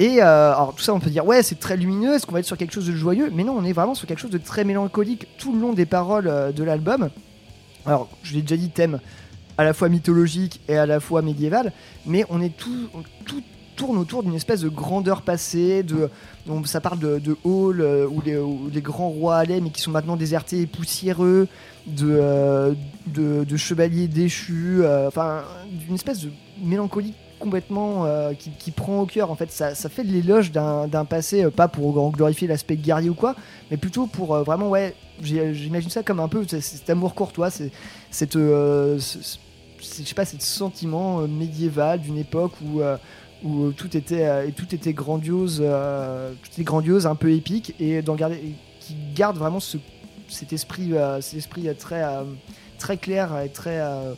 Et 0.00 0.22
euh, 0.22 0.52
alors 0.52 0.74
tout 0.74 0.82
ça, 0.82 0.94
on 0.94 1.00
peut 1.00 1.10
dire 1.10 1.26
ouais, 1.26 1.42
c'est 1.42 1.58
très 1.58 1.76
lumineux. 1.76 2.14
Est-ce 2.14 2.26
qu'on 2.26 2.32
va 2.32 2.40
être 2.40 2.46
sur 2.46 2.56
quelque 2.56 2.72
chose 2.72 2.86
de 2.86 2.94
joyeux? 2.94 3.30
Mais 3.32 3.44
non, 3.44 3.54
on 3.56 3.64
est 3.64 3.72
vraiment 3.72 3.94
sur 3.94 4.06
quelque 4.06 4.20
chose 4.20 4.30
de 4.30 4.38
très 4.38 4.64
mélancolique 4.64 5.26
tout 5.38 5.52
le 5.52 5.60
long 5.60 5.72
des 5.72 5.86
paroles 5.86 6.28
euh, 6.28 6.52
de 6.52 6.62
l'album. 6.62 7.10
Alors, 7.84 8.08
je 8.22 8.34
l'ai 8.34 8.42
déjà 8.42 8.56
dit, 8.56 8.70
thème 8.70 9.00
à 9.56 9.64
la 9.64 9.72
fois 9.72 9.88
mythologique 9.88 10.60
et 10.68 10.76
à 10.76 10.86
la 10.86 11.00
fois 11.00 11.20
médiéval, 11.20 11.72
mais 12.06 12.24
on 12.30 12.40
est 12.40 12.56
tout, 12.56 12.88
tout 13.24 13.42
tourne 13.74 13.98
autour 13.98 14.22
d'une 14.22 14.34
espèce 14.34 14.60
de 14.60 14.68
grandeur 14.68 15.22
passée. 15.22 15.82
De, 15.82 16.08
ça 16.64 16.80
parle 16.80 17.00
de, 17.00 17.18
de 17.18 17.36
halls 17.44 17.80
euh, 17.80 18.06
où, 18.06 18.22
les, 18.72 18.80
grands 18.80 19.08
rois 19.08 19.38
allaient, 19.38 19.60
mais 19.60 19.70
qui 19.70 19.80
sont 19.80 19.90
maintenant 19.90 20.14
désertés 20.16 20.60
et 20.60 20.66
poussiéreux, 20.66 21.48
de, 21.88 22.76
de, 23.06 23.56
chevaliers 23.56 24.06
déchus, 24.06 24.82
enfin 25.08 25.42
d'une 25.72 25.94
espèce 25.94 26.20
de 26.20 26.30
mélancolie 26.62 27.14
complètement 27.38 28.04
euh, 28.04 28.32
qui, 28.34 28.70
prend 28.70 29.00
au 29.00 29.06
cœur 29.06 29.30
en 29.30 29.34
fait 29.36 29.50
ça, 29.50 29.74
ça 29.74 29.88
fait 29.88 30.04
de 30.04 30.12
l'éloge 30.12 30.52
d'un 30.52 31.04
passé 31.04 31.44
euh, 31.44 31.50
pas 31.50 31.68
pour 31.68 32.10
glorifier 32.12 32.46
l'aspect 32.48 32.76
guerrier 32.76 33.08
ou 33.10 33.14
quoi 33.14 33.34
mais 33.70 33.76
plutôt 33.76 34.06
pour 34.06 34.34
euh, 34.34 34.42
vraiment 34.42 34.68
ouais 34.68 34.94
j'ai- 35.22 35.54
j'imagine 35.54 35.90
ça 35.90 36.02
comme 36.02 36.20
un 36.20 36.28
peu 36.28 36.44
cet 36.46 36.90
amour 36.90 37.14
courtois 37.14 37.50
c'est 37.50 37.70
cette 38.10 38.36
euh, 38.36 38.98
je 38.98 39.84
sais 39.84 40.14
pas 40.14 40.24
cet 40.24 40.42
sentiment 40.42 41.20
euh, 41.20 41.26
médiéval 41.26 42.00
d'une 42.00 42.18
époque 42.18 42.52
où 42.64 42.80
euh, 42.80 42.96
où 43.44 43.64
euh, 43.66 43.70
tout 43.76 43.96
était 43.96 44.26
euh, 44.26 44.50
tout 44.54 44.74
était 44.74 44.92
grandiose 44.92 45.60
euh, 45.64 46.32
était 46.52 46.64
grandiose 46.64 47.06
un 47.06 47.14
peu 47.14 47.32
épique 47.32 47.74
et 47.80 48.02
garder 48.16 48.54
qui 48.80 48.94
garde 49.14 49.36
vraiment 49.36 49.60
ce 49.60 49.78
cet 50.28 50.52
esprit 50.52 50.94
euh, 50.94 51.20
cet 51.20 51.38
esprit 51.38 51.68
euh, 51.68 51.74
très 51.74 52.02
euh, 52.02 52.24
très 52.78 52.96
clair 52.96 53.38
et 53.40 53.48
très 53.48 53.78
euh, 53.80 54.14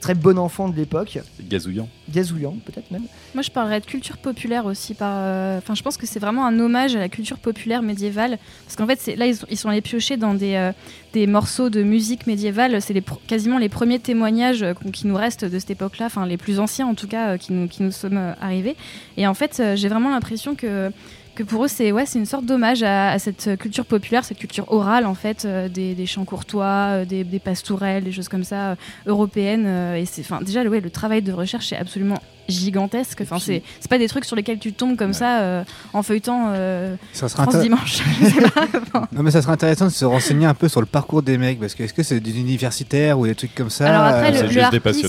très 0.00 0.14
bon 0.14 0.38
enfant 0.38 0.68
de 0.68 0.76
l'époque 0.76 1.18
Gazouillant. 1.40 1.88
Gazouillant 2.10 2.56
peut-être 2.64 2.90
même 2.90 3.04
Moi, 3.34 3.42
je 3.42 3.50
parlerais 3.50 3.80
de 3.80 3.86
culture 3.86 4.18
populaire 4.18 4.66
aussi. 4.66 4.94
Par, 4.94 5.14
euh, 5.16 5.60
je 5.72 5.82
pense 5.82 5.96
que 5.96 6.06
c'est 6.06 6.18
vraiment 6.18 6.46
un 6.46 6.58
hommage 6.58 6.96
à 6.96 6.98
la 6.98 7.08
culture 7.08 7.38
populaire 7.38 7.82
médiévale, 7.82 8.38
parce 8.64 8.76
qu'en 8.76 8.86
fait, 8.86 9.16
là 9.16 9.26
ils 9.26 9.36
ils 9.50 9.56
sont 9.56 9.68
allés 9.68 9.80
piocher 9.80 10.16
dans 10.16 10.34
des, 10.34 10.54
euh, 10.54 10.72
des 11.12 11.26
morceaux 11.26 11.70
de 11.70 11.82
musique 11.82 12.26
médiévale. 12.26 12.80
C'est 12.82 13.02
quasiment 13.26 13.58
les 13.58 13.68
premiers 13.68 13.98
témoignages 13.98 14.62
euh, 14.62 14.74
qui 14.92 15.06
nous 15.06 15.16
restent 15.16 15.44
de 15.44 15.58
cette 15.58 15.70
époque-là, 15.70 16.06
enfin 16.06 16.26
les 16.26 16.36
plus 16.36 16.60
anciens 16.60 16.86
en 16.86 16.94
tout 16.94 17.08
cas, 17.08 17.38
qui 17.38 17.52
nous 17.52 17.68
qui 17.68 17.82
nous 17.82 17.92
sommes 17.92 18.34
arrivés. 18.40 18.76
Et 19.16 19.26
en 19.26 19.34
fait, 19.34 19.62
j'ai 19.74 19.88
vraiment 19.88 20.10
l'impression 20.10 20.54
que 20.54 20.90
que 21.34 21.42
pour 21.42 21.64
eux 21.64 21.68
c'est 21.68 21.92
ouais 21.92 22.04
une 22.14 22.26
sorte 22.26 22.44
d'hommage 22.44 22.82
à, 22.82 23.18
cette 23.18 23.56
culture 23.58 23.84
populaire 23.84 24.24
cette 24.24 24.38
culture 24.38 24.70
orale 24.72 25.06
en 25.06 25.14
fait 25.14 25.46
des, 25.46 25.94
des 25.94 26.06
chants 26.06 26.24
courtois 26.24 27.04
des, 27.04 27.24
des 27.24 27.38
pastourelles 27.38 28.04
des 28.04 28.12
choses 28.12 28.28
comme 28.28 28.44
ça 28.44 28.70
euh, 28.70 28.74
européennes 29.06 29.66
et 29.96 30.04
déjà 30.42 30.62
ouais, 30.64 30.80
le 30.80 30.90
travail 30.90 31.22
de 31.22 31.32
recherche 31.32 31.72
est 31.72 31.76
absolument 31.76 31.99
gigantesque. 32.48 33.20
Enfin 33.22 33.38
c'est 33.38 33.62
c'est 33.78 33.88
pas 33.88 33.98
des 33.98 34.08
trucs 34.08 34.24
sur 34.24 34.34
lesquels 34.34 34.58
tu 34.58 34.72
tombes 34.72 34.96
comme 34.96 35.12
ça 35.12 35.40
euh, 35.40 35.62
en 35.92 36.02
feuilletant 36.02 36.46
euh, 36.48 36.96
Ça 37.12 37.28
sera 37.28 37.44
France 37.44 37.58
dimanche. 37.62 38.00
Pas. 38.92 39.08
Non 39.12 39.22
mais 39.22 39.30
ça 39.30 39.40
serait 39.42 39.52
intéressant 39.52 39.86
de 39.86 39.90
se 39.92 40.04
renseigner 40.04 40.46
un 40.46 40.54
peu 40.54 40.68
sur 40.68 40.80
le 40.80 40.86
parcours 40.86 41.22
des 41.22 41.38
mecs 41.38 41.60
parce 41.60 41.74
que 41.74 41.84
est-ce 41.84 41.94
que 41.94 42.02
c'est 42.02 42.18
des 42.18 42.38
universitaires 42.40 43.18
ou 43.18 43.26
des 43.26 43.34
trucs 43.36 43.54
comme 43.54 43.70
ça 43.70 43.86
Alors 43.88 44.02
après, 44.02 44.30
le- 44.32 44.36
euh, 44.36 44.40
C'est 44.40 44.42
le 44.42 44.48
juste 44.48 44.54
des 44.72 44.78
harpiste- 44.78 44.80
passionnés, 44.82 45.08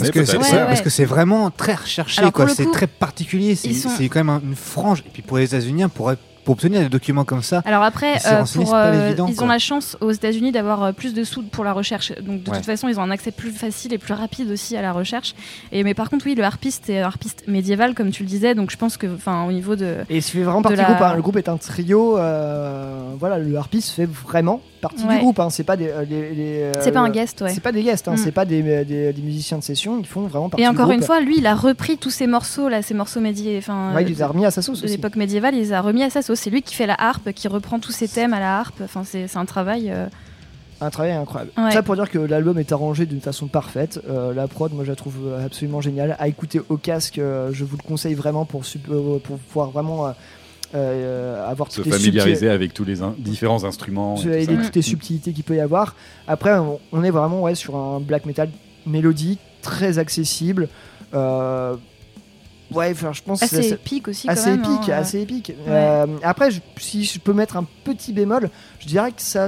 parce 0.68 0.82
que 0.82 0.90
c'est 0.90 1.04
Ouais, 1.04 1.10
ouais. 1.10 1.16
vraiment 1.16 1.50
très 1.50 1.74
recherché 1.74 2.22
quoi. 2.32 2.48
c'est 2.48 2.70
très 2.72 2.88
particulier 2.88 3.56
c'est 3.56 3.70
ils 3.70 3.76
sont- 3.76 3.90
c'est 3.98 4.08
quand 4.08 4.20
même 4.20 4.30
un- 4.30 4.42
une 4.44 4.56
frange. 4.56 5.00
Et 5.08 5.10
puis 5.12 5.22
pour 5.24 5.38
les 5.40 5.46
États-Unis 5.46 5.86
pour 5.94 6.12
pour 6.44 6.54
obtenir 6.54 6.82
des 6.82 6.90
documents 6.90 7.24
comme 7.26 7.42
ça 7.42 7.62
Alors 7.66 7.84
après, 7.84 8.20
se 8.20 8.28
euh, 8.28 8.44
pour, 8.64 8.74
euh, 8.76 9.08
évident, 9.08 9.28
ils 9.28 9.36
quoi. 9.36 9.46
ont 9.46 9.50
la 9.50 9.60
chance 9.60 9.98
aux 10.02 10.12
États-Unis 10.12 10.52
d'avoir 10.52 10.84
euh, 10.84 10.92
plus 10.92 11.14
de 11.14 11.24
sous 11.24 11.44
pour 11.44 11.64
la 11.64 11.74
recherche. 11.74 12.12
Donc 12.22 12.44
de 12.44 12.50
Ouais. 12.50 12.58
toute 12.58 12.66
façon, 12.66 12.88
ils 12.88 13.00
ont 13.00 13.04
un 13.04 13.12
accès 13.12 13.32
plus 13.32 13.52
facile 13.52 13.94
et 13.94 13.98
plus 13.98 14.14
rapide 14.14 14.50
aussi 14.52 14.76
à 14.78 14.82
la 14.82 14.92
recherche. 14.92 15.36
Et 15.72 15.84
mais 15.84 15.94
par 15.94 16.10
contre, 16.10 16.26
oui, 16.26 16.36
le 16.36 16.44
harpiste 16.44 16.90
est 16.90 17.00
un 17.00 17.06
harpiste 17.06 17.44
médiéval, 17.48 17.94
comme 17.94 18.12
tu 18.12 18.24
le 18.24 18.30
disais. 18.30 18.56
Donc 18.56 18.72
je 18.72 18.78
pense 18.78 18.98
que, 18.98 19.08
enfin, 19.14 19.46
au 19.46 19.52
niveau 19.52 19.76
de 19.76 19.98
Et 20.10 20.18
il 20.18 20.22
fait 20.22 20.42
vraiment 20.44 20.62
partie 20.62 20.78
la- 20.78 20.84
du 20.86 20.90
groupe. 20.92 21.02
hein. 21.02 21.14
Le 21.16 21.22
groupe 21.22 21.38
est 21.38 21.50
un 21.50 21.58
trio. 21.58 22.18
euh, 22.18 23.12
voilà, 23.20 23.38
le 23.40 23.56
harpiste 23.58 23.92
fait 23.92 24.06
vraiment 24.08 24.62
partie 24.82 25.06
Ouais. 25.06 25.16
du 25.16 25.22
groupe. 25.22 25.40
hein. 25.40 25.50
C'est 25.50 25.64
pas 25.64 25.78
des, 25.78 25.88
euh, 25.88 26.04
euh, 26.12 26.72
C'est 26.82 26.92
pas 26.92 27.00
un 27.00 27.10
guest, 27.10 27.42
ouais. 27.42 27.54
C'est 27.54 27.62
pas 27.62 27.72
des 27.72 27.84
guests. 27.84 28.08
hein. 28.08 28.14
Mm. 28.14 28.18
C'est 28.18 28.32
pas 28.32 28.44
des, 28.46 28.62
des- 28.84 29.14
des 29.14 29.22
musiciens 29.22 29.58
de 29.60 29.64
session. 29.64 29.98
Ils 30.00 30.06
font 30.06 30.22
vraiment 30.24 30.50
partie 30.50 30.64
Et 30.64 30.66
du 30.66 30.72
encore 30.72 30.88
groupe. 30.88 30.98
une 31.00 31.04
fois, 31.06 31.22
lui, 31.22 31.38
il 31.38 31.48
a 31.48 31.56
repris 31.56 31.98
tous 31.98 32.10
ces 32.10 32.28
morceaux 32.28 32.68
là, 32.68 32.82
ces 32.82 32.94
morceaux 32.94 33.22
médiévaux, 33.22 33.60
enfin, 33.60 33.94
Ouais, 33.96 34.04
il 34.04 34.10
les 34.10 34.22
a 34.22 34.28
remis 34.28 34.46
à 34.46 34.52
sa 34.52 34.62
sauce 34.62 34.82
de 34.82 34.88
l'époque 34.88 35.16
médiévale, 35.16 35.56
il 35.56 35.60
les 35.62 35.74
a 35.74 35.82
remis 35.82 36.04
à 36.04 36.10
sa 36.10 36.22
sauce. 36.22 36.40
C'est 36.40 36.50
lui 36.50 36.62
qui 36.64 36.76
fait 36.76 36.88
la 36.88 36.96
harpe, 37.00 37.32
qui 37.32 37.48
reprend 37.48 37.80
tous 37.80 37.92
ces 37.94 38.08
thèmes 38.08 38.34
à 38.34 38.40
la 38.40 38.60
harpe. 38.60 38.82
Enfin, 38.84 39.04
c'est 39.06 39.28
c'est 39.28 39.38
un 39.38 39.46
travail. 39.46 39.90
euh, 39.92 40.08
Un 40.84 40.90
travail 40.90 41.12
incroyable. 41.12 41.52
Ouais. 41.60 41.70
Ça 41.72 41.84
pour 41.84 41.94
dire 41.96 42.10
que 42.10 42.18
l'album 42.18 42.58
est 42.58 42.72
arrangé 42.72 43.06
d'une 43.06 43.22
façon 43.22 43.46
parfaite. 43.48 44.02
Euh, 44.10 44.34
la 44.34 44.48
prod, 44.48 44.74
moi, 44.74 44.84
je 44.84 44.90
la 44.90 44.96
trouve 44.96 45.16
absolument 45.46 45.80
géniale. 45.80 46.16
À 46.18 46.28
écouter 46.28 46.60
au 46.70 46.78
casque, 46.78 47.20
euh, 47.20 47.50
je 47.54 47.64
vous 47.66 47.78
le 47.78 47.84
conseille 47.88 48.16
vraiment 48.16 48.46
pour, 48.46 48.64
pour 49.24 49.38
pouvoir 49.38 49.70
vraiment 49.70 50.12
euh, 50.76 51.46
avoir 51.50 51.72
Se 51.72 51.82
familiariser 51.82 52.50
avec 52.50 52.74
tous 52.74 52.84
les 52.86 53.02
in- 53.02 53.16
différents 53.18 53.64
instruments. 53.64 54.16
et 54.18 54.46
toutes 54.48 54.76
les 54.76 54.82
subtilités 54.82 55.34
qu'il 55.34 55.44
peut 55.44 55.56
y 55.56 55.60
avoir. 55.60 55.96
Après, 56.28 56.58
on, 56.58 56.80
on 56.92 57.04
est 57.04 57.12
vraiment 57.12 57.42
ouais, 57.42 57.56
sur 57.56 57.76
un 57.76 58.00
black 58.00 58.26
metal 58.26 58.50
mélodique, 58.86 59.40
très 59.62 60.00
accessible. 60.00 60.70
Euh, 61.14 61.76
ouais, 62.72 62.90
enfin, 62.92 63.12
je 63.14 63.22
pense 63.22 63.40
que 63.42 63.46
Assez 63.46 63.64
c'est- 63.64 63.70
épique 63.72 64.08
aussi, 64.08 64.28
quand 64.28 64.34
Assez 64.34 64.52
même, 64.52 64.60
épique, 64.64 64.90
hein, 64.90 64.98
assez 64.98 65.20
épique. 65.22 65.50
Ouais. 65.50 65.56
Euh, 65.68 66.06
après, 66.24 66.52
je- 66.52 66.62
si 66.80 67.04
je 67.04 67.20
peux 67.20 67.34
mettre 67.34 67.58
un 67.58 67.66
petit 67.84 68.14
bémol, 68.14 68.50
je 68.80 68.88
dirais 68.88 69.12
que 69.12 69.22
ça, 69.22 69.48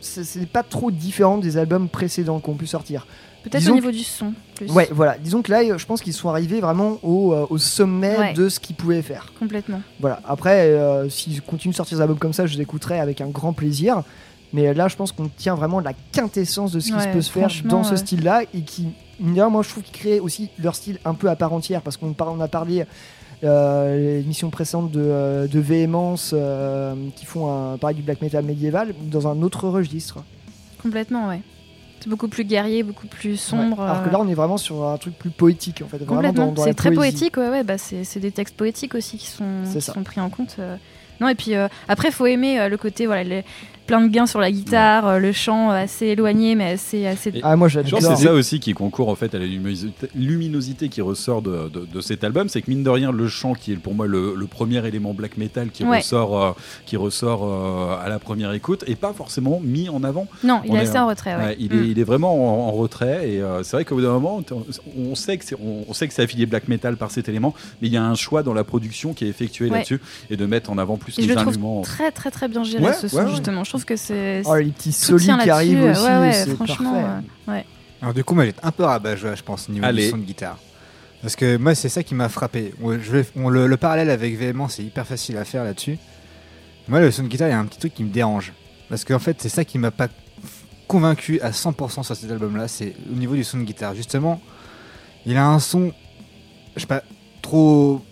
c'est 0.00 0.48
pas 0.48 0.62
trop 0.62 0.90
différent 0.90 1.38
des 1.38 1.56
albums 1.56 1.88
précédents 1.88 2.40
qu'on 2.40 2.54
pu 2.54 2.66
sortir. 2.66 3.06
Peut-être 3.42 3.68
au 3.70 3.74
niveau 3.74 3.90
du 3.90 4.02
son. 4.04 4.32
Plus. 4.54 4.70
Ouais, 4.70 4.88
voilà. 4.92 5.16
Disons 5.18 5.42
que 5.42 5.50
là, 5.50 5.76
je 5.76 5.84
pense 5.86 6.00
qu'ils 6.00 6.12
sont 6.12 6.28
arrivés 6.28 6.60
vraiment 6.60 6.98
au, 7.02 7.32
euh, 7.32 7.46
au 7.50 7.58
sommet 7.58 8.16
Ouais. 8.18 8.32
de 8.34 8.48
ce 8.48 8.60
qu'ils 8.60 8.76
pouvaient 8.76 9.02
faire. 9.02 9.32
Complètement. 9.38 9.80
Voilà. 10.00 10.20
Après, 10.26 10.68
euh, 10.68 11.08
s'ils 11.08 11.42
continuent 11.42 11.72
de 11.72 11.76
sortir 11.76 11.98
des 11.98 12.02
albums 12.02 12.18
comme 12.18 12.32
ça, 12.32 12.46
je 12.46 12.54
les 12.56 12.62
écouterai 12.62 13.00
avec 13.00 13.20
un 13.20 13.28
grand 13.28 13.52
plaisir. 13.52 14.02
Mais 14.52 14.72
là, 14.72 14.86
je 14.86 14.94
pense 14.94 15.10
qu'on 15.10 15.28
tient 15.28 15.56
vraiment 15.56 15.80
la 15.80 15.92
quintessence 16.12 16.70
de 16.72 16.78
ce 16.78 16.86
qui 16.88 16.94
Ouais, 16.94 17.02
se 17.02 17.08
peut 17.08 17.22
se 17.22 17.30
faire 17.32 17.48
dans 17.64 17.82
ce 17.82 17.96
style-là 17.96 18.42
et 18.54 18.60
qui, 18.62 18.86
moi, 19.18 19.62
je 19.62 19.68
trouve 19.68 19.82
qu'ils 19.82 19.98
créent 19.98 20.20
aussi 20.20 20.48
leur 20.62 20.76
style 20.76 20.98
un 21.04 21.14
peu 21.14 21.28
à 21.28 21.34
part 21.34 21.52
entière 21.52 21.82
parce 21.82 21.96
qu'on 21.96 22.14
on 22.16 22.40
a 22.40 22.46
parlé 22.48 22.84
euh, 23.42 24.20
l'émission 24.20 24.50
précédente 24.50 24.90
de, 24.92 25.00
euh, 25.02 25.46
de 25.48 25.58
Véhémence 25.58 26.30
euh, 26.32 26.94
qui 27.16 27.26
font 27.26 27.50
un, 27.74 27.76
pareil 27.78 27.96
du 27.96 28.02
black 28.02 28.22
metal 28.22 28.44
médiéval 28.44 28.94
dans 29.02 29.26
un 29.28 29.42
autre 29.42 29.68
registre. 29.68 30.18
Complètement, 30.82 31.28
ouais. 31.28 31.40
C'est 32.04 32.10
beaucoup 32.10 32.28
plus 32.28 32.44
guerrier, 32.44 32.82
beaucoup 32.82 33.06
plus 33.06 33.38
sombre. 33.38 33.78
Ouais. 33.78 33.84
Alors 33.86 34.04
que 34.04 34.10
là, 34.10 34.20
on 34.20 34.28
est 34.28 34.34
vraiment 34.34 34.58
sur 34.58 34.84
un 34.86 34.98
truc 34.98 35.14
plus 35.18 35.30
poétique 35.30 35.80
en 35.82 35.88
fait. 35.88 35.96
C'est 36.64 36.74
très 36.74 36.90
poétique, 36.96 37.36
ouais, 37.38 37.48
ouais. 37.48 37.64
Bah, 37.64 37.78
c'est 37.78 38.18
des 38.20 38.30
textes 38.30 38.56
poétiques 38.58 38.94
aussi 38.94 39.16
qui 39.16 39.26
sont, 39.26 39.44
qui 39.72 39.80
sont 39.80 40.02
pris 40.02 40.20
en 40.20 40.28
compte. 40.28 40.56
euh. 40.58 40.76
Non, 41.22 41.28
et 41.28 41.34
puis 41.34 41.54
euh, 41.54 41.66
après, 41.88 42.10
faut 42.10 42.26
aimer 42.26 42.60
euh, 42.60 42.68
le 42.68 42.76
côté, 42.76 43.06
voilà, 43.06 43.24
les- 43.24 43.44
plein 43.86 44.00
de 44.00 44.08
gains 44.08 44.26
sur 44.26 44.40
la 44.40 44.50
guitare, 44.50 45.06
euh, 45.06 45.18
le 45.18 45.32
chant 45.32 45.70
euh, 45.70 45.74
assez 45.84 46.06
éloigné, 46.06 46.54
mais 46.54 46.72
assez. 46.72 47.06
assez... 47.06 47.30
Et- 47.30 47.40
Ah, 47.42 47.56
moi, 47.56 47.68
Je 47.68 47.80
que 47.80 48.00
c'est 48.00 48.16
ça 48.16 48.32
aussi 48.32 48.60
qui 48.60 48.72
concourt 48.74 49.08
en 49.08 49.14
fait 49.14 49.34
à 49.34 49.38
la 49.38 49.46
luminosité, 49.46 50.08
luminosité 50.14 50.88
qui 50.88 51.00
ressort 51.00 51.42
de, 51.42 51.68
de- 51.68 51.86
de 51.86 52.00
cet 52.00 52.24
album, 52.24 52.48
c'est 52.48 52.62
que 52.62 52.70
mine 52.70 52.82
de 52.82 52.90
rien 52.90 53.12
le 53.12 53.28
chant 53.28 53.54
qui 53.54 53.72
est 53.72 53.76
pour 53.76 53.94
moi 53.94 54.06
le, 54.06 54.34
le 54.36 54.46
premier 54.46 54.86
élément 54.86 55.12
black 55.14 55.36
metal 55.36 55.70
qui 55.70 55.84
Ouais. 55.84 55.98
ressort, 55.98 56.42
euh, 56.42 56.52
qui 56.86 56.96
ressort 56.96 57.42
euh, 57.44 58.02
à 58.04 58.08
la 58.08 58.18
première 58.18 58.52
écoute 58.52 58.84
est 58.86 58.94
pas 58.96 59.12
forcément 59.12 59.60
mis 59.62 59.88
en 59.88 60.02
avant. 60.04 60.26
Non, 60.42 60.60
il 60.64 60.70
On 60.72 60.76
est 60.76 60.80
assez 60.80 60.98
en 60.98 61.06
retrait, 61.06 61.36
ouais. 61.36 61.56
il, 61.58 61.72
Mm. 61.74 61.84
est, 61.84 61.88
il 61.88 61.98
est 61.98 62.04
vraiment 62.04 62.34
en, 62.34 62.68
en 62.68 62.72
retrait 62.72 63.28
et 63.30 63.42
euh, 63.42 63.62
c'est 63.62 63.76
vrai 63.76 63.84
qu'au 63.84 63.96
bout 63.96 64.02
d'un 64.02 64.12
moment 64.12 64.42
on, 64.96 65.14
sait 65.14 65.36
que 65.36 65.44
c'est 65.44 65.56
on, 65.56 65.84
on 65.88 65.92
sait 65.92 66.08
que 66.08 66.14
c'est 66.14 66.22
affilié 66.22 66.46
black 66.46 66.68
metal 66.68 66.96
par 66.96 67.10
cet 67.10 67.28
élément, 67.28 67.54
mais 67.82 67.88
il 67.88 67.92
y 67.94 67.96
a 67.96 68.02
un 68.04 68.14
choix 68.14 68.42
dans 68.42 68.54
la 68.54 68.64
production 68.64 69.12
qui 69.12 69.24
est 69.26 69.28
effectué 69.28 69.66
Ouais. 69.66 69.78
là-dessus 69.78 70.00
et 70.30 70.36
de 70.36 70.46
mettre 70.46 70.70
en 70.70 70.78
avant 70.78 70.96
plus 70.96 71.12
Et 71.18 71.22
je 71.22 71.28
les 71.28 71.34
le 71.34 71.34
trouve 71.34 71.48
instruments. 71.48 71.82
très 71.82 72.10
très 72.12 72.30
très 72.30 72.48
bien 72.48 72.64
géré 72.64 72.84
Ouais, 72.84 72.92
ce 72.92 73.08
son 73.08 73.16
ouais, 73.18 73.24
ouais. 73.24 73.30
justement. 73.30 73.64
Je 73.64 73.70
trouve 73.78 73.84
que 73.84 73.96
c'est. 73.96 74.42
Oh, 74.46 74.54
les 74.56 74.66
petits 74.70 74.92
solis 74.92 75.26
qui 75.42 75.50
arrivent 75.50 75.82
euh, 75.82 75.92
aussi, 75.92 76.02
Ouais, 76.02 76.18
ouais, 76.18 76.32
c'est 76.32 76.54
franchement. 76.54 76.92
parfait. 76.92 77.08
euh, 77.48 77.52
ouais. 77.52 77.64
Alors 78.02 78.14
du 78.14 78.24
coup, 78.24 78.34
moi, 78.34 78.44
j'ai 78.44 78.54
un 78.62 78.70
peu 78.70 78.84
rabat 78.84 79.16
je 79.16 79.42
pense, 79.42 79.68
au 79.68 79.72
niveau 79.72 79.84
Allez. 79.86 80.04
du 80.04 80.10
son 80.10 80.18
de 80.18 80.24
guitare. 80.24 80.58
Parce 81.22 81.36
que 81.36 81.56
moi, 81.56 81.74
c'est 81.74 81.88
ça 81.88 82.02
qui 82.02 82.14
m'a 82.14 82.28
frappé. 82.28 82.74
Je 82.82 83.10
vais- 83.12 83.26
on- 83.36 83.48
le, 83.48 83.66
le 83.66 83.76
parallèle 83.78 84.10
avec 84.10 84.36
Véhément, 84.36 84.68
c'est 84.68 84.82
hyper 84.82 85.06
facile 85.06 85.36
à 85.38 85.44
faire 85.44 85.64
là-dessus. 85.64 85.98
Moi, 86.88 87.00
le 87.00 87.10
son 87.10 87.22
de 87.22 87.28
guitare, 87.28 87.48
il 87.48 87.52
y 87.52 87.54
a 87.54 87.58
un 87.58 87.64
petit 87.64 87.78
truc 87.78 87.94
qui 87.94 88.04
me 88.04 88.10
dérange. 88.10 88.52
Parce 88.90 89.04
qu'en 89.06 89.18
fait, 89.18 89.38
c'est 89.40 89.48
ça 89.48 89.64
qui 89.64 89.78
m'a 89.78 89.90
pas 89.90 90.08
convaincu 90.86 91.40
à 91.40 91.50
100% 91.50 92.02
sur 92.02 92.14
cet 92.14 92.30
album-là, 92.30 92.68
c'est 92.68 92.94
au 93.10 93.14
niveau 93.16 93.34
du 93.34 93.42
son 93.42 93.56
de 93.58 93.62
guitare. 93.64 93.94
Justement, 93.94 94.38
il 95.24 95.36
a 95.38 95.46
un 95.46 95.58
son, 95.60 95.92
je 96.76 96.80
sais 96.82 96.86
pas, 96.86 97.02
trop, 97.40 98.04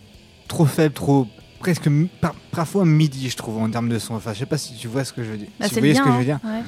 trop 0.48 0.64
faible, 0.64 0.94
trop 0.94 1.26
presque 1.62 1.88
par- 2.20 2.34
parfois 2.50 2.84
midi, 2.84 3.30
je 3.30 3.36
trouve, 3.36 3.58
en 3.62 3.70
termes 3.70 3.88
de 3.88 3.98
son. 3.98 4.14
Enfin, 4.14 4.32
je 4.34 4.40
sais 4.40 4.46
pas 4.46 4.58
si 4.58 4.74
tu 4.74 4.88
vois 4.88 5.04
ce 5.04 5.12
que 5.12 5.22
je 5.22 5.30
veux 5.30 5.36
dire. 5.38 5.48
Bah, 5.60 5.68
si 5.68 5.74
vous 5.74 5.80
voyez 5.80 5.92
bien, 5.94 6.02
ce 6.02 6.06
que 6.08 6.12
je 6.12 6.16
veux 6.18 6.22
hein, 6.32 6.40
dire. 6.42 6.50
ouais. 6.50 6.62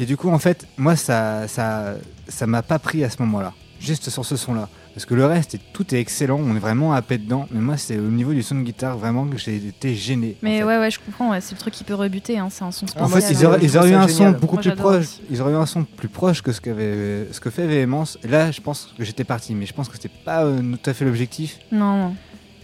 Et 0.00 0.06
du 0.06 0.16
coup, 0.16 0.30
en 0.30 0.38
fait, 0.38 0.66
moi, 0.76 0.94
ça, 0.94 1.48
ça, 1.48 1.94
ça 2.28 2.46
m'a 2.46 2.62
pas 2.62 2.78
pris 2.78 3.02
à 3.02 3.10
ce 3.10 3.16
moment-là, 3.22 3.52
juste 3.80 4.10
sur 4.10 4.24
ce 4.24 4.36
son-là, 4.36 4.68
parce 4.94 5.04
que 5.06 5.14
le 5.14 5.26
reste, 5.26 5.56
est- 5.56 5.60
tout 5.72 5.92
est 5.92 5.98
excellent, 5.98 6.38
on 6.40 6.54
est 6.54 6.60
vraiment 6.60 6.92
happé 6.92 7.18
dedans. 7.18 7.48
Mais 7.50 7.60
moi, 7.60 7.76
c'est 7.76 7.98
au 7.98 8.02
niveau 8.08 8.32
du 8.32 8.44
son 8.44 8.54
de 8.54 8.62
guitare 8.62 8.96
vraiment 8.96 9.26
que 9.26 9.36
j'ai 9.38 9.56
été 9.56 9.96
gêné. 9.96 10.36
Mais 10.40 10.62
ouais, 10.62 10.78
ouais, 10.78 10.90
je 10.92 11.00
comprends. 11.04 11.30
ouais, 11.32 11.40
c'est 11.40 11.52
le 11.56 11.58
truc 11.58 11.74
qui 11.74 11.82
peut 11.82 11.94
rebuter. 11.96 12.38
Hein, 12.38 12.46
c'est 12.48 12.62
un 12.62 12.70
son 12.70 12.86
En 12.96 13.08
fait, 13.08 13.28
ils 13.32 13.44
auraient, 13.44 13.58
ils 13.60 13.76
auraient 13.76 13.90
eu 13.90 13.94
un 13.94 14.06
son 14.06 14.30
beaucoup 14.30 14.54
Moi, 14.54 14.62
plus 14.62 14.76
proche. 14.76 14.96
aussi. 15.02 15.20
Ils 15.32 15.40
auraient 15.42 15.52
eu 15.52 15.56
un 15.56 15.66
son 15.66 15.82
plus 15.82 16.08
proche 16.08 16.42
que 16.42 16.52
ce 16.52 16.60
qu'avait, 16.60 17.26
ce 17.32 17.40
que 17.40 17.50
fait 17.50 17.66
Véhémence. 17.66 18.18
Là, 18.22 18.52
je 18.52 18.60
pense 18.60 18.94
que 18.96 19.02
j'étais 19.02 19.24
parti, 19.24 19.52
mais 19.56 19.66
je 19.66 19.72
pense 19.72 19.88
que 19.88 19.94
c'était 19.96 20.14
pas 20.24 20.44
euh, 20.44 20.60
tout 20.80 20.90
à 20.90 20.94
fait 20.94 21.04
l'objectif. 21.04 21.58
Non, 21.72 21.96
non. 21.96 22.14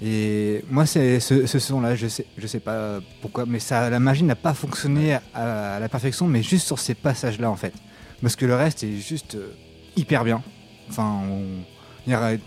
Et 0.02 0.64
moi, 0.70 0.86
c'est 0.86 1.20
ce, 1.20 1.46
ce 1.46 1.58
son-là, 1.58 1.94
je 1.94 2.08
sais, 2.08 2.26
je 2.36 2.46
sais 2.46 2.60
pas 2.60 3.00
pourquoi, 3.22 3.46
mais 3.46 3.58
ça, 3.60 3.88
la 3.90 4.00
magie 4.00 4.24
n'a 4.24 4.34
pas 4.34 4.52
fonctionné 4.54 5.14
à, 5.34 5.76
à 5.76 5.80
la 5.80 5.88
perfection, 5.88 6.26
mais 6.26 6.42
juste 6.42 6.66
sur 6.66 6.78
ces 6.78 6.94
passages-là, 6.94 7.50
en 7.50 7.56
fait. 7.56 7.72
Parce 8.20 8.36
que 8.36 8.44
le 8.46 8.54
reste 8.54 8.82
est 8.82 8.96
juste 8.96 9.34
euh, 9.36 9.52
hyper 9.96 10.24
bien. 10.24 10.42
Enfin, 10.88 11.20
on- 11.30 11.64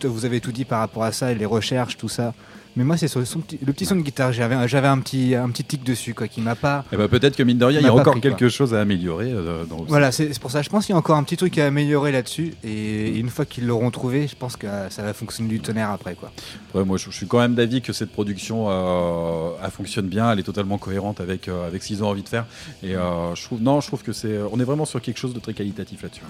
vous 0.04 0.26
avez 0.26 0.40
tout 0.40 0.52
dit 0.52 0.66
par 0.66 0.80
rapport 0.80 1.04
à 1.04 1.12
ça, 1.12 1.34
les 1.34 1.46
recherches, 1.46 1.98
tout 1.98 2.10
ça. 2.10 2.34
Mais 2.78 2.84
moi, 2.84 2.96
c'est 2.96 3.08
sur 3.08 3.20
le, 3.20 3.26
son 3.26 3.40
petit- 3.40 3.58
le 3.66 3.74
petit 3.74 3.86
son 3.88 3.96
de 3.96 4.02
guitare, 4.02 4.32
j'avais, 4.32 4.68
j'avais 4.68 4.88
un 4.88 5.00
petit, 5.00 5.34
un 5.34 5.50
petit 5.50 5.64
tic 5.64 5.84
dessus, 5.84 6.14
quoi, 6.14 6.28
qui 6.28 6.42
m'a 6.42 6.54
pas. 6.56 6.86
Et 6.94 6.96
bah, 6.96 7.08
peut-être 7.08 7.36
que 7.36 7.42
mine 7.42 7.58
de 7.58 7.66
rien, 7.66 7.80
il 7.80 7.84
y 7.86 7.90
a 7.90 7.94
encore 7.94 8.14
pris, 8.14 8.22
quoi. 8.22 8.30
quelque 8.30 8.50
chose 8.50 8.76
à 8.76 8.82
améliorer 8.82 9.32
euh, 9.32 9.66
dans 9.66 9.78
Voilà, 9.88 10.12
c'est 10.12 10.32
c'est 10.32 10.40
pour 10.40 10.52
ça. 10.52 10.62
Je 10.62 10.70
pense 10.70 10.86
qu'il 10.86 10.94
y 10.94 10.96
a 10.96 11.00
encore 11.00 11.18
un 11.18 11.24
petit 11.24 11.38
truc 11.38 11.58
à 11.58 11.66
améliorer 11.66 12.12
là-dessus. 12.12 12.54
Et 12.64 13.18
une 13.18 13.30
fois 13.30 13.46
qu'ils 13.46 13.66
l'auront 13.66 13.90
trouvé, 13.90 14.28
je 14.28 14.36
pense 14.36 14.56
que 14.58 14.68
euh, 14.68 14.90
ça 14.92 15.02
va 15.02 15.14
fonctionner 15.14 15.50
du 15.50 15.60
tonnerre 15.60 15.90
après, 15.90 16.14
quoi. 16.14 16.32
Ouais, 16.76 16.86
moi, 16.86 16.98
je, 16.98 17.10
je 17.10 17.16
suis 17.18 17.26
quand 17.28 17.40
même 17.40 17.56
d'avis 17.56 17.82
que 17.82 17.94
cette 17.94 18.12
production, 18.12 18.68
euh, 18.70 19.50
elle 19.64 19.72
fonctionne 19.72 20.08
bien, 20.08 20.32
elle 20.32 20.40
est 20.40 20.44
totalement 20.44 20.78
cohérente 20.78 21.20
avec, 21.20 21.48
euh, 21.48 21.68
avec 21.68 21.82
ce 21.82 21.88
qu'ils 21.88 22.04
ont 22.04 22.08
envie 22.10 22.22
de 22.24 22.30
faire. 22.30 22.46
Et 22.84 22.96
euh, 22.96 23.34
je 23.34 23.44
trouve, 23.44 23.60
non, 23.60 23.82
je 23.82 23.88
trouve 23.88 24.04
que 24.04 24.14
c'est, 24.14 24.38
on 24.52 24.60
est 24.60 24.64
vraiment 24.64 24.86
sur 24.86 25.02
quelque 25.02 25.18
chose 25.18 25.34
de 25.34 25.40
très 25.40 25.54
qualitatif 25.56 26.04
là-dessus. 26.04 26.22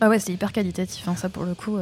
Ah 0.00 0.08
ouais, 0.08 0.20
c'est 0.20 0.32
hyper 0.32 0.52
qualitatif, 0.52 1.08
hein, 1.08 1.16
ça 1.16 1.28
pour 1.28 1.44
le 1.44 1.54
coup. 1.54 1.78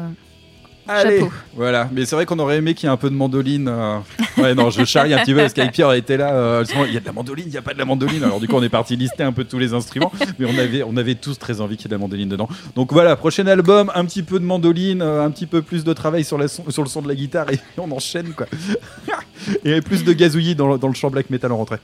Allez, 0.87 1.21
Chapeau. 1.21 1.33
voilà. 1.57 1.89
Mais 1.93 2.05
c'est 2.05 2.15
vrai 2.15 2.27
qu'on 2.27 2.39
aurait 2.39 2.57
aimé 2.59 2.75
qu'il 2.75 2.87
y 2.87 2.91
ait 2.91 2.93
un 2.93 2.97
peu 2.99 3.09
de 3.11 3.15
mandoline. 3.15 3.69
euh. 3.69 3.99
Ouais, 4.37 4.55
non, 4.55 4.71
je 4.71 4.85
charrie 4.85 5.15
un 5.15 5.19
petit 5.19 5.33
peu 5.33 5.41
parce 5.41 5.53
aurait 5.85 5.99
été 5.99 6.17
là. 6.17 6.33
euh, 6.35 6.65
il 6.87 6.93
y 6.93 6.97
a 6.97 7.01
de 7.01 7.07
la 7.07 7.13
mandoline, 7.13 7.45
il 7.47 7.53
n'y 7.53 7.57
a 7.57 7.63
pas 7.63 7.73
de 7.73 7.79
la 7.79 7.85
mandoline. 7.85 8.23
Alors 8.23 8.39
du 8.41 8.49
coup, 8.49 8.57
on 8.57 8.63
est 8.63 8.69
parti 8.69 8.97
lister 8.97 9.23
un 9.23 9.33
peu 9.33 9.45
tous 9.45 9.59
les 9.59 9.73
instruments, 9.73 10.13
mais 10.39 10.47
on 10.47 10.59
avait, 10.59 10.83
on 10.83 10.97
avait 10.97 11.15
tous 11.15 11.39
très 11.39 11.61
envie 11.61 11.77
qu'il 11.77 11.87
y 11.87 11.89
ait 11.89 11.91
de 11.91 11.95
la 11.95 11.99
mandoline 11.99 12.29
dedans. 12.29 12.49
Donc 12.77 12.93
voilà, 12.93 13.17
prochain 13.17 13.47
album, 13.47 13.91
un 13.95 14.05
petit 14.05 14.23
peu 14.23 14.39
de 14.39 14.45
mandoline, 14.45 15.01
euh, 15.03 15.25
un 15.25 15.31
petit 15.31 15.47
peu 15.47 15.63
plus 15.63 15.85
de 15.85 15.93
travail 15.93 16.25
sur, 16.25 16.37
la 16.39 16.49
son- 16.49 16.71
sur 16.71 16.83
le 16.83 16.89
son 16.89 17.01
de 17.03 17.09
la 17.09 17.15
guitare 17.15 17.51
et 17.51 17.59
on 17.79 17.91
enchaîne 17.91 18.33
quoi. 18.35 18.47
et 19.65 19.81
plus 19.81 20.05
de 20.05 20.13
gazouillis 20.13 20.55
dans, 20.55 20.73
le- 20.73 20.79
dans 20.79 20.89
le 20.89 20.95
chant 20.95 21.11
black 21.11 21.31
metal 21.31 21.53
en 21.53 21.57
rentrée. 21.59 21.79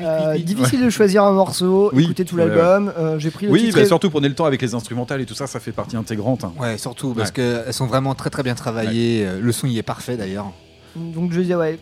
Euh, 0.00 0.36
difficile 0.38 0.84
de 0.84 0.90
choisir 0.90 1.24
un 1.24 1.32
morceau, 1.32 1.90
Oui, 1.92 2.04
écouter 2.04 2.24
tout 2.24 2.36
ouais, 2.36 2.46
l'album. 2.46 2.92
Euh, 2.98 3.18
J'ai 3.18 3.30
pris 3.30 3.46
le 3.46 3.52
Oui, 3.52 3.62
titre 3.64 3.76
bah, 3.76 3.82
et- 3.82 3.86
surtout 3.86 4.10
prenez 4.10 4.28
le 4.28 4.34
temps 4.34 4.44
avec 4.44 4.60
les 4.62 4.74
instrumentales 4.74 5.20
et 5.20 5.26
tout 5.26 5.34
ça, 5.34 5.46
ça 5.46 5.60
fait 5.60 5.72
partie 5.72 5.96
intégrante. 5.96 6.44
hein. 6.44 6.52
Ouais, 6.58 6.78
surtout 6.78 7.14
parce 7.14 7.30
Ouais. 7.30 7.34
qu'elles 7.64 7.72
sont 7.74 7.86
vraiment 7.86 8.14
très 8.14 8.25
très 8.30 8.42
bien 8.42 8.54
travaillées. 8.54 9.24
Euh, 9.26 9.40
Le 9.40 9.52
son 9.52 9.66
y 9.66 9.78
est 9.78 9.82
parfait 9.82 10.16
d'ailleurs. 10.16 10.52
Donc 10.96 11.32
je 11.32 11.40
disais 11.40 11.54
ouais, 11.54 11.78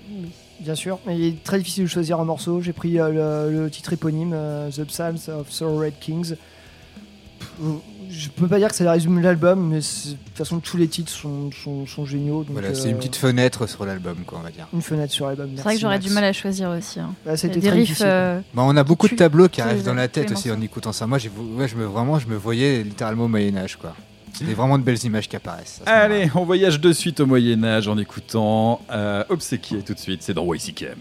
bien 0.60 0.74
sûr. 0.74 0.98
Mais 1.06 1.16
il 1.18 1.24
est 1.26 1.44
très 1.44 1.58
difficile 1.58 1.84
de 1.84 1.88
choisir 1.88 2.18
un 2.20 2.24
morceau. 2.24 2.60
J'ai 2.60 2.72
pris 2.72 2.98
euh, 2.98 3.48
le, 3.50 3.62
le 3.64 3.70
titre 3.70 3.92
éponyme, 3.92 4.32
euh, 4.34 4.70
The 4.70 4.84
Psalms 4.84 5.18
of 5.28 5.50
Sorrow 5.50 5.78
Red 5.78 5.94
Kings. 6.00 6.34
Je 8.10 8.28
peux 8.28 8.48
pas 8.48 8.58
dire 8.58 8.68
que 8.68 8.74
ça 8.74 8.90
résume 8.90 9.20
l'album, 9.20 9.68
mais 9.68 9.78
de 9.78 9.82
toute 9.82 10.36
façon 10.36 10.58
tous 10.60 10.76
les 10.76 10.88
titres 10.88 11.10
sont, 11.12 11.50
sont, 11.52 11.86
sont 11.86 12.04
géniaux. 12.04 12.38
donc, 12.44 12.52
Voilà, 12.52 12.68
euh, 12.68 12.74
c'est 12.74 12.90
une 12.90 12.96
petite 12.98 13.16
fenêtre 13.16 13.66
sur 13.68 13.84
l'album, 13.86 14.16
quoi, 14.26 14.38
on 14.40 14.42
va 14.42 14.50
dire. 14.50 14.66
une 14.72 14.82
fenêtre 14.82 15.12
sur 15.12 15.26
l'album. 15.26 15.50
C'est 15.56 15.62
vrai 15.62 15.74
que 15.74 15.80
j'aurais 15.80 15.98
du 15.98 16.10
mal 16.10 16.24
à 16.24 16.32
choisir 16.32 16.70
aussi. 16.70 17.00
hein. 17.00 17.14
Bah, 17.24 17.36
c'était 17.36 17.60
très 17.60 17.70
riffs. 17.70 17.82
difficile. 17.86 18.06
euh, 18.08 18.40
Bah, 18.54 18.62
on 18.64 18.76
a 18.76 18.84
beaucoup 18.84 19.08
de 19.08 19.14
tableaux 19.14 19.48
qui 19.48 19.60
arrivent 19.60 19.84
dans 19.84 19.94
la 19.94 20.08
tête 20.08 20.30
aussi 20.32 20.50
en 20.50 20.60
écoutant 20.60 20.92
ça. 20.92 21.06
Moi, 21.06 21.18
ouais, 21.56 21.68
je 21.68 21.76
me, 21.76 21.84
vraiment, 21.84 22.18
je 22.18 22.26
me 22.28 22.36
voyais 22.36 22.82
littéralement 22.82 23.24
au 23.24 23.28
Moyen-Âge, 23.28 23.76
quoi. 23.76 23.94
C'était 24.34 24.54
vraiment 24.54 24.78
de 24.78 24.82
belles 24.82 25.02
images 25.04 25.28
qui 25.28 25.36
apparaissent. 25.36 25.80
Allez, 25.86 26.30
on 26.34 26.44
voyage 26.44 26.80
de 26.80 26.92
suite 26.92 27.20
au 27.20 27.26
Moyen-Âge 27.26 27.88
en 27.88 27.96
écoutant 27.98 28.80
euh, 28.90 29.24
Obséquié 29.28 29.82
tout 29.82 29.94
de 29.94 29.98
suite, 29.98 30.22
c'est 30.22 30.34
dans 30.34 30.52
YCKM. 30.52 30.98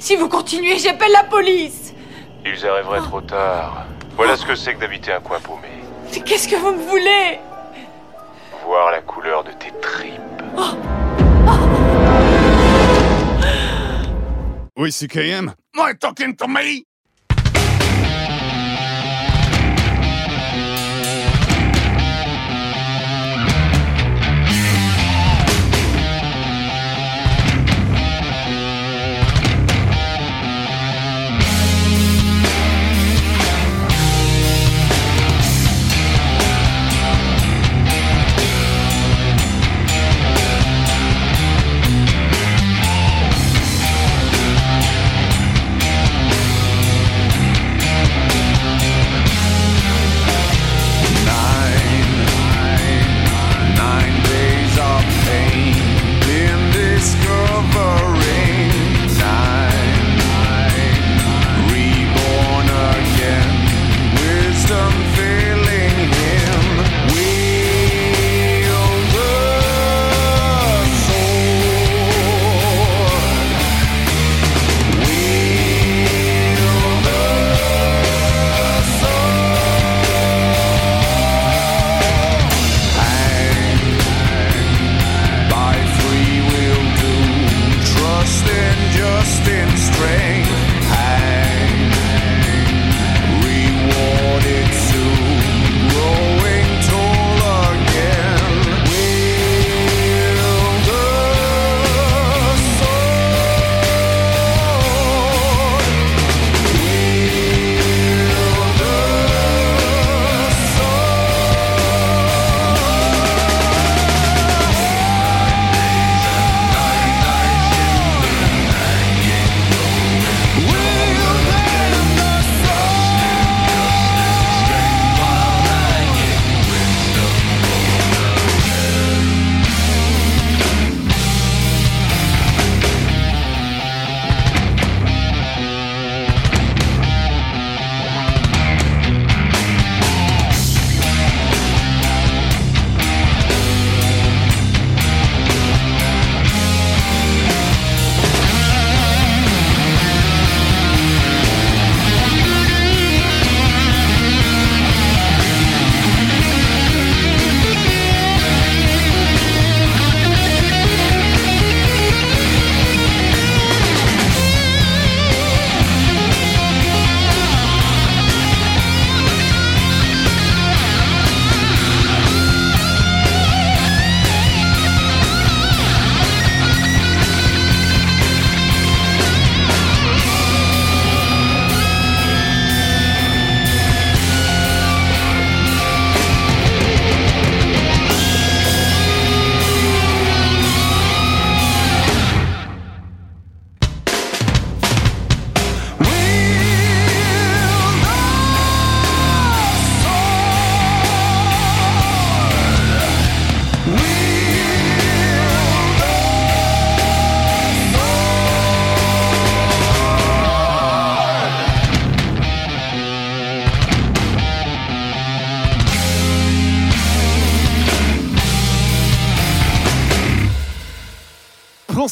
Si 0.00 0.16
vous 0.16 0.28
continuez, 0.28 0.78
j'appelle 0.78 1.12
la 1.12 1.24
police. 1.24 1.94
Ils 2.44 2.66
arriveraient 2.66 3.00
trop 3.00 3.20
tard. 3.20 3.86
Voilà 4.16 4.36
ce 4.36 4.46
que 4.46 4.54
c'est 4.54 4.74
que 4.74 4.80
d'habiter 4.80 5.12
un 5.12 5.20
coin 5.20 5.40
paumé. 5.40 5.68
Mais 6.12 6.20
Qu'est-ce 6.20 6.48
que 6.48 6.56
vous 6.56 6.72
me 6.72 6.82
voulez? 6.88 7.38
Voir 8.64 8.90
la 8.92 9.00
couleur 9.02 9.44
de 9.44 9.50
tes 9.52 9.72
tripes. 9.80 10.20
Oui, 14.78 14.92
CKM? 14.92 15.48
Am 15.74 15.88
I 15.90 15.94
talking 15.98 16.36
to 16.36 16.46
me? 16.46 16.85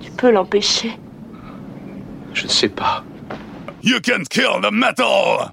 Tu 0.00 0.10
peux 0.12 0.30
l'empêcher. 0.30 0.92
Je 2.34 2.44
ne 2.44 2.48
sais 2.48 2.68
pas. 2.68 3.04
You 3.82 4.00
can 4.00 4.24
kill 4.30 4.60
the 4.60 4.70
metal! 4.70 5.52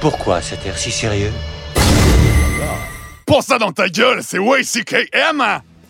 Pourquoi 0.00 0.40
cet 0.42 0.66
air 0.66 0.76
si 0.76 0.90
sérieux 0.90 1.32
Pour 3.24 3.42
ça 3.42 3.58
dans 3.58 3.72
ta 3.72 3.88
gueule, 3.88 4.20
c'est 4.22 4.38
YCKM! 4.38 5.42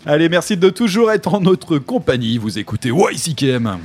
Allez, 0.09 0.28
merci 0.28 0.57
de 0.57 0.70
toujours 0.70 1.11
être 1.11 1.35
en 1.35 1.41
notre 1.41 1.78
compagnie. 1.78 2.39
Vous 2.39 2.59
écoutez 2.61 2.91
YCKM. 2.91 3.78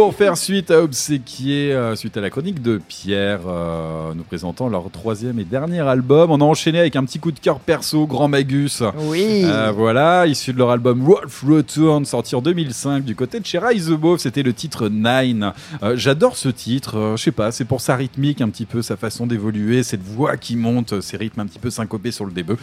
Pour 0.00 0.14
faire 0.14 0.38
suite 0.38 0.70
à 0.70 0.82
obséquier, 0.82 1.74
euh, 1.74 1.94
suite 1.94 2.16
à 2.16 2.22
la 2.22 2.30
chronique 2.30 2.62
de 2.62 2.80
Pierre, 2.88 3.40
euh, 3.46 4.14
nous 4.14 4.22
présentant 4.22 4.70
leur 4.70 4.90
troisième 4.90 5.38
et 5.38 5.44
dernier 5.44 5.80
album, 5.80 6.30
on 6.30 6.40
a 6.40 6.44
enchaîné 6.44 6.80
avec 6.80 6.96
un 6.96 7.04
petit 7.04 7.18
coup 7.18 7.32
de 7.32 7.38
cœur 7.38 7.60
perso, 7.60 8.06
Grand 8.06 8.26
Magus. 8.26 8.82
Oui. 8.96 9.42
Euh, 9.44 9.70
voilà, 9.76 10.26
issu 10.26 10.54
de 10.54 10.58
leur 10.58 10.70
album 10.70 11.02
Wolf 11.02 11.44
Return, 11.46 12.06
sorti 12.06 12.34
en 12.34 12.40
2005 12.40 13.04
du 13.04 13.14
côté 13.14 13.40
de 13.40 13.44
chez 13.44 13.58
Rise 13.58 13.92
Above, 13.92 14.20
c'était 14.20 14.42
le 14.42 14.54
titre 14.54 14.88
Nine. 14.88 15.52
J'adore 15.96 16.38
ce 16.38 16.48
titre, 16.48 17.16
je 17.18 17.22
sais 17.22 17.30
pas, 17.30 17.52
c'est 17.52 17.66
pour 17.66 17.82
sa 17.82 17.94
rythmique 17.94 18.40
un 18.40 18.48
petit 18.48 18.64
peu, 18.64 18.80
sa 18.80 18.96
façon 18.96 19.26
d'évoluer, 19.26 19.82
cette 19.82 20.02
voix 20.02 20.38
qui 20.38 20.56
monte, 20.56 21.02
ces 21.02 21.18
rythmes 21.18 21.40
un 21.40 21.46
petit 21.46 21.58
peu 21.58 21.68
syncopés 21.68 22.10
sur 22.10 22.24
le 22.24 22.32
début. 22.32 22.56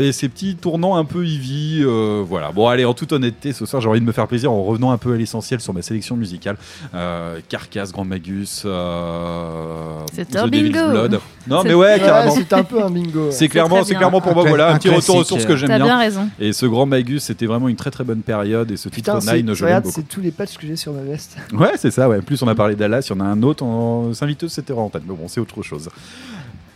Et 0.00 0.10
ces 0.10 0.28
petits 0.28 0.56
tournants 0.56 0.96
un 0.96 1.04
peu 1.04 1.24
Eevee, 1.24 1.84
euh, 1.84 2.24
voilà. 2.26 2.50
Bon, 2.50 2.66
allez, 2.66 2.84
en 2.84 2.94
toute 2.94 3.12
honnêteté, 3.12 3.52
ce 3.52 3.64
soir, 3.64 3.80
j'ai 3.80 3.88
envie 3.88 4.00
de 4.00 4.04
me 4.04 4.10
faire 4.10 4.26
plaisir 4.26 4.50
en 4.50 4.64
revenant 4.64 4.90
un 4.90 4.98
peu 4.98 5.12
à 5.12 5.16
l'essentiel 5.16 5.60
sur 5.60 5.72
ma 5.72 5.82
sélection 5.82 6.16
musicale. 6.16 6.47
Euh, 6.94 7.40
Carcasse, 7.48 7.92
Grand 7.92 8.04
Magus, 8.04 8.62
euh, 8.64 10.00
C'est 10.12 10.30
The 10.30 10.36
un 10.36 10.46
Devil's 10.48 10.72
bingo. 10.72 10.90
Blood. 10.90 11.20
Non, 11.46 11.62
C'est- 11.62 11.68
mais 11.68 11.74
ouais, 11.74 11.98
carrément. 11.98 12.34
c'est 12.34 12.52
un 12.52 12.64
peu 12.64 12.82
un 12.82 12.90
bingo. 12.90 13.28
C'est 13.30 13.48
clairement, 13.48 13.82
c'est 13.84 13.94
clairement 13.94 14.20
pour 14.20 14.34
moi, 14.34 14.44
Un 14.44 14.48
voilà, 14.48 14.72
un, 14.72 14.78
petit 14.78 14.88
retour 14.90 15.16
aux 15.16 15.24
sources 15.24 15.44
que 15.46 15.56
j'aime 15.56 15.68
bien. 15.68 15.78
bien 15.84 15.98
raison. 15.98 16.28
Et 16.38 16.52
ce 16.52 16.66
Grand 16.66 16.86
Magus, 16.86 17.22
c'était 17.24 17.46
vraiment 17.46 17.68
une 17.68 17.76
très 17.76 17.90
très 17.90 18.04
bonne 18.04 18.20
période. 18.20 18.70
Et 18.70 18.76
ce 18.76 18.88
Putain, 18.88 19.18
titre 19.18 19.30
c'est- 19.30 19.36
Nine, 19.42 19.54
je 19.54 19.60
l'aime 19.64 19.66
regarde, 19.68 19.84
beaucoup. 19.84 19.94
c'est 19.96 20.08
tous 20.08 20.20
les 20.20 20.30
patchs 20.30 20.56
que 20.58 20.66
j'ai 20.66 20.76
sur 20.76 20.92
ma 20.92 21.02
veste. 21.02 21.36
Ouais, 21.52 21.72
c'est 21.76 21.90
ça, 21.90 22.08
ouais. 22.08 22.18
En 22.18 22.22
plus, 22.22 22.42
on 22.42 22.48
a 22.48 22.54
parlé 22.54 22.74
d'Allas, 22.74 23.06
il 23.08 23.16
y 23.16 23.16
en 23.16 23.20
a 23.20 23.24
un 23.28 23.42
autre 23.42 23.64
en 23.64 24.12
Saint-Viteuse, 24.12 24.52
c'était 24.52 24.72
en 24.72 24.88
tête. 24.90 25.02
Mais 25.08 25.14
bon, 25.14 25.28
c'est 25.28 25.40
autre 25.40 25.62
chose. 25.62 25.88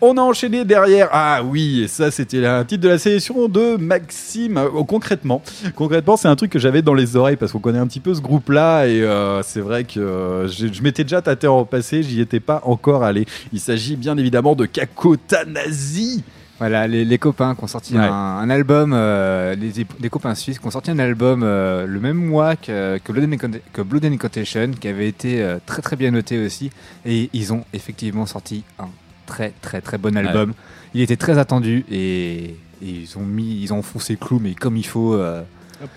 On 0.04 0.16
a 0.16 0.20
enchaîné 0.20 0.64
derrière. 0.64 1.08
Ah 1.12 1.42
oui, 1.44 1.86
ça, 1.88 2.10
c'était 2.10 2.44
un 2.44 2.64
titre 2.64 2.82
de 2.82 2.88
la 2.88 2.98
sélection 2.98 3.48
de 3.48 3.76
Maxime. 3.76 4.56
Euh, 4.56 4.82
concrètement, 4.82 5.40
concrètement, 5.76 6.16
c'est 6.16 6.26
un 6.26 6.34
truc 6.34 6.50
que 6.50 6.58
j'avais 6.58 6.82
dans 6.82 6.92
les 6.92 7.14
oreilles 7.14 7.36
parce 7.36 7.52
qu'on 7.52 7.60
connaît 7.60 7.78
un 7.78 7.86
petit 7.86 8.00
peu 8.00 8.12
ce 8.12 8.20
groupe-là. 8.20 8.86
Et 8.88 9.00
euh, 9.00 9.42
c'est 9.44 9.60
vrai 9.60 9.84
que 9.84 10.00
euh, 10.00 10.48
je, 10.48 10.82
m'étais 10.82 11.04
déjà 11.04 11.22
tâté 11.22 11.46
en 11.46 11.64
passé, 11.64 12.02
j'y 12.02 12.20
étais 12.20 12.40
pas 12.40 12.62
encore 12.64 13.04
allé. 13.04 13.26
Il 13.52 13.60
s'agit 13.60 13.94
bien 13.94 14.18
évidemment 14.18 14.56
de 14.56 14.66
Kako 14.66 15.14
Tanasi. 15.18 16.24
Voilà, 16.58 16.86
les, 16.88 17.04
les 17.04 17.18
copains 17.18 17.54
qui 17.54 17.62
ont 17.64 17.68
sorti 17.68 17.94
Ouais. 17.96 18.00
un, 18.04 18.12
un 18.12 18.50
album, 18.50 18.92
euh, 18.94 19.54
les, 19.54 20.10
copains 20.10 20.34
suisses 20.34 20.58
qui 20.58 20.66
ont 20.66 20.70
sorti 20.70 20.90
un 20.90 20.98
album 20.98 21.42
euh, 21.44 21.86
le 21.86 21.98
même 22.00 22.16
mois 22.16 22.56
que, 22.56 22.98
que, 22.98 23.12
Blood 23.12 23.24
and 23.24 23.32
Incant- 23.32 23.60
que 23.72 23.82
Blood 23.82 24.04
and 24.04 24.12
Incantation, 24.12 24.70
qui 24.80 24.86
avait 24.88 25.08
été 25.08 25.42
euh, 25.42 25.58
très 25.64 25.82
très 25.82 25.96
bien 25.96 26.10
noté 26.10 26.44
aussi. 26.44 26.70
Et 27.06 27.30
ils 27.32 27.52
ont 27.52 27.64
effectivement 27.72 28.26
sorti 28.26 28.62
un 28.78 28.88
très 29.32 29.52
très 29.62 29.80
très 29.80 29.98
bon 29.98 30.16
album. 30.16 30.52
Il 30.94 31.00
était 31.00 31.16
très 31.16 31.38
attendu 31.38 31.84
et, 31.90 32.56
et 32.82 32.90
ils 33.02 33.16
ont 33.16 33.24
mis, 33.24 33.60
ils 33.62 33.72
ont 33.72 33.78
enfoncé 33.78 34.12
le 34.14 34.18
clou, 34.24 34.38
mais 34.42 34.54
comme 34.54 34.76
il 34.76 34.86
faut. 34.86 35.14
euh, 35.14 35.42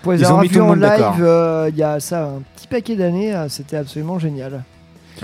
ils 0.06 0.32
ont 0.32 0.40
mis 0.40 0.48
tout 0.48 0.54
vus 0.54 0.58
le 0.58 0.64
en 0.64 0.68
monde 0.68 0.80
d'accord. 0.80 1.14
live, 1.16 1.24
euh, 1.24 1.68
il 1.70 1.76
y 1.76 1.82
a 1.82 2.00
ça 2.00 2.24
un 2.24 2.42
petit 2.54 2.66
paquet 2.66 2.96
d'années, 2.96 3.34
euh, 3.34 3.48
c'était 3.48 3.76
absolument 3.76 4.18
génial. 4.18 4.64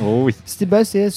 Oh 0.01 0.23
oui. 0.25 0.35
C'était 0.45 0.67
bah, 0.67 0.85
c'est- 0.85 1.11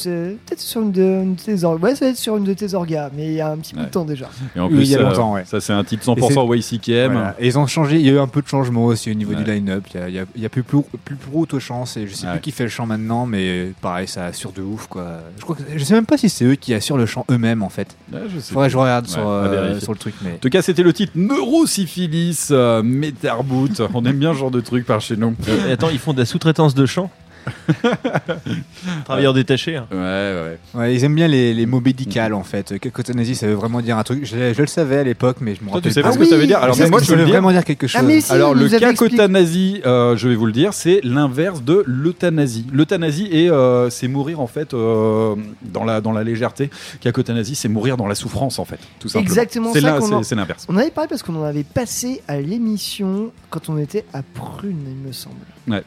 peut-être 0.46 0.60
sur 0.60 0.82
une 0.82 0.92
de, 0.92 1.02
une 1.02 1.36
de 1.36 1.40
tes 1.42 1.64
orgas. 1.64 1.84
Ouais, 1.88 1.96
ça 1.96 2.06
va 2.06 2.12
être 2.12 2.18
sur 2.18 2.38
une 2.38 2.44
de 2.44 2.54
tes 2.54 2.74
orgas, 2.74 3.10
mais 3.16 3.28
il 3.28 3.34
y 3.34 3.42
a 3.42 3.52
un 3.52 3.58
petit 3.58 3.74
bout 3.76 3.84
de 3.84 3.90
temps 3.90 4.06
déjà. 4.06 4.30
Et 4.56 4.60
en 4.60 4.68
Oui, 4.68 4.76
plus, 4.76 4.84
il 4.84 4.92
y 4.92 4.96
a 4.96 5.00
euh, 5.00 5.04
longtemps, 5.10 5.34
ouais. 5.34 5.44
ça, 5.46 5.62
c'est 5.62 5.74
un 5.74 5.84
titre 5.84 6.02
Et 6.18 6.22
c'est- 6.22 6.34
100% 6.34 6.54
YCKM. 6.56 7.12
Voilà. 7.14 7.36
Et 7.40 7.48
ils 7.48 7.58
ont 7.60 7.68
changé, 7.68 7.98
il 7.98 8.06
y 8.06 8.10
a 8.10 8.14
eu 8.14 8.20
un 8.20 8.28
peu 8.28 8.42
de 8.42 8.48
changement 8.48 8.86
aussi 8.86 9.12
au 9.12 9.14
niveau 9.14 9.34
du 9.34 9.44
line-up. 9.44 9.84
Il 9.94 10.00
y 10.00 10.04
a, 10.04 10.10
il 10.10 10.16
y 10.16 10.20
a- 10.20 10.26
il 10.36 10.42
y 10.42 10.46
a 10.46 10.50
plus, 10.50 10.64
plus, 10.64 10.82
plus 11.04 11.16
pro 11.16 11.42
auto-chant, 11.42 11.84
et 11.96 12.08
je 12.08 12.14
sais 12.14 12.26
Ouais. 12.28 12.34
plus 12.34 12.42
qui 12.42 12.52
fait 12.52 12.64
le 12.64 12.70
chant 12.70 12.86
maintenant, 12.86 13.26
mais 13.26 13.72
pareil, 13.82 14.08
ça 14.08 14.26
assure 14.26 14.52
de 14.52 14.62
ouf 14.62 14.88
quoi. 14.88 15.06
Je, 15.38 15.44
crois 15.44 15.56
que, 15.56 15.62
je 15.76 15.84
sais 15.84 15.94
même 15.94 16.06
pas 16.06 16.18
si 16.18 16.30
c'est 16.30 16.46
eux 16.46 16.56
qui 16.56 16.74
assurent 16.74 16.98
le 16.98 17.06
chant 17.06 17.26
eux-mêmes 17.32 17.64
en 17.64 17.70
fait. 17.70 17.96
Ouais, 18.12 18.20
je 18.34 18.40
sais 18.40 18.54
Faudrait 18.54 18.68
que 18.68 18.74
je 18.74 18.78
regarde 18.78 19.06
Ouais, 19.06 19.12
sur, 19.12 19.22
à 19.28 19.44
euh, 19.46 19.80
sur 19.80 19.92
le 19.94 19.98
truc, 19.98 20.16
mais. 20.24 20.34
En 20.34 20.38
tout 20.38 20.50
cas, 20.50 20.62
c'était 20.62 20.84
le 20.84 20.94
titre 20.94 21.14
Neurosyphilis, 21.16 22.48
euh, 22.52 22.84
Metarboot. 22.84 23.82
On 23.94 24.06
aime 24.06 24.18
bien 24.18 24.34
ce 24.34 24.40
genre 24.40 24.52
de 24.52 24.62
truc 24.62 24.86
par 24.86 25.02
chez 25.02 25.16
nous. 25.18 25.34
Et 25.68 25.72
attends, 25.72 25.90
ils 25.92 26.00
font 26.00 26.14
de 26.14 26.20
la 26.20 26.26
sous-traitance 26.26 26.76
de 26.76 26.86
chant? 26.86 27.10
Travailleurs 29.06 29.34
détachés. 29.34 29.76
hein. 29.78 29.88
Ouais, 29.92 29.98
ouais. 29.98 30.58
Ouais, 30.74 30.96
ils 30.96 31.04
aiment 31.04 31.16
bien 31.16 31.28
les, 31.28 31.54
les 31.54 31.66
mots 31.66 31.82
médicales 31.82 32.34
en 32.34 32.44
fait. 32.44 32.74
Euthanasie, 32.98 33.36
ça 33.36 33.48
veut 33.48 33.54
vraiment 33.54 33.82
dire 33.82 33.98
un 33.98 34.04
truc. 34.04 34.26
Je, 34.26 34.54
je 34.54 34.62
le 34.62 34.68
savais 34.68 34.98
à 35.00 35.04
l'époque, 35.04 35.38
mais 35.42 35.56
je 35.56 35.62
me 35.62 35.66
Toi, 35.68 35.76
rappelle 35.76 35.92
tu 35.92 35.94
sais 35.96 36.02
pas 36.02 36.10
pas. 36.10 36.14
ce 36.14 36.20
que 36.20 36.26
ça 36.26 36.38
veut 36.38 36.48
dire 36.48 36.60
Alors, 36.60 36.76
Mais 36.78 36.90
moi, 36.90 37.00
je 37.02 37.14
dire. 37.14 37.28
vraiment 37.28 37.52
dire 37.52 37.64
quelque 37.64 37.88
chose. 37.88 38.02
Ah, 38.06 38.22
si, 38.22 38.32
Alors, 38.32 38.54
le 38.54 38.68
cacothanasie, 38.70 39.82
euh, 39.86 40.16
je 40.18 40.28
vais 40.28 40.36
vous 40.36 40.46
le 40.46 40.52
dire, 40.52 40.74
c'est 40.74 41.00
l'inverse 41.04 41.62
de 41.64 41.84
l'euthanasie. 41.86 42.66
L'euthanasie, 42.72 43.28
est, 43.32 43.50
euh, 43.50 43.90
c'est 43.90 44.08
mourir 44.08 44.40
en 44.40 44.48
fait 44.48 44.74
euh, 44.74 45.36
dans, 45.64 45.84
la, 45.84 46.02
dans 46.02 46.12
la 46.12 46.24
légèreté. 46.24 46.70
Cacothanasie, 47.02 47.56
c'est 47.56 47.70
mourir 47.70 47.98
dans 47.98 48.08
la 48.08 48.16
souffrance 48.16 48.60
en 48.60 48.66
fait, 48.66 48.80
tout 49.00 49.08
simplement. 49.08 49.26
Exactement 49.32 49.74
C'est 49.74 49.82
ça 49.82 49.98
en- 50.02 50.22
c'est- 50.22 50.30
c'est 50.30 50.36
l'inverse. 50.36 50.66
On 50.70 50.78
avait 50.78 50.92
parlé 50.92 51.08
parce 51.08 51.24
qu'on 51.24 51.36
en 51.36 51.44
avait 51.44 51.64
passé 51.64 52.22
à 52.28 52.40
l'émission 52.40 53.32
quand 53.50 53.70
on 53.70 53.78
était 53.78 54.06
à 54.14 54.22
Prune, 54.24 54.78
il 54.88 55.08
me 55.08 55.12
semble. 55.14 55.36
Ouais. 55.68 55.84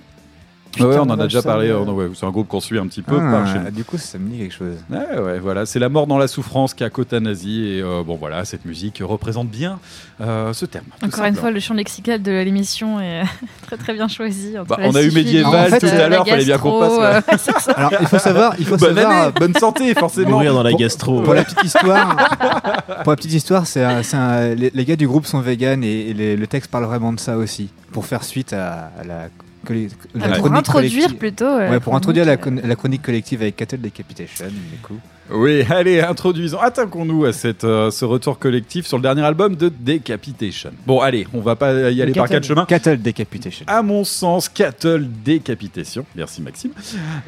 Putain, 0.78 0.88
ouais, 0.90 0.98
on 0.98 1.10
en 1.10 1.18
a 1.20 1.24
déjà 1.24 1.42
parlé. 1.42 1.68
euh, 1.68 1.80
ouais, 1.84 2.08
c'est 2.14 2.26
un 2.26 2.30
groupe 2.30 2.48
qu'on 2.48 2.60
suit 2.60 2.78
un 2.78 2.86
petit 2.86 3.02
peu 3.02 3.16
Ah, 3.20 3.30
par 3.32 3.52
chez 3.52 3.58
nous. 3.58 3.70
du 3.70 3.84
coup, 3.84 3.98
ça 3.98 4.18
me 4.18 4.28
dit 4.30 4.38
quelque 4.38 4.54
chose. 4.54 4.76
Ouais, 4.90 5.18
ouais, 5.20 5.38
voilà, 5.38 5.66
c'est 5.66 5.78
la 5.78 5.88
mort 5.88 6.06
dans 6.06 6.18
la 6.18 6.28
souffrance, 6.28 6.74
cacothanasie. 6.74 7.66
Et 7.66 7.82
euh, 7.82 8.02
bon, 8.04 8.16
voilà, 8.16 8.44
cette 8.44 8.64
musique 8.64 9.02
représente 9.04 9.48
bien 9.48 9.78
euh, 10.20 10.52
ce 10.52 10.66
terme. 10.66 10.86
Encore 11.04 11.24
une 11.24 11.34
fois, 11.34 11.50
le 11.50 11.60
champ 11.60 11.74
lexical 11.74 12.22
de 12.22 12.32
l'émission 12.32 13.00
est 13.00 13.22
très 13.66 13.76
très 13.76 13.94
bien 13.94 14.08
choisi. 14.08 14.58
entre 14.58 14.68
Bah, 14.68 14.78
on 14.82 14.94
a 14.94 15.02
eu 15.02 15.10
médiéval 15.10 15.72
euh, 15.74 15.78
tout 15.78 15.86
à 15.86 16.08
l'heure, 16.08 16.26
fallait 16.26 16.44
bien 16.44 16.58
qu'on 16.58 16.80
passe. 16.80 16.92
euh. 17.68 17.72
Alors, 17.76 17.92
il 18.00 18.06
faut 18.06 18.18
savoir, 18.18 18.54
il 18.58 18.64
faut 18.66 18.76
bonne 18.76 18.94
savoir, 18.96 19.10
année, 19.12 19.26
euh, 19.36 19.40
bonne 19.40 19.54
santé, 19.54 19.94
forcément. 19.98 20.30
Mourir 20.30 20.54
dans 20.54 20.62
la 20.62 20.70
Pour- 20.70 20.78
gastro. 20.80 21.22
Pour 21.22 21.34
la 21.34 21.44
petite 21.44 21.64
histoire, 21.64 22.16
pour 23.02 23.12
la 23.12 23.16
petite 23.16 23.32
histoire, 23.32 23.66
c'est 23.66 23.84
les, 24.56 24.70
les 24.74 24.84
gars 24.84 24.96
du 24.96 25.06
groupe 25.06 25.26
sont 25.26 25.40
véganes 25.40 25.82
et, 25.84 26.10
et 26.10 26.14
les- 26.14 26.36
le 26.36 26.46
texte 26.46 26.70
parle 26.70 26.84
vraiment 26.84 27.12
de 27.12 27.20
ça 27.20 27.36
aussi, 27.36 27.68
pour 27.92 28.06
faire 28.06 28.24
suite 28.24 28.52
à, 28.52 28.90
à 29.00 29.04
la, 29.04 29.14
la 30.14 30.24
Ah, 30.24 30.28
pour 30.28 30.38
chronique 30.38 30.58
introduire 30.58 30.92
collective. 30.92 31.18
plutôt. 31.18 31.44
euh, 31.44 31.70
Ouais, 31.70 31.80
pour 31.80 31.92
la 31.92 31.98
introduire 31.98 32.24
la, 32.24 32.36
la 32.68 32.76
chronique 32.76 33.02
collective 33.02 33.42
avec 33.42 33.56
Cattle 33.56 33.80
Decapitation, 33.80 34.46
du 34.48 34.78
coup. 34.82 34.98
Oui, 35.30 35.62
allez, 35.68 36.00
introduisons, 36.00 36.58
attaquons-nous 36.58 37.26
à 37.26 37.34
cette, 37.34 37.64
euh, 37.64 37.90
ce 37.90 38.06
retour 38.06 38.38
collectif 38.38 38.86
sur 38.86 38.96
le 38.96 39.02
dernier 39.02 39.20
album 39.20 39.56
de 39.56 39.68
Decapitation. 39.68 40.70
Bon, 40.86 41.00
allez, 41.00 41.26
on 41.34 41.40
va 41.40 41.54
pas 41.54 41.90
y 41.90 42.00
aller 42.00 42.12
par 42.12 42.28
quatre 42.28 42.46
chemins. 42.46 42.64
Cattle 42.64 43.02
Decapitation. 43.02 43.66
À 43.68 43.82
mon 43.82 44.04
sens, 44.04 44.48
Cattle 44.48 45.06
Décapitation, 45.22 46.06
merci 46.16 46.40
Maxime, 46.40 46.70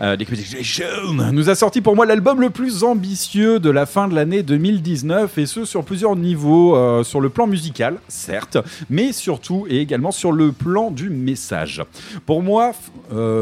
euh, 0.01 0.17
Decapitation 0.17 1.13
nous 1.31 1.51
a 1.51 1.55
sorti 1.55 1.83
pour 1.83 1.95
moi 1.95 2.07
l'album 2.07 2.41
le 2.41 2.49
plus 2.49 2.85
ambitieux 2.85 3.61
de 3.61 3.69
la 3.69 3.85
fin 3.85 4.09
de 4.09 4.15
l'année 4.15 4.43
2019 4.43 5.37
et 5.37 5.45
ce 5.45 5.67
sur 5.67 5.85
plusieurs 5.85 6.17
niveaux, 6.17 6.77
euh, 6.77 7.05
sur 7.05 7.21
le 7.21 7.29
plan 7.29 7.47
musical, 7.47 7.97
certes, 8.09 8.57
mais 8.89 9.13
surtout 9.13 9.67
et 9.69 9.79
également 9.79 10.11
sur 10.11 10.33
le 10.33 10.53
plan 10.53 10.91
du 10.91 11.11
message. 11.11 11.83
Pour 12.25 12.43
moi, 12.43 12.73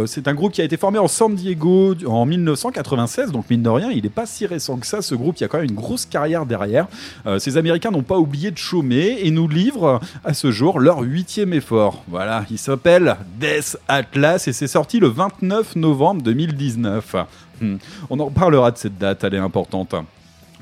c'est 0.07 0.27
un 0.27 0.35
groupe 0.35 0.53
qui 0.53 0.63
a 0.63 0.65
été 0.65 0.77
formé 0.77 0.99
en 0.99 1.09
San 1.09 1.35
Diego 1.35 1.95
en 2.07 2.27
1996, 2.27 3.31
donc 3.31 3.49
mine 3.49 3.63
de 3.63 3.69
rien, 3.69 3.91
il 3.91 4.03
n'est 4.03 4.09
pas 4.09 4.27
si 4.27 4.48
récent 4.49 4.77
que 4.79 4.87
ça, 4.87 5.03
ce 5.03 5.15
groupe, 5.15 5.37
il 5.39 5.43
y 5.43 5.45
a 5.45 5.49
quand 5.49 5.59
même 5.59 5.69
une 5.71 5.77
grosse 5.77 6.07
carrière 6.07 6.47
derrière. 6.47 6.89
Euh, 7.27 7.39
ces 7.39 7.57
Américains 7.57 7.91
n'ont 7.91 8.03
pas 8.03 8.19
oublié 8.19 8.51
de 8.51 8.59
chômer 8.59 9.19
et 9.23 9.31
nous 9.31 9.49
livrent 9.49 10.01
à 10.25 10.35
ce 10.35 10.51
jour 10.51 10.81
leur 10.81 11.01
huitième 11.01 11.53
effort. 11.53 12.03
Voilà, 12.09 12.45
il 12.51 12.59
s'appelle 12.59 13.17
Death 13.39 13.77
Atlas 13.87 14.49
et 14.49 14.53
c'est 14.53 14.67
sorti 14.67 14.99
le 14.99 15.09
29 15.09 15.77
novembre 15.77 16.23
2019. 16.23 17.17
Hmm. 17.61 17.77
On 18.11 18.19
en 18.21 18.27
reparlera 18.27 18.71
de 18.71 18.79
cette 18.79 18.99
date, 18.99 19.25
elle 19.25 19.35
est 19.35 19.39
importante. 19.39 19.95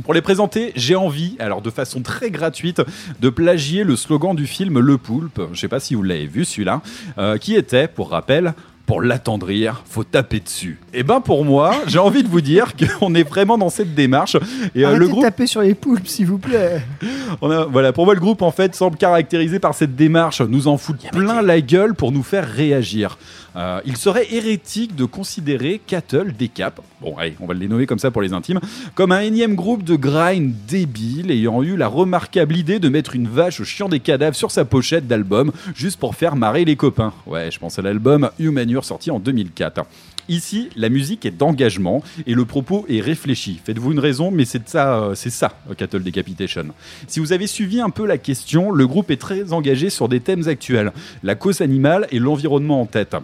Pour 0.04 0.12
les 0.12 0.20
présenter, 0.20 0.72
j'ai 0.76 0.94
envie, 0.94 1.36
alors 1.38 1.62
de 1.62 1.70
façon 1.70 2.02
très 2.02 2.30
gratuite, 2.30 2.82
de 3.20 3.30
plagier 3.30 3.82
le 3.82 3.96
slogan 3.96 4.36
du 4.36 4.46
film 4.46 4.78
Le 4.78 4.98
Poulpe. 4.98 5.40
Je 5.52 5.60
sais 5.60 5.68
pas 5.68 5.80
si 5.80 5.94
vous 5.94 6.02
l'avez 6.02 6.26
vu 6.26 6.44
celui-là, 6.44 6.82
euh, 7.18 7.38
qui 7.38 7.54
était, 7.54 7.88
pour 7.88 8.10
rappel, 8.10 8.54
Pour 8.86 9.02
l'attendrir, 9.02 9.82
faut 9.84 10.04
taper 10.04 10.38
dessus. 10.38 10.78
Et 10.94 11.02
ben 11.02 11.20
pour 11.20 11.44
moi, 11.44 11.74
j'ai 11.88 11.98
envie 11.98 12.22
de 12.22 12.28
vous 12.28 12.40
dire 12.40 12.72
qu'on 13.00 13.14
est 13.16 13.28
vraiment 13.28 13.58
dans 13.58 13.68
cette 13.68 13.94
démarche. 13.96 14.36
Et 14.76 14.84
euh, 14.86 14.96
le 14.96 15.08
groupe, 15.08 15.24
taper 15.24 15.48
sur 15.48 15.60
les 15.60 15.74
poulpes, 15.74 16.06
s'il 16.06 16.26
vous 16.26 16.38
plaît. 16.38 16.82
on 17.40 17.50
a- 17.50 17.64
voilà, 17.64 17.92
pour 17.92 18.04
moi, 18.04 18.14
le 18.14 18.20
groupe 18.20 18.42
en 18.42 18.52
fait 18.52 18.76
semble 18.76 18.96
caractérisé 18.96 19.58
par 19.58 19.74
cette 19.74 19.96
démarche, 19.96 20.40
nous 20.40 20.68
en 20.68 20.76
foutre 20.78 21.10
plein 21.10 21.42
la 21.42 21.60
gueule 21.60 21.94
pour 21.94 22.12
nous 22.12 22.22
faire 22.22 22.48
réagir. 22.48 23.18
Euh, 23.56 23.80
il 23.86 23.96
serait 23.96 24.26
hérétique 24.34 24.94
de 24.94 25.06
considérer 25.06 25.80
Cattle, 25.86 26.34
Decap, 26.38 26.80
bon 27.00 27.16
allez, 27.16 27.34
on 27.40 27.46
va 27.46 27.54
les 27.54 27.68
nommer 27.68 27.86
comme 27.86 27.98
ça 27.98 28.10
pour 28.10 28.20
les 28.20 28.34
intimes, 28.34 28.60
comme 28.94 29.12
un 29.12 29.20
énième 29.20 29.54
groupe 29.54 29.82
de 29.82 29.96
grind 29.96 30.52
débile 30.68 31.30
ayant 31.30 31.62
eu 31.62 31.76
la 31.76 31.88
remarquable 31.88 32.54
idée 32.54 32.78
de 32.78 32.90
mettre 32.90 33.14
une 33.16 33.28
vache 33.28 33.60
au 33.60 33.64
chiant 33.64 33.88
des 33.88 34.00
cadavres 34.00 34.36
sur 34.36 34.50
sa 34.50 34.66
pochette 34.66 35.06
d'album 35.06 35.52
juste 35.74 35.98
pour 35.98 36.16
faire 36.16 36.36
marrer 36.36 36.66
les 36.66 36.76
copains. 36.76 37.14
Ouais, 37.26 37.50
je 37.50 37.58
pense 37.58 37.78
à 37.78 37.82
l'album 37.82 38.28
Humanure 38.38 38.84
sorti 38.84 39.10
en 39.10 39.18
2004. 39.18 39.84
Ici, 40.28 40.68
la 40.76 40.88
musique 40.88 41.24
est 41.24 41.30
d'engagement 41.30 42.02
et 42.26 42.34
le 42.34 42.44
propos 42.44 42.84
est 42.88 43.00
réfléchi. 43.00 43.60
Faites-vous 43.64 43.92
une 43.92 44.00
raison, 44.00 44.30
mais 44.32 44.44
c'est 44.44 44.68
ça, 44.68 44.98
euh, 44.98 45.14
c'est 45.14 45.30
ça, 45.30 45.58
Cattle 45.78 46.02
Decapitation. 46.02 46.66
Si 47.06 47.20
vous 47.20 47.32
avez 47.32 47.46
suivi 47.46 47.80
un 47.80 47.90
peu 47.90 48.06
la 48.06 48.18
question, 48.18 48.72
le 48.72 48.86
groupe 48.86 49.10
est 49.10 49.20
très 49.20 49.52
engagé 49.52 49.88
sur 49.88 50.08
des 50.08 50.20
thèmes 50.20 50.48
actuels, 50.48 50.92
la 51.22 51.36
cause 51.36 51.60
animale 51.60 52.08
et 52.10 52.18
l'environnement 52.18 52.80
en 52.80 52.86
tête. 52.86 53.16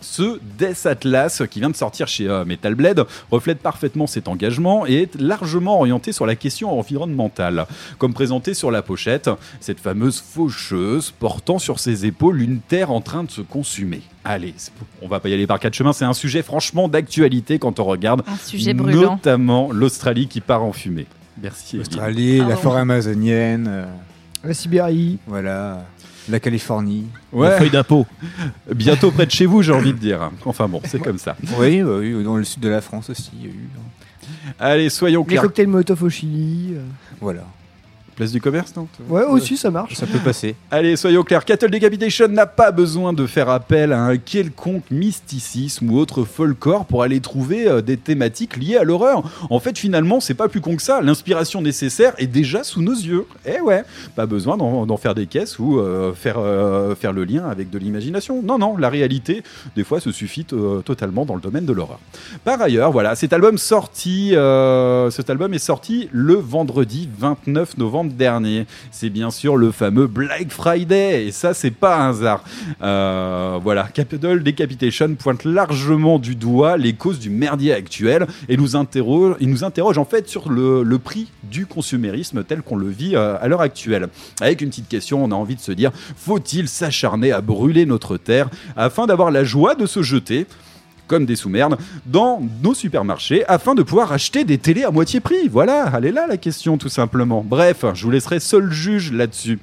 Ce 0.00 0.38
Death 0.58 0.86
Atlas 0.86 1.42
qui 1.50 1.60
vient 1.60 1.70
de 1.70 1.76
sortir 1.76 2.08
chez 2.08 2.28
euh, 2.28 2.44
Metal 2.44 2.74
Blade 2.74 3.04
reflète 3.30 3.58
parfaitement 3.58 4.06
cet 4.06 4.28
engagement 4.28 4.86
et 4.86 5.02
est 5.02 5.14
largement 5.20 5.78
orienté 5.78 6.12
sur 6.12 6.26
la 6.26 6.36
question 6.36 6.78
environnementale. 6.78 7.66
Comme 7.98 8.14
présenté 8.14 8.54
sur 8.54 8.70
la 8.70 8.82
pochette, 8.82 9.30
cette 9.60 9.80
fameuse 9.80 10.20
faucheuse 10.20 11.10
portant 11.18 11.58
sur 11.58 11.78
ses 11.78 12.06
épaules 12.06 12.40
une 12.40 12.60
terre 12.60 12.90
en 12.90 13.00
train 13.00 13.24
de 13.24 13.30
se 13.30 13.40
consumer. 13.42 14.00
Allez, 14.24 14.54
on 15.02 15.08
va 15.08 15.20
pas 15.20 15.28
y 15.28 15.34
aller 15.34 15.46
par 15.46 15.58
quatre 15.60 15.74
chemins, 15.74 15.92
c'est 15.92 16.04
un 16.04 16.12
sujet 16.14 16.42
franchement 16.42 16.88
d'actualité 16.88 17.58
quand 17.58 17.80
on 17.80 17.84
regarde 17.84 18.22
Un 18.26 18.36
sujet 18.36 18.74
brûlant. 18.74 19.12
notamment 19.12 19.70
l'Australie 19.72 20.28
qui 20.28 20.40
part 20.40 20.62
en 20.62 20.72
fumée. 20.72 21.06
Merci. 21.42 21.76
L'Australie, 21.78 22.38
la 22.38 22.44
Pardon. 22.46 22.60
forêt 22.62 22.80
amazonienne. 22.80 23.66
euh, 23.68 23.84
La 24.44 24.52
Sibérie. 24.54 25.18
Voilà. 25.26 25.84
La 26.30 26.40
Californie. 26.40 27.06
Ouais. 27.32 27.56
feuille 27.58 27.70
d'impôt. 27.70 28.06
Bientôt 28.74 29.10
près 29.10 29.26
de 29.26 29.30
chez 29.30 29.46
vous, 29.46 29.62
j'ai 29.62 29.72
envie 29.72 29.92
de 29.92 29.98
dire. 29.98 30.30
Enfin 30.44 30.68
bon, 30.68 30.80
c'est 30.84 31.00
comme 31.00 31.18
ça. 31.18 31.36
Oui, 31.58 31.82
bah 31.82 31.96
oui, 31.98 32.22
dans 32.24 32.36
le 32.36 32.44
sud 32.44 32.62
de 32.62 32.68
la 32.68 32.80
France 32.80 33.10
aussi, 33.10 33.30
il 33.38 33.42
y 33.42 33.44
a 33.46 33.52
eu. 33.52 33.68
hein. 33.76 34.52
Allez, 34.58 34.90
soyons 34.90 35.22
Les 35.22 35.26
clairs. 35.28 35.42
cocktails 35.42 35.66
Molotov 35.68 36.02
au 36.04 36.08
Chili. 36.10 36.74
euh. 36.74 36.82
Voilà. 37.20 37.42
Place 38.20 38.32
du 38.32 38.40
commerce, 38.42 38.76
non? 38.76 38.86
Ouais, 39.08 39.24
aussi, 39.24 39.56
ça 39.56 39.70
marche. 39.70 39.94
Ça 39.94 40.06
peut 40.06 40.18
passer. 40.18 40.54
Allez, 40.70 40.96
soyons 40.96 41.22
clairs, 41.22 41.46
Cattle 41.46 41.70
Decapitation 41.70 42.28
n'a 42.28 42.44
pas 42.44 42.70
besoin 42.70 43.14
de 43.14 43.26
faire 43.26 43.48
appel 43.48 43.94
à 43.94 44.02
un 44.02 44.18
quelconque 44.18 44.90
mysticisme 44.90 45.90
ou 45.90 45.98
autre 45.98 46.24
folklore 46.24 46.84
pour 46.84 47.02
aller 47.02 47.20
trouver 47.20 47.66
euh, 47.66 47.80
des 47.80 47.96
thématiques 47.96 48.58
liées 48.58 48.76
à 48.76 48.84
l'horreur. 48.84 49.22
En 49.48 49.58
fait, 49.58 49.78
finalement, 49.78 50.20
c'est 50.20 50.34
pas 50.34 50.48
plus 50.48 50.60
con 50.60 50.76
que 50.76 50.82
ça. 50.82 51.00
L'inspiration 51.00 51.62
nécessaire 51.62 52.12
est 52.18 52.26
déjà 52.26 52.62
sous 52.62 52.82
nos 52.82 52.92
yeux. 52.92 53.24
Eh 53.46 53.62
ouais, 53.62 53.84
pas 54.16 54.26
besoin 54.26 54.58
d'en 54.58 54.84
d'en 54.84 54.96
faire 54.98 55.14
des 55.14 55.26
caisses 55.26 55.58
ou 55.58 55.78
euh, 55.78 56.12
faire, 56.12 56.36
euh, 56.38 56.94
faire 56.94 57.12
le 57.12 57.24
lien 57.24 57.48
avec 57.48 57.70
de 57.70 57.78
l'imagination. 57.78 58.42
Non, 58.42 58.58
non, 58.58 58.76
la 58.76 58.90
réalité, 58.90 59.42
des 59.76 59.84
fois, 59.84 59.98
se 60.00 60.12
suffit 60.12 60.44
euh, 60.52 60.82
totalement 60.82 61.24
dans 61.24 61.36
le 61.36 61.40
domaine 61.40 61.64
de 61.64 61.72
l'horreur. 61.72 62.00
Par 62.44 62.60
ailleurs, 62.60 62.92
voilà, 62.92 63.14
cet 63.14 63.32
album 63.32 63.56
sorti, 63.56 64.36
euh, 64.36 65.10
cet 65.10 65.30
album 65.30 65.54
est 65.54 65.58
sorti 65.58 66.08
le 66.12 66.34
vendredi 66.34 67.08
29 67.18 67.78
novembre 67.78 68.09
dernier. 68.14 68.66
C'est 68.90 69.10
bien 69.10 69.30
sûr 69.30 69.56
le 69.56 69.70
fameux 69.70 70.06
Black 70.06 70.50
Friday, 70.50 71.26
et 71.26 71.32
ça, 71.32 71.54
c'est 71.54 71.70
pas 71.70 71.98
un 71.98 72.10
hasard. 72.10 72.44
Euh, 72.82 73.58
voilà, 73.62 73.84
Capital 73.84 74.42
Decapitation 74.42 75.14
pointe 75.14 75.44
largement 75.44 76.18
du 76.18 76.34
doigt 76.34 76.76
les 76.76 76.92
causes 76.92 77.18
du 77.18 77.30
merdier 77.30 77.72
actuel 77.72 78.26
et 78.48 78.56
nous 78.56 78.76
interroge, 78.76 79.36
il 79.40 79.50
nous 79.50 79.64
interroge 79.64 79.98
en 79.98 80.04
fait 80.04 80.28
sur 80.28 80.50
le, 80.50 80.82
le 80.82 80.98
prix 80.98 81.28
du 81.44 81.66
consumérisme 81.66 82.44
tel 82.44 82.62
qu'on 82.62 82.76
le 82.76 82.88
vit 82.88 83.16
euh, 83.16 83.36
à 83.40 83.48
l'heure 83.48 83.60
actuelle. 83.60 84.08
Avec 84.40 84.60
une 84.60 84.70
petite 84.70 84.88
question, 84.88 85.24
on 85.24 85.30
a 85.30 85.34
envie 85.34 85.56
de 85.56 85.60
se 85.60 85.72
dire 85.72 85.90
faut-il 86.16 86.68
s'acharner 86.68 87.32
à 87.32 87.40
brûler 87.40 87.86
notre 87.86 88.16
terre 88.16 88.48
afin 88.76 89.06
d'avoir 89.06 89.30
la 89.30 89.44
joie 89.44 89.74
de 89.74 89.86
se 89.86 90.02
jeter? 90.02 90.46
Comme 91.10 91.26
des 91.26 91.34
sous-merdes, 91.34 91.76
dans 92.06 92.40
nos 92.62 92.72
supermarchés 92.72 93.44
afin 93.48 93.74
de 93.74 93.82
pouvoir 93.82 94.12
acheter 94.12 94.44
des 94.44 94.58
télés 94.58 94.84
à 94.84 94.92
moitié 94.92 95.18
prix. 95.18 95.48
Voilà, 95.48 95.90
elle 95.98 96.04
est 96.06 96.12
là 96.12 96.28
la 96.28 96.36
question 96.36 96.78
tout 96.78 96.88
simplement. 96.88 97.44
Bref, 97.44 97.84
je 97.94 98.04
vous 98.04 98.12
laisserai 98.12 98.38
seul 98.38 98.70
juge 98.70 99.10
là-dessus. 99.12 99.58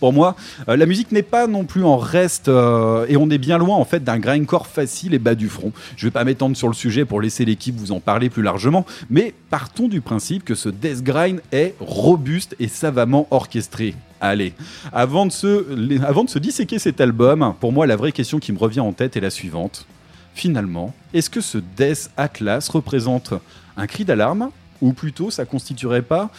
Pour 0.00 0.12
moi, 0.12 0.34
euh, 0.68 0.76
la 0.76 0.84
musique 0.86 1.10
n'est 1.12 1.22
pas 1.22 1.46
non 1.46 1.64
plus 1.64 1.84
en 1.84 1.96
reste 1.96 2.48
euh, 2.48 3.06
et 3.08 3.16
on 3.16 3.30
est 3.30 3.38
bien 3.38 3.56
loin 3.58 3.76
en 3.76 3.84
fait 3.86 4.02
d'un 4.04 4.18
grindcore 4.18 4.66
facile 4.66 5.14
et 5.14 5.18
bas 5.18 5.34
du 5.34 5.48
front. 5.48 5.72
Je 5.96 6.06
vais 6.06 6.10
pas 6.10 6.24
m'étendre 6.24 6.56
sur 6.56 6.68
le 6.68 6.74
sujet 6.74 7.04
pour 7.06 7.20
laisser 7.22 7.44
l'équipe 7.46 7.76
vous 7.76 7.92
en 7.92 8.00
parler 8.00 8.28
plus 8.28 8.42
largement, 8.42 8.84
mais 9.08 9.32
partons 9.48 9.88
du 9.88 10.02
principe 10.02 10.44
que 10.44 10.54
ce 10.54 10.68
death 10.68 11.02
grind 11.02 11.40
est 11.52 11.74
robuste 11.80 12.56
et 12.60 12.68
savamment 12.68 13.26
orchestré. 13.30 13.94
Allez, 14.20 14.52
avant 14.92 15.26
de, 15.26 15.32
se, 15.32 15.72
les- 15.74 16.02
avant 16.02 16.24
de 16.24 16.30
se 16.30 16.38
disséquer 16.38 16.78
cet 16.78 17.00
album, 17.00 17.54
pour 17.60 17.72
moi 17.72 17.86
la 17.86 17.96
vraie 17.96 18.12
question 18.12 18.38
qui 18.38 18.52
me 18.52 18.58
revient 18.58 18.80
en 18.80 18.92
tête 18.92 19.16
est 19.16 19.20
la 19.20 19.30
suivante. 19.30 19.86
Finalement, 20.34 20.92
est-ce 21.12 21.30
que 21.30 21.40
ce 21.40 21.58
Death 21.58 22.10
Atlas 22.16 22.68
représente 22.68 23.34
un 23.76 23.86
cri 23.86 24.04
d'alarme 24.04 24.50
ou 24.80 24.92
plutôt 24.92 25.30
ça 25.30 25.44
constituerait 25.44 26.02
pas 26.02 26.30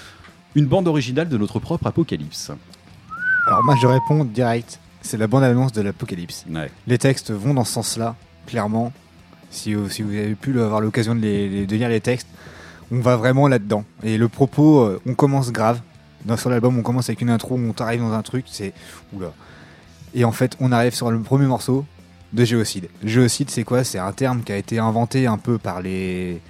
une 0.54 0.66
bande 0.66 0.88
originale 0.88 1.30
de 1.30 1.38
notre 1.38 1.60
propre 1.60 1.88
apocalypse? 1.88 2.52
Alors 3.48 3.64
moi 3.64 3.76
je 3.82 3.88
réponds 3.88 4.26
direct, 4.26 4.80
c'est 5.02 5.18
la 5.18 5.28
bande-annonce 5.28 5.72
de 5.72 5.82
l'Apocalypse. 5.82 6.46
Ouais. 6.50 6.70
Les 6.88 6.98
textes 6.98 7.32
vont 7.32 7.54
dans 7.54 7.64
ce 7.64 7.74
sens-là, 7.74 8.16
clairement. 8.48 8.92
Si, 9.52 9.74
vous- 9.74 9.90
si 9.90 10.02
vous 10.02 10.10
avez 10.10 10.36
pu 10.36 10.60
avoir 10.60 10.82
l'occasion 10.82 11.16
de, 11.16 11.22
les- 11.22 11.48
les- 11.48 11.66
de 11.68 11.76
lire 11.76 11.88
les 11.90 12.02
textes, 12.02 12.28
on 12.92 13.00
va 13.00 13.16
vraiment 13.16 13.48
là-dedans. 13.48 13.86
Et 14.04 14.18
le 14.18 14.28
propos, 14.28 14.82
euh, 14.82 15.02
on 15.08 15.14
commence 15.14 15.52
grave. 15.52 15.80
Dans, 16.26 16.36
sur 16.38 16.50
l'album, 16.50 16.78
on 16.78 16.82
commence 16.82 17.08
avec 17.10 17.22
une 17.22 17.30
intro, 17.30 17.56
on 17.56 17.72
t'arrive 17.72 18.02
dans 18.02 18.12
un 18.12 18.22
truc, 18.24 18.46
c'est... 18.50 18.74
Oula. 19.14 19.32
Et 20.16 20.26
en 20.26 20.32
fait, 20.32 20.58
on 20.60 20.72
arrive 20.72 20.94
sur 20.96 21.12
le 21.12 21.20
premier 21.22 21.46
morceau 21.46 21.86
de 22.36 22.45
géocide. 22.45 22.88
Géocide, 23.03 23.49
c'est 23.49 23.64
quoi? 23.64 23.84
C'est 23.84 23.99
un 23.99 24.12
terme 24.12 24.44
qui 24.44 24.52
a 24.52 24.57
été 24.57 24.78
inventé 24.80 25.26
un 25.28 25.38
peu 25.38 25.57
par 25.57 25.82
les 25.82 26.41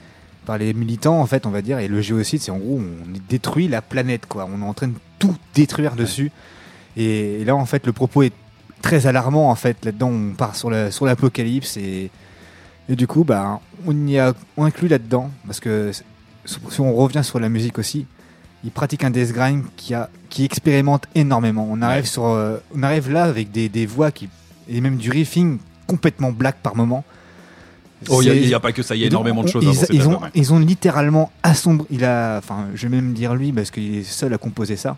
par 0.45 0.57
les 0.60 0.74
militants 0.76 1.20
en 1.20 1.26
fait 1.26 1.48
on 1.48 1.49
va 1.49 1.64
dire 1.64 1.80
et 1.80 1.88
le 1.88 2.02
géocide 2.02 2.40
c'est 2.40 2.52
en 2.52 2.57
gros 2.60 2.80
on 2.80 3.18
détruit 3.30 3.68
la 3.68 3.82
planète 3.82 4.28
quoi 4.28 4.48
on 4.48 4.62
est 4.62 4.64
en 4.64 4.76
train 4.76 4.90
de 4.90 4.94
tout 5.18 5.36
détruire 5.56 5.95
dessus 5.95 6.32
et, 6.98 7.44
là, 7.44 7.56
en 7.56 7.66
fait, 7.66 7.86
le 7.86 7.91
propos 7.91 8.24
est 8.24 8.32
très 8.82 9.06
alarmant. 9.07 9.49
En 9.49 9.56
fait, 9.56 9.84
là-dedans, 9.84 10.10
on 10.10 10.34
part 10.34 10.56
sur 10.56 10.70
la- 10.70 10.91
sur 10.91 11.06
l'apocalypse 11.06 11.78
et, 11.78 12.10
et 12.88 12.95
du 12.95 13.07
coup, 13.07 13.24
bah, 13.24 13.60
on 13.86 14.07
y 14.07 14.18
a 14.20 14.34
on 14.57 14.64
inclut 14.64 14.88
là-dedans 14.88 15.30
parce 15.45 15.60
que 15.60 15.91
si 16.45 16.80
on 16.80 16.94
revient 16.94 17.24
sur 17.24 17.40
la 17.40 17.49
musique 17.49 17.80
aussi, 17.80 18.06
il 18.64 18.72
pratique 18.72 19.03
un 19.03 19.10
death 19.10 19.32
grind 19.34 19.64
qui 19.76 19.94
a 19.94 20.10
qui 20.30 20.45
expérimente 20.45 21.06
énormément. 21.16 21.68
On 21.70 21.82
arrive 21.82 22.06
sur, 22.06 22.26
euh, 22.28 22.57
on 22.76 22.84
arrive 22.84 23.12
là 23.12 23.24
avec 23.24 23.52
des, 23.52 23.68
des 23.70 23.86
voix 23.86 24.12
qui 24.12 24.30
et 24.70 24.82
même 24.82 24.98
du 24.98 25.10
riffing 25.12 25.60
complètement 25.88 26.32
black 26.32 26.57
par 26.62 26.76
moment. 26.76 27.03
Oh, 28.10 28.22
il 28.22 28.48
y 28.48 28.53
a- 28.53 28.60
pas 28.60 28.72
que 28.72 28.84
ça, 28.84 28.95
il 28.95 29.02
y 29.02 29.03
a 29.03 29.07
énormément 29.07 29.44
de 29.44 29.48
choses 29.48 29.64
Ils, 29.64 29.70
avant 29.70 29.88
ils 29.91 30.07
ont, 30.07 30.20
ils 30.36 30.53
ont 30.53 30.60
littéralement 30.60 31.32
assombri. 31.44 31.88
Il 31.90 32.03
a, 32.06 32.38
enfin, 32.38 32.68
je 32.76 32.88
vais 32.88 32.95
même 32.95 33.14
dire 33.14 33.34
lui 33.36 33.52
parce 33.52 33.72
qu'il 33.72 33.95
est 33.98 34.03
seul 34.03 34.34
à 34.34 34.38
composer 34.38 34.76
ça. 34.76 34.98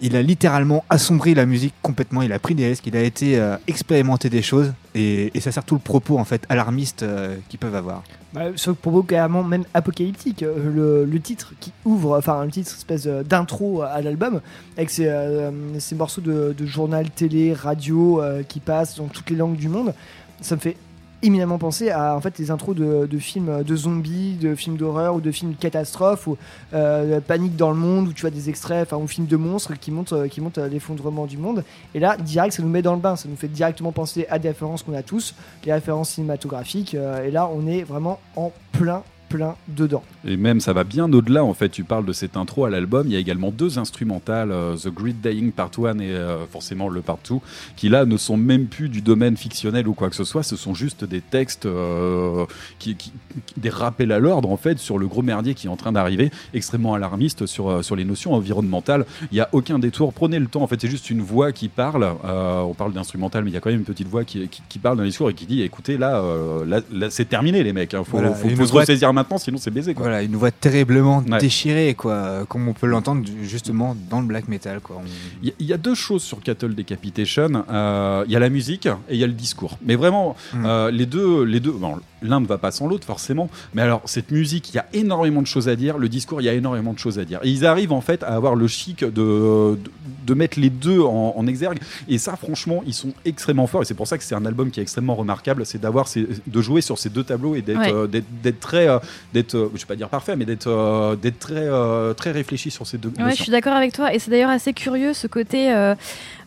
Il 0.00 0.16
a 0.16 0.22
littéralement 0.22 0.84
assombri 0.90 1.34
la 1.34 1.46
musique 1.46 1.74
complètement. 1.82 2.22
Il 2.22 2.32
a 2.32 2.38
pris 2.38 2.54
des 2.54 2.66
risques. 2.66 2.86
Il 2.86 2.96
a 2.96 3.02
été 3.02 3.38
euh, 3.38 3.56
expérimenter 3.66 4.28
des 4.28 4.42
choses 4.42 4.72
et, 4.94 5.32
ça 5.40 5.52
sert 5.52 5.64
tout 5.64 5.74
le 5.74 5.80
propos 5.80 6.18
en 6.18 6.24
fait 6.24 6.44
alarmiste 6.48 7.02
euh, 7.02 7.36
qu'ils 7.48 7.58
peuvent 7.58 7.74
avoir. 7.74 8.02
Bah, 8.36 8.42
ce 8.54 8.70
propos 8.70 9.02
carrément 9.02 9.42
même 9.42 9.64
apocalyptique. 9.72 10.42
Euh, 10.42 11.06
Le, 11.06 11.20
titre 11.20 11.54
qui 11.58 11.72
ouvre, 11.86 12.18
enfin 12.18 12.44
le 12.44 12.50
titre 12.50 12.70
espèce 12.70 13.06
euh, 13.06 13.22
d'intro 13.22 13.80
à 13.80 14.02
l'album, 14.02 14.42
avec 14.76 14.90
ces, 14.90 15.06
euh, 15.08 15.50
morceaux 15.94 16.20
de, 16.20 16.54
journal, 16.66 17.08
télé, 17.08 17.54
radio 17.54 18.20
qui 18.46 18.60
passent 18.60 18.96
dans 18.96 19.06
toutes 19.06 19.30
les 19.30 19.36
langues 19.36 19.56
du 19.56 19.68
monde, 19.68 19.94
ça 20.42 20.56
me 20.56 20.60
fait 20.60 20.76
éminemment 21.22 21.58
penser 21.58 21.90
à 21.90 22.14
en 22.14 22.20
fait 22.20 22.38
les 22.38 22.50
intros 22.50 22.74
de, 22.74 23.18
films 23.18 23.62
de 23.62 23.76
zombies, 23.76 24.34
de 24.34 24.54
films 24.54 24.76
d'horreur 24.76 25.14
ou 25.14 25.20
de 25.20 25.30
films 25.30 25.54
catastrophes 25.54 26.26
ou 26.26 26.36
euh, 26.74 27.20
panique 27.20 27.56
dans 27.56 27.70
le 27.70 27.76
monde 27.76 28.08
où 28.08 28.12
tu 28.12 28.22
vois 28.22 28.30
des 28.30 28.48
extraits, 28.48 28.86
enfin 28.86 29.02
ou 29.02 29.06
films 29.06 29.26
de 29.26 29.36
monstres 29.36 29.74
qui 29.74 29.90
montrent 29.90 30.26
qui 30.26 30.40
montrent 30.40 30.62
l'effondrement 30.62 31.26
du 31.26 31.38
monde. 31.38 31.64
Et 31.94 32.00
là, 32.00 32.16
direct, 32.16 32.54
ça 32.54 32.62
nous 32.62 32.68
met 32.68 32.82
dans 32.82 32.94
le 32.94 33.00
bain, 33.00 33.16
ça 33.16 33.28
nous 33.28 33.36
fait 33.36 33.48
directement 33.48 33.92
penser 33.92 34.26
à 34.30 34.38
des 34.38 34.48
références 34.48 34.82
qu'on 34.82 34.94
a 34.94 35.02
tous, 35.02 35.34
les 35.64 35.72
références 35.72 36.10
cinématographiques. 36.10 36.94
euh, 36.94 37.24
et 37.24 37.30
là, 37.30 37.48
on 37.52 37.66
est 37.66 37.82
vraiment 37.82 38.20
en 38.36 38.52
plein 38.72 39.02
plein 39.28 39.54
dedans. 39.68 40.02
Et 40.26 40.36
même, 40.36 40.60
ça 40.60 40.72
va 40.72 40.84
bien 40.84 41.12
au-delà. 41.12 41.44
En 41.44 41.54
fait, 41.54 41.68
tu 41.68 41.84
parles 41.84 42.04
de 42.04 42.12
cette 42.12 42.36
intro 42.36 42.64
à 42.64 42.70
l'album. 42.70 43.06
Il 43.06 43.12
y 43.12 43.16
a 43.16 43.18
également 43.18 43.50
deux 43.50 43.78
instrumentales, 43.78 44.50
euh, 44.52 44.76
The 44.76 44.88
Great 44.88 45.20
Dying 45.20 45.52
Part 45.52 45.70
1 45.78 45.98
et 45.98 46.10
euh, 46.10 46.46
forcément 46.46 46.88
le 46.88 47.00
Part 47.02 47.18
2, 47.28 47.36
qui 47.76 47.88
là 47.88 48.04
ne 48.04 48.16
sont 48.16 48.36
même 48.36 48.66
plus 48.66 48.88
du 48.88 49.02
domaine 49.02 49.36
fictionnel 49.36 49.88
ou 49.88 49.94
quoi 49.94 50.10
que 50.10 50.16
ce 50.16 50.24
soit. 50.24 50.42
Ce 50.42 50.56
sont 50.56 50.74
juste 50.74 51.04
des 51.04 51.20
textes, 51.20 51.66
euh, 51.66 52.44
qui, 52.78 52.94
qui- 52.96 53.12
qui- 53.46 53.60
des 53.60 53.70
rappels 53.70 54.12
à 54.12 54.18
l'ordre 54.18 54.50
en 54.50 54.56
fait 54.56 54.78
sur 54.78 54.98
le 54.98 55.06
gros 55.06 55.22
merdier 55.22 55.54
qui 55.54 55.66
est 55.66 55.70
en 55.70 55.76
train 55.76 55.92
d'arriver, 55.92 56.30
extrêmement 56.54 56.94
alarmiste 56.94 57.46
sur, 57.46 57.68
euh, 57.70 57.82
sur 57.82 57.96
les 57.96 58.04
notions 58.04 58.32
environnementales. 58.34 59.04
Il 59.32 59.34
n'y 59.34 59.40
a 59.40 59.48
aucun 59.52 59.78
détour. 59.78 60.12
Prenez 60.12 60.38
le 60.38 60.46
temps. 60.46 60.62
En 60.62 60.66
fait, 60.66 60.80
c'est 60.80 60.88
juste 60.90 61.10
une 61.10 61.20
voix 61.20 61.52
qui 61.52 61.68
parle. 61.68 62.04
Euh, 62.24 62.60
on 62.62 62.74
parle 62.74 62.92
d'instrumental, 62.92 63.44
mais 63.44 63.50
il 63.50 63.54
y 63.54 63.56
a 63.56 63.60
quand 63.60 63.70
même 63.70 63.80
une 63.80 63.84
petite 63.84 64.08
voix 64.08 64.24
qui, 64.24 64.48
qui, 64.48 64.62
qui 64.68 64.78
parle 64.78 64.96
dans 64.96 65.02
les 65.02 65.08
discours 65.10 65.30
et 65.30 65.34
qui 65.34 65.46
dit 65.46 65.62
écoutez, 65.62 65.96
là, 65.98 66.18
euh, 66.20 66.64
là, 66.64 66.80
là, 66.92 67.10
c'est 67.10 67.24
terminé, 67.26 67.62
les 67.62 67.72
mecs. 67.72 67.92
Il 67.92 67.98
faut, 67.98 68.18
Voilà, 68.18 68.32
faut, 68.34 68.48
se 68.66 68.72
ressaisir 68.72 69.12
maintenant, 69.16 69.38
sinon 69.38 69.58
c'est 69.58 69.70
baisé. 69.70 69.94
Quoi. 69.94 70.04
Voilà, 70.04 70.22
une 70.22 70.36
voix 70.36 70.50
terriblement 70.50 71.22
Ouais. 71.28 71.38
déchirée, 71.38 71.94
quoi, 71.94 72.44
comme 72.48 72.68
on 72.68 72.72
peut 72.74 72.86
l'entendre 72.86 73.22
justement 73.42 73.96
dans 74.10 74.20
le 74.20 74.26
black 74.26 74.46
metal. 74.48 74.78
On- 74.90 74.94
Il 75.42 75.66
y, 75.66 75.72
a 75.72 75.76
deux 75.78 75.94
choses 75.94 76.22
sur 76.22 76.40
Cattle 76.42 76.74
Decapitation. 76.74 77.64
Euh, 77.70 78.24
Il 78.26 78.32
y 78.32 78.36
a 78.36 78.38
la 78.38 78.48
musique 78.50 78.86
et 78.86 79.14
il 79.14 79.16
y 79.16 79.24
a 79.24 79.26
le 79.26 79.32
discours. 79.32 79.78
Mais 79.84 79.96
vraiment, 79.96 80.36
euh, 80.64 80.90
les 80.90 81.06
deux, 81.06 81.42
les 81.44 81.60
deux, 81.60 81.72
bon, 81.72 81.96
l'un 82.22 82.40
ne 82.40 82.46
va 82.46 82.58
pas 82.58 82.70
sans 82.70 82.86
l'autre 82.86 83.06
forcément. 83.06 83.48
Mais 83.74 83.82
alors 83.82 84.02
cette 84.04 84.30
musique, 84.30 84.70
il 84.72 84.76
y 84.76 84.78
a 84.78 84.86
énormément 84.92 85.42
de 85.42 85.46
choses 85.46 85.68
à 85.68 85.76
dire. 85.76 85.98
Le 85.98 86.08
discours, 86.08 86.40
il 86.40 86.44
y 86.44 86.48
a 86.48 86.54
énormément 86.54 86.92
de 86.92 86.98
choses 86.98 87.18
à 87.18 87.24
dire. 87.24 87.40
Et 87.42 87.50
ils 87.50 87.64
arrivent 87.66 87.92
en 87.92 88.00
fait 88.00 88.22
à 88.22 88.28
avoir 88.34 88.54
le 88.54 88.66
chic 88.68 89.04
de, 89.04 89.10
de, 89.10 89.78
de 90.26 90.34
mettre 90.34 90.58
les 90.60 90.70
deux 90.70 91.00
en, 91.00 91.34
en 91.36 91.46
exergue. 91.46 91.78
Et 92.08 92.18
ça, 92.18 92.36
franchement, 92.36 92.82
ils 92.86 92.94
sont 92.94 93.12
extrêmement 93.24 93.66
forts. 93.66 93.82
Et 93.82 93.84
c'est 93.84 93.94
pour 93.94 94.06
ça 94.08 94.18
que 94.18 94.24
c'est 94.24 94.34
un 94.34 94.46
album 94.46 94.70
qui 94.70 94.80
est 94.80 94.82
extrêmement 94.82 95.14
remarquable. 95.14 95.64
C'est 95.66 95.80
d'avoir 95.80 96.06
de 96.46 96.60
jouer 96.62 96.80
sur 96.80 96.98
ces 96.98 97.10
deux 97.10 97.24
tableaux 97.24 97.54
et 97.54 97.62
d'être 97.62 97.78
Ouais. 97.78 97.92
euh, 97.92 98.52
très, 98.60 98.88
euh, 98.88 98.98
d'être, 99.32 99.54
euh, 99.54 99.70
je 99.74 99.80
vais 99.80 99.86
pas 99.86 99.96
dire 99.96 100.08
parfait, 100.08 100.36
mais 100.36 100.44
d'être 100.44 100.66
euh, 100.68 101.16
d'être 101.16 101.38
très 101.38 101.54
euh, 101.56 102.14
très 102.14 102.30
réfléchi 102.30 102.70
sur 102.70 102.86
ces 102.86 102.98
deux. 102.98 103.08
Ouais, 103.10 103.14
je 103.18 103.22
notions. 103.24 103.42
suis 103.44 103.52
d'accord 103.52 103.74
avec 103.74 103.92
toi. 103.92 104.12
Et 104.14 104.18
c'est 104.18 104.30
d'ailleurs 104.30 104.50
assez 104.50 104.72
curieux 104.72 105.12
ce 105.12 105.26
côté 105.26 105.72
euh, 105.74 105.94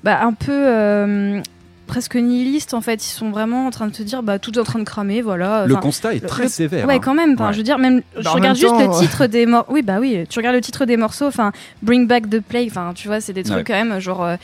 bah, 0.04 0.20
un 0.24 0.34
peu 0.34 0.52
euh, 0.52 1.42
presque 1.88 2.16
nihiliste 2.16 2.74
en 2.76 2.82
fait. 2.82 3.04
Ils 3.06 3.10
sont 3.12 3.32
vraiment 3.32 3.66
en 3.68 3.72
train 3.72 3.88
de 3.88 3.92
te 3.92 4.04
dire 4.04 4.22
bah 4.22 4.38
tout 4.40 4.54
est 4.54 4.60
en 4.60 4.64
train 4.64 4.80
de 4.80 4.84
cramer, 4.84 5.22
voilà. 5.22 5.66
Le 5.66 5.74
Enfin, 5.74 5.82
constat 5.82 6.14
est 6.14 6.20
très 6.26 6.48
sévère, 6.48 6.86
Ouais, 6.88 6.96
hein. 6.96 7.00
quand 7.04 7.16
même. 7.16 7.32
Ouais. 7.40 7.52
Je 7.52 7.58
veux 7.58 7.64
dire, 7.64 7.80
même 7.80 8.02
Bah, 8.16 8.22
je 8.22 8.30
regarde 8.30 8.44
même 8.44 8.56
juste 8.56 8.68
temps, 8.70 8.80
le 8.80 8.88
ouais. 8.90 9.00
titre 9.00 9.26
des 9.26 9.46
morceaux. 9.46 9.72
Oui, 9.74 9.82
bah 9.82 9.98
oui. 10.00 10.26
Tu 10.30 10.38
regardes 10.40 10.56
le 10.56 10.62
titre 10.62 10.86
des 10.86 10.98
morceaux. 10.98 11.26
Enfin, 11.28 11.52
Bring 11.82 12.06
Back 12.08 12.30
the 12.30 12.40
Plague. 12.42 12.68
Enfin, 12.70 12.92
tu 12.94 13.08
vois, 13.08 13.22
c'est 13.22 13.34
des 13.34 13.44
trucs 13.44 13.58
Ouais. 13.58 13.64
quand 13.64 13.74
même 13.86 14.00
genre. 14.00 14.24
euh, 14.24 14.36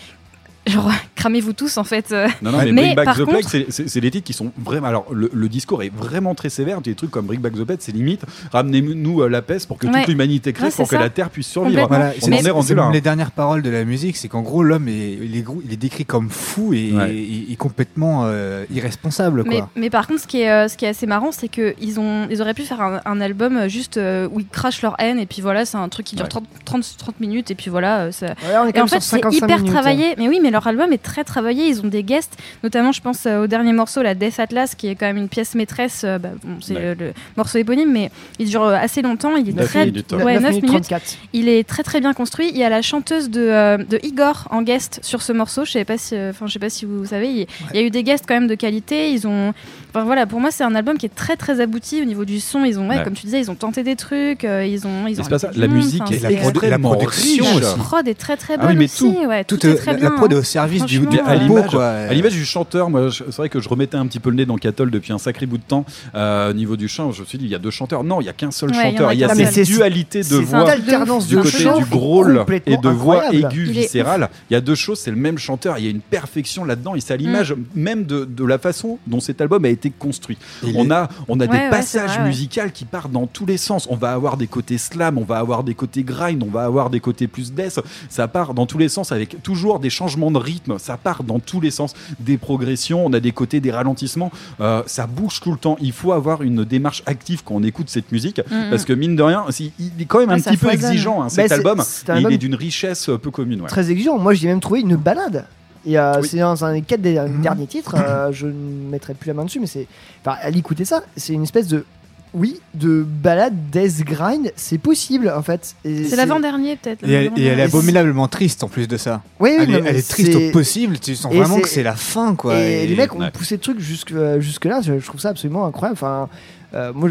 Genre, 0.67 0.91
cramez-vous 1.15 1.53
tous 1.53 1.77
en 1.77 1.83
fait. 1.83 2.11
euh. 2.11 2.27
Non, 2.41 2.51
non, 2.51 2.57
mais, 2.57 2.71
Bring 2.73 2.95
Back 2.95 3.05
par 3.05 3.15
the 3.17 3.25
contre, 3.25 3.49
Plague, 3.49 3.65
c'est- 3.69 3.99
des 3.99 4.11
titres 4.11 4.25
qui 4.25 4.33
sont 4.33 4.51
vraiment. 4.57 4.87
Alors, 4.87 5.05
le, 5.13 5.29
le 5.31 5.47
discours 5.49 5.83
est 5.83 5.91
vraiment 5.95 6.33
très 6.33 6.49
sévère. 6.49 6.81
Des 6.81 6.95
trucs 6.95 7.11
comme 7.11 7.25
Bring 7.27 7.39
Back 7.39 7.53
the 7.53 7.63
Plague, 7.63 7.77
c'est 7.81 7.91
limite 7.91 8.23
ramenez-nous 8.51 9.21
euh, 9.21 9.27
la 9.29 9.41
peste 9.41 9.67
pour 9.67 9.77
que 9.77 9.85
Ouais. 9.87 9.99
toute 9.99 10.07
l'humanité 10.07 10.53
crève, 10.53 10.69
Ouais, 10.69 10.75
pour 10.75 10.87
que 10.87 10.95
la 10.95 11.09
Terre 11.09 11.29
puisse 11.29 11.47
survivre. 11.47 11.87
Voilà, 11.87 12.13
On 12.23 12.27
en 12.27 12.31
est 12.31 12.49
rendu 12.49 12.73
là. 12.75 12.83
hein. 12.85 12.91
Les 12.91 13.01
dernières 13.01 13.31
paroles 13.31 13.61
de 13.61 13.69
la 13.69 13.83
musique, 13.85 14.17
c'est 14.17 14.27
qu'en 14.27 14.41
gros, 14.41 14.63
l'homme 14.63 14.87
est, 14.87 15.13
il 15.21 15.35
est, 15.37 15.41
gros- 15.41 15.61
il 15.65 15.71
est 15.71 15.77
décrit 15.77 16.05
comme 16.05 16.29
fou 16.29 16.73
et, 16.73 16.91
Ouais. 16.93 17.13
et- 17.15 17.51
et 17.51 17.55
complètement 17.55 18.23
euh, 18.25 18.65
irresponsable, 18.73 19.43
Mais, 19.47 19.57
quoi. 19.59 19.69
mais 19.75 19.89
par 19.89 20.07
contre, 20.07 20.21
ce 20.21 20.27
qui 20.27 20.41
est, 20.41 20.49
euh, 20.51 20.67
ce 20.67 20.77
qui 20.77 20.85
est 20.85 20.89
assez 20.89 21.05
marrant, 21.05 21.31
c'est 21.31 21.47
qu'ils 21.47 21.99
ont, 21.99 22.27
ils 22.29 22.41
auraient 22.41 22.53
pu 22.53 22.63
faire 22.63 22.81
un, 22.81 23.01
un 23.05 23.21
album 23.21 23.67
juste 23.67 23.97
euh, 23.97 24.27
où 24.31 24.39
ils 24.39 24.47
crachent 24.47 24.81
leur 24.81 24.95
haine 24.99 25.19
et 25.19 25.25
puis 25.25 25.41
voilà, 25.41 25.65
c'est 25.65 25.77
un 25.77 25.89
truc 25.89 26.05
qui 26.07 26.15
dure 26.15 26.25
Ouais. 26.25 26.29
30, 26.29 26.45
30, 26.65 26.95
30 26.97 27.19
minutes 27.19 27.51
et 27.51 27.55
puis 27.55 27.69
voilà. 27.69 28.11
ça... 28.11 28.27
Ouais, 28.27 28.33
on 28.63 28.67
est 28.67 28.73
quand 28.73 28.79
et 28.79 28.81
en 28.81 28.87
fait, 28.87 28.99
c'est 29.01 29.17
55 29.21 29.45
hyper 29.45 29.57
minutes. 29.59 29.71
travaillé. 29.73 30.15
Mais 30.17 30.27
oui, 30.27 30.39
mais 30.41 30.51
leur 30.56 30.68
album 30.68 30.94
est 30.94 31.03
très 31.03 31.23
travaillé. 31.26 31.68
Ils 31.68 31.82
ont 31.82 31.90
des 31.90 32.02
guests, 32.03 32.38
notamment, 32.64 32.91
je 32.94 33.02
pense 33.02 33.26
euh, 33.26 33.44
au 33.44 33.48
dernier 33.48 33.73
morceau, 33.73 34.02
la 34.02 34.15
Death 34.15 34.40
Atlas, 34.40 34.73
qui 34.76 34.88
est 34.88 34.95
quand 34.95 35.06
même 35.06 35.18
une 35.18 35.27
pièce 35.27 35.53
maîtresse. 35.53 36.03
euh, 36.06 36.18
bah, 36.18 36.30
bon, 36.44 36.57
c'est 36.61 36.76
Ouais. 36.76 36.95
le, 36.95 37.07
le 37.07 37.14
morceau 37.36 37.57
éponyme, 37.57 37.91
mais 37.91 38.10
il 38.40 38.48
dure 38.49 38.64
euh, 38.64 38.76
assez 38.76 39.02
longtemps. 39.02 39.36
Il 39.36 39.49
est 39.49 39.64
très, 39.64 39.86
minutes, 39.88 40.14
hein. 40.14 40.23
ouais, 40.23 40.34
9 40.36 40.41
neuf 40.44 40.52
minutes 40.52 40.64
minutes. 40.69 40.88
34. 40.88 41.18
Il 41.34 41.49
est 41.49 41.68
très 41.68 41.84
très 41.84 41.99
bien 41.99 42.14
construit. 42.14 42.49
Il 42.49 42.57
y 42.57 42.64
a 42.64 42.69
la 42.69 42.82
chanteuse 42.82 43.30
de, 43.30 43.41
euh, 43.41 43.77
de 43.77 43.99
Igor 44.03 44.48
en 44.49 44.61
guest 44.61 44.99
sur 45.03 45.22
ce 45.22 45.34
morceau. 45.34 45.65
Je 45.65 45.72
sais 45.72 45.84
pas 45.86 45.98
si, 45.98 46.15
euh, 46.15 46.30
enfin, 46.32 46.48
je 46.48 46.53
sais 46.53 46.60
pas 46.60 46.69
si 46.69 46.86
vous 46.86 47.06
savez. 47.06 47.27
Il, 47.30 47.48
il 47.73 47.76
y 47.76 47.84
a 47.84 47.86
eu 47.86 47.90
des 47.90 48.03
guests 48.03 48.26
quand 48.27 48.36
même 48.36 48.48
de 48.48 48.56
qualité. 48.56 49.11
Ils 49.11 49.27
ont, 49.27 49.53
enfin 49.95 50.03
voilà, 50.05 50.26
pour 50.26 50.39
moi 50.41 50.51
c'est 50.51 50.63
un 50.63 50.76
album 50.76 50.97
qui 50.97 51.05
est 51.05 51.15
très 51.15 51.38
très 51.38 51.61
abouti 51.61 52.01
au 52.01 52.05
niveau 52.05 52.26
du 52.26 52.39
son. 52.39 52.65
Ils 52.65 52.77
ont, 52.80 52.89
ouais, 52.89 52.97
Ouais. 52.97 53.03
comme 53.03 53.13
tu 53.13 53.26
disais, 53.26 53.39
ils 53.39 53.49
ont 53.49 53.55
tenté 53.55 53.84
des 53.84 53.95
trucs. 53.95 54.43
euh, 54.43 54.65
ils 54.65 54.85
ont, 54.85 55.07
ils 55.07 55.13
Mais 55.15 55.19
ont 55.19 55.23
c'est 55.23 55.30
pas 55.30 55.39
ça, 55.39 55.47
invité 55.47 55.61
la 55.61 55.67
monde, 55.67 55.77
musique 55.77 56.03
c'est- 56.09 56.19
la 56.22 56.30
produ- 56.31 56.69
la 56.69 56.80
production. 56.80 57.45
La 57.59 57.73
prod 57.73 58.07
est 58.07 58.13
très 58.13 58.35
très 58.38 58.55
Ah 58.55 58.57
bonne 58.57 58.69
oui, 58.72 58.76
mais 58.77 58.85
aussi. 58.85 58.97
tout. 59.13 59.26
ouais, 59.27 59.43
tout, 59.45 59.65
est 59.65 59.76
très 59.76 59.91
la, 59.93 59.97
bien. 59.99 60.09
la 60.09 60.15
prod 60.15 60.31
est 60.31 60.35
hein. 60.35 60.39
au 60.39 60.43
service 60.43 60.85
du, 60.85 60.99
du 60.99 61.19
à 61.19 61.30
euh, 61.31 61.35
l'image, 61.35 61.76
à 61.76 62.13
l'image 62.13 62.34
du 62.34 62.45
chanteur, 62.45 62.89
moi, 62.89 63.09
c'est 63.11 63.35
vrai 63.38 63.49
que 63.49 63.59
je 63.59 63.69
remettais 63.69 63.95
un 63.97 64.05
petit 64.07 64.19
peu 64.19 64.30
le 64.30 64.35
nez 64.35 64.45
dans 64.45 64.57
Cattle 64.57 64.89
depuis 64.89 65.13
un 65.13 65.17
sacré 65.17 65.45
bout 65.45 65.57
de 65.57 65.63
temps. 65.63 65.85
Euh, 66.13 66.49
au 66.49 66.53
niveau 66.53 66.76
du 66.76 66.88
chant, 66.88 67.11
je 67.11 67.22
me 67.22 67.26
suis 67.26 67.38
dit, 67.38 67.45
il 67.45 67.51
y 67.51 67.55
a 67.55 67.59
deux 67.59 67.72
chanteurs. 67.72 68.03
Non, 68.03 68.19
il 68.22 68.26
y 68.26 68.30
a 68.30 68.34
qu'un 68.34 68.51
seul 68.51 68.73
chanteur. 68.73 69.13
Il 69.13 69.19
y 69.19 69.23
a 69.23 69.34
cette 69.34 69.65
dualité 69.67 70.22
de 70.22 70.35
voix 70.35 70.76
du 70.76 71.38
côté 71.38 71.63
du 71.77 71.85
complètement 71.85 72.73
et 72.73 72.77
de 72.77 72.89
voix 72.89 73.34
aiguë, 73.34 73.63
viscérale. 73.65 74.30
Il 74.49 74.53
y 74.53 74.57
a 74.57 74.61
deux 74.61 74.76
choses, 74.76 74.99
c'est 74.99 75.11
le 75.11 75.17
même 75.17 75.38
chanteur. 75.38 75.77
Il 75.77 75.85
y 75.85 75.88
a 75.88 75.91
une 75.91 76.01
perfection 76.01 76.65
là-dedans 76.65 76.95
et 76.95 76.99
c'est 77.01 77.13
à 77.13 77.17
l'image 77.17 77.53
Mm. 77.53 77.63
même 77.76 78.03
de 78.05 78.45
la 78.45 78.57
façon 78.57 78.97
dont 79.07 79.19
cet 79.19 79.39
album 79.41 79.65
a 79.65 79.69
été 79.69 79.85
construit. 79.91 80.38
Et 80.66 80.74
On 80.76 80.84
les- 80.84 80.91
a, 80.91 81.10
on 81.28 81.40
a 81.40 81.45
Ouais, 81.45 81.48
des 81.48 81.57
ouais, 81.57 81.70
passages 81.70 82.18
ouais. 82.18 82.26
musicaux 82.26 82.62
qui 82.74 82.86
partent 82.86 83.12
dans 83.12 83.28
tous 83.28 83.45
les 83.45 83.57
sens. 83.57 83.88
On 83.90 83.95
va 83.95 84.14
avoir 84.14 84.38
des 84.38 84.48
côtés 84.48 84.78
slam, 84.78 85.18
on 85.18 85.24
va 85.24 85.38
avoir 85.38 85.64
des 85.64 85.74
côtés 85.74 86.03
grind, 86.03 86.41
on 86.44 86.49
va 86.52 86.64
avoir 86.66 86.90
des 86.90 86.99
côtés 86.99 87.28
plus 87.28 87.53
death. 87.53 87.80
Ça 88.10 88.28
part 88.28 88.53
dans 88.53 88.66
tous 88.66 88.78
les 88.78 88.90
sens 88.90 89.12
avec 89.12 89.41
toujours 89.44 89.80
des 89.80 89.90
changements 89.90 90.32
de 90.32 90.38
rythme. 90.38 90.78
Ça 90.80 90.98
part 90.98 91.24
dans 91.24 91.40
tous 91.40 91.60
les 91.62 91.72
sens. 91.72 91.94
Des 92.20 92.38
progressions, 92.38 93.06
on 93.06 93.14
a 93.14 93.20
des 93.20 93.32
côtés, 93.32 93.60
des 93.60 93.72
ralentissements. 93.72 94.32
Euh, 94.62 94.84
ça 94.86 95.07
bouge 95.07 95.40
tout 95.41 95.52
le 95.52 95.57
temps. 95.57 95.78
Il 95.82 95.91
faut 95.91 96.12
avoir 96.12 96.41
une 96.41 96.64
démarche 96.64 97.03
active 97.06 97.44
quand 97.44 97.56
on 97.56 97.64
écoute 97.64 97.90
cette 97.90 98.12
musique 98.12 98.40
Mhm. 98.52 98.70
parce 98.70 98.86
que 98.86 98.94
mine 98.94 99.16
de 99.16 99.24
rien, 99.24 99.45
si- 99.49 99.72
il 99.80 99.91
est 99.99 100.06
quand 100.06 100.20
même 100.20 100.30
un 100.32 100.40
petit 100.40 100.57
peu 100.57 100.70
exigeant 100.72 101.22
hein, 101.22 101.26
Bah, 101.26 101.30
cet 101.30 101.48
c'est- 101.49 101.53
album. 101.56 101.80
un 101.80 101.84
et 101.84 101.86
il 102.07 102.12
album 102.12 102.32
est 102.32 102.38
d'une 102.38 102.56
richesse 102.56 103.10
euh, 103.10 103.18
peu 103.18 103.32
commune. 103.32 103.62
ouais. 103.62 103.68
Très 103.68 103.91
exigeant. 103.91 104.18
Moi, 104.18 104.34
j'ai 104.34 104.48
même 104.48 104.60
trouvé 104.60 104.82
une 104.82 104.95
balade. 104.95 105.45
Et 105.86 105.98
euh, 105.99 106.20
Oui. 106.22 106.28
c'est 106.28 106.38
dans 106.40 106.64
un 106.66 106.74
des 106.74 106.82
quatre 106.82 107.02
des- 107.02 107.20
Mhm. 107.20 107.41
derniers 107.41 107.68
titres. 107.68 107.95
euh, 107.98 108.32
je 108.32 108.48
ne 108.48 108.90
mettrai 108.90 109.14
plus 109.14 109.28
la 109.28 109.34
main 109.34 109.45
dessus, 109.45 109.60
mais 109.60 109.68
c'est. 109.68 109.88
Enfin, 110.26 110.38
allez 110.41 110.60
écouter 110.60 110.86
ça. 110.86 111.03
C'est 111.16 111.34
une 111.34 111.44
espèce 111.44 111.68
de. 111.68 111.86
Oui, 112.34 112.60
de 112.74 113.02
balade 113.07 113.53
death 113.72 114.03
grind. 114.03 114.52
C'est 114.57 114.78
possible, 114.78 115.32
en 115.34 115.41
fait. 115.41 115.74
Et 115.86 116.03
C'est 116.03 116.18
l'avant-dernier 116.18 116.76
peut-être. 116.76 117.07
Et 117.07 117.14
elle, 117.14 117.32
et 117.38 117.45
elle 117.45 117.60
est 117.60 117.64
abominablement 117.64 118.28
triste 118.28 118.62
en 118.62 118.68
plus 118.68 118.90
de 118.90 118.98
ça. 118.98 119.22
Oui, 119.40 119.52
oui, 119.57 119.64
elle, 119.64 119.72
non, 119.72 119.78
est, 119.86 119.90
elle 119.90 119.95
est 119.95 120.10
triste 120.10 120.34
c'est- 120.34 120.49
au 120.49 120.52
possible, 120.52 120.99
tu 120.99 121.16
sens 121.16 121.32
Et 121.34 121.38
vraiment 121.38 121.56
c'est- 121.56 121.62
que 121.62 121.70
c'est 121.70 121.84
la 121.84 121.95
fin, 121.95 122.36
quoi. 122.36 122.60
Et, 122.60 122.88
les 122.88 122.95
mecs 122.98 123.16
ont 123.16 123.20
Ouais. 123.20 123.32
poussé 123.32 123.56
le 123.56 123.62
truc 123.62 123.80
jusque, 123.80 124.14
jusque 124.40 124.66
là. 124.66 124.82
Je, 124.82 124.99
je 124.99 125.06
trouve 125.06 125.22
ça 125.22 125.30
absolument 125.30 125.66
incroyable. 125.66 125.94
Enfin, 125.98 126.28
euh, 126.74 126.91
moi, 126.94 127.07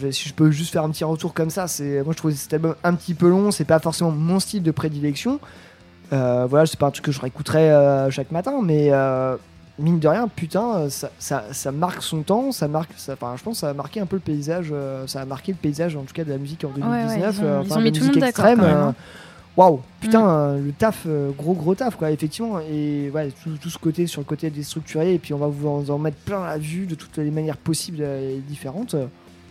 je- 0.00 0.10
si 0.10 0.28
je 0.28 0.34
peux 0.34 0.50
juste 0.50 0.72
faire 0.72 0.82
un 0.82 0.90
petit 0.90 1.04
retour 1.04 1.32
comme 1.32 1.50
ça, 1.50 1.68
c'est 1.68 2.02
moi 2.02 2.12
je 2.12 2.16
trouve 2.16 2.32
cet 2.32 2.52
album 2.52 2.74
un 2.82 2.94
petit 2.94 3.14
peu 3.14 3.28
long. 3.28 3.52
C'est 3.52 3.64
pas 3.64 3.78
forcément 3.78 4.10
mon 4.10 4.40
style 4.40 4.64
de 4.64 4.70
prédilection. 4.72 5.38
Euh, 6.12 6.46
voilà, 6.48 6.66
c'est 6.66 6.78
pas 6.78 6.86
un 6.86 6.90
truc 6.90 7.04
que 7.04 7.12
je 7.12 7.20
réécouterais 7.20 7.70
euh, 7.70 8.10
chaque 8.10 8.30
matin, 8.30 8.60
mais 8.62 8.88
euh, 8.92 9.36
mine 9.78 9.98
de 9.98 10.08
rien, 10.08 10.28
putain, 10.28 10.88
ça, 10.88 11.10
ça, 11.18 11.44
ça 11.52 11.72
marque 11.72 12.02
son 12.02 12.22
temps. 12.22 12.52
Ça 12.52 12.68
marque, 12.68 12.90
ça- 12.96 13.14
enfin, 13.14 13.34
je 13.36 13.42
pense, 13.42 13.54
que 13.56 13.60
ça 13.60 13.70
a 13.70 13.74
marqué 13.74 14.00
un 14.00 14.06
peu 14.06 14.16
le 14.16 14.20
paysage. 14.20 14.68
euh, 14.72 15.06
ça 15.06 15.20
a 15.20 15.24
marqué 15.24 15.52
le 15.52 15.58
paysage 15.58 15.96
en 15.96 16.02
tout 16.02 16.14
cas 16.14 16.24
de 16.24 16.30
la 16.30 16.38
musique 16.38 16.64
en 16.64 16.68
ouais, 16.68 16.74
ils 16.76 16.80
2019. 17.08 17.38
ont- 17.40 17.42
euh, 17.44 17.60
ils 17.64 17.66
enfin, 17.66 17.76
ont 17.76 17.78
de 17.78 17.84
mis 17.84 17.92
tout 17.92 18.04
le 18.04 18.12
monde 18.12 18.22
extrême, 18.24 18.60
hein. 18.60 18.94
Waouh, 19.56 19.80
putain, 20.00 20.20
Mm. 20.22 20.28
euh, 20.28 20.58
le 20.66 20.72
taf, 20.72 21.06
gros 21.38 21.54
gros 21.54 21.74
taf 21.74 21.96
quoi, 21.96 22.10
effectivement. 22.10 22.60
Et 22.60 23.10
ouais, 23.14 23.30
tout, 23.42 23.56
tout 23.60 23.70
ce 23.70 23.78
côté 23.78 24.06
sur 24.06 24.20
le 24.20 24.26
côté 24.26 24.50
déstructuré, 24.50 25.14
et 25.14 25.18
puis 25.18 25.32
on 25.32 25.38
va 25.38 25.46
vous 25.46 25.66
en, 25.66 25.88
en 25.88 25.98
mettre 25.98 26.18
plein 26.18 26.44
la 26.44 26.58
vue 26.58 26.84
de 26.86 26.94
toutes 26.94 27.16
les 27.16 27.30
manières 27.30 27.56
possibles 27.56 28.02
et 28.02 28.42
différentes. 28.46 28.94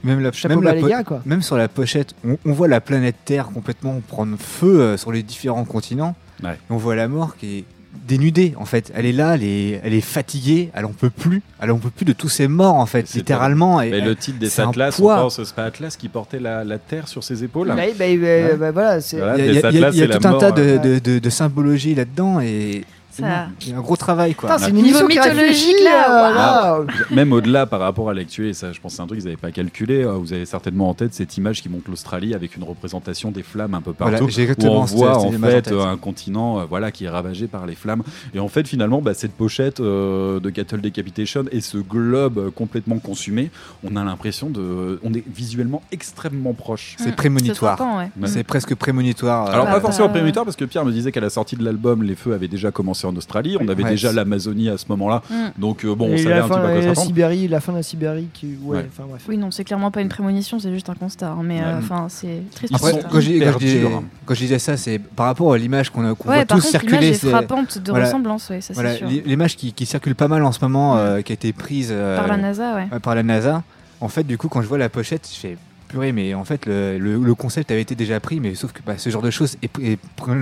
Même, 0.03 0.19
la, 0.19 0.29
même, 0.47 0.59
bas, 0.59 0.65
la 0.69 0.75
les 0.75 0.81
po- 0.81 0.87
gars, 0.87 1.03
quoi. 1.03 1.21
même 1.25 1.41
sur 1.41 1.57
la 1.57 1.67
pochette, 1.67 2.13
on, 2.23 2.37
on 2.45 2.51
voit 2.51 2.67
la 2.67 2.79
planète 2.81 3.15
Terre 3.25 3.49
complètement 3.51 3.99
prendre 4.07 4.37
feu 4.37 4.95
sur 4.97 5.11
les 5.11 5.23
différents 5.23 5.65
continents. 5.65 6.13
Ouais. 6.43 6.51
Et 6.53 6.71
on 6.71 6.77
voit 6.77 6.95
la 6.95 7.07
mort 7.07 7.35
qui 7.37 7.59
est 7.59 7.63
dénudée 8.07 8.53
en 8.57 8.65
fait. 8.65 8.91
Elle 8.93 9.05
est 9.05 9.13
là, 9.13 9.35
elle 9.35 9.43
est, 9.43 9.79
elle 9.83 9.93
est 9.93 10.01
fatiguée, 10.01 10.69
elle 10.73 10.83
en 10.85 10.91
peut 10.91 11.09
plus. 11.09 11.41
Elle 11.61 11.71
en 11.71 11.77
peut 11.77 11.89
plus 11.89 12.03
de 12.05 12.11
tous 12.13 12.27
ces 12.29 12.47
morts 12.49 12.75
en 12.75 12.85
fait, 12.85 13.13
littéralement. 13.13 13.81
Et 13.81 13.89
Mais 13.89 13.97
elle- 13.99 14.05
le 14.05 14.15
titre 14.15 14.37
des 14.37 14.59
Atlas, 14.59 14.99
on 14.99 15.03
pense, 15.07 15.41
c'est 15.43 15.55
pas 15.55 15.63
Atlas 15.63 15.95
qui 15.95 16.09
portait 16.09 16.39
la, 16.39 16.63
la 16.65 16.77
terre 16.77 17.07
sur 17.07 17.23
ses 17.23 17.43
épaules. 17.43 17.69
Bah, 17.69 17.75
bah, 17.75 17.83
bah, 17.97 18.05
Ouais. 18.05 18.55
bah, 18.59 18.71
voilà, 18.71 18.99
Il 19.37 19.45
y 19.45 19.57
a, 19.63 19.71
y 19.71 19.97
y 19.97 20.03
y 20.03 20.09
tout 20.09 20.27
un 20.27 20.37
tas 20.37 20.51
de, 20.51 20.61
euh, 20.61 20.77
de, 20.77 20.99
de- 20.99 21.19
de 21.19 21.29
symbologie 21.29 21.95
là-dedans 21.95 22.41
et 22.41 22.83
Ça- 23.23 23.47
il 23.61 23.69
y 23.69 23.73
a 23.73 23.77
un 23.77 23.81
gros 23.81 23.95
travail 23.95 24.35
quoi. 24.35 24.57
C'est 24.57 24.69
une 24.69 24.75
Niveau 24.77 24.99
émission 25.01 25.07
mythologique, 25.07 25.75
là, 25.83 26.29
euh, 26.29 26.33
là. 26.33 26.79
Même 27.11 27.31
au-delà 27.33 27.65
par 27.65 27.79
rapport 27.79 28.09
à 28.09 28.13
l'actuel, 28.13 28.49
et 28.49 28.53
ça, 28.53 28.71
je 28.71 28.79
pense 28.79 28.91
que 28.93 28.95
c'est 28.97 29.01
un 29.03 29.07
truc 29.07 29.19
que 29.19 29.23
vous 29.23 29.29
n'avez 29.29 29.37
pas 29.41 29.51
calculé. 29.51 30.03
euh, 30.03 30.11
Vous 30.13 30.33
avez 30.33 30.45
certainement 30.45 30.89
en 30.89 30.93
tête 30.93 31.13
cette 31.13 31.37
image 31.37 31.61
qui 31.61 31.69
montre 31.69 31.89
l'Australie 31.89 32.33
avec 32.33 32.55
une 32.55 32.63
représentation 32.63 33.31
des 33.31 33.43
flammes 33.43 33.73
un 33.73 33.81
peu 33.81 33.93
Voilà, 33.97 34.17
partout. 34.19 34.31
j'ai 34.33 34.49
où 34.51 34.65
on 34.67 34.81
voit 34.83 35.17
en 35.17 35.31
fait 35.31 35.71
euh, 35.71 35.83
un 35.85 35.97
continent 35.97 36.59
euh, 36.59 36.65
voilà, 36.69 36.91
qui 36.91 37.05
est 37.05 37.09
ravagé 37.09 37.47
par 37.47 37.65
les 37.65 37.75
flammes. 37.75 38.03
Et 38.33 38.39
en 38.39 38.47
fait, 38.47 38.67
finalement, 38.67 39.01
bah, 39.01 39.13
cette 39.13 39.33
pochette 39.33 39.79
euh, 39.79 40.39
de 40.39 40.49
Cattle 40.49 40.81
Decapitation 40.81 41.45
et 41.51 41.61
ce 41.61 41.77
globe 41.77 42.51
complètement 42.51 42.99
consumé, 42.99 43.49
on 43.83 43.95
a 43.95 44.03
l'impression 44.03 44.49
de. 44.49 44.99
On 45.03 45.13
est 45.13 45.23
visuellement 45.27 45.81
extrêmement 45.91 46.53
proche. 46.53 46.95
C'est 46.99 47.15
prémonitoire. 47.15 47.77
C'est 48.25 48.37
ouais. 48.37 48.43
Presque 48.43 48.75
prémonitoire. 48.75 49.47
Alors, 49.49 49.65
pas 49.65 49.79
forcément 49.81 50.09
prémonitoire, 50.09 50.45
parce 50.45 50.55
que 50.57 50.65
Pierre 50.65 50.85
me 50.85 50.91
disait 50.91 51.11
qu'à 51.11 51.21
la 51.21 51.29
sortie 51.29 51.55
de 51.55 51.63
l'album, 51.63 52.03
les 52.03 52.15
feux 52.15 52.33
avaient 52.33 52.47
déjà 52.47 52.71
commencé 52.71 53.04
en 53.05 53.15
Australie. 53.15 53.57
On 53.59 53.67
avait 53.67 53.83
Ouais. 53.83 53.89
déjà 53.91 54.11
l'Amazonie 54.11 54.69
à 54.69 54.77
ce 54.77 54.85
moment-là. 54.89 55.21
Mm. 55.29 55.33
Donc 55.61 55.85
euh, 55.85 55.95
bon, 55.95 56.09
on 56.09 56.13
et 56.13 56.17
savait 56.17 56.29
la, 56.35 56.43
un 56.45 56.47
petit 56.47 56.53
fin, 56.53 56.59
peu 56.61 56.67
à 56.67 56.71
quoi 56.77 56.81
la. 56.85 56.95
Sibérie, 56.95 57.47
la 57.47 57.59
fin 57.61 57.71
de 57.71 57.77
la 57.77 57.83
Sibérie 57.83 58.27
qui. 58.33 58.55
Ouais, 58.63 58.77
Ouais. 58.77 58.85
enfin 58.91 59.03
bref. 59.09 59.23
Oui, 59.29 59.37
non, 59.37 59.51
c'est 59.51 59.63
clairement 59.63 59.91
pas 59.91 60.01
une 60.01 60.09
prémonition, 60.09 60.59
c'est 60.59 60.73
juste 60.73 60.89
un 60.89 60.95
constat. 60.95 61.29
hein, 61.29 61.41
mais 61.43 61.61
euh, 61.61 61.77
enfin, 61.79 62.07
c'est 62.09 62.41
triste. 62.53 62.73
Après, 62.75 62.91
sont 62.91 62.99
quand, 63.09 63.19
je 63.21 63.27
disais, 63.27 63.35
hyper 63.37 63.57
durs. 63.59 64.03
quand 64.25 64.33
je 64.33 64.39
disais 64.39 64.59
ça, 64.59 64.77
c'est 64.77 64.99
par 64.99 65.27
rapport 65.27 65.53
à 65.53 65.57
l'image 65.57 65.89
qu'on 65.89 66.01
a- 66.09 66.15
qu'on 66.15 66.29
Ouais, 66.29 66.35
voit 66.37 66.45
par 66.45 66.57
tous 66.57 66.63
contre, 66.63 66.71
circuler. 66.71 66.99
l'image 66.99 67.15
est 67.23 67.29
frappante 67.29 67.77
de 67.77 67.91
voilà. 67.91 68.05
ressemblance, 68.05 68.49
ouais, 68.49 68.61
ça, 68.61 68.67
c'est 68.67 68.73
Voilà, 68.73 68.95
sûr. 68.95 69.07
l'i- 69.07 69.21
L'image 69.25 69.55
qui, 69.55 69.73
qui 69.73 69.85
circule 69.85 70.15
pas 70.15 70.27
mal 70.27 70.43
en 70.43 70.51
ce 70.51 70.59
moment, 70.61 70.97
euh, 70.97 71.21
qui 71.21 71.31
a 71.31 71.35
été 71.35 71.53
prise 71.53 71.89
euh, 71.91 72.17
Par 72.17 72.27
la 72.27 72.37
NASA, 72.37 72.75
ouais. 72.75 72.87
euh, 72.93 72.99
par 72.99 73.15
la 73.15 73.23
NASA. 73.23 73.63
En 74.01 74.07
fait, 74.09 74.23
du 74.23 74.37
coup, 74.37 74.49
quand 74.49 74.61
je 74.61 74.67
vois 74.67 74.77
la 74.77 74.89
pochette, 74.89 75.27
je 75.33 75.39
fais 75.39 75.57
purée, 75.85 76.11
mais 76.11 76.33
en 76.33 76.43
fait, 76.45 76.65
le, 76.65 76.97
le- 76.97 77.17
le 77.17 77.35
concept 77.35 77.71
avait 77.71 77.81
été 77.81 77.95
déjà 77.95 78.19
pris, 78.19 78.39
mais 78.39 78.55
sauf 78.55 78.71
que 78.73 78.79
bah, 78.85 78.97
ce 78.97 79.09
genre 79.09 79.21
de 79.21 79.29
choses 79.31 79.57
est, 79.61 79.99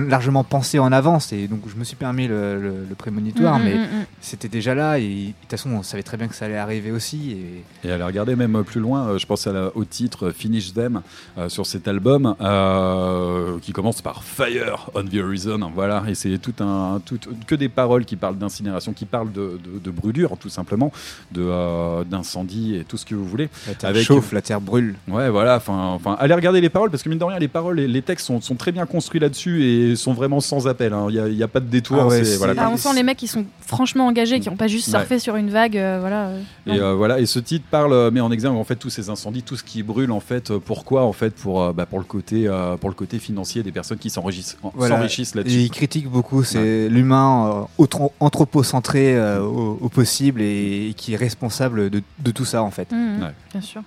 largement 0.08 0.44
pensé 0.44 0.78
en 0.78 0.90
avance. 0.92 1.32
Et 1.32 1.46
donc, 1.48 1.60
je 1.68 1.76
me 1.76 1.84
suis 1.84 1.96
permis 1.96 2.26
le, 2.26 2.60
le- 2.60 2.86
le 2.88 2.94
prémonitoire, 2.94 3.58
Mm, 3.58 3.62
mm, 3.62 3.64
mais 3.64 3.74
mm, 3.76 4.06
c'était 4.20 4.48
déjà 4.48 4.74
là. 4.74 4.98
Et 4.98 5.08
de 5.28 5.32
toute 5.42 5.50
façon, 5.50 5.70
on 5.70 5.82
savait 5.82 6.02
très 6.02 6.16
bien 6.16 6.28
que 6.28 6.34
ça 6.34 6.46
allait 6.46 6.56
arriver 6.56 6.90
aussi. 6.90 7.36
Et, 7.84 7.88
Et 7.88 7.92
allez 7.92 8.02
regarder 8.04 8.36
même 8.36 8.62
plus 8.64 8.80
loin, 8.80 9.08
euh, 9.08 9.18
je 9.18 9.26
pense 9.26 9.46
à 9.46 9.52
la- 9.52 9.70
au 9.76 9.84
titre 9.84 10.30
Finish 10.30 10.72
Them 10.74 11.02
euh, 11.38 11.48
sur 11.48 11.66
cet 11.66 11.86
album 11.88 12.34
euh, 12.40 13.58
qui 13.60 13.72
commence 13.72 14.02
par 14.02 14.24
Fire 14.24 14.90
on 14.94 15.04
the 15.04 15.14
Horizon. 15.16 15.70
Voilà, 15.74 16.04
et 16.08 16.14
c'est 16.14 16.38
tout 16.38 16.54
un, 16.60 17.00
tout, 17.04 17.18
que 17.46 17.54
des 17.54 17.68
paroles 17.68 18.04
qui 18.04 18.16
parlent 18.16 18.38
d'incinération, 18.38 18.92
qui 18.92 19.04
parlent 19.04 19.32
de, 19.32 19.58
de, 19.64 19.78
de 19.82 19.90
brûlure 19.90 20.36
tout 20.38 20.48
simplement, 20.48 20.92
de, 21.32 21.42
euh, 21.44 22.04
d'incendie 22.04 22.76
et 22.76 22.84
tout 22.84 22.96
ce 22.96 23.04
que 23.04 23.14
vous 23.14 23.26
voulez. 23.26 23.48
La 23.66 23.74
terre 23.74 23.94
chauffe, 23.96 24.32
la 24.32 24.42
terre 24.42 24.60
brûle. 24.60 24.94
Ouais, 25.08 25.28
voilà, 25.34 25.56
enfin, 25.56 25.88
enfin, 25.94 26.16
allez 26.20 26.32
regarder 26.34 26.60
les 26.60 26.68
paroles 26.68 26.90
parce 26.90 27.02
que 27.02 27.08
mine 27.08 27.18
de 27.18 27.24
rien, 27.24 27.38
les 27.38 27.48
paroles 27.48 27.80
et 27.80 27.88
les 27.88 28.02
textes 28.02 28.26
sont, 28.26 28.40
sont 28.40 28.54
très 28.54 28.70
bien 28.72 28.86
construits 28.86 29.20
là-dessus 29.20 29.64
et 29.64 29.96
sont 29.96 30.12
vraiment 30.12 30.40
sans 30.40 30.68
appel. 30.68 30.92
hein. 30.92 31.08
Il 31.10 31.34
n'y 31.34 31.42
a, 31.42 31.48
pas 31.48 31.60
de 31.60 31.66
détour. 31.66 31.98
Ah 32.00 32.06
ouais, 32.06 32.22
voilà, 32.36 32.54
Ah, 32.56 32.70
on 32.72 32.76
sent 32.76 32.94
les 32.94 33.02
mecs 33.02 33.16
qui 33.18 33.26
sont 33.26 33.44
franchement 33.60 34.06
engagés, 34.06 34.38
qui 34.40 34.48
n'ont 34.48 34.56
pas 34.56 34.68
juste 34.68 34.86
Ouais. 34.88 34.98
surfé 34.98 35.18
sur 35.18 35.36
une 35.36 35.50
vague, 35.50 35.76
euh, 35.76 35.98
voilà. 36.00 36.26
euh, 36.28 36.40
Et 36.66 36.80
euh, 36.80 36.94
voilà, 36.94 37.18
et 37.20 37.26
ce 37.26 37.38
titre 37.40 37.64
parle, 37.70 37.92
euh, 37.92 38.10
met 38.10 38.20
en 38.20 38.30
exergue 38.30 38.56
en 38.56 38.64
fait 38.64 38.76
tous 38.76 38.90
ces 38.90 39.10
incendies, 39.10 39.42
tout 39.42 39.56
ce 39.56 39.64
qui 39.64 39.82
brûle 39.82 40.12
en 40.12 40.20
fait. 40.20 40.52
Pourquoi 40.56 41.04
en 41.04 41.12
fait 41.12 41.34
pour 41.34 41.62
euh, 41.62 41.72
bah, 41.72 41.84
pour 41.86 41.98
le 41.98 42.04
côté 42.04 42.46
euh, 42.46 42.76
pour 42.76 42.88
le 42.88 42.94
côté 42.94 43.18
financier 43.18 43.62
des 43.62 43.72
personnes 43.72 43.98
qui 43.98 44.10
s'enrichissent 44.10 44.56
Voilà. 44.74 44.98
là-dessus. 45.00 45.32
il 45.44 45.70
critique 45.70 46.08
beaucoup, 46.08 46.44
c'est 46.44 46.88
l'humain 46.88 47.66
euh, 47.80 47.86
anthropocentré 48.20 49.16
euh, 49.16 49.40
au, 49.40 49.78
au 49.80 49.88
possible 49.88 50.40
et, 50.42 50.92
qui 50.96 51.14
est 51.14 51.16
responsable 51.16 51.90
de, 51.90 52.02
de 52.18 52.30
tout 52.30 52.44
ça 52.44 52.62
en 52.62 52.70
fait. 52.70 52.90
Mhm, 52.92 53.22
Ouais. 53.22 53.30
Bien 53.52 53.60
sûr. 53.60 53.82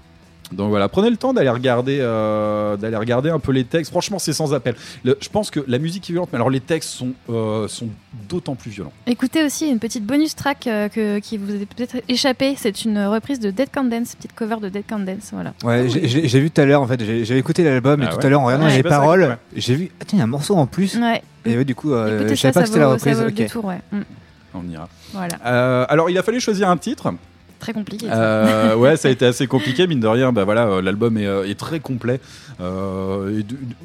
Donc 0.54 0.70
voilà, 0.70 0.88
prenez 0.88 1.10
le 1.10 1.18
temps 1.18 1.34
d'aller 1.34 1.50
regarder, 1.50 1.98
euh, 2.00 2.78
d'aller 2.78 2.96
regarder 2.96 3.30
un 3.30 3.40
peu 3.40 3.52
les 3.52 3.66
textes. 3.66 3.92
Franchement, 3.92 4.18
c'est 4.18 4.32
sans 4.32 4.54
appel. 4.54 4.76
Le- 5.04 5.18
je 5.20 5.28
pense 5.28 5.52
que 5.52 5.60
la 5.68 5.78
musique 5.78 6.10
est 6.10 6.14
violente, 6.14 6.30
mais 6.32 6.38
alors 6.38 6.50
les 6.50 6.62
textes 6.62 6.90
sont 6.92 7.12
euh, 7.30 7.68
sont 7.68 7.90
d'autant 8.30 8.56
plus 8.56 8.72
violents. 8.72 8.94
Écoutez 9.08 9.44
aussi 9.44 9.68
une 9.68 9.80
petite 9.80 10.06
bonus 10.06 10.36
track 10.36 10.68
euh, 10.68 10.88
que, 10.88 11.20
qui 11.20 11.38
vous 11.38 11.52
a 11.54 11.58
peut-être 11.76 11.98
échappé. 12.08 12.56
C'est 12.58 12.86
une 12.86 12.98
reprise 13.08 13.40
de 13.42 13.52
Dead 13.52 13.70
Can 13.74 13.84
Dance, 13.86 14.16
petite 14.16 14.34
cover 14.34 14.56
de 14.62 14.70
Dead 14.70 14.84
Can 14.90 15.00
Dance. 15.00 15.32
Voilà. 15.34 15.54
Ouais, 15.66 15.90
j'ai- 15.90 16.08
j'ai 16.08 16.28
j'ai 16.30 16.40
vu 16.40 16.50
tout 16.50 16.62
à 16.62 16.66
l'heure 16.66 16.82
en 16.82 16.88
fait, 16.88 17.04
j'ai 17.04 17.26
j'ai 17.26 17.38
écouté 17.38 17.64
l'album 17.66 18.02
et 18.02 18.06
Ah 18.08 18.12
tout 18.14 18.18
ouais. 18.20 18.26
à 18.26 18.30
l'heure 18.30 18.42
en 18.42 18.46
regardant 18.46 18.68
Ouais, 18.68 18.78
les 18.78 18.84
paroles, 18.84 19.22
ouais. 19.24 19.38
j'ai 19.56 19.76
vu, 19.76 19.92
ah 20.00 20.06
tiens, 20.08 20.18
il 20.18 20.20
y 20.20 20.22
a 20.22 20.24
un 20.24 20.28
morceau 20.28 20.56
en 20.56 20.66
plus. 20.66 20.96
Ouais. 20.98 21.22
Et 21.46 21.58
ouais, 21.58 21.66
du 21.66 21.76
coup, 21.76 21.92
euh, 21.94 22.28
je 22.30 22.36
savais 22.36 22.54
pas 22.54 22.62
que 22.62 22.68
c'était 22.68 22.80
la 22.80 22.88
vaut, 22.88 22.98
ça 22.98 23.10
reprise. 23.12 23.18
vaut 23.18 23.24
le 23.24 23.30
ok. 23.30 23.34
détour, 23.36 23.66
ouais. 23.66 23.80
Mm. 23.92 24.02
On 24.54 24.70
ira. 24.70 24.88
Voilà. 25.14 25.36
Euh, 25.46 25.86
alors, 25.90 26.10
il 26.10 26.18
a 26.18 26.24
fallu 26.24 26.40
choisir 26.40 26.70
un 26.70 26.78
titre. 26.78 27.14
Très 27.60 27.74
compliqué. 27.74 28.08
ça. 28.08 28.14
Euh, 28.14 28.76
ouais, 28.76 28.98
ça 28.98 29.08
a 29.08 29.12
été 29.18 29.26
assez 29.26 29.48
compliqué, 29.48 29.88
mine 29.88 30.00
de 30.00 30.08
rien. 30.08 30.32
Bah 30.32 30.44
voilà, 30.44 30.68
euh, 30.68 30.82
l'album 30.82 31.18
est, 31.18 31.26
euh, 31.26 31.50
est 31.50 31.58
très 31.58 31.80
complet, 31.80 32.20
euh, 32.62 33.42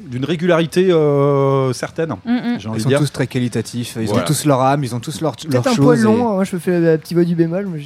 d'une 0.07 0.25
régularité 0.25 0.91
euh, 0.91 1.73
certaine. 1.73 2.09
Mm, 2.25 2.31
mm. 2.31 2.57
Ils 2.75 2.81
sont 2.81 2.89
dire. 2.89 2.99
tous 2.99 3.11
très 3.11 3.27
qualitatifs, 3.27 3.97
ils 3.99 4.07
Voilà. 4.07 4.23
ont 4.23 4.25
tous 4.27 4.45
leur 4.45 4.61
âme, 4.61 4.83
ils 4.83 4.93
ont 4.95 4.99
tous 4.99 5.21
leur, 5.21 5.35
leur 5.49 5.67
un 5.67 5.71
chose. 5.73 5.83
poil 5.85 5.99
et- 5.99 6.03
long, 6.03 6.29
hein, 6.29 6.33
moi 6.35 6.43
je 6.43 6.55
me 6.55 6.59
fais 6.61 6.79
le 6.79 6.97
petit 6.97 7.13
voix 7.13 7.23
du 7.23 7.35
bémol. 7.35 7.67
mais 7.73 7.79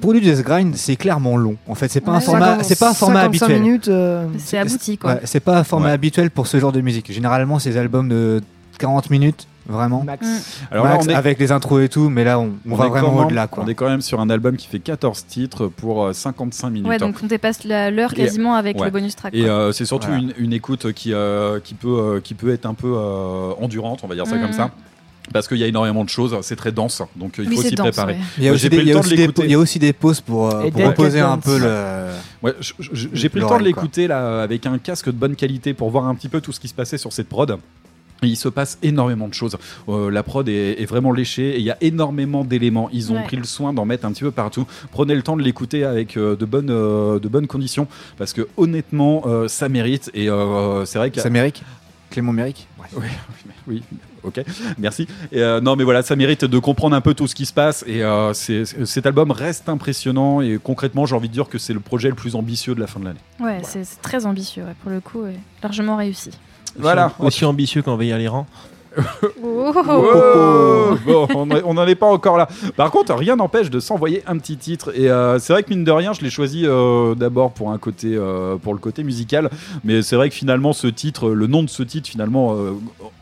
Pour, 0.00 0.12
du 0.12 0.20
Death 0.20 0.42
Grind, 0.42 0.76
c'est 0.76 0.94
clairement 0.96 1.36
long. 1.36 1.56
En 1.66 1.74
fait, 1.74 1.88
c'est 1.90 2.00
pas 2.00 2.12
un 2.12 2.16
Ouais, 2.16 2.20
format, 2.20 2.46
50, 2.58 2.64
c'est 2.64 2.78
pas 2.78 2.90
un 2.90 2.94
format 2.94 3.22
55 3.22 3.46
habituel. 3.46 3.62
minutes. 3.62 3.88
euh, 3.88 4.26
C'est 4.38 4.58
abouti, 4.58 4.98
quoi. 4.98 5.14
Ouais, 5.14 5.20
c'est 5.24 5.40
pas 5.40 5.58
un 5.58 5.64
format 5.64 5.86
Ouais. 5.86 5.92
habituel 5.92 6.30
pour 6.30 6.46
ce 6.46 6.58
genre 6.60 6.70
de 6.72 6.80
musique. 6.80 7.10
Généralement, 7.12 7.58
ces 7.58 7.76
albums 7.76 8.08
de 8.08 8.40
40 8.78 9.10
minutes, 9.10 9.48
vraiment. 9.66 10.02
Max. 10.04 10.26
Mm. 10.26 10.38
Alors 10.72 10.84
là, 10.84 10.92
Max, 10.94 11.06
on 11.06 11.10
est- 11.10 11.14
avec 11.14 11.38
les 11.38 11.52
intros 11.52 11.82
et 11.82 11.88
tout, 11.88 12.08
mais 12.08 12.24
là, 12.24 12.38
on, 12.38 12.52
on 12.68 12.74
va 12.76 12.88
vraiment 12.88 13.24
au-delà. 13.24 13.46
quoi. 13.46 13.64
On 13.64 13.68
est 13.68 13.74
quand 13.74 13.88
même 13.88 14.00
sur 14.02 14.20
un 14.20 14.30
album 14.30 14.56
qui 14.56 14.66
fait 14.66 14.78
14 14.80 15.24
titres 15.26 15.66
pour 15.68 16.04
euh, 16.04 16.12
55 16.12 16.70
minutes. 16.70 16.88
Ouais, 16.88 16.98
donc 16.98 17.16
on 17.22 17.26
dépasse 17.26 17.64
l'heure 17.64 18.12
Et- 18.12 18.16
quasiment 18.16 18.54
avec 18.54 18.78
ouais. 18.78 18.86
le 18.86 18.90
bonus 18.90 19.16
track. 19.16 19.34
Et 19.34 19.46
euh, 19.48 19.72
c'est 19.72 19.84
surtout 19.84 20.08
Voilà. 20.08 20.22
une, 20.22 20.32
une 20.38 20.52
écoute 20.52 20.92
qui, 20.92 21.12
euh, 21.12 21.60
qui, 21.62 21.74
peut, 21.74 21.88
euh, 21.88 22.20
qui 22.20 22.34
peut 22.34 22.52
être 22.52 22.66
un 22.66 22.74
peu 22.74 22.92
euh, 22.94 23.52
endurante, 23.60 24.00
on 24.02 24.06
va 24.06 24.14
dire 24.14 24.26
ça 24.26 24.38
comme 24.38 24.52
ça. 24.52 24.70
Parce 25.32 25.48
qu'il 25.48 25.56
y 25.56 25.64
a 25.64 25.66
énormément 25.66 26.04
de 26.04 26.10
choses, 26.10 26.36
c'est 26.42 26.54
très 26.54 26.70
dense, 26.70 27.00
donc 27.16 27.38
euh, 27.38 27.44
il 27.44 27.48
Oui, 27.48 27.56
faut 27.56 27.62
s'y 27.62 27.74
préparer. 27.74 28.12
ouais. 28.12 28.18
Il 28.36 28.44
y 28.44 28.48
a 28.50 28.52
aussi 28.52 28.68
des- 28.68 28.76
pris 28.76 28.84
il 28.84 28.88
y 28.90 28.92
le 28.92 28.98
a 28.98 29.00
temps 29.00 29.00
de 29.00 29.06
aussi 29.06 29.16
des 29.16 29.22
l'écouter. 29.22 29.44
il 29.44 29.50
y 29.50 29.54
a 29.54 29.58
aussi 29.58 29.78
des 29.78 29.92
pauses 29.94 30.20
pour, 30.20 30.50
euh, 30.54 30.64
reposer 30.64 31.20
un 31.20 31.38
peu 31.38 31.58
le. 31.58 32.08
Ouais, 32.42 32.52
j'ai 32.60 33.28
pris 33.30 33.40
le 33.40 33.46
temps 33.46 33.56
de 33.58 33.62
l'écouter 33.64 34.06
là 34.06 34.42
avec 34.42 34.66
un 34.66 34.76
casque 34.76 35.06
de 35.06 35.12
bonne 35.12 35.34
qualité 35.34 35.72
pour 35.72 35.88
voir 35.88 36.04
un 36.08 36.14
petit 36.14 36.28
peu 36.28 36.42
tout 36.42 36.52
ce 36.52 36.60
qui 36.60 36.68
se 36.68 36.74
passait 36.74 36.98
sur 36.98 37.10
cette 37.10 37.30
prod. 37.30 37.56
Et 38.22 38.28
il 38.28 38.36
se 38.36 38.48
passe 38.48 38.78
énormément 38.82 39.28
de 39.28 39.34
choses. 39.34 39.56
Euh, 39.88 40.10
la 40.10 40.22
prod 40.22 40.48
est, 40.48 40.80
est 40.80 40.86
vraiment 40.86 41.12
léchée 41.12 41.56
et 41.56 41.58
il 41.58 41.64
y 41.64 41.70
a 41.70 41.76
énormément 41.82 42.44
d'éléments. 42.44 42.88
Ils 42.92 43.12
ont 43.12 43.16
Ouais. 43.16 43.24
pris 43.24 43.36
le 43.36 43.44
soin 43.44 43.72
d'en 43.74 43.84
mettre 43.84 44.06
un 44.06 44.12
petit 44.12 44.22
peu 44.22 44.30
partout. 44.30 44.66
Prenez 44.92 45.14
le 45.14 45.22
temps 45.22 45.36
de 45.36 45.42
l'écouter 45.42 45.84
avec 45.84 46.16
euh, 46.16 46.34
de, 46.36 46.44
bonnes, 46.46 46.70
euh, 46.70 47.18
de 47.18 47.28
bonnes 47.28 47.46
conditions 47.46 47.86
parce 48.16 48.32
que 48.32 48.48
honnêtement, 48.56 49.24
euh, 49.26 49.46
ça 49.48 49.68
mérite. 49.68 50.10
Et 50.14 50.30
euh, 50.30 50.84
c'est 50.86 50.98
vrai 50.98 51.10
que 51.10 51.20
Ça 51.20 51.28
mérite 51.28 51.60
Clément 52.10 52.32
Méric 52.32 52.68
oui, 52.96 53.06
oui, 53.66 53.82
ok, 54.22 54.42
merci. 54.78 55.08
Et, 55.32 55.40
euh, 55.42 55.60
non, 55.60 55.74
mais 55.74 55.84
voilà, 55.84 56.02
ça 56.02 56.14
mérite 56.16 56.44
de 56.44 56.58
comprendre 56.58 56.94
un 56.94 57.00
peu 57.00 57.12
tout 57.14 57.26
ce 57.26 57.34
qui 57.34 57.44
se 57.46 57.52
passe. 57.52 57.82
Et 57.88 58.02
euh, 58.04 58.32
cet 58.34 59.06
album 59.06 59.30
reste 59.32 59.68
impressionnant. 59.68 60.40
Et 60.40 60.58
concrètement, 60.62 61.06
j'ai 61.06 61.14
envie 61.16 61.28
de 61.28 61.32
dire 61.32 61.48
que 61.48 61.58
c'est 61.58 61.72
le 61.72 61.80
projet 61.80 62.08
le 62.10 62.14
plus 62.14 62.36
ambitieux 62.36 62.74
de 62.74 62.80
la 62.80 62.86
fin 62.86 63.00
de 63.00 63.06
l'année. 63.06 63.20
Ouais, 63.40 63.60
c'est 63.64 63.84
c'est 63.84 64.00
très 64.02 64.26
ambitieux, 64.26 64.62
ouais, 64.64 64.74
pour 64.82 64.90
le 64.92 65.00
coup, 65.00 65.24
largement 65.62 65.96
réussi. 65.96 66.30
Voilà. 66.78 67.12
Aussi 67.18 67.44
ambitieux 67.44 67.82
qu'envahir 67.82 68.18
l'Iran. 68.18 68.46
Oh. 69.42 69.72
Wow. 69.74 70.98
Bon, 71.04 71.28
on 71.64 71.74
n'en 71.74 71.86
est 71.86 71.94
pas 71.94 72.06
encore 72.06 72.36
là. 72.36 72.48
Par 72.76 72.90
contre, 72.90 73.14
rien 73.14 73.36
n'empêche 73.36 73.70
de 73.70 73.80
s'envoyer 73.80 74.22
un 74.26 74.38
petit 74.38 74.56
titre. 74.56 74.92
Et 74.94 75.10
euh, 75.10 75.38
c'est 75.38 75.52
vrai 75.52 75.62
que 75.62 75.70
mine 75.70 75.84
de 75.84 75.90
rien, 75.90 76.12
je 76.12 76.20
l'ai 76.20 76.30
choisi 76.30 76.64
euh, 76.64 77.14
d'abord 77.14 77.52
pour 77.52 77.72
un 77.72 77.78
côté, 77.78 78.14
euh, 78.14 78.56
pour 78.56 78.72
le 78.72 78.78
côté 78.78 79.02
musical. 79.02 79.50
Mais 79.84 80.02
c'est 80.02 80.16
vrai 80.16 80.28
que 80.28 80.34
finalement, 80.34 80.72
ce 80.72 80.86
titre, 80.86 81.30
le 81.30 81.46
nom 81.46 81.62
de 81.62 81.70
ce 81.70 81.82
titre, 81.82 82.08
finalement, 82.08 82.54
euh, 82.54 82.72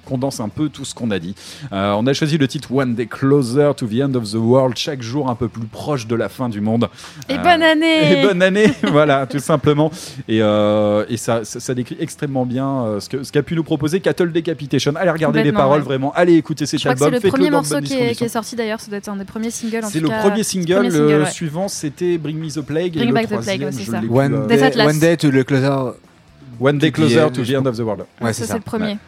condense 0.04 0.40
un 0.40 0.48
peu 0.48 0.68
tout 0.68 0.84
ce 0.84 0.94
qu'on 0.94 1.10
a 1.10 1.18
dit. 1.18 1.34
Euh, 1.72 1.92
on 1.92 2.06
a 2.06 2.12
choisi 2.12 2.38
le 2.38 2.48
titre 2.48 2.72
One 2.72 2.94
Day 2.94 3.06
Closer 3.06 3.72
to 3.76 3.86
the 3.86 4.00
End 4.02 4.14
of 4.14 4.30
the 4.30 4.34
World, 4.36 4.76
chaque 4.76 5.02
jour 5.02 5.28
un 5.30 5.34
peu 5.34 5.48
plus 5.48 5.66
proche 5.66 6.06
de 6.06 6.14
la 6.14 6.28
fin 6.28 6.48
du 6.48 6.60
monde. 6.60 6.88
Et 7.28 7.34
Euh, 7.34 7.38
bonne 7.38 7.62
année 7.62 8.12
Et 8.12 8.22
bonne 8.22 8.42
année, 8.42 8.72
voilà, 8.90 9.26
tout 9.26 9.38
simplement. 9.38 9.90
Et, 10.28 10.42
euh, 10.42 11.04
et 11.08 11.16
ça, 11.16 11.44
ça, 11.44 11.60
ça 11.60 11.74
décrit 11.74 11.96
extrêmement 12.00 12.46
bien 12.46 12.68
euh, 12.84 13.00
ce 13.00 13.08
que 13.08 13.22
ce 13.22 13.32
qu'a 13.32 13.42
pu 13.42 13.54
nous 13.54 13.64
proposer 13.64 14.00
Cattle 14.00 14.32
Decapitation. 14.32 14.92
Allez 14.96 15.10
regarder 15.10 15.42
les 15.42 15.52
paroles, 15.52 15.80
ouais. 15.80 15.84
vraiment. 15.84 16.12
Allez 16.14 16.34
écouter 16.34 16.66
cet 16.66 16.80
Je 16.80 16.84
crois 16.84 16.94
que 16.94 16.98
c'est 17.00 17.04
album. 17.06 17.20
le 17.22 17.30
premier 17.30 17.50
morceau 17.50 17.80
qui 17.80 17.94
est, 17.94 17.96
conditions. 17.98 18.14
qui 18.14 18.24
est 18.24 18.28
sorti 18.28 18.56
d'ailleurs, 18.56 18.80
ça 18.80 18.88
doit 18.88 18.98
être 18.98 19.08
un 19.08 19.16
des 19.16 19.24
premiers 19.24 19.50
singles. 19.50 19.84
en 19.84 19.88
C'est 19.88 20.00
le 20.00 20.08
premier 20.08 20.42
single. 20.42 20.88
Premier 20.88 20.90
le 20.90 21.22
ouais. 21.22 21.30
suivant, 21.30 21.68
c'était 21.68 22.18
Bring 22.18 22.38
Me 22.38 22.48
the 22.48 22.60
Plague. 22.64 22.96
et 22.96 22.98
Bring 22.98 23.08
le 23.08 23.14
Back 23.14 23.28
the 23.28 23.40
Plague, 23.40 23.62
ouais, 23.62 23.72
c'est 23.72 23.90
ça. 23.90 24.00
One 24.08 24.34
euh, 24.34 24.46
Day. 24.46 24.82
One 24.84 24.98
Day 24.98 25.16
to 25.16 25.30
the 25.30 25.44
Closer. 25.44 25.92
One 26.60 26.78
Day 26.78 26.88
Et 26.88 26.92
Closer 26.92 27.18
euh, 27.20 27.30
to 27.30 27.42
the 27.44 27.54
End 27.54 27.66
of 27.66 27.76
the 27.76 27.80
World. 27.80 28.04
Ouais, 28.20 28.28
ça, 28.28 28.32
c'est 28.32 28.42
c'est 28.42 28.48
ça. 28.48 28.54
le 28.54 28.60
premier. 28.60 28.98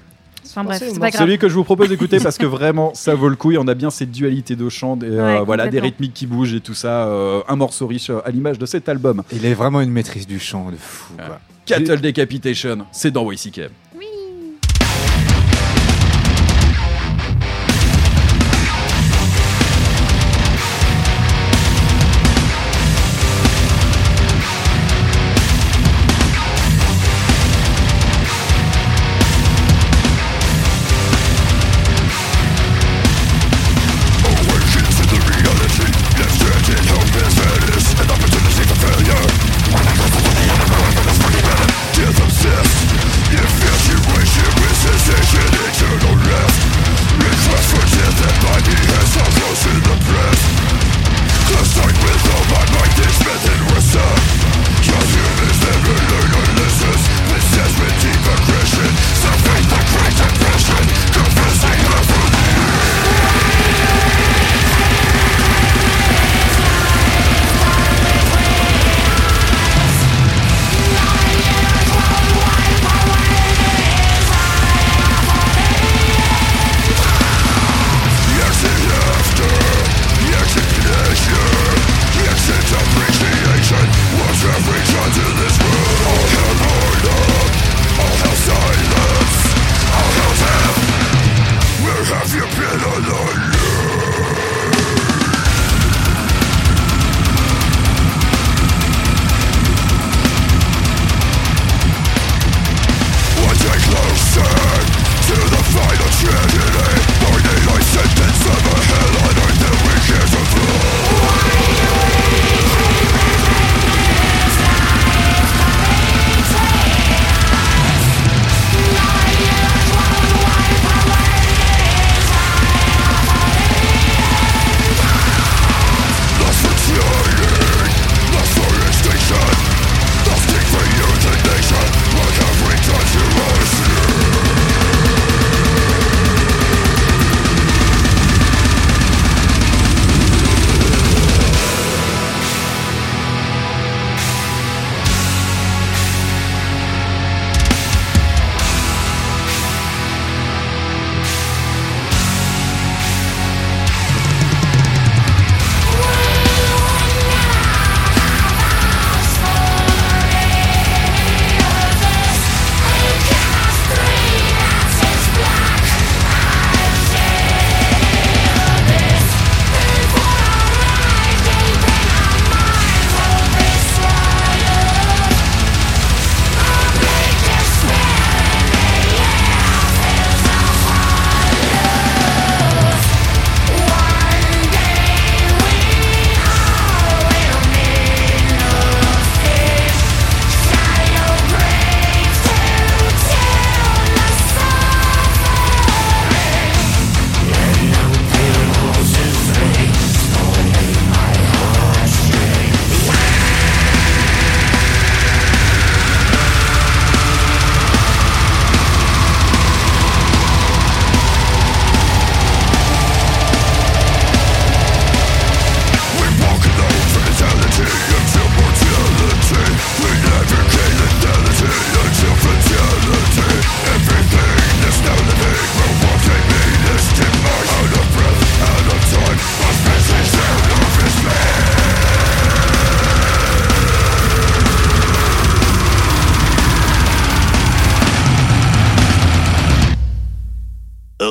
Ouais. 0.44 0.50
Enfin 0.50 0.64
bref, 0.64 0.78
Pensez 0.78 0.90
au 0.90 0.94
c'est 0.94 1.00
pas 1.00 1.10
grave. 1.10 1.22
Celui 1.22 1.38
que 1.38 1.48
je 1.48 1.54
vous 1.54 1.64
propose 1.64 1.88
d'écouter 1.88 2.18
parce 2.20 2.38
que 2.38 2.46
vraiment 2.58 2.92
ça 2.94 3.14
vaut 3.14 3.28
le 3.28 3.36
coup 3.36 3.52
et 3.52 3.58
on 3.58 3.66
a 3.66 3.74
bien 3.74 3.90
cette 3.90 4.10
dualité 4.10 4.56
de 4.56 4.68
chant, 4.68 4.96
des, 4.96 5.08
euh, 5.10 5.38
Ouais, 5.40 5.44
voilà, 5.44 5.68
des 5.68 5.80
rythmiques 5.80 6.14
qui 6.14 6.26
bougent 6.26 6.54
et 6.54 6.60
tout 6.60 6.74
ça. 6.74 7.06
euh, 7.08 7.40
un 7.48 7.56
morceau 7.56 7.86
riche 7.86 8.10
euh, 8.10 8.20
à 8.24 8.30
l'image 8.30 8.58
de 8.58 8.66
cet 8.66 8.88
album. 8.88 9.22
Il 9.32 9.44
est 9.46 9.54
vraiment 9.54 9.80
une 9.80 9.90
maîtrise 9.90 10.26
du 10.26 10.38
chant 10.38 10.70
de 10.70 10.76
fou. 10.76 11.14
quoi. 11.16 11.40
Cattle 11.66 12.00
Decapitation, 12.00 12.78
c'est 12.92 13.10
dans 13.10 13.30
YCKM. 13.30 13.68
Death 13.94 14.13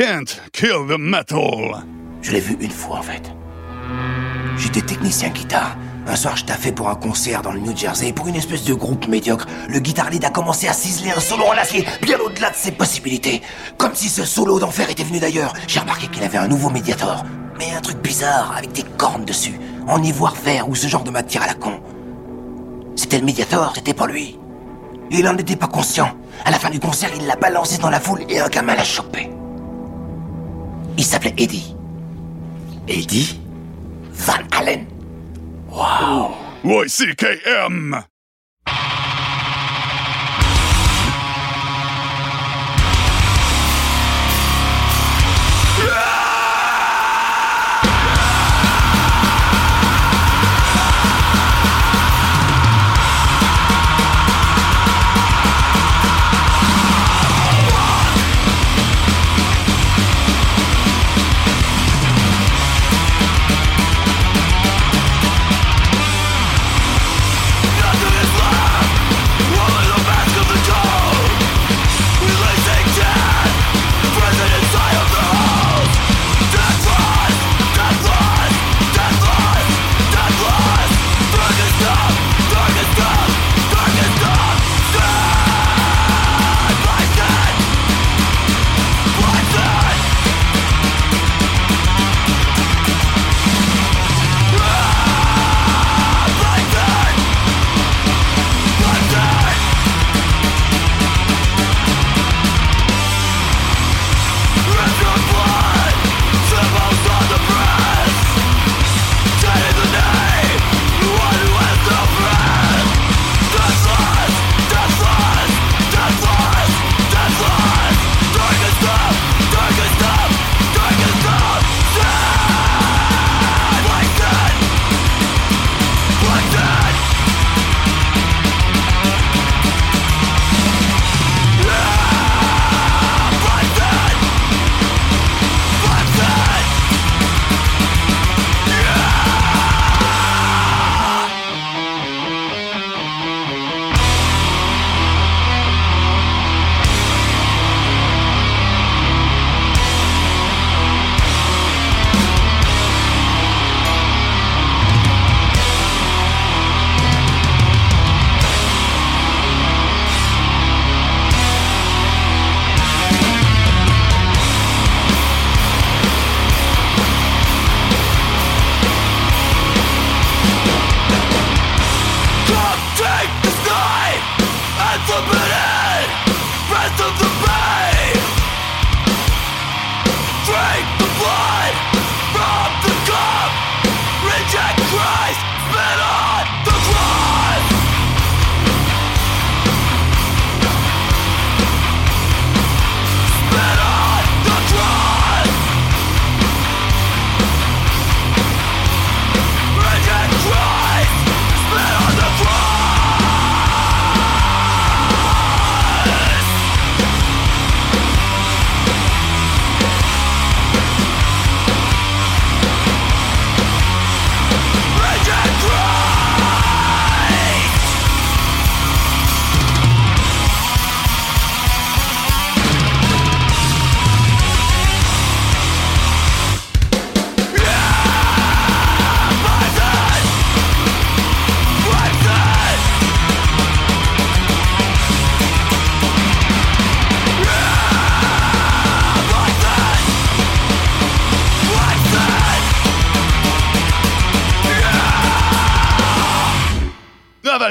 can't 0.00 0.40
kill 0.52 0.86
the 0.86 0.98
metal. 0.98 1.84
Je 2.22 2.32
l'ai 2.32 2.40
vu 2.40 2.56
une 2.58 2.70
fois 2.70 3.00
en 3.00 3.02
fait. 3.02 3.30
J'étais 4.56 4.80
technicien 4.80 5.28
guitare. 5.28 5.76
Un 6.06 6.16
soir, 6.16 6.38
je 6.38 6.46
taffais 6.46 6.72
pour 6.72 6.88
un 6.88 6.94
concert 6.94 7.42
dans 7.42 7.52
le 7.52 7.60
New 7.60 7.76
Jersey 7.76 8.14
pour 8.14 8.26
une 8.26 8.34
espèce 8.34 8.64
de 8.64 8.72
groupe 8.72 9.08
médiocre. 9.08 9.46
Le 9.68 9.78
guitar 9.78 10.08
lead 10.08 10.24
a 10.24 10.30
commencé 10.30 10.68
à 10.68 10.72
ciseler 10.72 11.10
un 11.10 11.20
solo 11.20 11.44
en 11.44 11.52
acier 11.52 11.84
bien 12.00 12.18
au-delà 12.18 12.48
de 12.48 12.56
ses 12.56 12.72
possibilités. 12.72 13.42
Comme 13.76 13.94
si 13.94 14.08
ce 14.08 14.24
solo 14.24 14.58
d'enfer 14.58 14.88
était 14.88 15.04
venu 15.04 15.18
d'ailleurs. 15.18 15.52
J'ai 15.66 15.80
remarqué 15.80 16.06
qu'il 16.08 16.22
avait 16.22 16.38
un 16.38 16.48
nouveau 16.48 16.70
médiator. 16.70 17.24
Mais 17.58 17.70
un 17.76 17.82
truc 17.82 17.98
bizarre, 17.98 18.54
avec 18.56 18.72
des 18.72 18.84
cornes 18.96 19.26
dessus, 19.26 19.60
en 19.86 20.02
ivoire 20.02 20.34
vert 20.34 20.66
ou 20.66 20.74
ce 20.74 20.86
genre 20.86 21.04
de 21.04 21.10
matière 21.10 21.42
à 21.42 21.46
la 21.46 21.54
con. 21.54 21.78
C'était 22.96 23.18
le 23.18 23.26
médiator, 23.26 23.72
c'était 23.74 23.92
pas 23.92 24.06
lui. 24.06 24.38
Il 25.10 25.28
en 25.28 25.36
était 25.36 25.56
pas 25.56 25.68
conscient. 25.68 26.16
À 26.46 26.50
la 26.50 26.58
fin 26.58 26.70
du 26.70 26.80
concert, 26.80 27.10
il 27.14 27.26
l'a 27.26 27.36
balancé 27.36 27.76
dans 27.76 27.90
la 27.90 28.00
foule 28.00 28.22
et 28.30 28.40
un 28.40 28.48
gamin 28.48 28.74
l'a 28.74 28.84
chopé. 28.84 29.30
Il 31.00 31.06
s'appelait 31.06 31.32
Eddie. 31.38 31.74
Eddie? 32.86 33.40
Van 34.12 34.44
Allen. 34.52 34.86
Wow. 35.70 36.34
YCKM. 36.62 38.04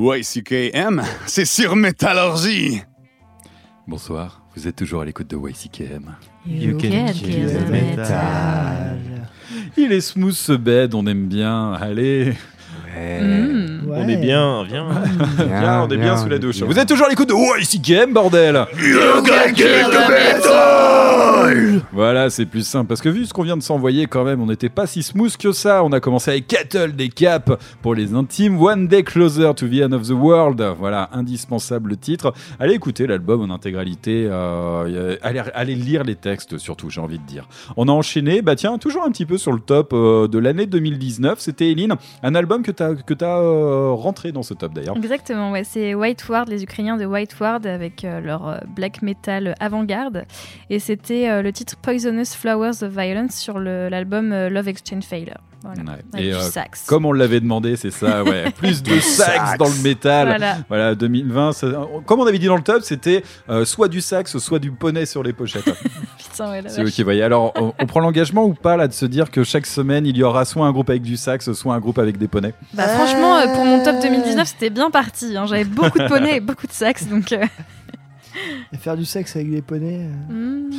YCKM, 0.00 1.02
c'est 1.26 1.44
sur 1.44 1.76
Métallurgie. 1.76 2.80
Bonsoir, 3.86 4.42
vous 4.56 4.66
êtes 4.66 4.76
toujours 4.76 5.02
à 5.02 5.04
l'écoute 5.04 5.28
de 5.28 5.36
YCKM. 5.36 6.16
You 6.46 6.78
can 6.78 7.12
kill 7.12 7.46
the 7.46 7.70
metal. 7.70 8.98
Il 9.76 9.92
est 9.92 10.00
smooth 10.00 10.32
ce 10.32 10.52
bed, 10.52 10.94
on 10.94 11.06
aime 11.06 11.28
bien. 11.28 11.74
Allez. 11.74 12.32
Mm. 12.96 13.79
On 13.92 14.08
est 14.08 14.16
bien, 14.16 14.64
viens. 14.64 14.86
Bien, 15.38 15.82
on 15.82 15.84
est 15.86 15.96
bien, 15.96 15.98
bien, 15.98 16.16
sous 16.16 16.28
la 16.28 16.38
douche. 16.38 16.56
bien. 16.58 16.66
Vous 16.66 16.78
êtes 16.78 16.88
toujours 16.88 17.06
à 17.06 17.08
l'écoute 17.10 17.28
de 17.28 17.34
YCKM, 17.60 18.12
bordel 18.12 18.66
Voilà, 21.92 22.30
c'est 22.30 22.46
plus 22.46 22.66
simple. 22.66 22.86
Parce 22.88 23.00
que 23.00 23.08
vu 23.08 23.26
ce 23.26 23.32
qu'on 23.32 23.42
vient 23.42 23.56
de 23.56 23.62
s'envoyer, 23.62 24.06
quand 24.06 24.24
même, 24.24 24.40
on 24.40 24.46
n'était 24.46 24.68
pas 24.68 24.86
si 24.86 25.02
smooth 25.02 25.36
que 25.36 25.52
ça. 25.52 25.82
On 25.84 25.92
a 25.92 26.00
commencé 26.00 26.30
avec 26.30 26.46
Cattle 26.46 26.92
des 26.92 27.08
Caps 27.08 27.52
pour 27.82 27.94
les 27.94 28.14
intimes. 28.14 28.60
One 28.60 28.88
Day 28.88 29.02
Closer 29.02 29.52
to 29.56 29.66
the 29.66 29.82
End 29.82 29.92
of 29.92 30.06
the 30.06 30.12
World. 30.12 30.62
Voilà, 30.78 31.08
indispensable 31.12 31.96
titre. 31.96 32.32
Allez 32.58 32.74
écouter 32.74 33.06
l'album 33.06 33.40
en 33.50 33.52
intégralité. 33.54 34.26
euh, 34.30 35.16
allez, 35.22 35.42
allez 35.54 35.74
lire 35.74 36.04
les 36.04 36.16
textes, 36.16 36.58
surtout, 36.58 36.90
j'ai 36.90 37.00
envie 37.00 37.18
de 37.18 37.26
dire. 37.26 37.48
On 37.76 37.88
a 37.88 37.92
enchaîné, 37.92 38.42
bah 38.42 38.56
tiens, 38.56 38.78
toujours 38.78 39.04
un 39.04 39.10
petit 39.10 39.26
peu 39.26 39.38
sur 39.38 39.52
le 39.52 39.60
top 39.60 39.90
euh, 39.92 40.28
de 40.28 40.38
l'année 40.38 40.66
2019. 40.66 41.38
C'était 41.40 41.70
Eline, 41.70 41.94
un 42.22 42.34
album 42.34 42.62
que 42.62 42.70
tu 42.70 42.82
as, 42.82 42.94
que 42.94 43.14
as 43.24 43.38
euh, 43.38 43.79
rentré 43.88 44.32
dans 44.32 44.42
ce 44.42 44.54
top 44.54 44.74
d'ailleurs. 44.74 44.96
Exactement, 44.96 45.50
ouais, 45.50 45.64
c'est 45.64 45.94
White 45.94 46.28
Ward, 46.28 46.48
les 46.48 46.62
Ukrainiens 46.62 46.96
de 46.96 47.04
White 47.06 47.38
Ward 47.40 47.66
avec 47.66 48.04
euh, 48.04 48.20
leur 48.20 48.48
euh, 48.48 48.58
black 48.74 49.02
metal 49.02 49.54
avant-garde. 49.60 50.24
Et 50.70 50.78
c'était 50.78 51.28
euh, 51.28 51.42
le 51.42 51.52
titre 51.52 51.76
Poisonous 51.80 52.26
Flowers 52.36 52.82
of 52.82 52.90
Violence 52.92 53.34
sur 53.36 53.58
l'album 53.58 54.30
Love 54.48 54.68
Exchange 54.68 55.04
Failure. 55.04 55.38
Voilà. 55.62 55.82
Ouais. 55.92 56.20
Et 56.20 56.28
du 56.30 56.34
euh, 56.34 56.40
sax. 56.40 56.86
comme 56.86 57.04
on 57.04 57.12
l'avait 57.12 57.40
demandé, 57.40 57.76
c'est 57.76 57.90
ça, 57.90 58.24
ouais. 58.24 58.50
Plus 58.56 58.82
de 58.82 58.98
sax 58.98 59.58
dans 59.58 59.68
le 59.68 59.82
métal. 59.82 60.26
Voilà. 60.28 60.56
Voilà, 60.68 60.94
2020. 60.94 61.52
ça- 61.52 61.86
comme 62.06 62.20
on 62.20 62.26
avait 62.26 62.38
dit 62.38 62.46
dans 62.46 62.56
le 62.56 62.62
top, 62.62 62.82
c'était 62.82 63.22
euh, 63.50 63.64
soit 63.66 63.88
du 63.88 64.00
sax, 64.00 64.38
soit 64.38 64.58
du 64.58 64.70
poney 64.70 65.04
sur 65.04 65.22
les 65.22 65.32
pochettes. 65.34 65.70
Ouais, 66.40 66.62
c'est 66.66 66.82
eux 66.82 66.90
qui 66.90 67.02
voyaient. 67.02 67.22
Alors, 67.22 67.52
on, 67.56 67.72
on 67.78 67.86
prend 67.86 68.00
l'engagement 68.00 68.44
ou 68.44 68.54
pas 68.54 68.76
là 68.76 68.88
de 68.88 68.92
se 68.92 69.06
dire 69.06 69.30
que 69.30 69.44
chaque 69.44 69.66
semaine 69.66 70.06
il 70.06 70.16
y 70.16 70.22
aura 70.22 70.44
soit 70.44 70.66
un 70.66 70.72
groupe 70.72 70.90
avec 70.90 71.02
du 71.02 71.16
sax, 71.16 71.52
soit 71.52 71.74
un 71.74 71.80
groupe 71.80 71.98
avec 71.98 72.16
des 72.18 72.28
poneys? 72.28 72.54
Bah, 72.74 72.88
franchement, 72.88 73.36
euh, 73.36 73.46
pour 73.54 73.64
mon 73.64 73.82
top 73.82 73.96
2019, 74.02 74.46
c'était 74.48 74.70
bien 74.70 74.90
parti. 74.90 75.36
hein. 75.36 75.46
J'avais 75.46 75.64
beaucoup 75.64 75.98
de 75.98 76.08
poneys 76.08 76.36
et 76.36 76.40
beaucoup 76.40 76.66
de 76.66 76.72
sax, 76.72 77.06
donc. 77.06 77.32
euh, 77.32 77.44
Et 78.72 78.76
faire 78.76 78.96
du 78.96 79.04
sexe 79.04 79.34
avec 79.36 79.50
des 79.50 79.60
poneys. 79.62 80.06
euh. 80.30 80.70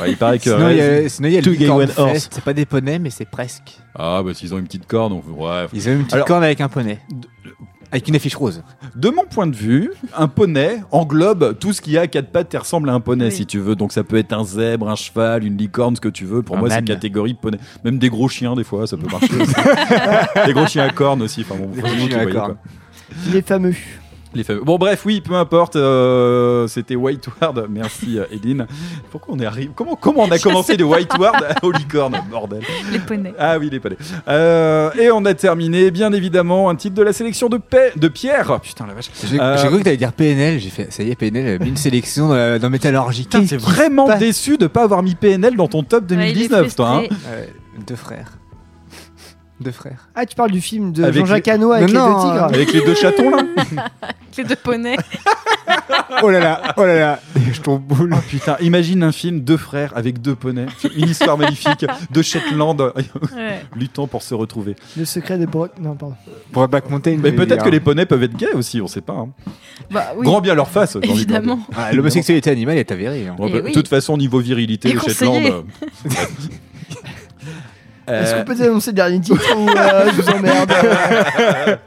Ouais, 0.00 0.10
il 0.12 0.16
paraît 0.16 0.38
que. 0.38 0.44
Sinon, 0.50 0.70
il 0.70 0.76
y 0.76 0.80
a, 0.80 1.08
sinon, 1.08 1.28
il 1.28 1.34
y 1.34 1.40
le. 1.40 2.18
C'est 2.18 2.40
pas 2.42 2.54
des 2.54 2.64
poneys, 2.64 2.98
mais 2.98 3.10
c'est 3.10 3.28
presque. 3.28 3.78
Ah, 3.94 4.22
bah 4.24 4.32
s'ils 4.34 4.52
ont 4.54 4.58
une 4.58 4.64
petite 4.66 4.86
corne, 4.86 5.12
on... 5.12 5.42
ouais. 5.42 5.66
Ils 5.72 5.88
ont 5.88 5.92
une 5.92 5.98
petite 6.00 6.14
Alors, 6.14 6.26
corne 6.26 6.44
avec 6.44 6.60
un 6.60 6.68
poney. 6.68 6.98
Avec 7.92 8.08
une 8.08 8.16
affiche 8.16 8.34
rose. 8.34 8.62
De 8.96 9.10
mon 9.10 9.24
point 9.24 9.46
de 9.46 9.54
vue, 9.54 9.92
un 10.16 10.26
poney 10.28 10.82
englobe 10.90 11.56
tout 11.58 11.72
ce 11.72 11.80
qui 11.80 11.96
a 11.96 12.02
à 12.02 12.06
quatre 12.08 12.28
pattes 12.30 12.52
et 12.54 12.58
ressemble 12.58 12.90
à 12.90 12.92
un 12.94 13.00
poney, 13.00 13.26
Oui. 13.26 13.32
si 13.32 13.46
tu 13.46 13.58
veux. 13.60 13.76
Donc 13.76 13.92
ça 13.92 14.02
peut 14.02 14.16
être 14.16 14.32
un 14.32 14.44
zèbre, 14.44 14.88
un 14.88 14.96
cheval, 14.96 15.44
une 15.44 15.56
licorne, 15.56 15.94
ce 15.96 16.00
que 16.00 16.08
tu 16.08 16.24
veux. 16.24 16.42
Pour 16.42 16.56
Un 16.56 16.60
moi, 16.60 16.68
c'est 16.70 16.76
âne. 16.76 16.84
catégorie 16.84 17.34
poney. 17.34 17.58
Même 17.84 17.98
des 17.98 18.08
gros 18.10 18.28
chiens, 18.28 18.54
des 18.56 18.64
fois, 18.64 18.86
ça 18.86 18.96
peut 18.96 19.06
marcher. 19.10 19.34
aussi. 19.40 19.54
des 20.46 20.52
gros 20.52 20.66
chiens 20.66 20.84
à 20.84 20.90
cornes 20.90 21.22
aussi. 21.22 21.42
Enfin 21.48 21.54
bon, 21.60 21.68
Des 21.68 21.80
faut 21.80 21.86
gros 21.86 21.94
que 21.94 22.10
chiens 22.10 22.18
à 22.18 22.24
vous 22.24 22.30
voyez, 22.30 22.32
cornes. 22.34 22.54
quoi. 22.54 23.32
Les 23.32 23.42
fameux. 23.42 23.74
Les 24.36 24.44
fameux. 24.44 24.60
Bon, 24.62 24.76
bref, 24.76 25.02
oui, 25.06 25.22
peu 25.22 25.32
importe. 25.34 25.76
euh, 25.76 26.66
C'était 26.68 26.94
White 26.94 27.26
Ward. 27.40 27.66
Merci, 27.70 28.18
euh, 28.18 28.24
Eline. 28.30 28.66
Pourquoi 29.10 29.34
on 29.34 29.40
est 29.40 29.46
arrivé 29.46 29.70
comment, 29.74 29.96
comment 29.96 30.24
on 30.24 30.30
a 30.30 30.38
commencé 30.46 30.76
de 30.76 30.84
White 30.84 31.16
Ward 31.18 31.42
aux 31.62 31.72
licornes 31.72 32.20
Bordel. 32.30 32.60
Les 32.92 32.98
poneys. 32.98 33.32
Ah 33.38 33.58
oui, 33.58 33.70
les 33.70 33.80
poneys. 33.80 33.96
Euh, 34.28 34.90
et 35.00 35.10
on 35.10 35.24
a 35.24 35.32
terminé, 35.32 35.90
bien 35.90 36.12
évidemment, 36.12 36.68
un 36.68 36.76
titre 36.76 36.94
de 36.96 37.02
la 37.02 37.14
sélection 37.14 37.48
de, 37.48 37.56
paix, 37.56 37.92
de 37.96 38.08
Pierre. 38.08 38.50
Oh, 38.54 38.58
putain, 38.58 38.86
la 38.86 38.92
vache. 38.94 39.10
J'ai 39.24 39.40
Euh, 39.40 39.56
cru 39.56 39.78
que 39.78 39.84
t'allais 39.84 39.96
dire 39.96 40.12
PNL. 40.12 40.58
J'ai 40.60 40.68
fait, 40.70 40.92
ça 40.92 41.02
y 41.02 41.10
est, 41.10 41.16
PNL 41.16 41.58
mis 41.62 41.68
une 41.70 41.76
sélection 41.78 42.28
dans, 42.28 42.60
dans 42.60 42.68
Métallurgie. 42.70 43.26
T'es 43.26 43.38
vraiment 43.56 44.16
déçu 44.18 44.58
de 44.58 44.66
pas 44.66 44.82
avoir 44.82 45.02
mis 45.02 45.14
PNL 45.14 45.56
dans 45.56 45.68
ton 45.68 45.82
top 45.82 46.04
Ouais, 46.10 46.16
il 46.30 46.42
est 46.42 46.48
2019, 46.48 46.76
toi. 46.76 46.88
hein. 46.90 47.00
Ouais, 47.02 47.52
deux 47.86 47.96
frères. 47.96 48.32
Deux 49.60 49.70
frères. 49.72 50.08
Ah, 50.14 50.26
tu 50.26 50.36
parles 50.36 50.50
du 50.50 50.60
film 50.60 50.92
de 50.92 51.02
Avec 51.02 51.16
Jean-Jacques 51.16 51.46
les- 51.46 51.52
Hano 51.52 51.72
avec 51.72 51.88
Non, 51.90 52.06
les 52.06 52.10
non, 52.12 52.22
deux 52.22 52.28
tigres 52.30 52.44
Avec 52.44 52.72
les 52.74 52.80
deux 52.84 52.94
chatons, 52.94 53.30
là 53.30 53.42
Les 54.36 54.44
deux 54.44 54.56
poneys. 54.56 54.96
Oh 56.22 56.30
là 56.30 56.38
là, 56.40 56.74
oh 56.76 56.84
là 56.84 56.94
là, 56.98 57.20
je 57.52 57.60
tombe 57.60 57.82
boule. 57.82 58.12
Oh 58.14 58.20
putain, 58.28 58.56
imagine 58.60 59.02
un 59.02 59.10
film 59.12 59.40
deux 59.40 59.56
frères 59.56 59.92
avec 59.96 60.20
deux 60.22 60.34
poneys, 60.34 60.66
une 60.96 61.08
histoire 61.08 61.36
magnifique, 61.36 61.84
de 62.10 62.22
Shetland 62.22 62.80
Ouais. 62.80 63.64
luttant 63.76 64.06
pour 64.06 64.22
se 64.22 64.32
retrouver. 64.34 64.76
Le 64.96 65.04
secret 65.04 65.36
des 65.38 65.46
Brock. 65.46 65.72
Non, 65.80 65.94
pardon. 65.94 66.14
Pour 66.52 66.66
Back 66.68 66.88
Mountain. 66.88 67.18
Mais 67.20 67.32
peut-être 67.32 67.64
que 67.64 67.68
les 67.68 67.80
poneys 67.80 68.06
peuvent 68.06 68.22
être 68.22 68.36
gays 68.36 68.52
aussi, 68.54 68.80
on 68.80 68.86
sait 68.86 69.00
pas. 69.00 69.14
hein. 69.14 69.28
Bah, 69.90 70.12
oui. 70.16 70.24
Grand 70.24 70.40
bien 70.40 70.54
leur 70.54 70.68
face, 70.68 70.96
j'ai 71.02 71.10
envie 71.10 71.26
de 71.26 71.32
leur 71.32 71.42
dire. 71.42 71.50
Évidemment. 71.52 71.66
Ah, 71.76 71.92
L'homosexualité 71.92 72.50
animale 72.50 72.78
est 72.78 72.90
avérée. 72.92 73.26
hein. 73.28 73.34
Bon, 73.36 73.46
Eh 73.48 73.52
bah, 73.52 73.58
oui. 73.64 73.70
De 73.70 73.74
toute 73.74 73.88
façon, 73.88 74.16
niveau 74.16 74.38
virilité, 74.38 74.90
Et 74.90 74.92
les 74.92 75.00
Shetland. 75.00 75.32
conseillé. 75.34 75.52
euh, 75.52 75.62
Est-ce 78.06 78.34
euh, 78.34 78.38
qu'on 78.38 78.44
peut 78.44 78.62
annoncer 78.62 78.90
le 78.90 78.96
dernier 78.96 79.20
titre 79.20 79.42
ou 79.56 79.68
euh, 79.68 80.10
je 80.14 80.22
vous 80.22 80.28
emmerde 80.28 80.72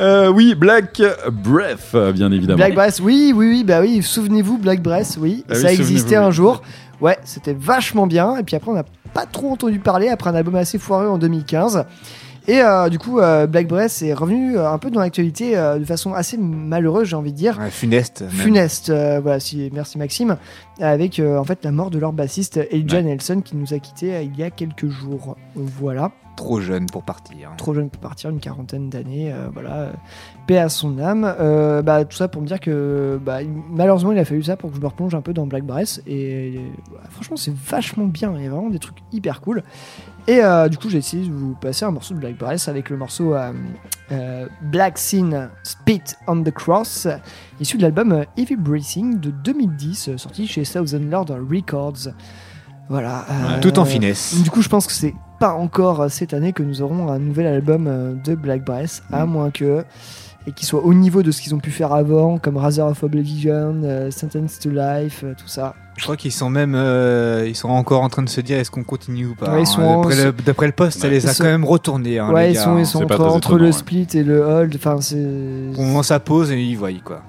euh, 0.00 0.28
oui, 0.28 0.54
Black 0.54 1.02
Breath, 1.32 1.96
bien 2.14 2.30
évidemment. 2.30 2.56
Black 2.56 2.74
Breath, 2.74 3.00
oui, 3.02 3.32
oui, 3.34 3.48
oui, 3.48 3.64
bah 3.64 3.80
oui, 3.80 4.02
souvenez-vous, 4.02 4.58
Black 4.58 4.82
Breath, 4.82 5.16
oui, 5.20 5.44
Ah 5.48 5.54
oui, 5.54 5.60
ça 5.60 5.72
existait 5.72 6.16
un 6.16 6.28
oui. 6.28 6.32
jour. 6.32 6.62
Ouais, 7.00 7.18
c'était 7.24 7.56
vachement 7.58 8.06
bien. 8.06 8.36
Et 8.36 8.42
puis 8.42 8.56
après, 8.56 8.70
on 8.70 8.74
n'a 8.74 8.84
pas 9.12 9.26
trop 9.26 9.50
entendu 9.50 9.78
parler 9.78 10.08
après 10.08 10.30
un 10.30 10.34
album 10.34 10.54
assez 10.54 10.78
foireux 10.78 11.08
en 11.08 11.18
2015. 11.18 11.84
Et 12.48 12.60
euh, 12.60 12.88
du 12.88 12.98
coup, 12.98 13.18
euh, 13.18 13.46
Black 13.46 13.66
Breath 13.66 14.02
est 14.02 14.14
revenu 14.14 14.56
euh, 14.56 14.70
un 14.70 14.78
peu 14.78 14.90
dans 14.90 15.00
l'actualité 15.00 15.56
de 15.56 15.84
façon 15.84 16.14
assez 16.14 16.36
malheureuse, 16.36 17.08
j'ai 17.08 17.16
envie 17.16 17.32
de 17.32 17.36
dire. 17.36 17.58
Ouais, 17.58 17.70
funeste. 17.70 18.20
même. 18.22 18.30
Funeste, 18.30 18.90
voilà, 18.90 19.40
si, 19.40 19.70
merci 19.72 19.98
Maxime, 19.98 20.36
avec 20.80 21.20
en 21.20 21.44
fait 21.44 21.64
la 21.64 21.72
mort 21.72 21.90
de 21.90 21.98
leur 21.98 22.12
bassiste 22.12 22.60
Elijah 22.70 22.98
Ouais. 22.98 23.02
Nelson 23.02 23.42
qui 23.44 23.56
nous 23.56 23.74
a 23.74 23.78
quittés 23.78 24.22
il 24.22 24.36
y 24.38 24.42
a 24.42 24.50
quelques 24.50 24.88
jours. 24.88 25.36
Voilà, 25.54 26.12
Trop 26.36 26.60
jeune 26.60 26.84
pour 26.86 27.02
partir. 27.02 27.50
trop 27.56 27.72
jeune 27.72 27.88
pour 27.88 28.00
partir, 28.00 28.28
une 28.28 28.40
quarantaine 28.40 28.90
d'années, 28.90 29.32
euh, 29.32 29.48
voilà, 29.54 29.92
paix 30.46 30.58
à 30.58 30.68
son 30.68 30.98
âme. 30.98 31.24
Euh, 31.40 31.80
bah, 31.80 32.04
tout 32.04 32.16
ça 32.16 32.28
pour 32.28 32.42
me 32.42 32.46
dire 32.46 32.60
que 32.60 33.18
bah, 33.24 33.38
malheureusement 33.70 34.12
il 34.12 34.18
a 34.18 34.24
fallu 34.26 34.42
ça 34.42 34.54
pour 34.56 34.70
que 34.70 34.76
je 34.76 34.80
me 34.82 34.86
replonge 34.86 35.14
un 35.14 35.22
peu 35.22 35.32
dans 35.32 35.46
Black 35.46 35.64
Breath 35.64 36.02
et 36.06 36.60
bah, 36.92 37.00
franchement 37.10 37.36
c'est 37.36 37.54
vachement 37.54 38.04
bien, 38.04 38.34
il 38.36 38.44
y 38.44 38.46
a 38.46 38.50
vraiment 38.50 38.68
des 38.68 38.78
trucs 38.78 38.98
hyper 39.12 39.40
cool. 39.40 39.62
Et 40.28 40.42
euh, 40.42 40.68
du 40.68 40.76
coup 40.76 40.90
j'ai 40.90 40.98
essayé 40.98 41.26
de 41.28 41.32
vous 41.32 41.54
passer 41.54 41.84
un 41.84 41.92
morceau 41.92 42.14
de 42.14 42.18
Black 42.18 42.36
Breath 42.36 42.66
avec 42.68 42.90
le 42.90 42.96
morceau 42.96 43.34
euh, 43.34 43.52
euh, 44.10 44.46
Black 44.60 44.98
Sin 44.98 45.50
Spit 45.62 46.02
on 46.26 46.42
the 46.42 46.50
Cross, 46.50 47.06
issu 47.60 47.76
de 47.76 47.82
l'album 47.82 48.24
Heavy 48.36 48.56
Breathing 48.56 49.20
de 49.20 49.30
2010, 49.30 50.08
euh, 50.08 50.18
sorti 50.18 50.48
chez 50.48 50.64
Thousand 50.64 50.98
Lord 51.08 51.26
Records. 51.48 52.08
Voilà. 52.88 53.24
Tout 53.62 53.78
en 53.78 53.84
finesse. 53.84 54.40
Du 54.42 54.50
coup, 54.50 54.62
je 54.62 54.68
pense 54.68 54.86
que 54.86 54.92
c'est 54.92 55.14
pas 55.40 55.54
encore 55.54 56.08
cette 56.08 56.32
année 56.34 56.52
que 56.52 56.62
nous 56.62 56.82
aurons 56.82 57.10
un 57.10 57.18
nouvel 57.18 57.46
album 57.48 58.20
de 58.24 58.34
Black 58.36 58.64
Breath, 58.64 59.02
à 59.12 59.26
Mm. 59.26 59.30
moins 59.30 59.50
que. 59.50 59.84
Et 60.48 60.52
qui 60.52 60.64
soit 60.64 60.84
au 60.84 60.94
niveau 60.94 61.24
de 61.24 61.32
ce 61.32 61.42
qu'ils 61.42 61.52
ont 61.56 61.58
pu 61.58 61.72
faire 61.72 61.92
avant, 61.92 62.38
comme 62.38 62.56
Razor 62.56 62.90
of 62.90 63.02
Oblivion, 63.02 64.10
Sentence 64.12 64.60
to 64.60 64.70
Life, 64.70 65.24
tout 65.36 65.48
ça. 65.48 65.74
Je 65.96 66.02
crois 66.04 66.16
qu'ils 66.16 66.32
sont 66.32 66.50
même, 66.50 66.74
euh, 66.74 67.44
ils 67.48 67.54
sont 67.56 67.68
encore 67.70 68.02
en 68.02 68.08
train 68.08 68.22
de 68.22 68.28
se 68.28 68.40
dire 68.40 68.58
est-ce 68.58 68.70
qu'on 68.70 68.84
continue 68.84 69.26
ou 69.26 69.34
pas. 69.34 69.52
Ouais, 69.54 69.62
ils 69.62 69.80
hein. 69.80 69.84
en- 69.84 70.02
D'après 70.02 70.24
le, 70.24 70.32
d'après 70.32 70.66
le 70.66 70.72
poste, 70.72 71.00
ça 71.00 71.06
Ouais. 71.08 71.14
les 71.14 71.26
a 71.26 71.30
Ils 71.30 71.34
sont- 71.34 71.42
quand 71.44 71.50
même 71.50 71.64
retournés. 71.64 72.18
Hein, 72.18 72.32
ouais, 72.32 72.46
les 72.48 72.52
ils 72.52 72.54
gars, 72.54 72.64
sont, 72.64 72.78
ils 72.78 72.86
entre, 73.22 73.56
le 73.58 73.66
ouais. 73.66 73.72
split 73.72 74.06
et 74.14 74.22
le 74.22 74.40
hold. 74.42 74.74
Enfin, 74.76 75.00
c'est. 75.00 75.16
Moment 75.16 76.02
ça 76.02 76.20
pose 76.20 76.50
et 76.52 76.60
ils 76.62 76.76
voient 76.76 76.90
quoi. 77.04 77.22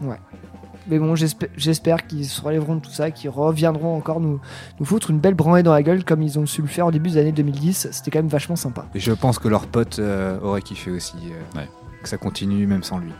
Mais 0.89 0.99
bon, 0.99 1.15
j'espère- 1.15 1.49
j'espère 1.57 2.07
qu'ils 2.07 2.25
se 2.25 2.41
relèveront 2.41 2.75
de 2.75 2.79
tout 2.79 2.91
ça, 2.91 3.11
qu'ils 3.11 3.29
reviendront 3.29 3.97
encore 3.97 4.21
nous, 4.21 4.39
nous 4.79 4.85
foutre 4.85 5.11
une 5.11 5.19
belle 5.19 5.33
branlée 5.33 5.61
dans 5.61 5.73
la 5.73 5.83
gueule 5.83 6.05
comme 6.05 6.21
ils 6.21 6.39
ont 6.39 6.45
su 6.45 6.61
le 6.61 6.69
faire 6.69 6.85
au 6.87 6.91
début 6.91 7.09
des 7.09 7.17
années 7.17 7.33
2010. 7.33 7.89
C'était 7.91 8.09
quand 8.09 8.19
même 8.19 8.29
vachement 8.29 8.55
sympa. 8.55 8.85
Et 8.95 8.99
je 9.01 9.11
pense 9.11 9.37
que 9.37 9.49
leur 9.49 9.67
pote 9.67 9.99
euh, 9.99 10.39
aurait 10.41 10.61
kiffé 10.61 10.89
aussi. 10.91 11.15
euh, 11.25 11.59
Ouais. 11.59 11.67
Ça 12.07 12.17
continue 12.17 12.65
même 12.67 12.83
sans 12.83 12.99
lui. 12.99 13.11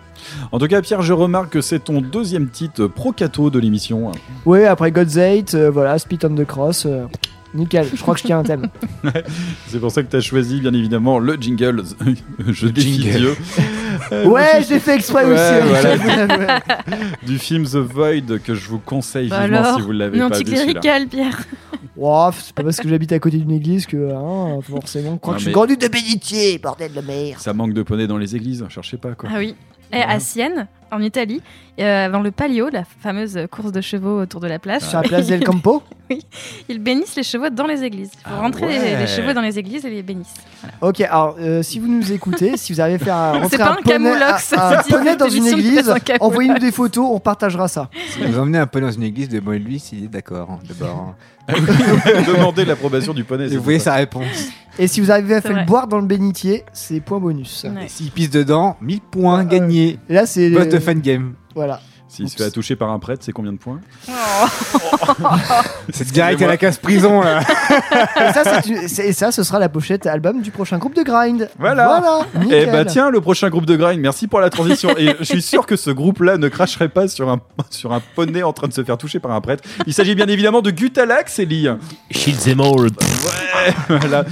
En 0.52 0.60
tout 0.60 0.68
cas, 0.68 0.82
Pierre, 0.82 1.02
je 1.02 1.12
remarque 1.14 1.50
que 1.52 1.62
c'est 1.62 1.80
ton 1.80 2.00
deuxième 2.02 2.48
titre 2.50 2.88
pro 2.88 3.12
cato 3.12 3.50
de 3.50 3.60
l'émission. 3.60 4.12
Ouais, 4.46 4.66
après 4.66 4.92
God's 4.92 5.18
Hate, 5.18 5.54
euh, 5.56 5.70
voilà, 5.70 6.00
Spit 6.00 6.20
on 6.24 6.34
the 6.36 6.46
Cross. 6.46 6.86
euh, 6.86 7.06
nickel, 7.54 7.88
je 7.94 8.02
crois 8.02 8.14
que 8.14 8.20
je 8.22 8.26
tiens 8.26 8.40
un 8.40 8.44
thème. 8.44 8.68
C'est 9.68 9.80
pour 9.80 9.92
ça 9.92 10.04
que 10.04 10.10
tu 10.10 10.16
as 10.16 10.22
choisi, 10.22 10.60
bien 10.60 10.74
évidemment, 10.74 11.20
le 11.20 11.36
jingle. 11.36 11.84
je 12.48 12.68
défie 12.68 13.02
jingle. 13.02 13.18
Dieu. 13.20 13.36
Euh, 14.12 14.26
Ouais, 14.26 14.62
je 14.64 14.76
l'ai 14.76 14.80
fait 14.80 14.96
exprès 14.96 15.26
Ouais, 15.26 15.34
aussi. 15.34 15.68
voilà. 15.68 16.62
du 17.26 17.40
film 17.40 17.64
The 17.66 17.76
Void 17.78 18.38
que 18.44 18.54
je 18.54 18.70
vous 18.70 18.78
conseille 18.80 19.28
Bah 19.28 19.42
vivement 19.42 19.58
alors, 19.60 19.76
si 19.76 19.82
vous 19.82 19.92
l'avez 19.92 20.20
pas 20.20 20.38
vu. 20.38 20.76
Pierre. 21.10 21.44
C'est 22.34 22.54
pas 22.54 22.64
parce 22.64 22.78
que 22.78 22.88
j'habite 22.88 23.12
à 23.12 23.20
côté 23.20 23.38
d'une 23.38 23.52
église 23.52 23.86
que, 23.88 24.14
hein, 24.14 24.60
forcément, 24.62 25.14
je 25.16 25.20
crois 25.20 25.34
Ah, 25.34 25.38
que 25.38 25.40
je 25.40 25.46
suis 25.46 25.52
grandi 25.54 25.78
de 25.78 25.88
bénitier, 25.88 26.58
bordel 26.60 26.94
de 26.94 27.02
merde. 27.02 27.40
Ça 27.40 27.54
manque 27.54 27.74
de 27.74 27.82
poney 27.82 28.08
dans 28.08 28.18
les 28.18 28.36
églises, 28.36 28.64
cherchez 28.70 28.98
pas 28.98 29.14
quoi. 29.16 29.30
Ah 29.34 29.40
oui. 29.40 29.56
Et 29.92 30.02
à 30.02 30.20
Sienne, 30.20 30.68
en 30.92 31.02
Italie, 31.02 31.42
euh, 31.80 32.06
avant 32.06 32.22
le 32.22 32.32
Palio, 32.32 32.70
la 32.70 32.84
fameuse 32.86 33.40
course 33.52 33.72
de 33.72 33.82
chevaux 33.82 34.22
autour 34.22 34.40
de 34.40 34.48
la 34.48 34.60
place. 34.60 34.88
Sur 34.90 35.02
la 35.02 35.08
place 35.08 35.28
del 35.28 35.44
Campo 35.44 35.84
Oui, 36.10 36.22
ils 36.70 36.80
bénissent 36.80 37.16
les 37.18 37.24
chevaux 37.24 37.50
dans 37.50 37.66
les 37.68 37.84
églises. 37.84 38.12
Il 38.26 38.30
faut 38.30 38.38
rentrer 38.38 38.68
les- 38.68 38.80
ouais. 38.80 39.00
les, 39.00 39.08
chevaux 39.08 39.34
dans 39.34 39.42
les 39.42 39.60
églises 39.60 39.86
et 39.86 39.90
les 39.90 40.04
bénissent. 40.04 40.34
Voilà. 40.62 40.76
Ok, 40.82 41.02
alors 41.02 41.36
euh, 41.40 41.62
si 41.62 41.80
vous 41.80 41.88
nous 41.88 42.12
écoutez, 42.14 42.56
si 42.56 42.72
vous 42.72 42.80
avez 42.80 42.98
fait 42.98 43.10
un, 43.10 43.34
C'est 43.34 43.40
rentrer 43.40 43.58
pas 43.58 43.72
un 43.72 43.76
poney, 43.76 44.12
un- 44.22 44.78
un 44.80 44.84
poney 44.84 45.16
dans 45.18 45.30
une 45.30 45.48
église, 45.48 45.94
envoyez-nous 46.20 46.60
des 46.60 46.72
photos, 46.72 47.08
on 47.12 47.20
partagera 47.20 47.68
ça. 47.68 47.90
Si 48.12 48.24
vous 48.24 48.40
emmenez 48.40 48.60
un 48.60 48.68
peu 48.68 48.80
dans 48.80 48.92
une 48.92 49.04
église, 49.04 49.28
demandez-lui 49.28 49.80
s'il 49.80 50.06
est 50.06 50.08
d'accord, 50.08 50.50
hein, 50.52 50.60
d'abord. 50.68 51.16
Demandez 52.28 52.66
l'approbation 52.66 53.14
du 53.14 53.24
poney. 53.24 53.48
Vous 53.48 53.64
voyez 53.64 53.80
sa 53.80 53.96
réponse. 53.96 54.50
Et 54.80 54.88
si 54.88 55.02
vous 55.02 55.08
fait 55.08 55.22
le 55.22 55.54
vrai. 55.54 55.66
boire 55.66 55.88
dans 55.88 56.00
le 56.00 56.06
bénitier, 56.06 56.64
c'est 56.72 57.00
point 57.00 57.20
bonus. 57.20 57.66
S'il 57.88 58.12
pisse 58.12 58.30
dedans, 58.30 58.78
1000 58.82 59.02
points 59.02 59.44
gagnés. 59.44 59.98
Et 60.10 60.14
là, 60.14 60.26
c'est 60.26 60.50
de 60.80 60.84
fan 60.84 61.00
game. 61.02 61.34
Voilà. 61.56 61.80
S'il 62.10 62.30
se 62.30 62.38
fait 62.42 62.52
toucher 62.52 62.78
par 62.78 62.90
un 62.90 63.00
prêtre, 63.00 63.22
c'est 63.26 63.34
combien 63.34 63.52
de 63.52 63.58
points 63.58 63.82
C'est 65.92 66.08
direct 66.12 66.42
à 66.42 66.48
la 66.48 66.56
casse 66.58 66.78
prison 66.78 67.22
là. 67.22 67.42
et, 68.30 68.34
ça, 68.34 68.44
c'est 68.62 68.70
une- 68.70 68.88
c'est- 68.88 69.08
et 69.08 69.14
ça, 69.14 69.32
ce 69.34 69.44
sera 69.44 69.60
la 69.60 69.68
pochette 69.70 70.06
album 70.06 70.42
du 70.42 70.52
prochain 70.52 70.78
groupe 70.78 70.96
de 70.96 71.04
Grind. 71.04 71.50
Voilà. 71.60 72.22
Et 72.36 72.40
nickel. 72.40 72.72
bah 72.72 72.86
tiens, 72.86 73.10
le 73.10 73.20
prochain 73.22 73.50
groupe 73.50 73.66
de 73.66 73.76
grind, 73.76 74.00
merci 74.02 74.28
pour 74.28 74.40
la 74.40 74.50
transition. 74.50 74.90
Et 74.98 75.16
je 75.20 75.24
suis 75.26 75.42
sûr 75.42 75.66
que 75.66 75.76
ce 75.76 75.90
groupe-là 75.92 76.38
ne 76.38 76.48
cracherait 76.48 76.90
pas 76.90 77.08
sur 77.10 77.30
un, 77.30 77.40
sur 77.70 77.92
un 77.94 78.02
poney 78.16 78.42
en 78.44 78.54
train 78.54 78.68
de 78.68 78.74
se 78.74 78.84
faire 78.86 78.98
toucher 78.98 79.20
par 79.20 79.32
un 79.32 79.42
prêtre. 79.42 79.64
Il 79.86 79.94
s'agit 79.94 80.16
bien 80.16 80.28
évidemment 80.28 80.62
de 80.62 80.72
Gutalax, 80.72 81.40
Ellie. 81.40 81.68
Shield 82.12 82.40
them 82.40 82.62
all. 82.62 82.84
Ouais, 82.84 83.74
voilà. 84.00 84.26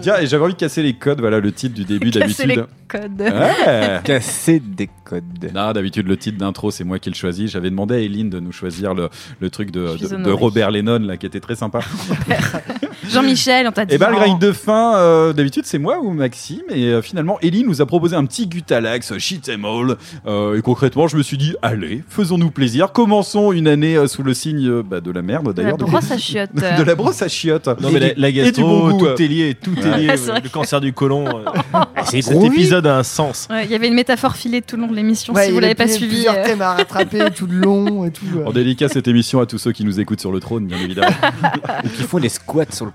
Tiens, 0.00 0.16
et 0.18 0.26
j'avais 0.26 0.44
envie 0.44 0.54
de 0.54 0.58
casser 0.58 0.82
les 0.82 0.94
codes, 0.94 1.20
voilà 1.20 1.38
le 1.40 1.52
titre 1.52 1.74
du 1.74 1.84
début 1.84 2.10
Casser 2.10 2.46
les 2.46 2.56
d'habitude. 2.56 2.76
codes. 2.88 3.20
Ouais. 3.20 4.00
Casser 4.04 4.60
des 4.60 4.88
codes. 5.10 5.50
Non, 5.54 5.72
d'habitude, 5.72 6.06
le 6.06 6.16
titre 6.16 6.38
d'intro, 6.38 6.70
c'est 6.70 6.84
moi 6.84 6.98
qui 6.98 7.10
le 7.10 7.14
choisis. 7.14 7.50
J'avais 7.50 7.70
demandé 7.70 7.94
à 7.94 7.98
Eileen 7.98 8.30
de 8.30 8.40
nous 8.40 8.52
choisir 8.52 8.94
le, 8.94 9.08
le 9.40 9.50
truc 9.50 9.70
de, 9.70 9.96
de- 9.96 10.22
de. 10.24 10.30
Robert 10.30 10.70
Lennon, 10.70 11.00
là, 11.00 11.16
qui 11.16 11.26
était 11.26 11.40
très 11.40 11.56
sympa. 11.56 11.80
Jean-Michel, 13.08 13.66
on 13.66 13.72
t'a 13.72 13.84
dit. 13.84 13.94
Et 13.94 13.98
ben, 13.98 14.10
le 14.10 14.16
Oh. 14.16 14.20
grind 14.20 14.38
de 14.40 14.52
fin, 14.52 14.96
euh, 14.96 15.32
d'habitude, 15.32 15.64
c'est 15.66 15.78
moi 15.78 15.98
ou 16.02 16.10
Maxime. 16.10 16.62
Et 16.70 16.86
euh, 16.86 17.02
finalement, 17.02 17.38
Eileen 17.40 17.66
nous 17.66 17.80
a 17.80 17.86
proposé 17.86 18.16
un 18.16 18.24
petit 18.26 18.46
Gutalax, 18.46 19.16
shit 19.18 19.42
them 19.42 19.64
all. 19.64 19.96
Euh, 20.26 20.58
et 20.58 20.62
concrètement, 20.62 21.08
je 21.08 21.16
me 21.16 21.22
suis 21.22 21.36
dit, 21.38 21.54
allez, 21.62 22.02
faisons-nous 22.08 22.50
plaisir. 22.50 22.92
Commençons 22.92 23.52
une 23.52 23.68
année 23.68 23.96
euh, 23.96 24.06
sous 24.06 24.22
le 24.22 24.34
signe 24.34 24.66
euh, 24.68 24.82
bah, 24.82 25.00
de 25.00 25.10
la 25.10 25.22
merde, 25.22 25.44
De 25.54 25.62
la 25.62 25.72
d'ailleurs. 25.72 25.76
brosse 25.78 26.10
à 26.10 26.18
chiottes. 26.18 26.50
de 26.54 26.82
la 26.82 26.94
brosse 26.94 27.22
à 27.22 27.28
chiottes. 27.28 27.68
Non, 27.80 27.90
mais 27.92 28.00
la, 28.00 28.08
la 28.16 28.28
Et 28.28 28.32
du 28.32 28.42
gastro, 28.42 28.62
bon 28.66 28.90
goût, 28.90 28.98
tout 28.98 29.06
euh. 29.06 29.16
est 29.16 29.28
lié, 29.28 29.54
tout 29.60 29.70
Ouais. 29.72 29.86
est 29.88 29.98
lié. 29.98 30.08
Ouais, 30.08 30.16
vrai. 30.16 30.40
le 30.42 30.48
cancer 30.48 30.80
du 30.80 30.92
côlon. 30.92 31.26
euh, 31.28 31.44
c'est- 32.04 32.22
Cet 32.22 32.42
épisode 32.42 32.86
a 32.86 32.98
un 32.98 33.02
sens. 33.02 33.48
Ouais, 33.50 33.64
Il 33.64 33.70
y 33.70 33.74
avait 33.74 33.88
une 33.88 33.94
métaphore 33.94 34.36
filée 34.36 34.62
tout 34.62 34.76
le 34.76 34.82
long 34.82 34.88
de 34.88 34.96
l'émission. 34.96 35.32
Ouais, 35.34 35.46
si 35.46 35.52
vous 35.52 35.60
l'avez 35.60 35.74
pas 35.74 35.88
suivi. 35.88 36.14
Plusieurs 36.16 36.34
euh, 36.38 36.44
thèmes 36.44 36.62
à 36.62 36.74
rattraper 36.74 37.30
tout 37.34 37.46
le 37.46 37.58
long 37.58 38.04
et 38.04 38.10
tout. 38.10 38.24
euh. 38.36 38.44
En 38.46 38.52
délicat 38.52 38.88
cette 38.88 39.08
émission 39.08 39.40
à 39.40 39.46
tous 39.46 39.58
ceux 39.58 39.72
qui 39.72 39.84
nous 39.84 40.00
écoutent 40.00 40.20
sur 40.20 40.32
le 40.32 40.40
trône, 40.40 40.66
bien 40.66 40.78
évidemment. 40.78 41.08
Et 41.84 41.88
qui 41.88 42.02
font 42.02 42.18
des 42.18 42.28
squats 42.28 42.64
sur 42.70 42.84
le 42.86 42.89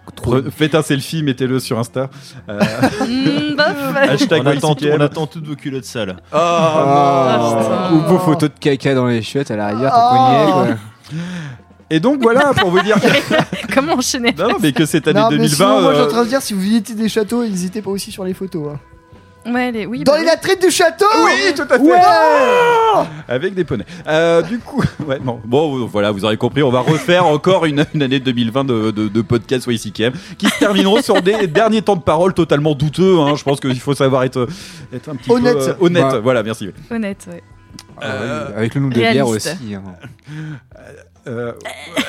Faites 0.55 0.75
un 0.75 0.81
selfie, 0.81 1.23
mettez-le 1.23 1.59
sur 1.59 1.77
Insta. 1.79 2.09
Euh, 2.49 2.59
hmm, 3.01 3.59
hashtag 4.09 4.41
On 4.43 4.47
attend, 4.47 4.75
on 4.97 4.99
attend 5.01 5.27
toutes 5.27 5.47
vos 5.47 5.55
culottes 5.55 5.85
sales. 5.85 6.15
Oh, 6.33 6.37
non. 6.37 7.95
Ou 7.97 8.01
vos 8.07 8.19
photos 8.19 8.49
de 8.49 8.59
caca 8.59 8.93
dans 8.95 9.07
les 9.07 9.21
chiottes 9.21 9.51
à 9.51 9.55
Oh. 9.55 9.89
tant 9.89 10.31
y 10.31 10.49
est. 10.49 10.51
quoi. 10.51 10.67
Et 11.91 11.99
donc 11.99 12.21
voilà, 12.21 12.51
pour 12.53 12.71
vous 12.71 12.81
dire. 12.81 12.97
Comment 13.73 13.93
enchaîner 13.93 14.33
non, 14.37 14.57
mais 14.61 14.71
que 14.71 14.85
cette 14.85 15.07
année 15.07 15.19
Non, 15.19 15.29
mais 15.29 15.37
2020. 15.37 15.55
sinon, 15.55 15.81
moi, 15.81 15.91
je 15.91 15.95
suis 15.95 16.03
en 16.03 16.07
euh, 16.07 16.09
train 16.09 16.23
de 16.23 16.29
dire, 16.29 16.41
si 16.41 16.53
vous 16.53 16.61
visitez 16.61 16.95
des 16.95 17.09
châteaux, 17.09 17.43
n'hésitez 17.43 17.81
pas 17.83 17.91
aussi 17.91 18.11
sur 18.11 18.23
les 18.23 18.33
photos. 18.33 18.69
hein. 18.73 18.79
Ouais, 19.45 19.71
les... 19.71 19.85
oui, 19.85 20.03
Dans 20.03 20.13
bah 20.13 20.17
les 20.17 20.23
oui. 20.23 20.29
latrines 20.29 20.59
du 20.59 20.71
château 20.71 21.05
Oui, 21.23 21.53
tout 21.55 21.61
à 21.69 21.77
fait. 21.77 21.83
Ouais 21.83 23.05
Avec 23.27 23.53
des 23.53 23.63
poneys. 23.63 23.85
Euh, 24.07 24.41
du 24.41 24.57
coup, 24.59 24.83
ouais. 25.07 25.19
Bon, 25.19 25.85
voilà, 25.87 26.11
vous 26.11 26.25
aurez 26.25 26.37
compris, 26.37 26.63
on 26.63 26.71
va 26.71 26.79
refaire 26.79 27.27
encore 27.27 27.65
une, 27.65 27.85
une 27.93 28.01
année 28.01 28.19
2020 28.19 28.63
de, 28.63 28.91
de, 28.91 29.07
de 29.07 29.21
podcast 29.21 29.67
YCKM 29.67 30.13
qui 30.37 30.47
se 30.47 30.57
termineront 30.57 31.01
sur 31.01 31.21
des 31.21 31.45
derniers 31.47 31.81
temps 31.83 31.95
de 31.95 32.01
parole 32.01 32.33
totalement 32.33 32.73
douteux. 32.73 33.19
hein. 33.19 33.35
Je 33.35 33.43
pense 33.43 33.59
qu'il 33.59 33.79
faut 33.79 33.93
savoir 33.93 34.23
être, 34.23 34.47
être 34.93 35.09
un 35.09 35.15
petit 35.15 35.31
Honnête. 35.31 35.53
peu 35.57 35.69
euh, 35.69 35.73
honnête. 35.79 36.03
Bah. 36.03 36.19
Voilà, 36.23 36.41
merci. 36.41 36.69
Honnête, 36.89 37.27
ouais. 37.31 37.43
Euh, 38.03 38.49
Avec 38.57 38.73
le 38.75 38.81
nombre 38.81 38.93
de 38.93 38.99
bières 38.99 39.25
réaliste. 39.27 39.57
aussi. 39.61 39.75
hein. 39.75 39.83
Euh, 41.27 41.53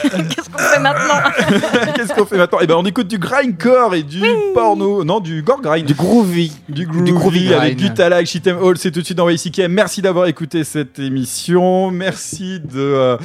Qu'est-ce 0.03 0.51
qu'on 0.51 0.59
fait 0.59 0.79
maintenant 0.79 1.15
Qu'est-ce 1.95 2.13
qu'on 2.13 2.27
fait 2.27 2.37
maintenant? 2.37 2.59
Eh 2.61 2.67
ben, 2.67 2.75
on 2.77 2.85
écoute 2.85 3.09
du 3.09 3.19
grindcore 3.19 3.95
et 3.95 4.03
du 4.03 4.23
porno, 4.53 5.05
non, 5.05 5.21
du 5.21 5.43
gore 5.43 5.63
grind, 5.63 5.87
Du 5.87 5.95
groovy. 5.95 6.53
du 6.69 6.87
groovy, 6.87 7.05
du 7.05 7.13
groovy 7.15 7.55
avec 7.55 7.77
grind. 7.79 7.91
Gutalag, 7.93 8.27
Shit 8.27 8.47
'em 8.47 8.59
All. 8.63 8.77
C'est 8.77 8.91
tout 8.91 9.01
de 9.01 9.05
suite 9.07 9.17
dans 9.17 9.29
YCKM. 9.31 9.73
Merci 9.73 10.03
d'avoir 10.03 10.27
écouté 10.27 10.65
cette 10.65 10.99
émission. 10.99 11.91
Merci 11.91 12.61
de 12.61 12.79
euh, 12.79 13.17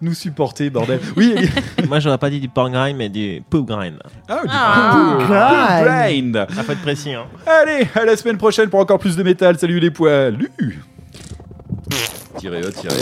nous 0.00 0.14
supporter, 0.14 0.70
bordel. 0.70 0.98
Oui. 1.16 1.34
Moi, 1.88 2.00
j'aurais 2.00 2.18
pas 2.18 2.30
dit 2.30 2.40
du 2.40 2.48
porn 2.48 2.72
grind, 2.72 2.96
mais 2.96 3.08
du 3.08 3.40
poop 3.48 3.66
grind. 3.68 3.98
Ah, 4.28 4.40
du 4.42 4.48
Ah. 4.50 4.90
coup, 5.18 5.24
Grind. 5.24 6.32
grind. 6.32 6.46
Ah, 6.58 6.62
faut 6.64 6.72
être 6.72 6.82
précis, 6.82 7.14
hein. 7.14 7.26
Allez, 7.46 7.86
à 7.94 8.04
la 8.04 8.16
semaine 8.16 8.38
prochaine 8.38 8.68
pour 8.70 8.80
encore 8.80 8.98
plus 8.98 9.14
de 9.16 9.22
métal. 9.22 9.56
Salut 9.58 9.78
les 9.78 9.90
poilus. 9.92 10.50
Tirez 12.38 12.60
E, 12.60 12.70
tirez 12.72 12.94